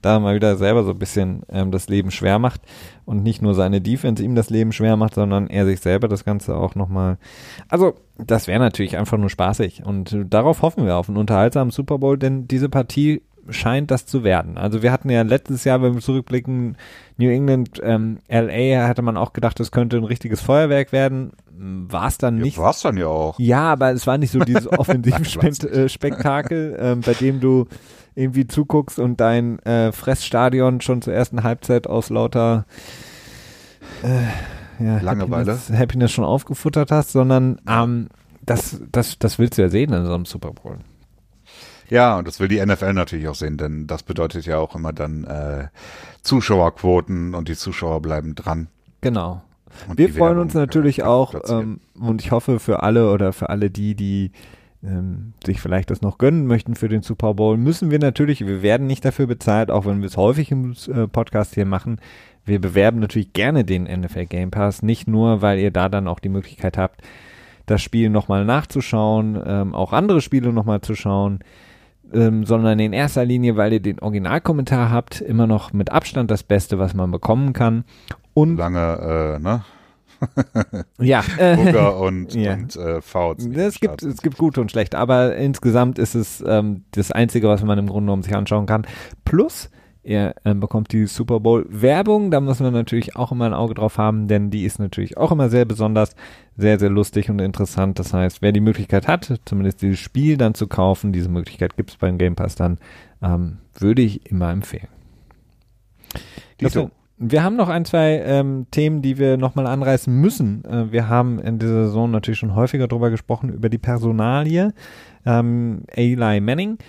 da 0.01 0.19
mal 0.19 0.35
wieder 0.35 0.55
selber 0.55 0.83
so 0.83 0.91
ein 0.91 0.99
bisschen 0.99 1.43
ähm, 1.49 1.71
das 1.71 1.87
Leben 1.87 2.11
schwer 2.11 2.39
macht 2.39 2.61
und 3.05 3.23
nicht 3.23 3.41
nur 3.41 3.53
seine 3.53 3.81
Defense 3.81 4.23
ihm 4.23 4.35
das 4.35 4.49
Leben 4.49 4.71
schwer 4.71 4.97
macht, 4.97 5.15
sondern 5.15 5.47
er 5.47 5.65
sich 5.65 5.79
selber 5.79 6.07
das 6.07 6.25
Ganze 6.25 6.55
auch 6.55 6.75
nochmal. 6.75 7.17
Also, 7.69 7.95
das 8.17 8.47
wäre 8.47 8.59
natürlich 8.59 8.97
einfach 8.97 9.17
nur 9.17 9.29
spaßig 9.29 9.85
und 9.85 10.13
äh, 10.13 10.25
darauf 10.25 10.61
hoffen 10.61 10.85
wir 10.85 10.97
auf 10.97 11.09
einen 11.09 11.17
unterhaltsamen 11.17 11.71
Super 11.71 11.99
Bowl, 11.99 12.17
denn 12.17 12.47
diese 12.47 12.69
Partie 12.69 13.21
scheint 13.49 13.91
das 13.91 14.05
zu 14.05 14.23
werden. 14.23 14.57
Also 14.57 14.81
wir 14.81 14.91
hatten 14.91 15.09
ja 15.09 15.21
letztes 15.23 15.63
Jahr, 15.63 15.81
wenn 15.81 15.93
wir 15.93 16.01
zurückblicken, 16.01 16.77
New 17.17 17.29
England, 17.29 17.79
ähm, 17.83 18.19
LA, 18.29 18.87
hatte 18.87 19.01
man 19.01 19.17
auch 19.17 19.33
gedacht, 19.33 19.59
es 19.59 19.71
könnte 19.71 19.97
ein 19.97 20.03
richtiges 20.03 20.41
Feuerwerk 20.41 20.91
werden. 20.91 21.31
War 21.49 22.07
es 22.07 22.17
dann 22.17 22.37
nicht. 22.37 22.57
Ja, 22.57 22.63
war's 22.63 22.81
dann 22.81 22.97
ja 22.97 23.07
auch. 23.07 23.39
Ja, 23.39 23.73
aber 23.73 23.91
es 23.91 24.07
war 24.07 24.17
nicht 24.17 24.31
so 24.31 24.39
dieses 24.39 24.67
Offensivspektakel, 24.71 26.77
ähm, 26.79 27.01
bei 27.01 27.13
dem 27.13 27.39
du 27.39 27.67
irgendwie 28.15 28.47
zuguckst 28.47 28.99
und 28.99 29.19
dein 29.19 29.59
äh, 29.59 29.91
Fressstadion 29.91 30.81
schon 30.81 31.01
zur 31.01 31.13
ersten 31.13 31.43
Halbzeit 31.43 31.87
aus 31.87 32.09
lauter 32.09 32.65
äh, 34.03 34.83
ja, 34.83 34.99
Langeweile. 34.99 35.53
Happiness, 35.53 35.79
Happiness 35.79 36.11
schon 36.11 36.25
aufgefuttert 36.25 36.91
hast, 36.91 37.11
sondern 37.11 37.61
ähm, 37.67 38.09
das, 38.45 38.81
das, 38.91 39.19
das 39.19 39.39
willst 39.39 39.57
du 39.57 39.61
ja 39.61 39.69
sehen 39.69 39.93
in 39.93 40.05
so 40.05 40.13
einem 40.13 40.25
Super 40.25 40.51
Bowl. 40.51 40.77
Ja, 41.89 42.17
und 42.17 42.27
das 42.27 42.39
will 42.39 42.47
die 42.47 42.65
NFL 42.65 42.93
natürlich 42.93 43.27
auch 43.27 43.35
sehen, 43.35 43.57
denn 43.57 43.85
das 43.85 44.03
bedeutet 44.03 44.45
ja 44.45 44.57
auch 44.57 44.75
immer 44.75 44.93
dann 44.93 45.25
äh, 45.25 45.67
Zuschauerquoten 46.21 47.35
und 47.35 47.49
die 47.49 47.55
Zuschauer 47.55 48.01
bleiben 48.01 48.33
dran. 48.33 48.67
Genau. 49.01 49.41
Und 49.87 49.97
Wir 49.97 50.13
freuen 50.13 50.37
uns 50.37 50.53
natürlich 50.53 50.99
äh, 50.99 51.03
auch 51.03 51.31
platzieren. 51.31 51.81
ähm, 51.95 52.07
und 52.07 52.21
ich 52.21 52.31
hoffe 52.31 52.59
für 52.59 52.83
alle 52.83 53.11
oder 53.11 53.33
für 53.33 53.49
alle 53.49 53.69
die, 53.69 53.95
die 53.95 54.31
ähm, 54.83 55.33
sich 55.45 55.61
vielleicht 55.61 55.91
das 55.91 56.01
noch 56.01 56.17
gönnen 56.17 56.47
möchten 56.47 56.75
für 56.75 56.89
den 56.89 57.01
Super 57.01 57.33
Bowl, 57.33 57.57
müssen 57.57 57.91
wir 57.91 57.99
natürlich, 57.99 58.45
wir 58.45 58.61
werden 58.61 58.87
nicht 58.87 59.05
dafür 59.05 59.27
bezahlt, 59.27 59.69
auch 59.69 59.85
wenn 59.85 60.01
wir 60.01 60.07
es 60.07 60.17
häufig 60.17 60.51
im 60.51 60.73
äh, 60.93 61.07
Podcast 61.07 61.53
hier 61.53 61.65
machen. 61.65 61.99
Wir 62.45 62.59
bewerben 62.59 62.99
natürlich 62.99 63.33
gerne 63.33 63.63
den 63.63 63.83
NFL 63.83 64.25
Game 64.25 64.51
Pass, 64.51 64.81
nicht 64.81 65.07
nur, 65.07 65.41
weil 65.41 65.59
ihr 65.59 65.71
da 65.71 65.89
dann 65.89 66.07
auch 66.07 66.19
die 66.19 66.29
Möglichkeit 66.29 66.77
habt, 66.77 67.01
das 67.67 67.81
Spiel 67.81 68.09
nochmal 68.09 68.45
nachzuschauen, 68.45 69.39
ähm, 69.45 69.75
auch 69.75 69.93
andere 69.93 70.21
Spiele 70.21 70.51
nochmal 70.51 70.81
zu 70.81 70.95
schauen, 70.95 71.39
ähm, 72.11 72.45
sondern 72.45 72.79
in 72.79 72.93
erster 72.93 73.23
Linie, 73.23 73.55
weil 73.57 73.73
ihr 73.73 73.79
den 73.79 73.99
Originalkommentar 73.99 74.89
habt, 74.89 75.21
immer 75.21 75.47
noch 75.47 75.71
mit 75.73 75.91
Abstand 75.91 76.31
das 76.31 76.43
Beste, 76.43 76.79
was 76.79 76.93
man 76.93 77.11
bekommen 77.11 77.53
kann. 77.53 77.83
Und 78.33 78.57
Lange, 78.57 79.37
äh, 79.37 79.39
ne? 79.39 79.63
ja, 80.99 81.23
Burger 81.37 81.97
und, 82.01 82.33
Ja. 82.33 82.53
und 82.53 82.75
äh, 82.75 83.01
am 83.13 83.51
Es 83.53 83.79
gibt, 83.79 84.03
es 84.03 84.21
gibt 84.21 84.37
gute 84.37 84.61
und 84.61 84.71
schlechte, 84.71 84.97
aber 84.97 85.35
insgesamt 85.35 85.99
ist 85.99 86.15
es 86.15 86.43
ähm, 86.45 86.83
das 86.91 87.11
Einzige, 87.11 87.47
was 87.47 87.63
man 87.63 87.77
im 87.79 87.87
Grunde 87.87 88.07
genommen 88.07 88.23
sich 88.23 88.35
anschauen 88.35 88.65
kann. 88.65 88.85
Plus, 89.25 89.69
ihr 90.03 90.33
ähm, 90.45 90.59
bekommt 90.59 90.91
die 90.93 91.05
Super 91.05 91.39
Bowl 91.39 91.65
Werbung, 91.69 92.31
da 92.31 92.39
muss 92.39 92.59
man 92.59 92.73
natürlich 92.73 93.15
auch 93.15 93.31
immer 93.31 93.45
ein 93.45 93.53
Auge 93.53 93.73
drauf 93.73 93.97
haben, 93.97 94.27
denn 94.27 94.49
die 94.49 94.65
ist 94.65 94.79
natürlich 94.79 95.17
auch 95.17 95.31
immer 95.31 95.49
sehr 95.49 95.65
besonders, 95.65 96.15
sehr, 96.57 96.79
sehr 96.79 96.89
lustig 96.89 97.29
und 97.29 97.39
interessant. 97.39 97.99
Das 97.99 98.13
heißt, 98.13 98.41
wer 98.41 98.51
die 98.51 98.61
Möglichkeit 98.61 99.07
hat, 99.07 99.39
zumindest 99.45 99.81
dieses 99.81 99.99
Spiel 99.99 100.37
dann 100.37 100.53
zu 100.55 100.67
kaufen, 100.67 101.13
diese 101.13 101.29
Möglichkeit 101.29 101.77
gibt 101.77 101.91
es 101.91 101.97
beim 101.97 102.17
Game 102.17 102.35
Pass 102.35 102.55
dann, 102.55 102.77
ähm, 103.21 103.57
würde 103.77 104.01
ich 104.01 104.29
immer 104.29 104.51
empfehlen. 104.51 104.87
Wär- 106.75 106.91
wir 107.23 107.43
haben 107.43 107.55
noch 107.55 107.69
ein, 107.69 107.85
zwei 107.85 108.19
ähm, 108.25 108.65
Themen, 108.71 109.03
die 109.03 109.19
wir 109.19 109.37
nochmal 109.37 109.67
anreißen 109.67 110.13
müssen. 110.13 110.65
Äh, 110.65 110.91
wir 110.91 111.07
haben 111.07 111.39
in 111.39 111.59
dieser 111.59 111.85
Saison 111.85 112.09
natürlich 112.09 112.39
schon 112.39 112.55
häufiger 112.55 112.87
drüber 112.87 113.11
gesprochen, 113.11 113.49
über 113.53 113.69
die 113.69 113.77
Personalie. 113.77 114.73
Ähm, 115.23 115.83
Eli 115.95 116.41
Manning, 116.41 116.79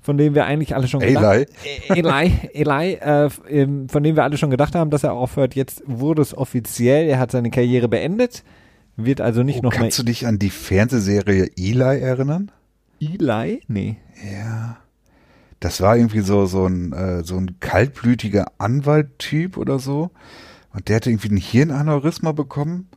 von 0.00 0.18
dem 0.18 0.34
wir 0.34 0.44
eigentlich 0.46 0.74
alle 0.74 0.88
schon 0.88 0.98
gedacht 1.00 1.46
Eli. 1.88 2.00
Eli, 2.00 2.32
Eli 2.52 2.92
äh, 2.94 3.28
ähm, 3.48 3.88
von 3.88 4.02
dem 4.02 4.16
wir 4.16 4.24
alle 4.24 4.36
schon 4.38 4.50
gedacht 4.50 4.74
haben, 4.74 4.90
dass 4.90 5.04
er 5.04 5.12
aufhört. 5.12 5.54
Jetzt 5.54 5.84
wurde 5.86 6.20
es 6.22 6.36
offiziell, 6.36 7.06
er 7.08 7.20
hat 7.20 7.30
seine 7.30 7.50
Karriere 7.50 7.88
beendet, 7.88 8.42
wird 8.96 9.20
also 9.20 9.44
nicht 9.44 9.60
Oh, 9.60 9.62
noch 9.62 9.72
kannst 9.72 10.00
du 10.00 10.02
dich 10.02 10.26
an 10.26 10.40
die 10.40 10.50
Fernsehserie 10.50 11.48
Eli 11.56 12.00
erinnern? 12.00 12.50
Eli? 13.00 13.62
Nee. 13.68 13.98
Ja. 14.32 14.78
Das 15.60 15.80
war 15.80 15.96
irgendwie 15.96 16.20
so, 16.20 16.46
so 16.46 16.66
ein, 16.66 16.92
äh, 16.92 17.22
so 17.22 17.36
ein 17.36 17.60
kaltblütiger 17.60 18.52
Anwalttyp 18.58 19.56
oder 19.56 19.78
so. 19.78 20.10
Und 20.72 20.88
der 20.88 20.96
hatte 20.96 21.10
irgendwie 21.10 21.30
ein 21.30 21.36
Hirnaneurysma 21.36 22.32
bekommen. 22.32 22.88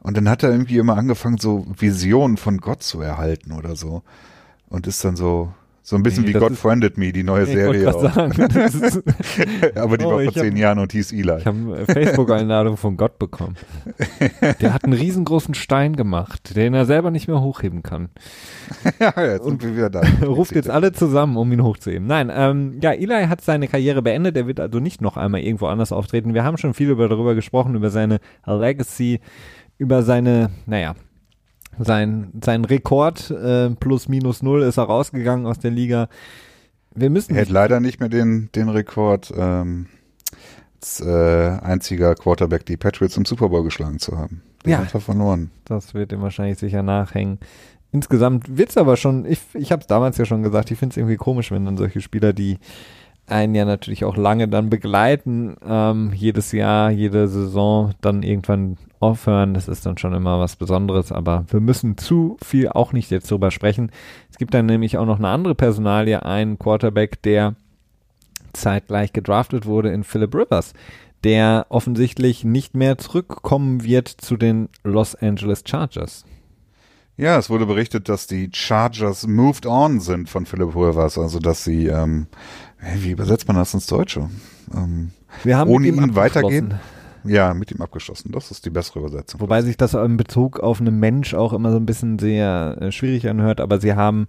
Und 0.00 0.16
dann 0.16 0.28
hat 0.28 0.42
er 0.42 0.50
irgendwie 0.50 0.78
immer 0.78 0.96
angefangen, 0.96 1.38
so 1.38 1.66
Visionen 1.78 2.36
von 2.36 2.58
Gott 2.58 2.82
zu 2.82 3.00
erhalten 3.00 3.52
oder 3.52 3.76
so. 3.76 4.02
Und 4.68 4.86
ist 4.86 5.04
dann 5.04 5.16
so, 5.16 5.52
so 5.84 5.96
ein 5.96 6.02
bisschen 6.04 6.22
Nee, 6.24 6.28
wie 6.34 6.38
God 6.38 6.52
Friended 6.52 6.96
Me, 6.96 7.12
die 7.12 7.24
neue 7.24 7.44
Serie. 7.44 7.92
auch. 7.92 8.00
sagen, 8.00 8.32
Aber 9.74 9.98
die 9.98 10.04
Oh, 10.04 10.08
war 10.08 10.14
vor 10.14 10.22
ich 10.22 10.28
hab- 10.28 10.34
zehn 10.44 10.56
Jahren 10.56 10.78
und 10.78 10.92
hieß 10.92 11.12
Eli. 11.12 11.38
Ich 11.38 11.46
habe 11.46 11.58
eine 11.58 11.86
Facebook-Einladung 11.86 12.76
von 12.76 12.96
Gott 12.96 13.18
bekommen. 13.18 13.56
Der 14.60 14.72
hat 14.74 14.84
einen 14.84 14.92
riesengroßen 14.92 15.54
Stein 15.54 15.96
gemacht, 15.96 16.54
den 16.56 16.74
er 16.74 16.86
selber 16.86 17.10
nicht 17.10 17.26
mehr 17.28 17.40
hochheben 17.40 17.82
kann. 17.82 18.10
ja, 19.00 19.12
jetzt 19.24 19.44
sind 19.44 19.62
wir 19.62 19.74
wieder 19.76 19.90
da. 19.90 20.02
Ruft 20.24 20.54
jetzt 20.54 20.70
alle 20.70 20.92
zusammen, 20.92 21.36
um 21.36 21.50
ihn 21.52 21.62
hochzuheben. 21.62 22.06
Nein, 22.06 22.30
ähm, 22.32 22.78
ja, 22.80 22.92
Eli 22.92 23.26
hat 23.26 23.40
seine 23.40 23.66
Karriere 23.68 24.02
beendet. 24.02 24.36
Er 24.36 24.46
wird 24.46 24.60
also 24.60 24.78
nicht 24.78 25.00
noch 25.00 25.16
einmal 25.16 25.40
irgendwo 25.40 25.66
anders 25.66 25.90
auftreten. 25.92 26.32
Wir 26.34 26.44
haben 26.44 26.58
schon 26.58 26.74
viel 26.74 26.90
über, 26.90 27.08
darüber 27.08 27.34
gesprochen, 27.34 27.74
über 27.74 27.90
seine 27.90 28.20
Legacy, 28.46 29.20
über 29.78 30.02
seine, 30.02 30.50
naja, 30.66 30.94
sein, 31.78 32.30
sein 32.44 32.64
Rekord 32.64 33.30
äh, 33.30 33.70
plus 33.70 34.08
minus 34.08 34.42
null 34.42 34.62
ist 34.62 34.76
er 34.78 34.84
rausgegangen 34.84 35.46
aus 35.46 35.58
der 35.58 35.70
Liga. 35.70 36.08
Wir 36.94 37.10
müssen 37.10 37.34
Er 37.34 37.42
hat 37.42 37.48
leider 37.48 37.80
nicht 37.80 38.00
mehr 38.00 38.08
den, 38.08 38.50
den 38.54 38.68
Rekord, 38.68 39.32
ähm, 39.36 39.86
als 40.80 41.00
äh, 41.00 41.58
einziger 41.62 42.14
Quarterback 42.14 42.66
die 42.66 42.76
Patriots 42.76 43.16
im 43.16 43.24
Super 43.24 43.48
Bowl 43.48 43.64
geschlagen 43.64 43.98
zu 43.98 44.18
haben. 44.18 44.42
Den 44.64 44.72
Ja. 44.72 44.78
hat 44.78 44.92
er 44.94 45.00
verloren. 45.00 45.50
Das 45.64 45.94
wird 45.94 46.12
ihm 46.12 46.20
wahrscheinlich 46.22 46.58
sicher 46.58 46.82
nachhängen. 46.82 47.38
Insgesamt 47.92 48.56
wird's 48.56 48.76
aber 48.76 48.96
schon, 48.96 49.24
ich, 49.26 49.40
ich 49.54 49.70
habe 49.70 49.80
es 49.82 49.86
damals 49.86 50.16
ja 50.18 50.24
schon 50.24 50.42
gesagt, 50.42 50.70
ich 50.70 50.78
finde 50.78 50.92
es 50.94 50.96
irgendwie 50.96 51.16
komisch, 51.16 51.50
wenn 51.50 51.64
dann 51.64 51.76
solche 51.76 52.00
Spieler, 52.00 52.32
die 52.32 52.58
einen 53.26 53.54
ja 53.54 53.64
natürlich 53.64 54.04
auch 54.04 54.16
lange 54.16 54.48
dann 54.48 54.68
begleiten, 54.68 55.56
ähm, 55.64 56.12
jedes 56.14 56.52
Jahr, 56.52 56.90
jede 56.90 57.28
Saison 57.28 57.92
dann 58.00 58.22
irgendwann 58.22 58.76
aufhören. 59.00 59.54
Das 59.54 59.68
ist 59.68 59.86
dann 59.86 59.98
schon 59.98 60.12
immer 60.12 60.38
was 60.38 60.56
Besonderes, 60.56 61.12
aber 61.12 61.44
wir 61.48 61.60
müssen 61.60 61.96
zu 61.96 62.36
viel 62.42 62.68
auch 62.68 62.92
nicht 62.92 63.10
jetzt 63.10 63.30
drüber 63.30 63.50
sprechen. 63.50 63.90
Es 64.30 64.38
gibt 64.38 64.54
dann 64.54 64.66
nämlich 64.66 64.98
auch 64.98 65.06
noch 65.06 65.18
eine 65.18 65.28
andere 65.28 65.54
Personalie, 65.54 66.24
einen 66.24 66.58
Quarterback, 66.58 67.22
der 67.22 67.54
zeitgleich 68.52 69.12
gedraftet 69.12 69.66
wurde 69.66 69.90
in 69.92 70.04
Philip 70.04 70.34
Rivers, 70.34 70.74
der 71.24 71.66
offensichtlich 71.68 72.44
nicht 72.44 72.74
mehr 72.74 72.98
zurückkommen 72.98 73.82
wird 73.84 74.08
zu 74.08 74.36
den 74.36 74.68
Los 74.82 75.14
Angeles 75.14 75.64
Chargers. 75.66 76.24
Ja, 77.16 77.38
es 77.38 77.50
wurde 77.50 77.66
berichtet, 77.66 78.08
dass 78.08 78.26
die 78.26 78.50
Chargers 78.52 79.26
moved 79.26 79.66
on 79.66 80.00
sind 80.00 80.30
von 80.30 80.46
Philip 80.46 80.74
Rivers, 80.74 81.18
also 81.18 81.38
dass 81.38 81.62
sie, 81.62 81.86
ähm, 81.86 82.26
wie 82.96 83.10
übersetzt 83.10 83.46
man 83.48 83.56
das 83.56 83.74
ins 83.74 83.86
Deutsche? 83.86 84.28
Ähm, 84.74 85.10
Wir 85.44 85.56
haben 85.56 85.70
Ohne 85.70 85.86
mit 85.86 85.96
ihm 85.96 86.02
ihn 86.04 86.16
weitergehen? 86.16 86.74
ja, 87.24 87.54
mit 87.54 87.70
ihm 87.70 87.80
abgeschlossen. 87.80 88.32
Das 88.32 88.50
ist 88.50 88.64
die 88.66 88.70
bessere 88.70 89.00
Übersetzung. 89.00 89.40
Wobei 89.40 89.62
sich 89.62 89.76
das 89.76 89.94
in 89.94 90.16
Bezug 90.16 90.60
auf 90.60 90.80
einen 90.80 90.98
Mensch 90.98 91.34
auch 91.34 91.52
immer 91.52 91.70
so 91.70 91.76
ein 91.76 91.86
bisschen 91.86 92.18
sehr 92.18 92.76
äh, 92.80 92.92
schwierig 92.92 93.28
anhört, 93.28 93.60
aber 93.60 93.80
sie 93.80 93.94
haben 93.94 94.26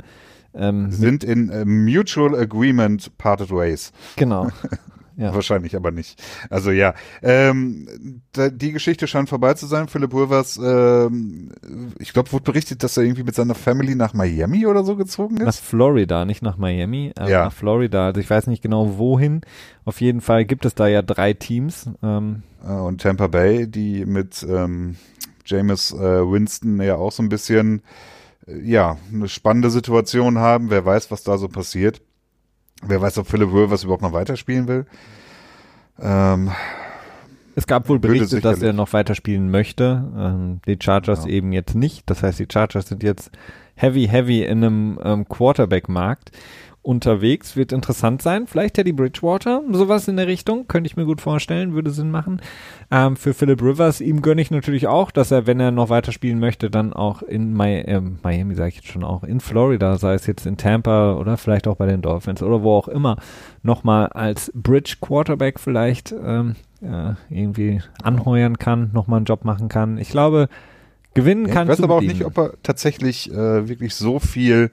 ähm, 0.53 0.91
sind 0.91 1.23
in 1.23 1.49
äh, 1.49 1.65
Mutual 1.65 2.35
Agreement 2.35 3.17
parted 3.17 3.49
ways. 3.49 3.91
genau. 4.15 4.49
Ja. 5.15 5.33
Wahrscheinlich 5.33 5.75
aber 5.75 5.91
nicht. 5.91 6.21
Also 6.49 6.71
ja, 6.71 6.95
ähm, 7.21 8.21
da, 8.31 8.49
die 8.49 8.71
Geschichte 8.71 9.05
scheint 9.07 9.29
vorbei 9.29 9.53
zu 9.53 9.67
sein. 9.67 9.87
Philip 9.87 10.13
Rivers, 10.13 10.57
ähm, 10.57 11.51
ich 11.99 12.13
glaube, 12.13 12.31
wurde 12.31 12.43
berichtet, 12.45 12.81
dass 12.83 12.97
er 12.97 13.03
irgendwie 13.03 13.23
mit 13.23 13.35
seiner 13.35 13.55
Family 13.55 13.95
nach 13.95 14.13
Miami 14.13 14.65
oder 14.65 14.83
so 14.83 14.95
gezogen 14.95 15.35
Nach 15.35 15.47
ist. 15.49 15.59
Florida, 15.59 16.25
nicht 16.25 16.41
nach 16.41 16.57
Miami, 16.57 17.11
aber 17.15 17.29
Ja. 17.29 17.43
nach 17.45 17.53
Florida. 17.53 18.05
Also 18.07 18.19
ich 18.21 18.29
weiß 18.29 18.47
nicht 18.47 18.63
genau 18.63 18.97
wohin. 18.97 19.41
Auf 19.85 20.01
jeden 20.01 20.21
Fall 20.21 20.45
gibt 20.45 20.65
es 20.65 20.73
da 20.75 20.87
ja 20.87 21.01
drei 21.01 21.33
Teams. 21.33 21.89
Ähm, 22.01 22.43
Äh, 22.65 22.71
und 22.71 23.01
Tampa 23.01 23.27
Bay, 23.27 23.67
die 23.67 24.05
mit 24.05 24.43
ähm, 24.49 24.95
Jameis 25.45 25.91
äh, 25.91 25.97
Winston 26.31 26.81
ja 26.81 26.95
auch 26.95 27.11
so 27.11 27.21
ein 27.21 27.29
bisschen, 27.29 27.81
äh, 28.47 28.59
ja, 28.61 28.97
eine 29.13 29.27
spannende 29.27 29.69
Situation 29.69 30.37
haben. 30.39 30.69
Wer 30.69 30.85
weiß, 30.85 31.11
was 31.11 31.23
da 31.23 31.37
so 31.37 31.49
passiert. 31.49 32.01
Wer 32.87 33.01
weiß, 33.01 33.17
ob 33.19 33.27
Philip 33.27 33.49
Rivers 33.53 33.83
überhaupt 33.83 34.01
noch 34.03 34.13
weiterspielen 34.13 34.67
will. 34.67 34.85
Ähm, 35.99 36.51
es 37.55 37.67
gab 37.67 37.87
wohl 37.87 37.99
Berichte, 37.99 38.41
dass 38.41 38.61
er 38.61 38.73
noch 38.73 38.93
weiterspielen 38.93 39.51
möchte. 39.51 40.03
Ähm, 40.17 40.59
die 40.67 40.77
Chargers 40.81 41.25
Ja. 41.25 41.31
eben 41.31 41.51
jetzt 41.53 41.75
nicht. 41.75 42.09
Das 42.09 42.23
heißt, 42.23 42.39
die 42.39 42.47
Chargers 42.51 42.87
sind 42.87 43.03
jetzt 43.03 43.31
heavy, 43.75 44.07
heavy 44.07 44.43
in 44.43 44.63
einem 44.63 44.99
ähm, 45.03 45.27
Quarterback-Markt 45.27 46.31
unterwegs. 46.83 47.55
Wird 47.55 47.71
interessant 47.71 48.21
sein. 48.21 48.45
Vielleicht 48.45 48.75
Teddy 48.75 48.91
Bridgewater, 48.91 49.63
sowas 49.71 50.07
in 50.07 50.17
der 50.17 50.27
Richtung. 50.27 50.67
Könnte 50.67 50.87
ich 50.87 50.95
mir 50.95 51.05
gut 51.05 51.21
vorstellen, 51.21 51.73
würde 51.73 51.89
Sinn 51.91 52.11
machen. 52.11 52.41
Ähm, 52.91 53.15
für 53.15 53.33
Philip 53.33 53.61
Rivers, 53.61 54.01
ihm 54.01 54.21
gönne 54.21 54.41
ich 54.41 54.51
natürlich 54.51 54.87
auch, 54.87 55.09
dass 55.09 55.31
er, 55.31 55.47
wenn 55.47 55.59
er 55.59 55.71
noch 55.71 55.89
weiterspielen 55.89 56.39
möchte, 56.39 56.69
dann 56.69 56.93
auch 56.93 57.23
in 57.23 57.53
Mi 57.53 57.79
äh, 57.79 58.01
Miami, 58.21 58.53
sage 58.53 58.69
ich 58.69 58.75
jetzt 58.75 58.89
schon 58.89 59.03
auch, 59.03 59.23
in 59.23 59.39
Florida, 59.39 59.97
sei 59.97 60.13
es 60.13 60.27
jetzt 60.27 60.45
in 60.45 60.57
Tampa 60.57 61.15
oder 61.15 61.37
vielleicht 61.37 61.67
auch 61.67 61.77
bei 61.77 61.87
den 61.87 62.01
Dolphins 62.01 62.43
oder 62.43 62.61
wo 62.61 62.75
auch 62.75 62.87
immer, 62.87 63.17
nochmal 63.63 64.07
als 64.07 64.51
Bridge 64.53 64.97
Quarterback 65.01 65.59
vielleicht 65.59 66.11
ähm, 66.11 66.55
ja, 66.81 67.15
irgendwie 67.29 67.81
anheuern 68.03 68.57
kann, 68.57 68.91
nochmal 68.93 69.17
einen 69.17 69.25
Job 69.25 69.45
machen 69.45 69.69
kann. 69.69 69.97
Ich 69.97 70.09
glaube, 70.09 70.49
gewinnen 71.13 71.47
Ja, 71.47 71.53
kann 71.53 71.67
ich 71.67 71.71
weiß 71.71 71.81
aber 71.81 71.95
auch 71.95 72.01
nicht, 72.01 72.25
ob 72.25 72.37
er 72.37 72.53
tatsächlich 72.63 73.31
äh, 73.31 73.67
wirklich 73.67 73.95
so 73.95 74.19
viel, 74.19 74.71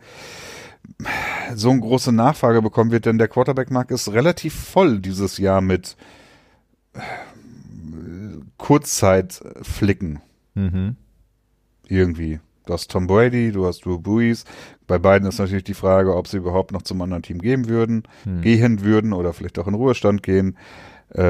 so 1.55 1.71
eine 1.71 1.81
große 1.81 2.13
Nachfrage 2.13 2.63
bekommen 2.63 2.91
wird, 2.91 3.07
denn 3.07 3.19
der 3.19 3.29
Quarterback-Markt 3.29 3.91
ist 3.91 4.13
relativ 4.13 4.55
voll 4.55 4.99
dieses 5.01 5.39
Jahr 5.39 5.61
mit 5.61 5.97
äh, 6.95 7.01
Kurzzeitflicken 8.57 10.21
Mhm. 10.55 10.97
irgendwie. 11.89 12.41
Du 12.67 12.73
hast 12.75 12.91
Tom 12.91 13.07
Brady, 13.07 13.51
du 13.53 13.67
hast 13.67 13.85
Drew 13.85 13.99
Brees. 13.99 14.45
Bei 14.87 14.99
beiden 14.99 15.27
ist 15.29 15.39
natürlich 15.39 15.65
die 15.65 15.75
Frage, 15.75 16.15
ob 16.15 16.29
sie 16.29 16.37
überhaupt 16.37 16.73
noch 16.73 16.83
zum 16.83 17.01
anderen 17.03 17.23
Team 17.23 17.39
gehen 17.39 17.69
würden, 17.69 18.03
Hm. 18.25 18.43
gehen 18.43 18.83
würden 18.83 19.13
oder 19.13 19.33
vielleicht 19.33 19.59
auch 19.59 19.67
in 19.67 19.75
Ruhestand 19.75 20.23
gehen. 20.23 20.57
Äh, 21.11 21.23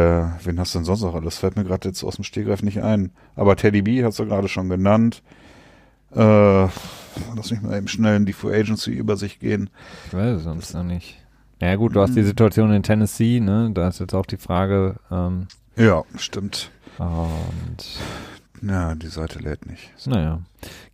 wen 0.45 0.59
hast 0.59 0.75
du 0.75 0.79
denn 0.79 0.85
sonst 0.85 1.03
noch? 1.03 1.23
Das 1.23 1.39
fällt 1.39 1.57
mir 1.57 1.65
gerade 1.65 1.89
jetzt 1.89 2.03
aus 2.05 2.17
dem 2.17 2.25
Stegreif 2.25 2.63
nicht 2.63 2.83
ein. 2.83 3.13
Aber 3.37 3.57
Teddy 3.57 3.81
B 3.83 4.05
hast 4.05 4.19
du 4.19 4.27
gerade 4.27 4.49
schon 4.49 4.69
genannt. 4.69 5.23
Äh, 6.15 6.69
lass 7.37 7.51
mich 7.51 7.61
mal 7.63 7.77
eben 7.77 7.89
schnell 7.89 8.17
in 8.17 8.27
die 8.27 8.33
Free 8.33 8.59
Agency 8.59 8.93
über 8.93 9.17
sich 9.17 9.39
gehen. 9.39 9.71
Ich 10.09 10.15
weiß 10.15 10.39
es 10.39 10.45
sonst 10.45 10.75
noch 10.75 10.85
nicht. 10.85 11.19
Ja 11.61 11.77
gut, 11.77 11.95
du 11.95 12.01
hast 12.01 12.17
die 12.17 12.23
Situation 12.23 12.73
in 12.73 12.83
Tennessee, 12.83 13.39
ne? 13.41 13.71
Da 13.75 13.89
ist 13.89 14.01
jetzt 14.01 14.15
auch 14.15 14.25
die 14.27 14.39
Frage, 14.39 14.97
ähm, 15.11 15.47
Ja, 15.77 16.03
stimmt. 16.17 16.71
und 16.99 17.99
Ja, 18.63 18.95
die 18.95 19.07
Seite 19.09 19.39
lädt 19.41 19.67
nicht. 19.67 19.91
naja. 20.07 20.41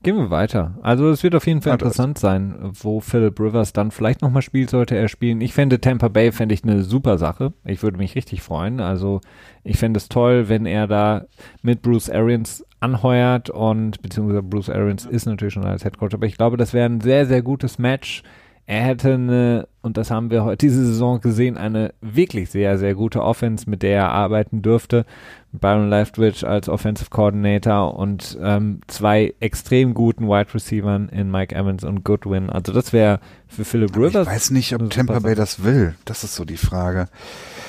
Gehen 0.02 0.16
wir 0.16 0.30
weiter. 0.30 0.74
Also 0.82 1.08
es 1.10 1.22
wird 1.24 1.34
auf 1.34 1.46
jeden 1.46 1.62
Fall 1.62 1.70
da 1.70 1.74
interessant 1.86 2.18
sein, 2.18 2.54
wo 2.80 3.00
Philip 3.00 3.38
Rivers 3.40 3.72
dann 3.72 3.90
vielleicht 3.90 4.22
nochmal 4.22 4.42
spielt, 4.42 4.70
sollte 4.70 4.96
er 4.96 5.08
spielen. 5.08 5.40
Ich 5.40 5.52
fände 5.54 5.80
Tampa 5.80 6.06
Bay, 6.08 6.30
fände 6.30 6.54
ich 6.54 6.62
eine 6.62 6.82
super 6.84 7.18
Sache. 7.18 7.52
Ich 7.64 7.82
würde 7.82 7.98
mich 7.98 8.14
richtig 8.14 8.42
freuen. 8.42 8.78
Also 8.80 9.20
ich 9.64 9.78
fände 9.78 9.98
es 9.98 10.08
toll, 10.08 10.48
wenn 10.48 10.66
er 10.66 10.86
da 10.86 11.24
mit 11.62 11.82
Bruce 11.82 12.08
Arians 12.10 12.64
anheuert 12.86 13.50
und 13.50 14.00
beziehungsweise 14.02 14.42
Bruce 14.42 14.70
Arians 14.70 15.04
ist 15.06 15.26
natürlich 15.26 15.54
schon 15.54 15.64
als 15.64 15.84
Headcoach, 15.84 16.14
aber 16.14 16.26
ich 16.26 16.36
glaube, 16.36 16.56
das 16.56 16.72
wäre 16.72 16.86
ein 16.88 17.00
sehr, 17.00 17.26
sehr 17.26 17.42
gutes 17.42 17.78
Match. 17.78 18.22
Er 18.68 18.82
hätte 18.82 19.14
eine, 19.14 19.68
und 19.82 19.96
das 19.96 20.10
haben 20.10 20.28
wir 20.30 20.42
heute 20.42 20.66
diese 20.66 20.84
Saison 20.84 21.20
gesehen, 21.20 21.56
eine 21.56 21.94
wirklich 22.00 22.50
sehr, 22.50 22.78
sehr 22.78 22.96
gute 22.96 23.22
Offense, 23.22 23.70
mit 23.70 23.84
der 23.84 23.96
er 23.96 24.08
arbeiten 24.10 24.60
dürfte. 24.60 25.04
Byron 25.52 25.88
Leftwich 25.88 26.44
als 26.44 26.68
Offensive 26.68 27.08
Coordinator 27.08 27.96
und 27.96 28.36
ähm, 28.42 28.80
zwei 28.88 29.34
extrem 29.38 29.94
guten 29.94 30.26
Wide 30.26 30.52
Receivern 30.52 31.08
in 31.10 31.30
Mike 31.30 31.54
Evans 31.54 31.84
und 31.84 32.02
Goodwin. 32.02 32.50
Also 32.50 32.72
das 32.72 32.92
wäre 32.92 33.20
für 33.46 33.64
Philip 33.64 33.90
Aber 33.94 34.06
Rivers. 34.06 34.26
ich 34.26 34.32
weiß 34.34 34.50
nicht, 34.50 34.74
ob 34.74 34.90
Tampa 34.90 35.20
Bay 35.20 35.36
das 35.36 35.62
will. 35.62 35.94
Das 36.04 36.24
ist 36.24 36.34
so 36.34 36.44
die 36.44 36.56
Frage. 36.56 37.06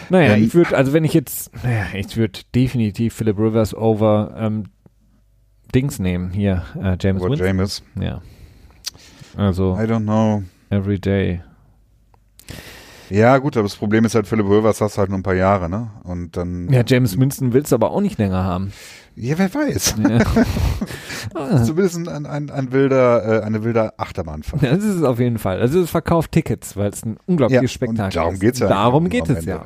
Naja, 0.09 0.33
Ähm, 0.33 0.43
ich 0.45 0.55
würde, 0.55 0.75
also 0.75 0.93
wenn 0.93 1.03
ich 1.03 1.13
jetzt, 1.13 1.51
naja, 1.63 1.85
ich 1.93 2.17
würde 2.17 2.39
definitiv 2.55 3.13
Philip 3.13 3.37
Rivers 3.37 3.75
over 3.75 4.33
ähm, 4.35 4.63
Dings 5.73 5.99
nehmen, 5.99 6.31
hier, 6.31 6.63
äh, 6.81 6.97
James 6.99 7.21
Oder 7.21 7.31
Winston. 7.31 7.47
James. 7.47 7.83
Ja. 7.99 8.21
Also, 9.35 9.75
I 9.75 9.83
don't 9.83 10.03
know. 10.03 10.43
every 10.69 10.99
day. 10.99 11.41
Ja, 13.09 13.37
gut, 13.37 13.55
aber 13.55 13.63
das 13.63 13.75
Problem 13.75 14.03
ist 14.05 14.15
halt, 14.15 14.27
Philip 14.27 14.45
Rivers 14.47 14.81
hast 14.81 14.95
du 14.95 14.99
halt 14.99 15.09
nur 15.09 15.19
ein 15.19 15.23
paar 15.23 15.35
Jahre, 15.35 15.69
ne? 15.69 15.91
Und 16.03 16.35
dann. 16.35 16.69
Ja, 16.71 16.83
James 16.85 17.17
Winston 17.17 17.53
willst 17.53 17.71
du 17.71 17.75
aber 17.75 17.91
auch 17.91 18.01
nicht 18.01 18.17
länger 18.17 18.43
haben. 18.43 18.73
Ja, 19.19 19.35
wer 19.39 19.51
weiß. 19.51 19.95
Ja. 20.07 21.63
Zumindest 21.63 22.07
ein, 22.07 22.27
ein, 22.27 22.51
ein 22.51 22.71
wilder, 22.71 23.41
äh, 23.41 23.43
eine 23.43 23.63
wilder 23.63 23.95
Achterbahnfahrt. 23.97 24.61
Das 24.61 24.83
ist 24.83 24.95
es 24.95 25.03
auf 25.03 25.19
jeden 25.19 25.39
Fall. 25.39 25.59
Also 25.59 25.81
es 25.81 25.89
verkauft 25.89 26.31
Tickets, 26.31 26.77
weil 26.77 26.91
es 26.91 27.03
ein 27.03 27.17
unglaubliches 27.25 27.63
Ja, 27.63 27.67
Spektakel 27.67 28.13
darum 28.13 28.33
ist. 28.35 28.39
geht's 28.41 28.59
ja 28.59 28.67
Darum 28.67 29.09
geht 29.09 29.27
es 29.27 29.45
ja. 29.45 29.65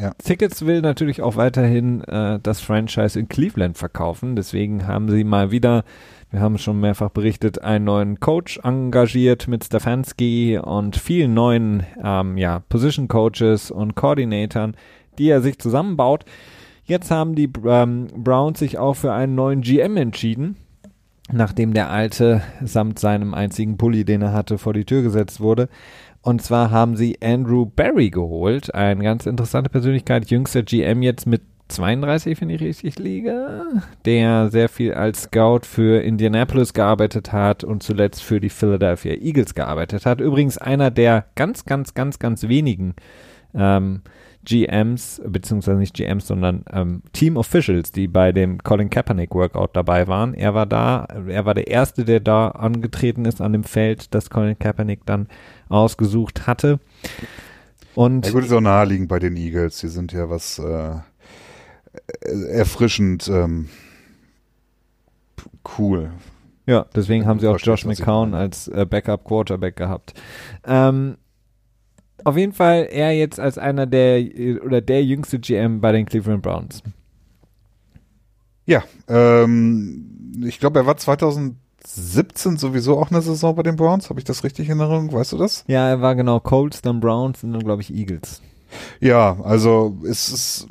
Ja. 0.00 0.12
Tickets 0.22 0.66
will 0.66 0.82
natürlich 0.82 1.22
auch 1.22 1.36
weiterhin 1.36 2.04
äh, 2.04 2.40
das 2.42 2.60
Franchise 2.60 3.18
in 3.18 3.28
Cleveland 3.28 3.78
verkaufen. 3.78 4.36
Deswegen 4.36 4.86
haben 4.86 5.08
sie 5.10 5.24
mal 5.24 5.50
wieder, 5.50 5.84
wir 6.30 6.40
haben 6.40 6.56
es 6.56 6.62
schon 6.62 6.78
mehrfach 6.78 7.08
berichtet, 7.08 7.62
einen 7.62 7.86
neuen 7.86 8.20
Coach 8.20 8.60
engagiert 8.62 9.48
mit 9.48 9.64
Stefanski 9.64 10.58
und 10.58 10.96
vielen 10.96 11.32
neuen 11.32 11.84
ähm, 12.04 12.36
ja, 12.36 12.62
Position 12.68 13.08
Coaches 13.08 13.70
und 13.70 13.94
Coordinatoren, 13.94 14.76
die 15.16 15.30
er 15.30 15.40
sich 15.40 15.58
zusammenbaut. 15.58 16.26
Jetzt 16.90 17.12
haben 17.12 17.36
die 17.36 17.48
ähm, 17.68 18.08
Browns 18.16 18.58
sich 18.58 18.76
auch 18.76 18.94
für 18.94 19.12
einen 19.12 19.36
neuen 19.36 19.60
GM 19.60 19.96
entschieden, 19.96 20.56
nachdem 21.30 21.72
der 21.72 21.88
alte 21.88 22.42
samt 22.64 22.98
seinem 22.98 23.32
einzigen 23.32 23.76
Pulli, 23.78 24.04
den 24.04 24.22
er 24.22 24.32
hatte, 24.32 24.58
vor 24.58 24.72
die 24.72 24.84
Tür 24.84 25.02
gesetzt 25.02 25.40
wurde. 25.40 25.68
Und 26.20 26.42
zwar 26.42 26.72
haben 26.72 26.96
sie 26.96 27.16
Andrew 27.22 27.64
Barry 27.64 28.10
geholt, 28.10 28.74
eine 28.74 29.04
ganz 29.04 29.26
interessante 29.26 29.70
Persönlichkeit, 29.70 30.30
jüngster 30.30 30.64
GM 30.64 31.02
jetzt 31.02 31.28
mit 31.28 31.42
32, 31.68 32.40
wenn 32.40 32.50
ich 32.50 32.60
richtig 32.60 32.98
liege, 32.98 33.62
der 34.04 34.50
sehr 34.50 34.68
viel 34.68 34.92
als 34.92 35.22
Scout 35.22 35.60
für 35.66 36.02
Indianapolis 36.02 36.74
gearbeitet 36.74 37.32
hat 37.32 37.62
und 37.62 37.84
zuletzt 37.84 38.20
für 38.20 38.40
die 38.40 38.50
Philadelphia 38.50 39.12
Eagles 39.12 39.54
gearbeitet 39.54 40.06
hat. 40.06 40.20
Übrigens 40.20 40.58
einer 40.58 40.90
der 40.90 41.26
ganz, 41.36 41.64
ganz, 41.64 41.94
ganz, 41.94 42.18
ganz 42.18 42.48
wenigen 42.48 42.96
ähm, 43.54 44.02
GMs, 44.44 45.20
beziehungsweise 45.26 45.78
nicht 45.78 45.94
GMs, 45.94 46.26
sondern 46.26 46.64
ähm, 46.72 47.02
Team 47.12 47.36
Officials, 47.36 47.92
die 47.92 48.08
bei 48.08 48.32
dem 48.32 48.62
Colin 48.62 48.88
Kaepernick 48.88 49.34
Workout 49.34 49.76
dabei 49.76 50.08
waren. 50.08 50.34
Er 50.34 50.54
war 50.54 50.66
da, 50.66 51.06
er 51.28 51.44
war 51.44 51.54
der 51.54 51.68
Erste, 51.68 52.04
der 52.04 52.20
da 52.20 52.48
angetreten 52.48 53.24
ist 53.26 53.40
an 53.40 53.52
dem 53.52 53.64
Feld, 53.64 54.14
das 54.14 54.30
Colin 54.30 54.58
Kaepernick 54.58 55.04
dann 55.04 55.28
ausgesucht 55.68 56.46
hatte. 56.46 56.80
Und 57.94 58.26
Ja 58.26 58.32
gut, 58.32 58.44
ist 58.44 58.52
auch 58.52 58.60
naheliegend 58.60 59.08
bei 59.08 59.18
den 59.18 59.36
Eagles. 59.36 59.80
Die 59.80 59.88
sind 59.88 60.12
ja 60.12 60.30
was 60.30 60.58
äh, 60.58 60.96
erfrischend 62.50 63.28
ähm, 63.28 63.68
cool. 65.78 66.12
Ja, 66.66 66.86
deswegen 66.94 67.26
haben 67.26 67.40
sie 67.40 67.48
auch 67.48 67.58
Josh 67.58 67.84
McCown 67.84 68.32
als 68.32 68.68
äh, 68.68 68.86
Backup 68.88 69.24
Quarterback 69.24 69.76
gehabt. 69.76 70.14
Ähm, 70.64 71.16
auf 72.24 72.36
jeden 72.36 72.52
Fall 72.52 72.88
er 72.90 73.12
jetzt 73.12 73.40
als 73.40 73.58
einer 73.58 73.86
der 73.86 74.22
oder 74.64 74.80
der 74.80 75.04
jüngste 75.04 75.38
GM 75.38 75.80
bei 75.80 75.92
den 75.92 76.06
Cleveland 76.06 76.42
Browns. 76.42 76.82
Ja, 78.66 78.84
ähm, 79.08 80.40
ich 80.44 80.60
glaube, 80.60 80.78
er 80.80 80.86
war 80.86 80.96
2017 80.96 82.56
sowieso 82.56 82.98
auch 82.98 83.10
eine 83.10 83.20
Saison 83.22 83.54
bei 83.54 83.62
den 83.62 83.76
Browns. 83.76 84.10
Habe 84.10 84.20
ich 84.20 84.24
das 84.24 84.44
richtig 84.44 84.68
in 84.68 84.78
Erinnerung? 84.78 85.12
Weißt 85.12 85.32
du 85.32 85.38
das? 85.38 85.64
Ja, 85.66 85.88
er 85.88 86.00
war 86.00 86.14
genau 86.14 86.40
Colts, 86.40 86.82
dann 86.82 87.00
Browns 87.00 87.42
und 87.42 87.52
dann 87.52 87.64
glaube 87.64 87.82
ich 87.82 87.92
Eagles. 87.92 88.40
Ja, 89.00 89.38
also 89.42 89.98
es 90.04 90.28
ist 90.28 90.68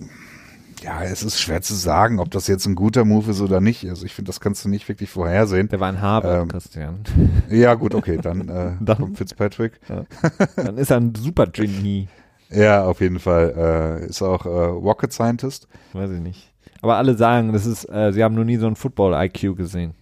ja, 0.82 1.04
es 1.04 1.24
ist 1.24 1.40
schwer 1.40 1.62
zu 1.62 1.74
sagen, 1.76 2.20
ob 2.20 2.32
das 2.32 2.48
jetzt 2.48 2.66
ein 2.66 2.76
guter 2.76 3.06
Move 3.06 3.32
ist 3.32 3.42
oder 3.42 3.62
nicht. 3.62 3.88
Also 3.90 4.06
ich 4.06 4.14
finde, 4.14 4.30
das 4.30 4.40
kannst 4.40 4.64
du 4.66 4.70
nicht 4.70 4.88
wirklich 4.88 5.10
vorhersehen. 5.10 5.68
Der 5.70 5.80
war 5.80 5.90
in 5.90 6.02
Harvard, 6.02 6.44
Ähm, 6.44 6.48
Christian. 6.50 7.00
Ja, 7.50 7.74
gut, 7.76 7.96
okay, 7.96 8.18
dann, 8.22 8.48
äh, 8.50 8.72
Dann- 8.80 8.98
kommt 8.98 9.18
Fitzpatrick. 9.18 9.80
Dann 10.56 10.78
ist 10.78 10.92
er 10.92 10.98
ein 10.98 11.14
super 11.16 11.48
Genie. 11.48 12.08
Ja, 12.52 12.84
auf 12.86 13.02
jeden 13.02 13.20
Fall. 13.20 14.00
Äh, 14.04 14.08
ist 14.08 14.22
auch 14.22 14.46
äh, 14.46 14.50
Rocket 14.50 15.14
Scientist. 15.14 15.68
Weiß 15.94 16.10
ich 16.12 16.20
nicht. 16.22 16.52
Aber 16.82 16.96
alle 16.96 17.16
sagen, 17.16 17.54
das 17.54 17.66
ist, 17.66 17.86
äh, 17.86 18.12
sie 18.14 18.24
haben 18.24 18.36
noch 18.36 18.44
nie 18.46 18.58
so 18.58 18.66
ein 18.68 18.76
Football-IQ 18.76 19.56
gesehen. 19.58 19.94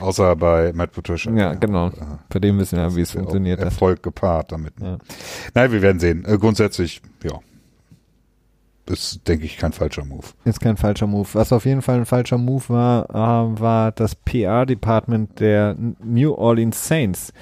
Außer 0.00 0.34
bei 0.36 0.72
Matt 0.72 0.92
Patricia. 0.92 1.30
Ja, 1.32 1.52
genau. 1.54 1.88
Äh, 1.88 1.92
Bei 2.30 2.38
dem 2.38 2.58
wissen 2.58 2.78
wir, 2.78 2.96
wie 2.96 3.02
es 3.02 3.12
ja 3.12 3.18
funktioniert. 3.20 3.58
hat. 3.58 3.66
Erfolg 3.66 4.02
gepaart 4.02 4.52
damit. 4.52 4.80
Ne? 4.80 4.92
Ja. 4.92 4.98
Nein, 5.54 5.72
wir 5.72 5.82
werden 5.82 5.98
sehen. 6.00 6.24
Äh, 6.24 6.38
grundsätzlich, 6.38 7.02
ja. 7.22 7.38
Ist, 8.88 9.28
denke 9.28 9.44
ich, 9.44 9.58
kein 9.58 9.72
falscher 9.72 10.04
Move. 10.04 10.26
Ist 10.44 10.60
kein 10.60 10.76
falscher 10.76 11.06
Move. 11.06 11.28
Was 11.32 11.52
auf 11.52 11.66
jeden 11.66 11.82
Fall 11.82 11.98
ein 11.98 12.06
falscher 12.06 12.38
Move 12.38 12.64
war, 12.68 13.10
äh, 13.10 13.60
war 13.60 13.92
das 13.92 14.14
PR-Department 14.14 15.40
der 15.40 15.76
New 16.02 16.32
Orleans 16.32 16.88
Saints, 16.88 17.32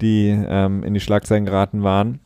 die 0.00 0.28
ähm, 0.28 0.84
in 0.84 0.94
die 0.94 1.00
Schlagzeilen 1.00 1.46
geraten 1.46 1.82
waren. 1.82 2.20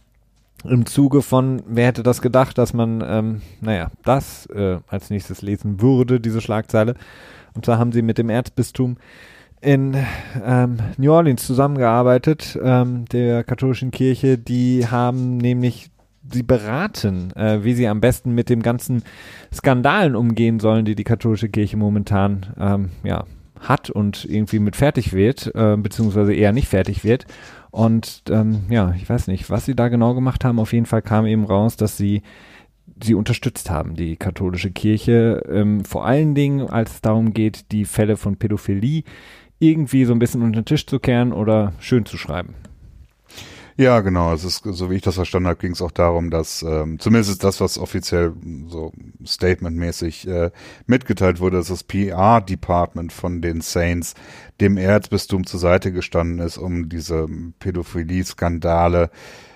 Im 0.64 0.86
Zuge 0.86 1.22
von, 1.22 1.62
wer 1.66 1.86
hätte 1.86 2.02
das 2.02 2.22
gedacht, 2.22 2.56
dass 2.58 2.72
man, 2.72 3.04
ähm, 3.06 3.42
naja, 3.60 3.90
das 4.02 4.46
äh, 4.46 4.78
als 4.88 5.10
nächstes 5.10 5.42
lesen 5.42 5.80
würde, 5.80 6.20
diese 6.20 6.40
Schlagzeile. 6.40 6.94
Und 7.54 7.66
zwar 7.66 7.78
haben 7.78 7.92
sie 7.92 8.02
mit 8.02 8.18
dem 8.18 8.30
Erzbistum 8.30 8.96
in 9.60 9.96
ähm, 10.44 10.78
New 10.96 11.12
Orleans 11.12 11.46
zusammengearbeitet, 11.46 12.58
ähm, 12.62 13.04
der 13.06 13.44
katholischen 13.44 13.90
Kirche. 13.90 14.38
Die 14.38 14.86
haben 14.86 15.36
nämlich 15.36 15.90
sie 16.30 16.42
beraten, 16.42 17.32
äh, 17.36 17.64
wie 17.64 17.74
sie 17.74 17.88
am 17.88 18.00
besten 18.00 18.34
mit 18.34 18.48
dem 18.48 18.62
ganzen 18.62 19.02
Skandalen 19.52 20.16
umgehen 20.16 20.60
sollen, 20.60 20.84
die 20.84 20.94
die 20.94 21.04
katholische 21.04 21.48
Kirche 21.48 21.76
momentan 21.76 22.46
ähm, 22.58 22.90
ja, 23.02 23.24
hat 23.60 23.90
und 23.90 24.24
irgendwie 24.24 24.58
mit 24.58 24.76
fertig 24.76 25.12
wird, 25.12 25.54
äh, 25.54 25.76
beziehungsweise 25.76 26.34
eher 26.34 26.52
nicht 26.52 26.68
fertig 26.68 27.04
wird. 27.04 27.26
Und 27.70 28.22
ähm, 28.30 28.64
ja, 28.70 28.94
ich 28.96 29.08
weiß 29.08 29.26
nicht, 29.26 29.50
was 29.50 29.64
sie 29.64 29.74
da 29.74 29.88
genau 29.88 30.14
gemacht 30.14 30.44
haben. 30.44 30.58
Auf 30.58 30.72
jeden 30.72 30.86
Fall 30.86 31.02
kam 31.02 31.26
eben 31.26 31.44
raus, 31.44 31.76
dass 31.76 31.96
sie 31.96 32.22
sie 33.02 33.14
unterstützt 33.14 33.70
haben, 33.70 33.96
die 33.96 34.16
katholische 34.16 34.70
Kirche, 34.70 35.42
ähm, 35.48 35.84
vor 35.84 36.06
allen 36.06 36.34
Dingen, 36.34 36.68
als 36.68 36.92
es 36.92 37.00
darum 37.00 37.32
geht, 37.32 37.72
die 37.72 37.84
Fälle 37.84 38.16
von 38.16 38.36
Pädophilie 38.36 39.02
irgendwie 39.58 40.04
so 40.04 40.12
ein 40.12 40.18
bisschen 40.18 40.42
unter 40.42 40.60
den 40.60 40.66
Tisch 40.66 40.86
zu 40.86 41.00
kehren 41.00 41.32
oder 41.32 41.72
schön 41.78 42.06
zu 42.06 42.16
schreiben. 42.16 42.54
Ja, 43.76 44.00
genau. 44.00 44.32
Es 44.32 44.44
ist, 44.44 44.62
so 44.64 44.88
wie 44.90 44.94
ich 44.94 45.02
das 45.02 45.16
verstanden 45.16 45.48
habe, 45.48 45.58
ging 45.58 45.72
es 45.72 45.82
auch 45.82 45.90
darum, 45.90 46.30
dass 46.30 46.62
ähm, 46.62 46.98
zumindest 47.00 47.30
ist 47.30 47.44
das, 47.44 47.60
was 47.60 47.76
offiziell 47.76 48.32
so 48.68 48.92
statementmäßig 49.24 50.28
äh, 50.28 50.50
mitgeteilt 50.86 51.40
wurde, 51.40 51.56
dass 51.56 51.68
das 51.68 51.82
PR-Department 51.82 53.12
von 53.12 53.42
den 53.42 53.60
Saints 53.62 54.14
dem 54.60 54.76
Erzbistum 54.76 55.44
zur 55.44 55.58
Seite 55.58 55.90
gestanden 55.90 56.38
ist, 56.38 56.56
um 56.56 56.88
diese 56.88 57.26
Pädophilie-Skandale 57.58 59.10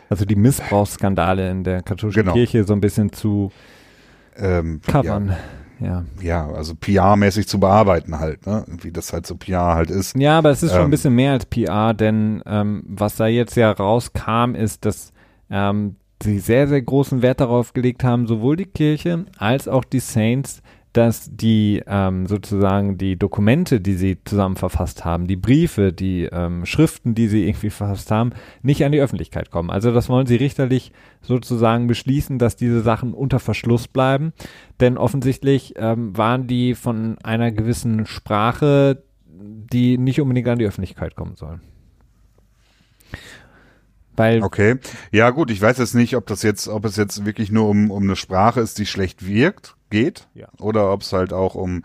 Also 0.09 0.25
die 0.25 0.37
Missbrauchsskandale 0.37 1.49
in 1.51 1.63
der 1.65 1.83
katholischen 1.83 2.23
Genau. 2.23 2.33
Kirche 2.33 2.65
so 2.65 2.73
ein 2.73 2.81
bisschen 2.81 3.13
zu 3.13 3.53
ähm, 4.37 4.81
covern. 4.87 5.29
Ja. 5.29 5.39
Ja, 5.81 6.05
ja, 6.21 6.49
also 6.51 6.75
PR-mäßig 6.75 7.47
zu 7.47 7.61
bearbeiten 7.61 8.19
halt, 8.19 8.47
ne? 8.47 8.65
Wie 8.83 8.91
das 8.91 9.13
halt 9.13 9.27
so 9.27 9.37
PR 9.37 9.75
halt 9.75 9.91
ist. 9.91 10.17
Ja, 10.17 10.39
aber 10.39 10.51
es 10.51 10.63
ist 10.63 10.73
schon 10.73 10.81
ein 10.81 10.85
Ähm. 10.87 10.91
bisschen 10.91 11.15
mehr 11.15 11.33
als 11.33 11.47
PR, 11.47 11.95
denn 11.95 12.43
ähm, 12.47 12.83
was 12.89 13.17
da 13.17 13.27
jetzt 13.27 13.57
ja 13.57 13.71
rauskam, 13.71 14.55
ist, 14.57 14.85
dass 14.85 15.13
ähm, 15.51 15.97
sie 16.21 16.41
sehr, 16.41 16.67
sehr 16.67 16.83
großen 16.83 17.23
Wert 17.23 17.41
darauf 17.41 17.75
gelegt 17.75 18.03
haben, 18.03 18.27
sowohl 18.27 18.57
die 18.57 18.65
Kirche 18.67 19.27
als 19.39 19.69
auch 19.69 19.85
die 19.85 20.01
Saints, 20.01 20.63
dass 20.99 21.31
die 21.33 21.81
ähm, 21.87 22.27
sozusagen 22.27 22.99
die 22.99 23.17
Dokumente, 23.17 23.81
die 23.81 23.95
sie 23.95 24.19
zusammen 24.25 24.57
verfasst 24.57 25.05
haben, 25.05 25.29
die 25.29 25.37
Briefe, 25.37 25.93
die 25.93 26.25
ähm, 26.25 26.67
Schriften, 26.67 27.15
die 27.15 27.29
sie 27.29 27.47
irgendwie 27.47 27.71
verfasst 27.71 28.11
haben, 28.11 28.33
nicht 28.63 28.85
an 28.85 28.91
die 28.91 28.99
Öffentlichkeit 28.99 29.53
kommen. 29.53 29.71
Also 29.71 29.93
das 29.93 30.09
wollen 30.09 30.27
sie 30.27 30.35
richterlich 30.35 30.91
sozusagen 31.23 31.87
beschließen, 31.87 32.41
dass 32.41 32.57
diese 32.57 32.81
Sachen 32.81 33.15
unter 33.15 33.39
Verschluss 33.39 33.87
bleiben. 33.87 34.33
Denn 34.81 34.99
offensichtlich 34.99 35.75
ähm, 35.77 36.17
waren 36.17 36.49
die 36.49 36.75
von 36.75 37.17
einer 37.23 37.53
gewissen 37.53 38.05
Sprache, 38.05 39.05
die 39.25 39.99
nicht 39.99 40.21
unbedingt 40.21 40.49
an 40.49 40.59
die 40.59 40.67
Öffentlichkeit 40.67 41.15
kommen 41.15 41.37
sollen. 41.37 41.61
Weil 44.17 44.43
Okay. 44.43 44.79
Ja, 45.13 45.31
gut, 45.31 45.53
ich 45.53 45.63
weiß 45.63 45.79
jetzt 45.79 45.95
nicht, 45.95 46.17
ob 46.17 46.27
das 46.27 46.43
jetzt, 46.43 46.67
ob 46.67 46.85
es 46.87 46.97
jetzt 46.97 47.25
wirklich 47.25 47.53
nur 47.53 47.69
um, 47.69 47.93
um 47.93 48.03
eine 48.03 48.17
Sprache 48.17 48.61
ist, 48.61 48.81
die 48.81 48.87
schlecht 48.87 49.25
wirkt, 49.25 49.77
geht, 49.91 50.29
Ja. 50.35 50.49
oder 50.61 50.93
ob 50.93 51.03
es 51.03 51.13
halt 51.13 51.33
auch 51.33 51.55
um 51.55 51.83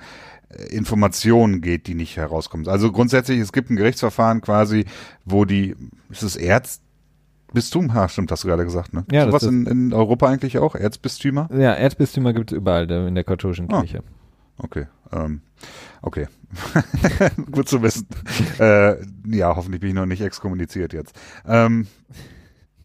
äh, 0.50 0.64
Informationen 0.76 1.62
geht, 1.62 1.88
die 1.88 1.96
nicht 1.96 2.18
herauskommen. 2.18 2.68
Also 2.68 2.92
grundsätzlich, 2.92 3.40
es 3.40 3.52
gibt 3.54 3.70
ein 3.70 3.76
Gerichtsverfahren 3.76 4.42
quasi, 4.42 4.86
wo 5.26 5.46
die, 5.46 5.76
ist 6.10 6.24
es 6.24 6.36
Erzbistum? 6.36 7.94
Ha, 7.94 8.10
stimmt, 8.10 8.32
hast 8.32 8.44
du 8.44 8.48
gerade 8.48 8.64
gesagt, 8.66 8.94
ne? 8.94 9.06
Ja, 9.12 9.26
Sowas 9.26 9.44
in, 9.44 9.66
in 9.66 9.94
Europa 9.94 10.28
eigentlich 10.28 10.58
auch? 10.58 10.76
Erzbistümer? 10.76 11.50
ja, 11.54 11.74
Erzbistümer 11.74 12.34
gibt 12.34 12.52
es 12.52 12.58
überall 12.58 12.90
in 12.90 13.16
der 13.16 13.24
katholischen 13.24 13.72
Ah. 13.72 13.80
Kirche. 13.82 14.04
Okay. 14.58 14.86
Ähm, 15.12 15.42
okay. 16.02 16.28
Gut 17.52 17.68
zu 17.68 17.82
wissen. 17.82 18.08
äh, 18.60 18.96
ja, 19.28 19.56
hoffentlich 19.56 19.82
bin 19.82 19.90
ich 19.90 19.96
noch 19.96 20.06
nicht 20.06 20.22
exkommuniziert 20.22 20.94
jetzt. 20.94 21.16
Ähm, 21.48 21.88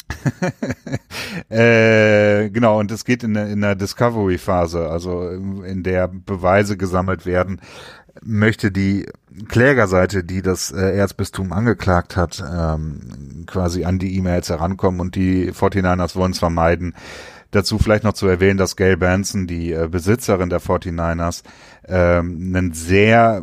äh, 1.48 2.50
genau, 2.50 2.78
und 2.78 2.90
es 2.90 3.04
geht 3.04 3.22
in, 3.22 3.34
in 3.36 3.60
der 3.60 3.74
Discovery-Phase, 3.74 4.88
also 4.88 5.28
in 5.28 5.82
der 5.82 6.08
Beweise 6.08 6.76
gesammelt 6.76 7.26
werden, 7.26 7.60
möchte 8.22 8.70
die 8.70 9.06
Klägerseite, 9.48 10.24
die 10.24 10.42
das 10.42 10.70
äh, 10.70 10.96
Erzbistum 10.96 11.52
angeklagt 11.52 12.16
hat, 12.16 12.42
ähm, 12.42 13.44
quasi 13.46 13.84
an 13.84 13.98
die 13.98 14.16
E-Mails 14.16 14.48
herankommen 14.50 15.00
und 15.00 15.14
die 15.14 15.52
49ers 15.52 16.16
wollen 16.16 16.32
es 16.32 16.38
vermeiden. 16.38 16.94
Dazu 17.50 17.78
vielleicht 17.78 18.04
noch 18.04 18.12
zu 18.12 18.26
erwähnen, 18.26 18.58
dass 18.58 18.76
Gail 18.76 18.96
Benson, 18.96 19.46
die 19.46 19.72
äh, 19.72 19.88
Besitzerin 19.88 20.50
der 20.50 20.60
49ers, 20.60 21.44
ähm, 21.86 22.54
einen 22.54 22.72
sehr, 22.72 23.42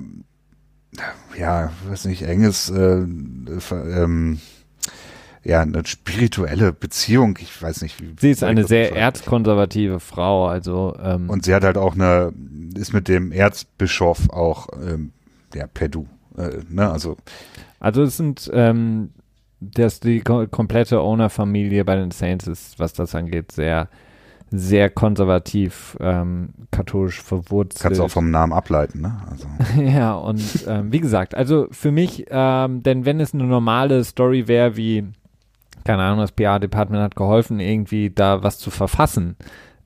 ja, 1.38 1.72
weiß 1.90 2.06
nicht, 2.06 2.24
enges, 2.24 2.70
äh, 2.70 3.04
ähm, 3.72 4.40
ja, 5.46 5.62
eine 5.62 5.86
spirituelle 5.86 6.74
Beziehung, 6.74 7.38
ich 7.40 7.62
weiß 7.62 7.84
nicht. 7.84 8.02
Wie, 8.02 8.16
sie 8.20 8.32
ist 8.32 8.44
eine 8.44 8.66
sehr 8.66 8.86
sagen. 8.86 8.98
erzkonservative 8.98 10.00
Frau, 10.00 10.48
also. 10.48 10.98
Ähm, 11.02 11.30
und 11.30 11.46
sie 11.46 11.54
hat 11.54 11.64
halt 11.64 11.78
auch 11.78 11.94
eine, 11.94 12.34
ist 12.76 12.94
mit 12.94 13.08
dem 13.08 13.32
Erzbischof 13.32 14.30
auch, 14.32 14.70
ähm, 14.84 15.12
ja, 15.54 15.68
per 15.68 15.88
Du, 15.88 16.08
äh, 16.36 16.58
ne, 16.68 16.90
also. 16.90 17.18
Also 17.80 18.02
es 18.02 18.18
sind, 18.18 18.50
ähm, 18.54 19.12
dass 19.62 20.00
die 20.00 20.22
komplette 20.22 21.00
Owner-Familie 21.00 21.86
bei 21.86 21.96
den 21.96 22.10
Saints 22.10 22.48
ist, 22.48 22.80
was 22.80 22.94
das 22.94 23.14
angeht, 23.14 23.52
sehr, 23.52 23.88
sehr 24.50 24.90
konservativ, 24.90 25.96
ähm, 26.00 26.50
katholisch 26.72 27.22
verwurzelt. 27.22 27.84
Kannst 27.84 28.00
du 28.00 28.06
auch 28.06 28.10
vom 28.10 28.32
Namen 28.32 28.52
ableiten, 28.52 29.02
ne? 29.02 29.22
Also. 29.30 29.48
ja, 29.82 30.16
und 30.16 30.42
ähm, 30.68 30.92
wie 30.92 31.02
gesagt, 31.02 31.36
also 31.36 31.68
für 31.70 31.92
mich, 31.92 32.26
ähm, 32.30 32.82
denn 32.82 33.06
wenn 33.06 33.20
es 33.20 33.36
eine 33.36 33.44
normale 33.44 34.04
Story 34.04 34.48
wäre, 34.48 34.76
wie, 34.76 35.06
keine 35.86 36.04
Ahnung, 36.04 36.20
das 36.20 36.34
PR-Department 36.34 37.02
hat 37.02 37.16
geholfen, 37.16 37.60
irgendwie 37.60 38.10
da 38.10 38.44
was 38.44 38.60
zu 38.60 38.72
verfassen, 38.72 39.38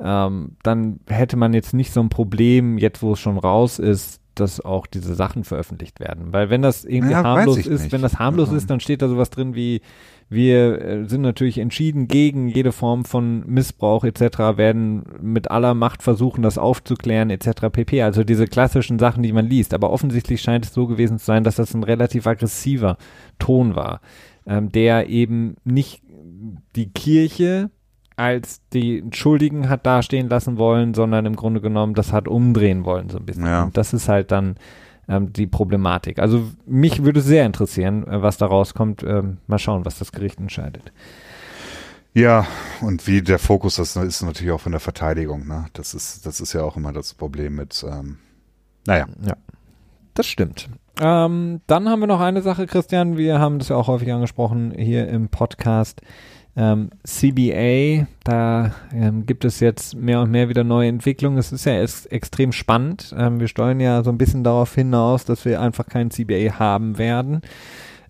ähm, 0.02 0.56
dann 0.64 1.02
hätte 1.08 1.38
man 1.38 1.54
jetzt 1.54 1.74
nicht 1.74 1.94
so 1.94 2.00
ein 2.00 2.10
Problem, 2.10 2.78
jetzt 2.78 3.04
wo 3.04 3.14
es 3.14 3.20
schon 3.20 3.38
raus 3.38 3.80
ist, 3.80 4.22
dass 4.36 4.64
auch 4.64 4.88
diese 4.88 5.16
Sachen 5.16 5.44
veröffentlicht 5.44 6.00
werden. 6.00 6.32
Weil 6.32 6.50
wenn 6.50 6.62
das 6.62 6.86
irgendwie 6.86 7.12
ja, 7.12 7.24
harmlos 7.24 7.58
ist, 7.58 7.84
nicht. 7.84 7.92
wenn 7.92 8.02
das 8.02 8.18
harmlos 8.18 8.48
also. 8.48 8.58
ist, 8.58 8.70
dann 8.70 8.80
steht 8.80 9.02
da 9.02 9.10
sowas 9.10 9.30
drin 9.30 9.54
wie, 9.54 9.82
wir 10.30 10.82
äh, 10.82 11.06
sind 11.06 11.22
natürlich 11.22 11.58
entschieden 11.58 12.08
gegen 12.08 12.48
jede 12.48 12.72
Form 12.72 13.04
von 13.04 13.44
Missbrauch 13.48 14.04
etc., 14.04 14.58
werden 14.58 15.04
mit 15.22 15.50
aller 15.50 15.74
Macht 15.74 16.04
versuchen, 16.04 16.44
das 16.44 16.58
aufzuklären 16.58 17.32
etc. 17.32 17.70
pp. 17.72 18.04
Also 18.04 18.24
diese 18.24 18.48
klassischen 18.48 19.00
Sachen, 19.00 19.24
die 19.24 19.34
man 19.34 19.48
liest. 19.48 19.74
Aber 19.74 19.90
offensichtlich 19.90 20.42
scheint 20.42 20.66
es 20.66 20.74
so 20.74 20.88
gewesen 20.88 21.18
zu 21.18 21.26
sein, 21.26 21.44
dass 21.44 21.56
das 21.56 21.74
ein 21.74 21.84
relativ 21.84 22.28
aggressiver 22.28 22.98
Ton 23.40 23.76
war, 23.76 24.02
ähm, 24.50 24.72
der 24.72 25.08
eben 25.08 25.56
nicht 25.64 26.02
die 26.76 26.90
Kirche 26.90 27.70
als 28.16 28.62
die 28.74 29.06
Schuldigen 29.14 29.70
hat 29.70 29.86
dastehen 29.86 30.28
lassen 30.28 30.58
wollen, 30.58 30.94
sondern 30.94 31.26
im 31.26 31.38
Grunde 31.38 31.62
genommen 31.62 31.94
das 31.94 32.12
hat 32.12 32.28
umdrehen 32.28 32.84
wollen 32.84 33.10
so 33.10 33.18
ein 33.18 33.26
bisschen. 33.26 33.46
Ja. 33.46 33.64
Und 33.64 33.78
das 33.78 33.94
ist 33.94 34.10
halt 34.10 34.32
dann 34.32 34.56
ähm, 35.08 35.32
die 35.32 35.48
Problematik. 35.48 36.20
Also 36.20 36.44
mich 36.66 37.04
würde 37.04 37.22
sehr 37.22 37.46
interessieren, 37.46 38.06
äh, 38.08 38.22
was 38.22 38.38
da 38.38 38.48
rauskommt. 38.48 39.04
Ähm, 39.04 39.38
mal 39.48 39.60
schauen, 39.60 39.86
was 39.86 40.00
das 40.00 40.12
Gericht 40.12 40.40
entscheidet. 40.40 40.92
Ja, 42.14 42.46
und 42.82 43.08
wie 43.08 43.22
der 43.22 43.40
Fokus 43.40 43.80
ist, 43.80 43.96
ist 43.96 44.24
natürlich 44.24 44.52
auch 44.52 44.62
von 44.62 44.72
der 44.72 44.82
Verteidigung. 44.82 45.48
Ne? 45.48 45.68
Das 45.74 45.94
ist, 45.94 46.26
das 46.26 46.42
ist 46.42 46.54
ja 46.54 46.64
auch 46.64 46.76
immer 46.76 46.92
das 46.92 47.14
Problem 47.14 47.56
mit. 47.56 47.86
Ähm, 47.88 48.18
naja. 48.86 49.06
Ja, 49.26 49.38
das 50.16 50.28
stimmt. 50.28 50.70
Ähm, 51.00 51.62
dann 51.68 51.88
haben 51.88 52.02
wir 52.02 52.08
noch 52.08 52.20
eine 52.20 52.42
Sache, 52.42 52.68
Christian. 52.68 53.18
Wir 53.18 53.40
haben 53.40 53.60
das 53.60 53.70
ja 53.70 53.76
auch 53.76 53.88
häufig 53.88 54.12
angesprochen 54.12 54.74
hier 54.78 55.08
im 55.08 55.30
Podcast. 55.30 56.02
Ähm, 56.58 56.90
CBA, 57.06 58.08
da 58.26 58.74
ähm, 58.94 59.26
gibt 59.26 59.46
es 59.46 59.62
jetzt 59.62 59.96
mehr 59.96 60.20
und 60.20 60.32
mehr 60.32 60.50
wieder 60.50 60.66
neue 60.66 60.90
Entwicklungen. 60.90 61.38
Es 61.38 61.54
ist 61.54 61.66
ja 61.66 61.76
es, 61.76 62.06
extrem 62.08 62.52
spannend. 62.52 63.16
Ähm, 63.18 63.40
wir 63.40 63.48
steuern 63.48 63.80
ja 63.80 64.04
so 64.04 64.10
ein 64.10 64.18
bisschen 64.18 64.44
darauf 64.44 64.76
hinaus, 64.76 65.24
dass 65.24 65.46
wir 65.46 65.62
einfach 65.62 65.86
kein 65.88 66.12
CBA 66.12 66.60
haben 66.60 66.98
werden. 66.98 67.42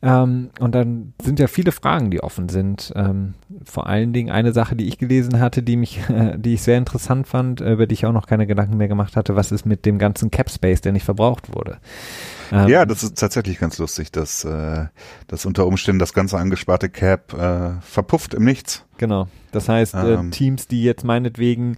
Ähm, 0.01 0.49
und 0.59 0.73
dann 0.73 1.13
sind 1.21 1.39
ja 1.39 1.47
viele 1.47 1.71
Fragen, 1.71 2.09
die 2.09 2.23
offen 2.23 2.49
sind. 2.49 2.91
Ähm, 2.95 3.35
vor 3.65 3.85
allen 3.85 4.13
Dingen 4.13 4.31
eine 4.31 4.53
Sache, 4.53 4.75
die 4.75 4.87
ich 4.87 4.97
gelesen 4.97 5.39
hatte, 5.39 5.61
die 5.61 5.75
mich, 5.75 5.99
äh, 6.09 6.35
die 6.37 6.55
ich 6.55 6.63
sehr 6.63 6.79
interessant 6.79 7.27
fand, 7.27 7.61
über 7.61 7.85
die 7.85 7.93
ich 7.93 8.05
auch 8.07 8.13
noch 8.13 8.25
keine 8.25 8.47
Gedanken 8.47 8.77
mehr 8.77 8.87
gemacht 8.87 9.15
hatte. 9.15 9.35
Was 9.35 9.51
ist 9.51 9.65
mit 9.65 9.85
dem 9.85 9.99
ganzen 9.99 10.31
Cap 10.31 10.49
Space, 10.49 10.81
der 10.81 10.93
nicht 10.93 11.05
verbraucht 11.05 11.53
wurde? 11.53 11.77
Ähm, 12.51 12.67
ja, 12.67 12.85
das 12.85 13.03
ist 13.03 13.17
tatsächlich 13.17 13.59
ganz 13.59 13.77
lustig, 13.77 14.11
dass, 14.11 14.43
äh, 14.43 14.85
dass 15.27 15.45
unter 15.45 15.65
Umständen 15.65 15.99
das 15.99 16.13
ganze 16.13 16.37
angesparte 16.37 16.89
Cap 16.89 17.33
äh, 17.33 17.79
verpufft 17.81 18.33
im 18.33 18.43
Nichts. 18.43 18.85
Genau. 18.97 19.27
Das 19.51 19.69
heißt, 19.69 19.95
äh, 19.95 20.13
ähm, 20.13 20.31
Teams, 20.31 20.67
die 20.67 20.83
jetzt 20.83 21.03
meinetwegen 21.03 21.77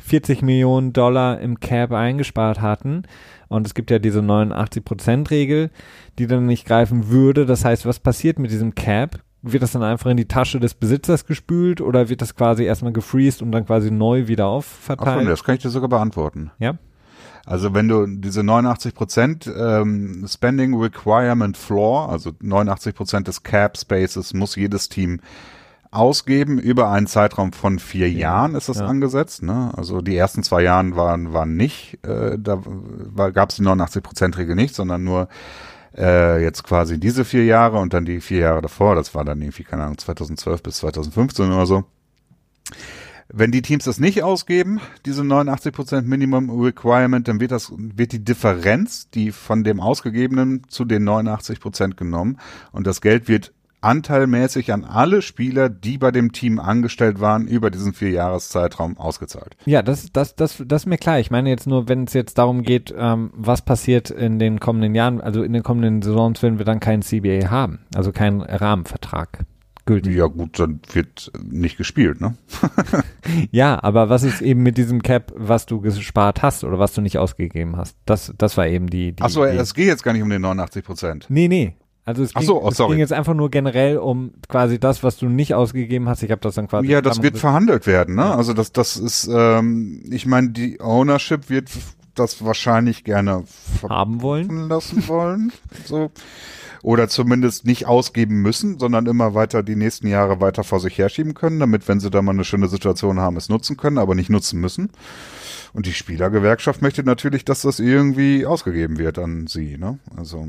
40 0.00 0.42
Millionen 0.42 0.92
Dollar 0.92 1.40
im 1.40 1.60
Cap 1.60 1.92
eingespart 1.92 2.60
hatten, 2.60 3.04
und 3.52 3.66
es 3.66 3.74
gibt 3.74 3.90
ja 3.90 3.98
diese 3.98 4.20
89%-Regel, 4.20 5.70
die 6.18 6.26
dann 6.26 6.46
nicht 6.46 6.66
greifen 6.66 7.10
würde. 7.10 7.44
Das 7.44 7.66
heißt, 7.66 7.84
was 7.84 8.00
passiert 8.00 8.38
mit 8.38 8.50
diesem 8.50 8.74
Cap? 8.74 9.20
Wird 9.42 9.62
das 9.62 9.72
dann 9.72 9.82
einfach 9.82 10.08
in 10.10 10.16
die 10.16 10.26
Tasche 10.26 10.58
des 10.58 10.72
Besitzers 10.72 11.26
gespült 11.26 11.82
oder 11.82 12.08
wird 12.08 12.22
das 12.22 12.34
quasi 12.34 12.64
erstmal 12.64 12.92
gefreezed 12.92 13.42
und 13.42 13.52
dann 13.52 13.66
quasi 13.66 13.90
neu 13.90 14.26
wieder 14.26 14.46
aufverteilt? 14.46 15.26
Ach 15.26 15.28
das 15.28 15.44
kann 15.44 15.56
ich 15.56 15.62
dir 15.62 15.68
sogar 15.68 15.90
beantworten. 15.90 16.50
Ja. 16.60 16.78
Also 17.44 17.74
wenn 17.74 17.88
du 17.88 18.06
diese 18.06 18.42
89% 18.42 19.52
ähm, 19.54 20.24
Spending 20.28 20.78
Requirement 20.78 21.56
Floor, 21.56 22.08
also 22.08 22.30
89% 22.30 23.24
des 23.24 23.42
Cap 23.42 23.76
Spaces 23.76 24.32
muss 24.32 24.54
jedes 24.56 24.88
Team 24.88 25.20
ausgeben 25.90 26.58
über 26.58 26.90
einen 26.90 27.06
Zeitraum 27.06 27.52
von 27.52 27.78
vier 27.78 28.10
ja, 28.10 28.20
Jahren 28.20 28.54
ist 28.54 28.68
das 28.68 28.78
ja. 28.78 28.86
angesetzt. 28.86 29.42
Ne? 29.42 29.72
Also 29.76 30.00
die 30.00 30.16
ersten 30.16 30.42
zwei 30.42 30.62
Jahren 30.62 30.96
waren 30.96 31.34
waren 31.34 31.56
nicht, 31.56 31.98
äh, 32.02 32.38
da 32.38 32.62
gab 33.30 33.50
es 33.50 33.56
die 33.56 33.62
89% 33.62 34.38
Regel 34.38 34.56
nicht, 34.56 34.74
sondern 34.74 35.04
nur 35.04 35.28
äh, 35.96 36.42
jetzt 36.42 36.64
quasi 36.64 36.98
diese 36.98 37.26
vier 37.26 37.44
Jahre 37.44 37.78
und 37.78 37.92
dann 37.92 38.06
die 38.06 38.20
vier 38.20 38.38
Jahre 38.38 38.62
davor. 38.62 38.94
Das 38.94 39.14
war 39.14 39.24
dann 39.24 39.42
irgendwie 39.42 39.64
keine 39.64 39.84
Ahnung 39.84 39.98
2012 39.98 40.62
bis 40.62 40.78
2015 40.78 41.52
oder 41.52 41.66
so. 41.66 41.84
Wenn 43.34 43.50
die 43.50 43.62
Teams 43.62 43.84
das 43.84 43.98
nicht 43.98 44.22
ausgeben, 44.22 44.80
diese 45.06 45.22
89% 45.22 46.02
Minimum 46.02 46.50
Requirement, 46.60 47.26
dann 47.26 47.40
wird 47.40 47.50
das, 47.50 47.72
wird 47.76 48.12
die 48.12 48.22
Differenz, 48.22 49.08
die 49.10 49.32
von 49.32 49.64
dem 49.64 49.80
ausgegebenen 49.80 50.64
zu 50.68 50.84
den 50.84 51.08
89% 51.08 51.94
genommen 51.94 52.38
und 52.72 52.86
das 52.86 53.00
Geld 53.00 53.28
wird 53.28 53.52
anteilmäßig 53.80 54.72
an 54.72 54.84
alle 54.84 55.22
Spieler, 55.22 55.68
die 55.68 55.98
bei 55.98 56.10
dem 56.10 56.32
Team 56.32 56.58
angestellt 56.58 57.20
waren, 57.20 57.48
über 57.48 57.70
diesen 57.70 57.92
vier 57.92 58.10
Jahreszeitraum 58.10 58.96
ausgezahlt. 58.96 59.56
Ja, 59.64 59.82
das, 59.82 60.12
das, 60.12 60.36
das, 60.36 60.62
das 60.64 60.82
ist 60.82 60.86
mir 60.86 60.98
klar. 60.98 61.18
Ich 61.18 61.30
meine 61.30 61.50
jetzt 61.50 61.66
nur, 61.66 61.88
wenn 61.88 62.04
es 62.04 62.12
jetzt 62.12 62.38
darum 62.38 62.62
geht, 62.62 62.94
ähm, 62.96 63.32
was 63.34 63.62
passiert 63.62 64.10
in 64.10 64.38
den 64.38 64.60
kommenden 64.60 64.94
Jahren, 64.94 65.20
also 65.20 65.42
in 65.42 65.52
den 65.52 65.62
kommenden 65.62 66.00
Saisons, 66.02 66.42
wenn 66.42 66.58
wir 66.58 66.64
dann 66.64 66.80
keinen 66.80 67.02
CBA 67.02 67.50
haben, 67.50 67.80
also 67.94 68.12
keinen 68.12 68.40
Rahmenvertrag 68.40 69.46
gültig. 69.86 70.16
Ja 70.16 70.26
gut, 70.26 70.58
dann 70.58 70.80
wird 70.92 71.32
nicht 71.42 71.76
gespielt, 71.76 72.20
ne? 72.20 72.36
ja, 73.50 73.82
aber 73.82 74.08
was 74.08 74.22
ist 74.22 74.40
eben 74.42 74.62
mit 74.62 74.78
diesem 74.78 75.02
Cap, 75.02 75.32
was 75.36 75.66
du 75.66 75.80
gespart 75.80 76.42
hast 76.42 76.64
oder 76.64 76.78
was 76.78 76.92
du 76.94 77.00
nicht 77.00 77.18
ausgegeben 77.18 77.76
hast? 77.76 77.96
Das, 78.06 78.32
das 78.38 78.56
war 78.56 78.66
eben 78.66 78.88
die. 78.88 79.12
die 79.12 79.22
Achso, 79.22 79.44
es 79.44 79.74
geht 79.74 79.86
jetzt 79.86 80.02
gar 80.02 80.12
nicht 80.12 80.22
um 80.22 80.30
den 80.30 80.42
89 80.42 80.84
Prozent. 80.84 81.26
Nee, 81.28 81.48
nee. 81.48 81.74
Also 82.04 82.24
es, 82.24 82.34
ging, 82.34 82.42
so, 82.42 82.60
oh, 82.60 82.68
es 82.68 82.78
ging 82.78 82.98
jetzt 82.98 83.12
einfach 83.12 83.34
nur 83.34 83.48
generell 83.48 83.96
um 83.98 84.32
quasi 84.48 84.80
das, 84.80 85.04
was 85.04 85.18
du 85.18 85.28
nicht 85.28 85.54
ausgegeben 85.54 86.08
hast. 86.08 86.24
Ich 86.24 86.32
habe 86.32 86.40
das 86.40 86.56
dann 86.56 86.66
quasi. 86.66 86.88
Ja, 86.88 87.00
das 87.00 87.22
wird 87.22 87.38
verhandelt 87.38 87.86
werden, 87.86 88.16
ne? 88.16 88.34
Also 88.34 88.54
das, 88.54 88.72
das 88.72 88.96
ist, 88.96 89.30
ähm, 89.32 90.02
ich 90.10 90.26
meine, 90.26 90.50
die 90.50 90.80
Ownership 90.80 91.48
wird 91.48 91.70
das 92.16 92.44
wahrscheinlich 92.44 93.04
gerne 93.04 93.44
haben 93.88 94.20
wollen 94.20 94.68
lassen 94.68 95.06
wollen. 95.06 95.52
so 95.84 96.10
oder 96.82 97.08
zumindest 97.08 97.64
nicht 97.64 97.86
ausgeben 97.86 98.42
müssen, 98.42 98.78
sondern 98.78 99.06
immer 99.06 99.34
weiter 99.34 99.62
die 99.62 99.76
nächsten 99.76 100.08
Jahre 100.08 100.40
weiter 100.40 100.64
vor 100.64 100.80
sich 100.80 100.98
herschieben 100.98 101.34
können, 101.34 101.60
damit, 101.60 101.88
wenn 101.88 102.00
sie 102.00 102.10
da 102.10 102.20
mal 102.22 102.32
eine 102.32 102.44
schöne 102.44 102.68
Situation 102.68 103.20
haben, 103.20 103.36
es 103.36 103.48
nutzen 103.48 103.76
können, 103.76 103.98
aber 103.98 104.14
nicht 104.14 104.30
nutzen 104.30 104.60
müssen. 104.60 104.90
Und 105.72 105.86
die 105.86 105.92
Spielergewerkschaft 105.92 106.82
möchte 106.82 107.04
natürlich, 107.04 107.44
dass 107.44 107.62
das 107.62 107.78
irgendwie 107.78 108.44
ausgegeben 108.44 108.98
wird 108.98 109.18
an 109.18 109.46
sie, 109.46 109.78
ne? 109.78 109.98
Also. 110.16 110.48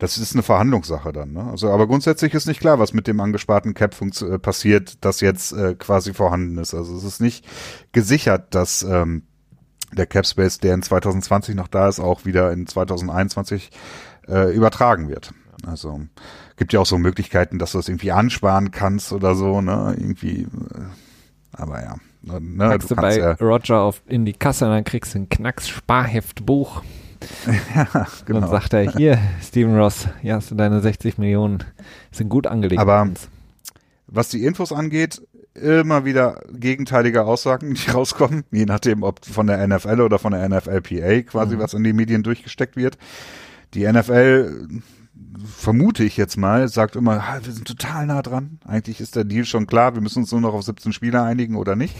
Das 0.00 0.16
ist 0.16 0.32
eine 0.32 0.44
Verhandlungssache 0.44 1.12
dann. 1.12 1.32
Ne? 1.32 1.42
Also, 1.42 1.70
aber 1.70 1.88
grundsätzlich 1.88 2.32
ist 2.32 2.46
nicht 2.46 2.60
klar, 2.60 2.78
was 2.78 2.92
mit 2.92 3.08
dem 3.08 3.18
angesparten 3.18 3.74
Cap 3.74 3.96
äh, 4.00 4.38
passiert, 4.38 5.04
das 5.04 5.20
jetzt 5.20 5.50
äh, 5.52 5.74
quasi 5.74 6.14
vorhanden 6.14 6.56
ist. 6.58 6.72
Also 6.72 6.96
es 6.96 7.02
ist 7.02 7.20
nicht 7.20 7.44
gesichert, 7.90 8.54
dass 8.54 8.84
ähm, 8.84 9.24
der 9.92 10.06
Cap 10.06 10.24
Space, 10.24 10.58
der 10.58 10.74
in 10.74 10.82
2020 10.82 11.56
noch 11.56 11.66
da 11.66 11.88
ist, 11.88 11.98
auch 11.98 12.24
wieder 12.24 12.52
in 12.52 12.68
2021 12.68 13.70
äh, 14.28 14.52
übertragen 14.54 15.08
wird. 15.08 15.32
Also 15.66 16.00
gibt 16.56 16.72
ja 16.72 16.80
auch 16.80 16.86
so 16.86 16.98
Möglichkeiten, 16.98 17.58
dass 17.58 17.72
du 17.72 17.78
das 17.78 17.88
irgendwie 17.88 18.12
ansparen 18.12 18.70
kannst 18.70 19.12
oder 19.12 19.34
so, 19.34 19.60
ne? 19.60 19.94
Irgendwie, 19.98 20.42
äh, 20.42 20.46
aber 21.52 21.82
ja. 21.82 21.96
Ne, 22.22 22.68
Packst 22.68 22.90
du, 22.90 22.94
du 22.94 23.00
bei 23.00 23.18
ja, 23.18 23.32
Roger 23.32 23.80
auf, 23.80 24.02
in 24.06 24.24
die 24.24 24.32
Kasse 24.32 24.66
und 24.66 24.72
dann 24.72 24.84
kriegst 24.84 25.14
du 25.14 25.20
ein 25.20 25.28
Knacks-Sparheftbuch. 25.28 26.82
ja, 27.74 28.06
genau. 28.26 28.40
Dann 28.40 28.50
sagt 28.50 28.72
er, 28.74 28.92
hier, 28.92 29.18
Steven 29.40 29.76
Ross, 29.76 30.08
hier 30.20 30.34
hast 30.34 30.50
du 30.50 30.54
deine 30.54 30.80
60 30.80 31.18
Millionen, 31.18 31.64
sind 32.10 32.28
gut 32.28 32.46
angelegt. 32.46 32.80
Aber 32.80 33.08
Was 34.06 34.28
die 34.28 34.44
Infos 34.44 34.72
angeht, 34.72 35.22
immer 35.54 36.04
wieder 36.04 36.40
gegenteilige 36.52 37.24
Aussagen, 37.24 37.74
die 37.74 37.90
rauskommen, 37.90 38.44
je 38.50 38.64
nachdem, 38.64 39.02
ob 39.02 39.24
von 39.24 39.46
der 39.46 39.66
NFL 39.66 40.00
oder 40.00 40.18
von 40.18 40.32
der 40.32 40.48
NFLPA 40.48 41.22
quasi 41.22 41.56
mhm. 41.56 41.60
was 41.60 41.74
in 41.74 41.84
die 41.84 41.92
Medien 41.92 42.22
durchgesteckt 42.22 42.76
wird. 42.76 42.98
Die 43.74 43.90
NFL 43.90 44.68
vermute 45.44 46.04
ich 46.04 46.16
jetzt 46.16 46.36
mal, 46.36 46.68
sagt 46.68 46.96
immer, 46.96 47.22
wir 47.42 47.52
sind 47.52 47.66
total 47.66 48.06
nah 48.06 48.22
dran. 48.22 48.58
Eigentlich 48.64 49.00
ist 49.00 49.16
der 49.16 49.24
Deal 49.24 49.44
schon 49.44 49.66
klar, 49.66 49.94
wir 49.94 50.00
müssen 50.00 50.20
uns 50.20 50.32
nur 50.32 50.40
noch 50.40 50.54
auf 50.54 50.62
17 50.62 50.92
Spieler 50.92 51.24
einigen 51.24 51.56
oder 51.56 51.76
nicht. 51.76 51.94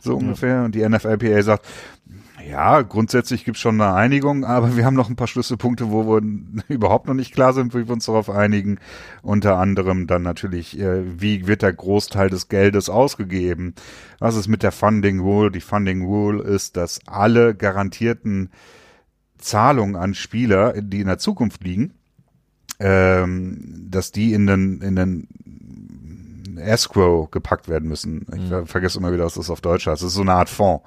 So 0.00 0.16
ungefähr. 0.16 0.64
Und 0.64 0.74
die 0.74 0.86
NFLPA 0.86 1.42
sagt, 1.42 1.66
ja, 2.46 2.82
grundsätzlich 2.82 3.44
gibt's 3.44 3.60
schon 3.60 3.80
eine 3.80 3.94
Einigung, 3.94 4.44
aber 4.44 4.76
wir 4.76 4.84
haben 4.84 4.94
noch 4.94 5.08
ein 5.08 5.16
paar 5.16 5.26
Schlüsselpunkte, 5.26 5.90
wo 5.90 6.06
wir 6.06 6.22
überhaupt 6.68 7.06
noch 7.06 7.14
nicht 7.14 7.32
klar 7.32 7.52
sind, 7.52 7.74
wie 7.74 7.86
wir 7.86 7.92
uns 7.92 8.06
darauf 8.06 8.28
einigen. 8.28 8.78
Unter 9.22 9.56
anderem 9.56 10.06
dann 10.06 10.22
natürlich, 10.22 10.78
äh, 10.78 11.20
wie 11.20 11.46
wird 11.46 11.62
der 11.62 11.72
Großteil 11.72 12.28
des 12.28 12.48
Geldes 12.48 12.90
ausgegeben? 12.90 13.74
Was 14.18 14.36
ist 14.36 14.48
mit 14.48 14.62
der 14.62 14.72
Funding 14.72 15.20
Rule? 15.20 15.50
Die 15.50 15.60
Funding 15.60 16.04
Rule 16.04 16.42
ist, 16.42 16.76
dass 16.76 17.00
alle 17.06 17.54
garantierten 17.54 18.50
Zahlungen 19.44 19.96
an 19.96 20.14
Spieler, 20.14 20.80
die 20.80 21.00
in 21.00 21.06
der 21.06 21.18
Zukunft 21.18 21.62
liegen, 21.62 21.94
ähm, 22.80 23.86
dass 23.90 24.10
die 24.10 24.32
in 24.32 24.46
den, 24.46 24.80
in 24.80 24.96
den 24.96 25.28
Escrow 26.58 27.30
gepackt 27.30 27.68
werden 27.68 27.88
müssen. 27.88 28.26
Ich 28.34 28.50
mhm. 28.50 28.66
vergesse 28.66 28.98
immer 28.98 29.12
wieder, 29.12 29.24
was 29.24 29.34
das 29.34 29.50
auf 29.50 29.60
Deutsch 29.60 29.86
heißt. 29.86 30.02
Das 30.02 30.08
ist 30.08 30.14
so 30.14 30.22
eine 30.22 30.32
Art 30.32 30.48
Fonds. 30.48 30.84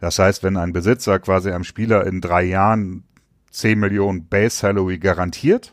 Das 0.00 0.18
heißt, 0.18 0.42
wenn 0.42 0.56
ein 0.56 0.72
Besitzer 0.72 1.18
quasi 1.18 1.50
einem 1.50 1.64
Spieler 1.64 2.06
in 2.06 2.20
drei 2.20 2.44
Jahren 2.44 3.04
10 3.50 3.78
Millionen 3.78 4.26
Base 4.26 4.56
Salary 4.56 4.98
garantiert, 4.98 5.72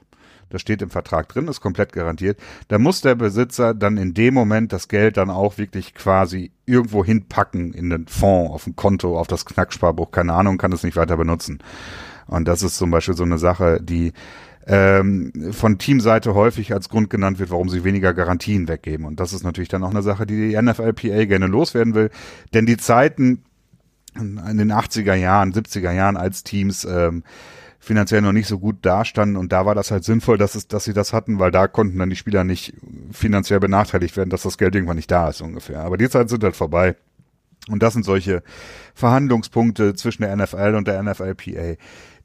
das 0.50 0.62
steht 0.62 0.82
im 0.82 0.90
Vertrag 0.90 1.28
drin, 1.30 1.48
ist 1.48 1.62
komplett 1.62 1.92
garantiert, 1.92 2.40
dann 2.68 2.82
muss 2.82 3.02
der 3.02 3.16
Besitzer 3.16 3.74
dann 3.74 3.98
in 3.98 4.14
dem 4.14 4.34
Moment 4.34 4.74
das 4.74 4.88
Geld 4.88 5.18
dann 5.18 5.30
auch 5.30 5.58
wirklich 5.58 5.94
quasi 5.94 6.52
irgendwo 6.66 7.04
hinpacken 7.04 7.74
in 7.74 7.90
den 7.90 8.08
Fonds, 8.08 8.54
auf 8.54 8.68
ein 8.68 8.76
Konto, 8.76 9.20
auf 9.20 9.28
das 9.28 9.46
Knacksparbuch, 9.46 10.12
keine 10.12 10.34
Ahnung, 10.34 10.58
kann 10.58 10.72
es 10.72 10.84
nicht 10.84 10.96
weiter 10.96 11.18
benutzen. 11.18 11.60
Und 12.28 12.48
das 12.48 12.64
ist 12.64 12.78
zum 12.78 12.92
Beispiel 12.92 13.16
so 13.16 13.24
eine 13.24 13.38
Sache, 13.38 13.80
die 13.82 14.14
ähm, 14.68 15.32
von 15.52 15.78
Teamseite 15.78 16.34
häufig 16.34 16.74
als 16.74 16.90
Grund 16.90 17.10
genannt 17.10 17.40
wird, 17.40 17.52
warum 17.52 17.70
sie 17.70 17.84
weniger 17.84 18.14
Garantien 18.14 18.68
weggeben. 18.68 19.06
Und 19.06 19.20
das 19.20 19.34
ist 19.34 19.44
natürlich 19.44 19.70
dann 19.70 19.84
auch 19.84 19.92
eine 19.92 20.02
Sache, 20.02 20.26
die 20.26 20.50
die 20.50 20.62
NFLPA 20.62 21.26
gerne 21.26 21.48
loswerden 21.48 21.94
will. 21.94 22.10
Denn 22.54 22.66
die 22.66 22.78
Zeiten 22.78 23.44
in 24.16 24.58
den 24.58 24.72
80er 24.72 25.14
Jahren, 25.14 25.54
70er 25.54 25.92
Jahren 25.92 26.18
als 26.18 26.44
Teams 26.44 26.86
ähm, 26.86 27.24
finanziell 27.80 28.22
noch 28.22 28.32
nicht 28.32 28.48
so 28.48 28.58
gut 28.58 28.78
dastanden 28.82 29.38
und 29.38 29.52
da 29.52 29.66
war 29.66 29.76
das 29.76 29.92
halt 29.92 30.04
sinnvoll, 30.04 30.38
dass 30.38 30.56
es, 30.56 30.68
dass 30.68 30.86
sie 30.86 30.94
das 30.94 31.14
hatten, 31.14 31.38
weil 31.38 31.52
da 31.52 31.68
konnten 31.68 32.00
dann 32.00 32.10
die 32.10 32.16
Spieler 32.16 32.44
nicht 32.44 32.74
finanziell 33.12 33.60
benachteiligt 33.60 34.18
werden, 34.18 34.30
dass 34.30 34.42
das 34.42 34.58
Geld 34.58 34.74
irgendwann 34.74 34.96
nicht 34.96 35.12
da 35.12 35.30
ist 35.30 35.42
ungefähr. 35.42 35.82
Aber 35.82 35.98
die 35.98 36.10
Zeiten 36.10 36.30
sind 36.30 36.44
halt 36.44 36.56
vorbei. 36.56 36.96
Und 37.68 37.82
das 37.82 37.94
sind 37.94 38.06
solche 38.06 38.44
Verhandlungspunkte 38.94 39.96
zwischen 39.96 40.22
der 40.22 40.36
NFL 40.36 40.76
und 40.76 40.88
der 40.88 41.02
NFLPA, 41.02 41.76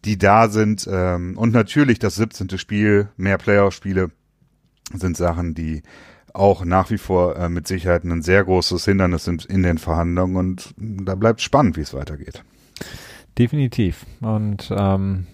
die 0.04 0.18
da 0.18 0.48
sind. 0.48 0.88
Ähm, 0.90 1.36
und 1.36 1.52
natürlich 1.52 1.98
das 1.98 2.14
17. 2.16 2.58
Spiel, 2.58 3.08
mehr 3.16 3.38
Playoff-Spiele 3.38 4.10
sind 4.92 5.16
Sachen, 5.16 5.54
die 5.54 5.82
auch 6.32 6.64
nach 6.64 6.90
wie 6.90 6.98
vor 6.98 7.36
äh, 7.36 7.48
mit 7.48 7.66
Sicherheit 7.66 8.04
ein 8.04 8.22
sehr 8.22 8.44
großes 8.44 8.84
Hindernis 8.84 9.24
sind 9.24 9.44
in 9.44 9.62
den 9.62 9.78
Verhandlungen 9.78 10.36
und 10.36 10.74
da 10.78 11.14
bleibt 11.14 11.40
spannend, 11.40 11.76
wie 11.76 11.82
es 11.82 11.94
weitergeht. 11.94 12.44
Definitiv. 13.36 14.06
Und 14.20 14.72
ähm, 14.76 15.26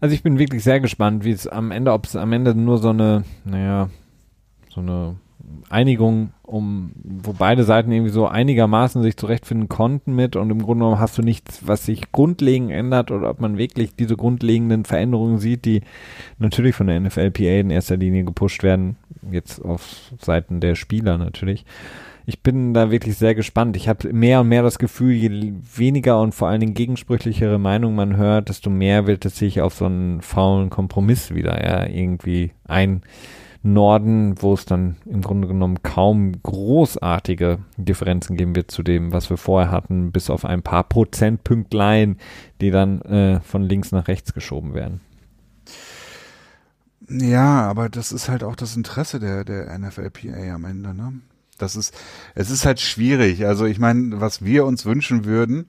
also 0.00 0.14
ich 0.14 0.22
bin 0.22 0.38
wirklich 0.38 0.64
sehr 0.64 0.80
gespannt, 0.80 1.24
wie 1.24 1.32
es 1.32 1.46
am 1.46 1.70
Ende, 1.70 1.92
ob 1.92 2.06
es 2.06 2.16
am 2.16 2.32
Ende 2.32 2.54
nur 2.54 2.78
so 2.78 2.90
eine, 2.90 3.24
naja, 3.44 3.90
so 4.70 4.80
eine 4.80 5.16
Einigung, 5.68 6.32
um, 6.42 6.92
wo 7.04 7.32
beide 7.32 7.64
Seiten 7.64 7.92
irgendwie 7.92 8.12
so 8.12 8.26
einigermaßen 8.26 9.02
sich 9.02 9.16
zurechtfinden 9.16 9.68
konnten 9.68 10.14
mit 10.14 10.34
und 10.34 10.50
im 10.50 10.62
Grunde 10.62 10.84
genommen 10.84 11.00
hast 11.00 11.16
du 11.16 11.22
nichts, 11.22 11.66
was 11.66 11.86
sich 11.86 12.10
grundlegend 12.12 12.72
ändert 12.72 13.10
oder 13.10 13.30
ob 13.30 13.40
man 13.40 13.56
wirklich 13.56 13.94
diese 13.94 14.16
grundlegenden 14.16 14.84
Veränderungen 14.84 15.38
sieht, 15.38 15.64
die 15.64 15.82
natürlich 16.38 16.74
von 16.74 16.88
der 16.88 16.98
NFLPA 16.98 17.60
in 17.60 17.70
erster 17.70 17.96
Linie 17.96 18.24
gepusht 18.24 18.62
werden, 18.62 18.96
jetzt 19.30 19.64
auf 19.64 20.12
Seiten 20.18 20.60
der 20.60 20.74
Spieler 20.74 21.18
natürlich. 21.18 21.64
Ich 22.26 22.42
bin 22.42 22.74
da 22.74 22.90
wirklich 22.90 23.16
sehr 23.16 23.34
gespannt. 23.34 23.76
Ich 23.76 23.88
habe 23.88 24.12
mehr 24.12 24.40
und 24.40 24.48
mehr 24.48 24.62
das 24.62 24.78
Gefühl, 24.78 25.12
je 25.14 25.52
weniger 25.74 26.20
und 26.20 26.32
vor 26.32 26.48
allen 26.48 26.60
Dingen 26.60 26.74
gegensprüchlichere 26.74 27.58
Meinungen 27.58 27.96
man 27.96 28.16
hört, 28.16 28.48
desto 28.48 28.70
mehr 28.70 29.06
wird 29.06 29.24
es 29.24 29.36
sich 29.36 29.60
auf 29.60 29.74
so 29.74 29.86
einen 29.86 30.20
faulen 30.20 30.70
Kompromiss 30.70 31.34
wieder 31.34 31.64
ja, 31.64 31.86
irgendwie 31.86 32.52
ein 32.64 33.02
Norden, 33.62 34.40
wo 34.40 34.54
es 34.54 34.64
dann 34.64 34.96
im 35.04 35.20
Grunde 35.20 35.46
genommen 35.46 35.82
kaum 35.82 36.42
großartige 36.42 37.58
Differenzen 37.76 38.36
geben 38.36 38.56
wird 38.56 38.70
zu 38.70 38.82
dem, 38.82 39.12
was 39.12 39.28
wir 39.28 39.36
vorher 39.36 39.70
hatten, 39.70 40.12
bis 40.12 40.30
auf 40.30 40.44
ein 40.44 40.62
paar 40.62 40.84
Prozentpünktlein, 40.84 42.16
die 42.60 42.70
dann 42.70 43.02
äh, 43.02 43.40
von 43.40 43.62
links 43.62 43.92
nach 43.92 44.08
rechts 44.08 44.32
geschoben 44.32 44.72
werden. 44.74 45.00
Ja, 47.08 47.62
aber 47.62 47.88
das 47.88 48.12
ist 48.12 48.28
halt 48.28 48.44
auch 48.44 48.56
das 48.56 48.76
Interesse 48.76 49.18
der, 49.18 49.44
der 49.44 49.76
NFLPA 49.78 50.54
am 50.54 50.64
Ende, 50.64 50.94
ne? 50.94 51.12
Das 51.58 51.76
ist, 51.76 51.94
es 52.34 52.50
ist 52.50 52.64
halt 52.64 52.80
schwierig. 52.80 53.44
Also 53.44 53.66
ich 53.66 53.78
meine, 53.78 54.20
was 54.20 54.42
wir 54.42 54.64
uns 54.64 54.86
wünschen 54.86 55.26
würden, 55.26 55.66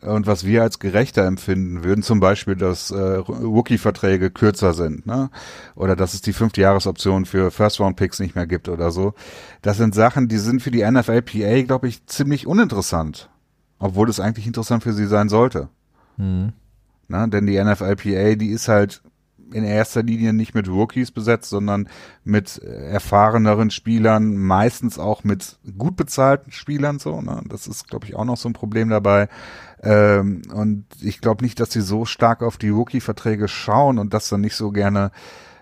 und 0.00 0.26
was 0.26 0.44
wir 0.44 0.62
als 0.62 0.78
gerechter 0.78 1.24
empfinden 1.24 1.84
würden, 1.84 2.02
zum 2.02 2.20
Beispiel, 2.20 2.56
dass 2.56 2.90
äh, 2.90 2.96
Rookie-Verträge 2.96 4.30
kürzer 4.30 4.74
sind, 4.74 5.06
ne? 5.06 5.30
Oder 5.76 5.96
dass 5.96 6.14
es 6.14 6.20
die 6.20 6.32
fünfte 6.32 6.60
Jahresoption 6.60 7.26
für 7.26 7.50
First-Round-Picks 7.50 8.18
nicht 8.18 8.34
mehr 8.34 8.46
gibt 8.46 8.68
oder 8.68 8.90
so. 8.90 9.14
Das 9.62 9.76
sind 9.76 9.94
Sachen, 9.94 10.28
die 10.28 10.38
sind 10.38 10.62
für 10.62 10.70
die 10.70 10.84
NFLPA, 10.84 11.62
glaube 11.62 11.88
ich, 11.88 12.06
ziemlich 12.06 12.46
uninteressant. 12.46 13.30
Obwohl 13.78 14.08
es 14.08 14.20
eigentlich 14.20 14.46
interessant 14.46 14.82
für 14.82 14.92
sie 14.92 15.06
sein 15.06 15.28
sollte. 15.28 15.68
Mhm. 16.16 16.52
Na, 17.08 17.26
denn 17.26 17.46
die 17.46 17.62
NFLPA, 17.62 18.34
die 18.34 18.50
ist 18.50 18.68
halt 18.68 19.02
in 19.52 19.64
erster 19.64 20.02
Linie 20.02 20.32
nicht 20.32 20.54
mit 20.54 20.68
Rookies 20.68 21.10
besetzt, 21.10 21.50
sondern 21.50 21.88
mit 22.24 22.58
erfahreneren 22.58 23.70
Spielern, 23.70 24.36
meistens 24.36 24.98
auch 24.98 25.22
mit 25.24 25.58
gut 25.76 25.96
bezahlten 25.96 26.50
Spielern 26.50 26.98
so. 26.98 27.20
Ne? 27.20 27.42
Das 27.48 27.66
ist, 27.66 27.88
glaube 27.88 28.06
ich, 28.06 28.16
auch 28.16 28.24
noch 28.24 28.36
so 28.36 28.48
ein 28.48 28.54
Problem 28.54 28.88
dabei. 28.88 29.28
Ähm, 29.84 30.42
und 30.52 30.86
ich 31.02 31.20
glaube 31.20 31.44
nicht, 31.44 31.60
dass 31.60 31.70
sie 31.70 31.82
so 31.82 32.06
stark 32.06 32.42
auf 32.42 32.56
die 32.56 32.70
Rookie-Verträge 32.70 33.48
schauen 33.48 33.98
und 33.98 34.14
das 34.14 34.30
dann 34.30 34.40
nicht 34.40 34.56
so 34.56 34.70
gerne 34.70 35.10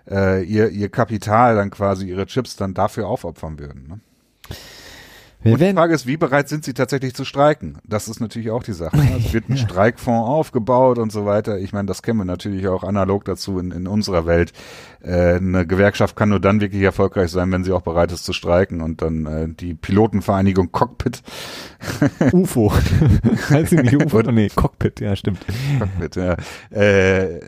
äh, 0.09 0.43
ihr, 0.43 0.69
ihr 0.69 0.89
Kapital 0.89 1.55
dann 1.55 1.69
quasi, 1.69 2.07
ihre 2.07 2.25
Chips 2.25 2.55
dann 2.55 2.73
dafür 2.73 3.07
aufopfern 3.07 3.59
würden. 3.59 3.87
Ne? 3.87 3.99
Und 5.43 5.59
die 5.59 5.73
Frage 5.73 5.93
ist, 5.93 6.07
wie 6.07 6.17
bereit 6.17 6.47
sind 6.47 6.63
sie 6.63 6.73
tatsächlich 6.73 7.13
zu 7.13 7.25
streiken? 7.25 7.77
Das 7.83 8.07
ist 8.07 8.19
natürlich 8.19 8.51
auch 8.51 8.63
die 8.63 8.73
Sache. 8.73 8.95
Ne? 8.95 9.17
Es 9.17 9.33
wird 9.33 9.49
ein 9.49 9.57
Streikfonds 9.73 10.29
aufgebaut 10.29 10.97
und 10.97 11.11
so 11.11 11.25
weiter. 11.25 11.57
Ich 11.59 11.73
meine, 11.73 11.87
das 11.87 12.01
kennen 12.01 12.19
wir 12.19 12.25
natürlich 12.25 12.67
auch 12.67 12.83
analog 12.83 13.25
dazu 13.25 13.59
in, 13.59 13.71
in 13.71 13.87
unserer 13.87 14.25
Welt. 14.25 14.53
Äh, 15.01 15.35
eine 15.35 15.67
Gewerkschaft 15.67 16.15
kann 16.15 16.29
nur 16.29 16.39
dann 16.39 16.61
wirklich 16.61 16.81
erfolgreich 16.81 17.29
sein, 17.29 17.51
wenn 17.51 17.63
sie 17.63 17.73
auch 17.73 17.81
bereit 17.81 18.11
ist 18.11 18.23
zu 18.23 18.31
streiken. 18.31 18.81
Und 18.81 19.01
dann 19.01 19.25
äh, 19.25 19.49
die 19.49 19.73
Pilotenvereinigung 19.73 20.71
Cockpit. 20.71 21.21
UFO. 22.31 22.71
heißt 23.49 23.73
nicht 23.73 23.95
UFO? 23.95 24.21
nee, 24.31 24.49
Cockpit, 24.49 25.01
ja, 25.01 25.15
stimmt. 25.15 25.39
Cockpit, 25.77 26.15
ja. 26.15 26.37
Äh, 26.69 27.41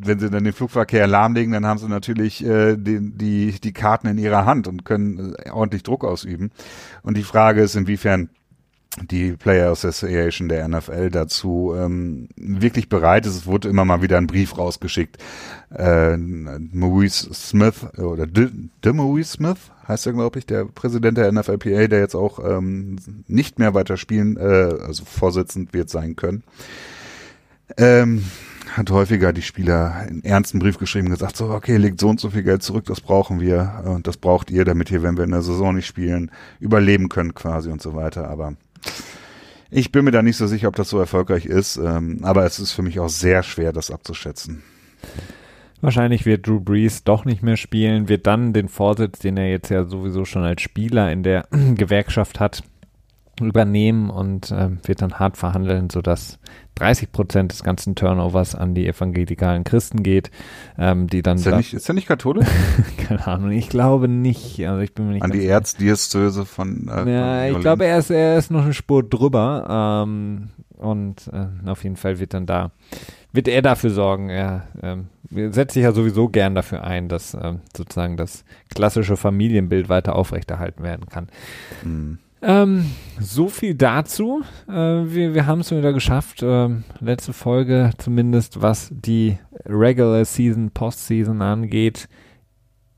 wenn 0.00 0.20
sie 0.20 0.30
dann 0.30 0.44
den 0.44 0.52
Flugverkehr 0.52 1.08
lahmlegen, 1.08 1.52
dann 1.52 1.66
haben 1.66 1.78
sie 1.78 1.88
natürlich 1.88 2.44
äh, 2.44 2.76
die, 2.76 3.00
die, 3.00 3.60
die 3.60 3.72
Karten 3.72 4.06
in 4.06 4.18
ihrer 4.18 4.46
Hand 4.46 4.68
und 4.68 4.84
können 4.84 5.34
äh, 5.34 5.50
ordentlich 5.50 5.82
Druck 5.82 6.04
ausüben. 6.04 6.52
Und 7.02 7.16
die 7.16 7.24
Frage 7.32 7.62
ist, 7.62 7.74
inwiefern 7.76 8.28
die 9.00 9.32
Player 9.32 9.70
Association 9.70 10.50
der 10.50 10.68
NFL 10.68 11.10
dazu 11.10 11.74
ähm, 11.74 12.28
wirklich 12.36 12.90
bereit 12.90 13.24
ist. 13.24 13.36
Es 13.36 13.46
wurde 13.46 13.70
immer 13.70 13.86
mal 13.86 14.02
wieder 14.02 14.18
ein 14.18 14.26
Brief 14.26 14.58
rausgeschickt. 14.58 15.16
Äh, 15.74 16.18
Maurice 16.18 17.32
Smith 17.32 17.86
oder 17.96 18.26
De, 18.26 18.50
De 18.84 18.92
Maurice 18.92 19.32
Smith 19.32 19.70
heißt 19.88 20.06
er, 20.06 20.12
glaube 20.12 20.38
ich, 20.38 20.46
der 20.46 20.66
Präsident 20.66 21.16
der 21.16 21.32
NFLPA, 21.32 21.86
der 21.86 22.00
jetzt 22.00 22.14
auch 22.14 22.38
ähm, 22.44 22.96
nicht 23.26 23.58
mehr 23.58 23.72
weiter 23.72 23.96
spielen, 23.96 24.36
äh, 24.36 24.42
also 24.86 25.04
Vorsitzend 25.06 25.72
wird 25.72 25.88
sein 25.88 26.14
können. 26.14 26.42
Ähm, 27.78 28.24
hat 28.76 28.90
häufiger 28.90 29.32
die 29.32 29.42
Spieler 29.42 29.94
einen 29.94 30.24
ernsten 30.24 30.58
Brief 30.58 30.78
geschrieben 30.78 31.10
gesagt, 31.10 31.36
so, 31.36 31.50
okay, 31.50 31.76
legt 31.76 32.00
so 32.00 32.08
und 32.08 32.20
so 32.20 32.30
viel 32.30 32.42
Geld 32.42 32.62
zurück, 32.62 32.84
das 32.86 33.00
brauchen 33.00 33.40
wir 33.40 33.82
und 33.84 34.06
das 34.06 34.16
braucht 34.16 34.50
ihr, 34.50 34.64
damit 34.64 34.90
ihr, 34.90 35.02
wenn 35.02 35.16
wir 35.16 35.24
in 35.24 35.30
der 35.30 35.42
Saison 35.42 35.74
nicht 35.74 35.86
spielen, 35.86 36.30
überleben 36.60 37.08
könnt 37.08 37.34
quasi 37.34 37.70
und 37.70 37.82
so 37.82 37.94
weiter. 37.94 38.28
Aber 38.28 38.54
ich 39.70 39.92
bin 39.92 40.04
mir 40.04 40.10
da 40.10 40.22
nicht 40.22 40.36
so 40.36 40.46
sicher, 40.46 40.68
ob 40.68 40.76
das 40.76 40.88
so 40.88 40.98
erfolgreich 40.98 41.46
ist, 41.46 41.76
ähm, 41.76 42.20
aber 42.22 42.44
es 42.44 42.58
ist 42.58 42.72
für 42.72 42.82
mich 42.82 43.00
auch 43.00 43.08
sehr 43.08 43.42
schwer, 43.42 43.72
das 43.72 43.90
abzuschätzen. 43.90 44.62
Wahrscheinlich 45.80 46.26
wird 46.26 46.46
Drew 46.46 46.60
Brees 46.60 47.02
doch 47.02 47.24
nicht 47.24 47.42
mehr 47.42 47.56
spielen, 47.56 48.08
wird 48.08 48.26
dann 48.26 48.52
den 48.52 48.68
Vorsitz, 48.68 49.18
den 49.18 49.36
er 49.36 49.50
jetzt 49.50 49.68
ja 49.68 49.84
sowieso 49.84 50.24
schon 50.24 50.44
als 50.44 50.62
Spieler 50.62 51.10
in 51.10 51.22
der 51.24 51.48
Gewerkschaft 51.74 52.38
hat, 52.38 52.62
übernehmen 53.46 54.10
und 54.10 54.50
äh, 54.50 54.70
wird 54.84 55.02
dann 55.02 55.14
hart 55.14 55.36
verhandeln, 55.36 55.90
sodass 55.90 56.38
30 56.76 57.12
Prozent 57.12 57.52
des 57.52 57.62
ganzen 57.62 57.94
Turnovers 57.94 58.54
an 58.54 58.74
die 58.74 58.86
evangelikalen 58.86 59.64
Christen 59.64 60.02
geht, 60.02 60.30
ähm, 60.78 61.06
die 61.06 61.22
dann 61.22 61.36
Ist 61.36 61.46
er 61.46 61.52
da- 61.52 61.56
nicht, 61.58 61.74
ist 61.74 61.88
er 61.88 61.94
nicht 61.94 62.08
katholisch? 62.08 62.48
keine 63.08 63.26
Ahnung, 63.26 63.50
ich 63.50 63.68
glaube 63.68 64.08
nicht, 64.08 64.66
also 64.66 64.80
ich 64.80 64.94
bin 64.94 65.06
mir 65.06 65.12
nicht 65.14 65.22
An 65.22 65.32
die 65.32 65.46
Erzdiözese 65.46 66.44
von, 66.44 66.88
äh, 66.88 67.10
ja, 67.12 67.46
von 67.48 67.56
ich 67.56 67.60
glaube, 67.60 67.84
er 67.84 67.98
ist, 67.98 68.10
er 68.10 68.38
ist 68.38 68.50
noch 68.50 68.64
eine 68.64 68.74
Spur 68.74 69.02
drüber. 69.02 70.02
Ähm, 70.06 70.50
und 70.82 71.30
äh, 71.32 71.70
auf 71.70 71.84
jeden 71.84 71.94
Fall 71.96 72.18
wird 72.18 72.34
dann 72.34 72.44
da, 72.44 72.72
wird 73.32 73.46
er 73.46 73.62
dafür 73.62 73.90
sorgen. 73.90 74.28
Er 74.30 74.66
ähm, 74.82 75.06
setzt 75.52 75.74
sich 75.74 75.84
ja 75.84 75.92
sowieso 75.92 76.28
gern 76.28 76.56
dafür 76.56 76.82
ein, 76.82 77.08
dass 77.08 77.34
ähm, 77.34 77.60
sozusagen 77.76 78.16
das 78.16 78.44
klassische 78.74 79.16
Familienbild 79.16 79.88
weiter 79.88 80.16
aufrechterhalten 80.16 80.82
werden 80.82 81.06
kann. 81.08 81.28
Hm. 81.82 82.18
Ähm, 82.42 82.90
so 83.20 83.48
viel 83.48 83.74
dazu. 83.74 84.42
Äh, 84.68 84.72
wir 84.72 85.34
wir 85.34 85.46
haben 85.46 85.60
es 85.60 85.70
wieder 85.70 85.92
geschafft. 85.92 86.40
Ähm, 86.42 86.84
letzte 87.00 87.32
Folge 87.32 87.90
zumindest, 87.98 88.60
was 88.60 88.88
die 88.90 89.38
Regular 89.64 90.24
Season, 90.24 90.70
Postseason 90.70 91.40
angeht, 91.40 92.08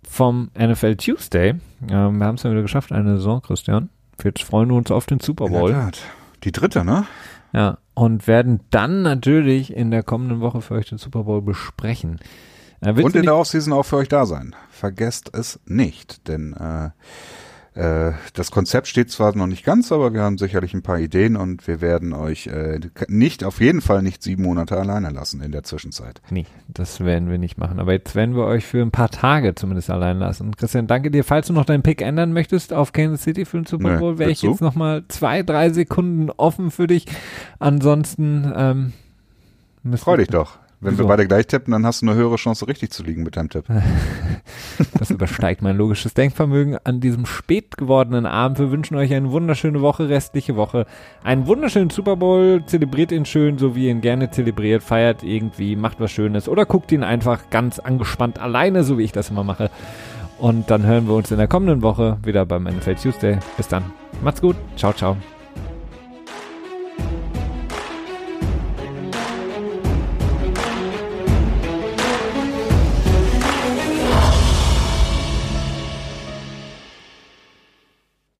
vom 0.09 0.51
NFL 0.59 0.97
Tuesday. 0.97 1.55
Ähm, 1.91 2.19
wir 2.19 2.27
haben 2.27 2.37
es 2.37 2.45
wieder 2.45 2.62
geschafft, 2.62 2.91
eine 2.93 3.16
Saison, 3.16 3.43
Christian. 3.43 3.91
Jetzt 4.23 4.43
freuen 4.43 4.71
wir 4.71 4.77
uns 4.77 4.91
auf 4.91 5.07
den 5.07 5.21
Super 5.21 5.47
In 5.47 5.53
der 5.53 5.59
Bowl. 5.61 5.73
Tat. 5.73 5.99
Die 6.45 6.53
dritte, 6.53 6.85
ne? 6.85 7.05
Ja, 7.53 7.79
und 7.95 8.27
werden 8.27 8.61
dann 8.71 9.03
natürlich 9.03 9.75
in 9.75 9.91
der 9.91 10.03
kommenden 10.03 10.41
Woche 10.41 10.61
für 10.61 10.75
euch 10.75 10.89
den 10.89 10.99
Super 10.99 11.25
Bowl 11.25 11.43
besprechen. 11.43 12.19
Äh, 12.81 12.93
Und 13.03 13.15
in 13.15 13.25
der 13.25 13.37
Offseason 13.37 13.73
auch 13.73 13.85
für 13.85 13.97
euch 13.97 14.09
da 14.09 14.27
sein. 14.27 14.55
Vergesst 14.71 15.31
es 15.35 15.61
nicht, 15.66 16.29
denn 16.29 16.53
äh, 16.55 16.91
das 17.76 18.52
Konzept 18.52 18.86
steht 18.86 19.10
zwar 19.10 19.36
noch 19.36 19.48
nicht 19.48 19.64
ganz, 19.64 19.90
aber 19.90 20.14
wir 20.14 20.22
haben 20.22 20.38
sicherlich 20.38 20.74
ein 20.74 20.82
paar 20.82 21.01
Ideen 21.01 21.36
und 21.36 21.66
wir 21.66 21.80
werden 21.80 22.12
euch 22.12 22.46
äh, 22.46 22.78
nicht, 23.09 23.42
auf 23.42 23.60
jeden 23.60 23.80
Fall 23.80 24.01
nicht 24.02 24.22
sieben 24.22 24.44
Monate 24.44 24.76
alleine 24.76 25.10
lassen 25.10 25.42
in 25.42 25.51
der 25.51 25.64
Zwischenzeit. 25.64 26.22
Nee, 26.30 26.46
das 26.68 27.01
werden 27.01 27.28
wir 27.28 27.38
nicht 27.38 27.59
machen. 27.59 27.80
Aber 27.80 27.92
jetzt 27.92 28.14
werden 28.14 28.36
wir 28.36 28.44
euch 28.44 28.64
für 28.64 28.80
ein 28.80 28.92
paar 28.92 29.10
Tage 29.10 29.56
zumindest 29.56 29.90
allein 29.90 30.18
lassen. 30.18 30.55
Christian, 30.56 30.86
danke 30.86 31.10
dir. 31.10 31.24
Falls 31.24 31.48
du 31.48 31.52
noch 31.52 31.64
deinen 31.64 31.82
Pick 31.82 32.01
ändern 32.01 32.32
möchtest 32.32 32.72
auf 32.72 32.92
Kansas 32.92 33.22
City 33.22 33.44
für 33.44 33.56
den 33.56 33.66
Super 33.66 33.98
Bowl, 33.98 34.18
wäre 34.18 34.30
ich 34.30 34.42
jetzt 34.42 34.60
noch 34.60 34.76
mal 34.76 35.02
zwei, 35.09 35.42
drei 35.42 35.70
Sekunden 35.70 36.30
offen 36.30 36.70
für 36.70 36.86
dich. 36.86 37.06
Ansonsten 37.59 38.52
ähm, 38.55 38.92
Freu 39.96 40.16
dich 40.16 40.28
doch. 40.28 40.59
Wenn 40.85 40.93
Wieso? 40.93 41.05
wir 41.05 41.09
beide 41.09 41.27
gleich 41.27 41.47
tippen, 41.47 41.73
dann 41.73 41.86
hast 41.86 42.02
du 42.02 42.06
eine 42.06 42.15
höhere 42.15 42.36
Chance, 42.36 42.69
richtig 42.69 42.90
zu 42.90 43.02
liegen 43.02 43.23
mit 43.23 43.36
deinem 43.36 43.48
Tipp. 43.48 43.65
Das 44.98 45.11
übersteigt 45.11 45.62
mein 45.62 45.77
logisches 45.77 46.15
Denkvermögen 46.15 46.78
an 46.85 47.01
diesem 47.01 47.27
spät 47.27 47.77
gewordenen 47.77 48.27
Abend. 48.27 48.59
Wir 48.59 48.70
wünschen 48.70 48.97
euch 48.97 49.15
eine 49.15 49.31
wunderschöne 49.31 49.81
Woche, 49.81 50.09
restliche 50.09 50.56
Woche. 50.56 50.86
Einen 51.23 51.47
wunderschönen 51.47 51.90
Super 51.90 52.16
Bowl. 52.16 52.62
Zelebriert 52.66 53.12
ihn 53.12 53.24
schön, 53.24 53.56
so 53.56 53.74
wie 53.74 53.86
ihr 53.86 53.90
ihn 53.90 54.01
gerne 54.01 54.31
zelebriert. 54.31 54.82
Feiert 54.82 55.23
irgendwie, 55.23 55.77
macht 55.77 56.01
was 56.01 56.11
Schönes. 56.11 56.48
Oder 56.48 56.66
guckt 56.66 56.93
ihn 56.93 57.02
einfach 57.02 57.51
ganz 57.51 57.78
angespannt 57.78 58.39
alleine, 58.39 58.85
so 58.85 58.98
wie 58.98 59.05
ich 59.05 59.12
das 59.12 59.31
immer 59.31 59.44
mache. 59.44 59.70
Und 60.39 60.70
dann 60.70 60.85
hören 60.85 61.06
wir 61.06 61.15
uns 61.15 61.31
in 61.31 61.39
der 61.39 61.48
kommenden 61.48 61.82
Woche 61.82 62.19
wieder 62.23 62.44
beim 62.44 62.65
NFL 62.65 62.97
Tuesday. 62.97 63.39
Bis 63.56 63.69
dann. 63.69 63.85
Macht's 64.23 64.40
gut. 64.40 64.56
Ciao, 64.77 64.93
ciao. 64.93 65.16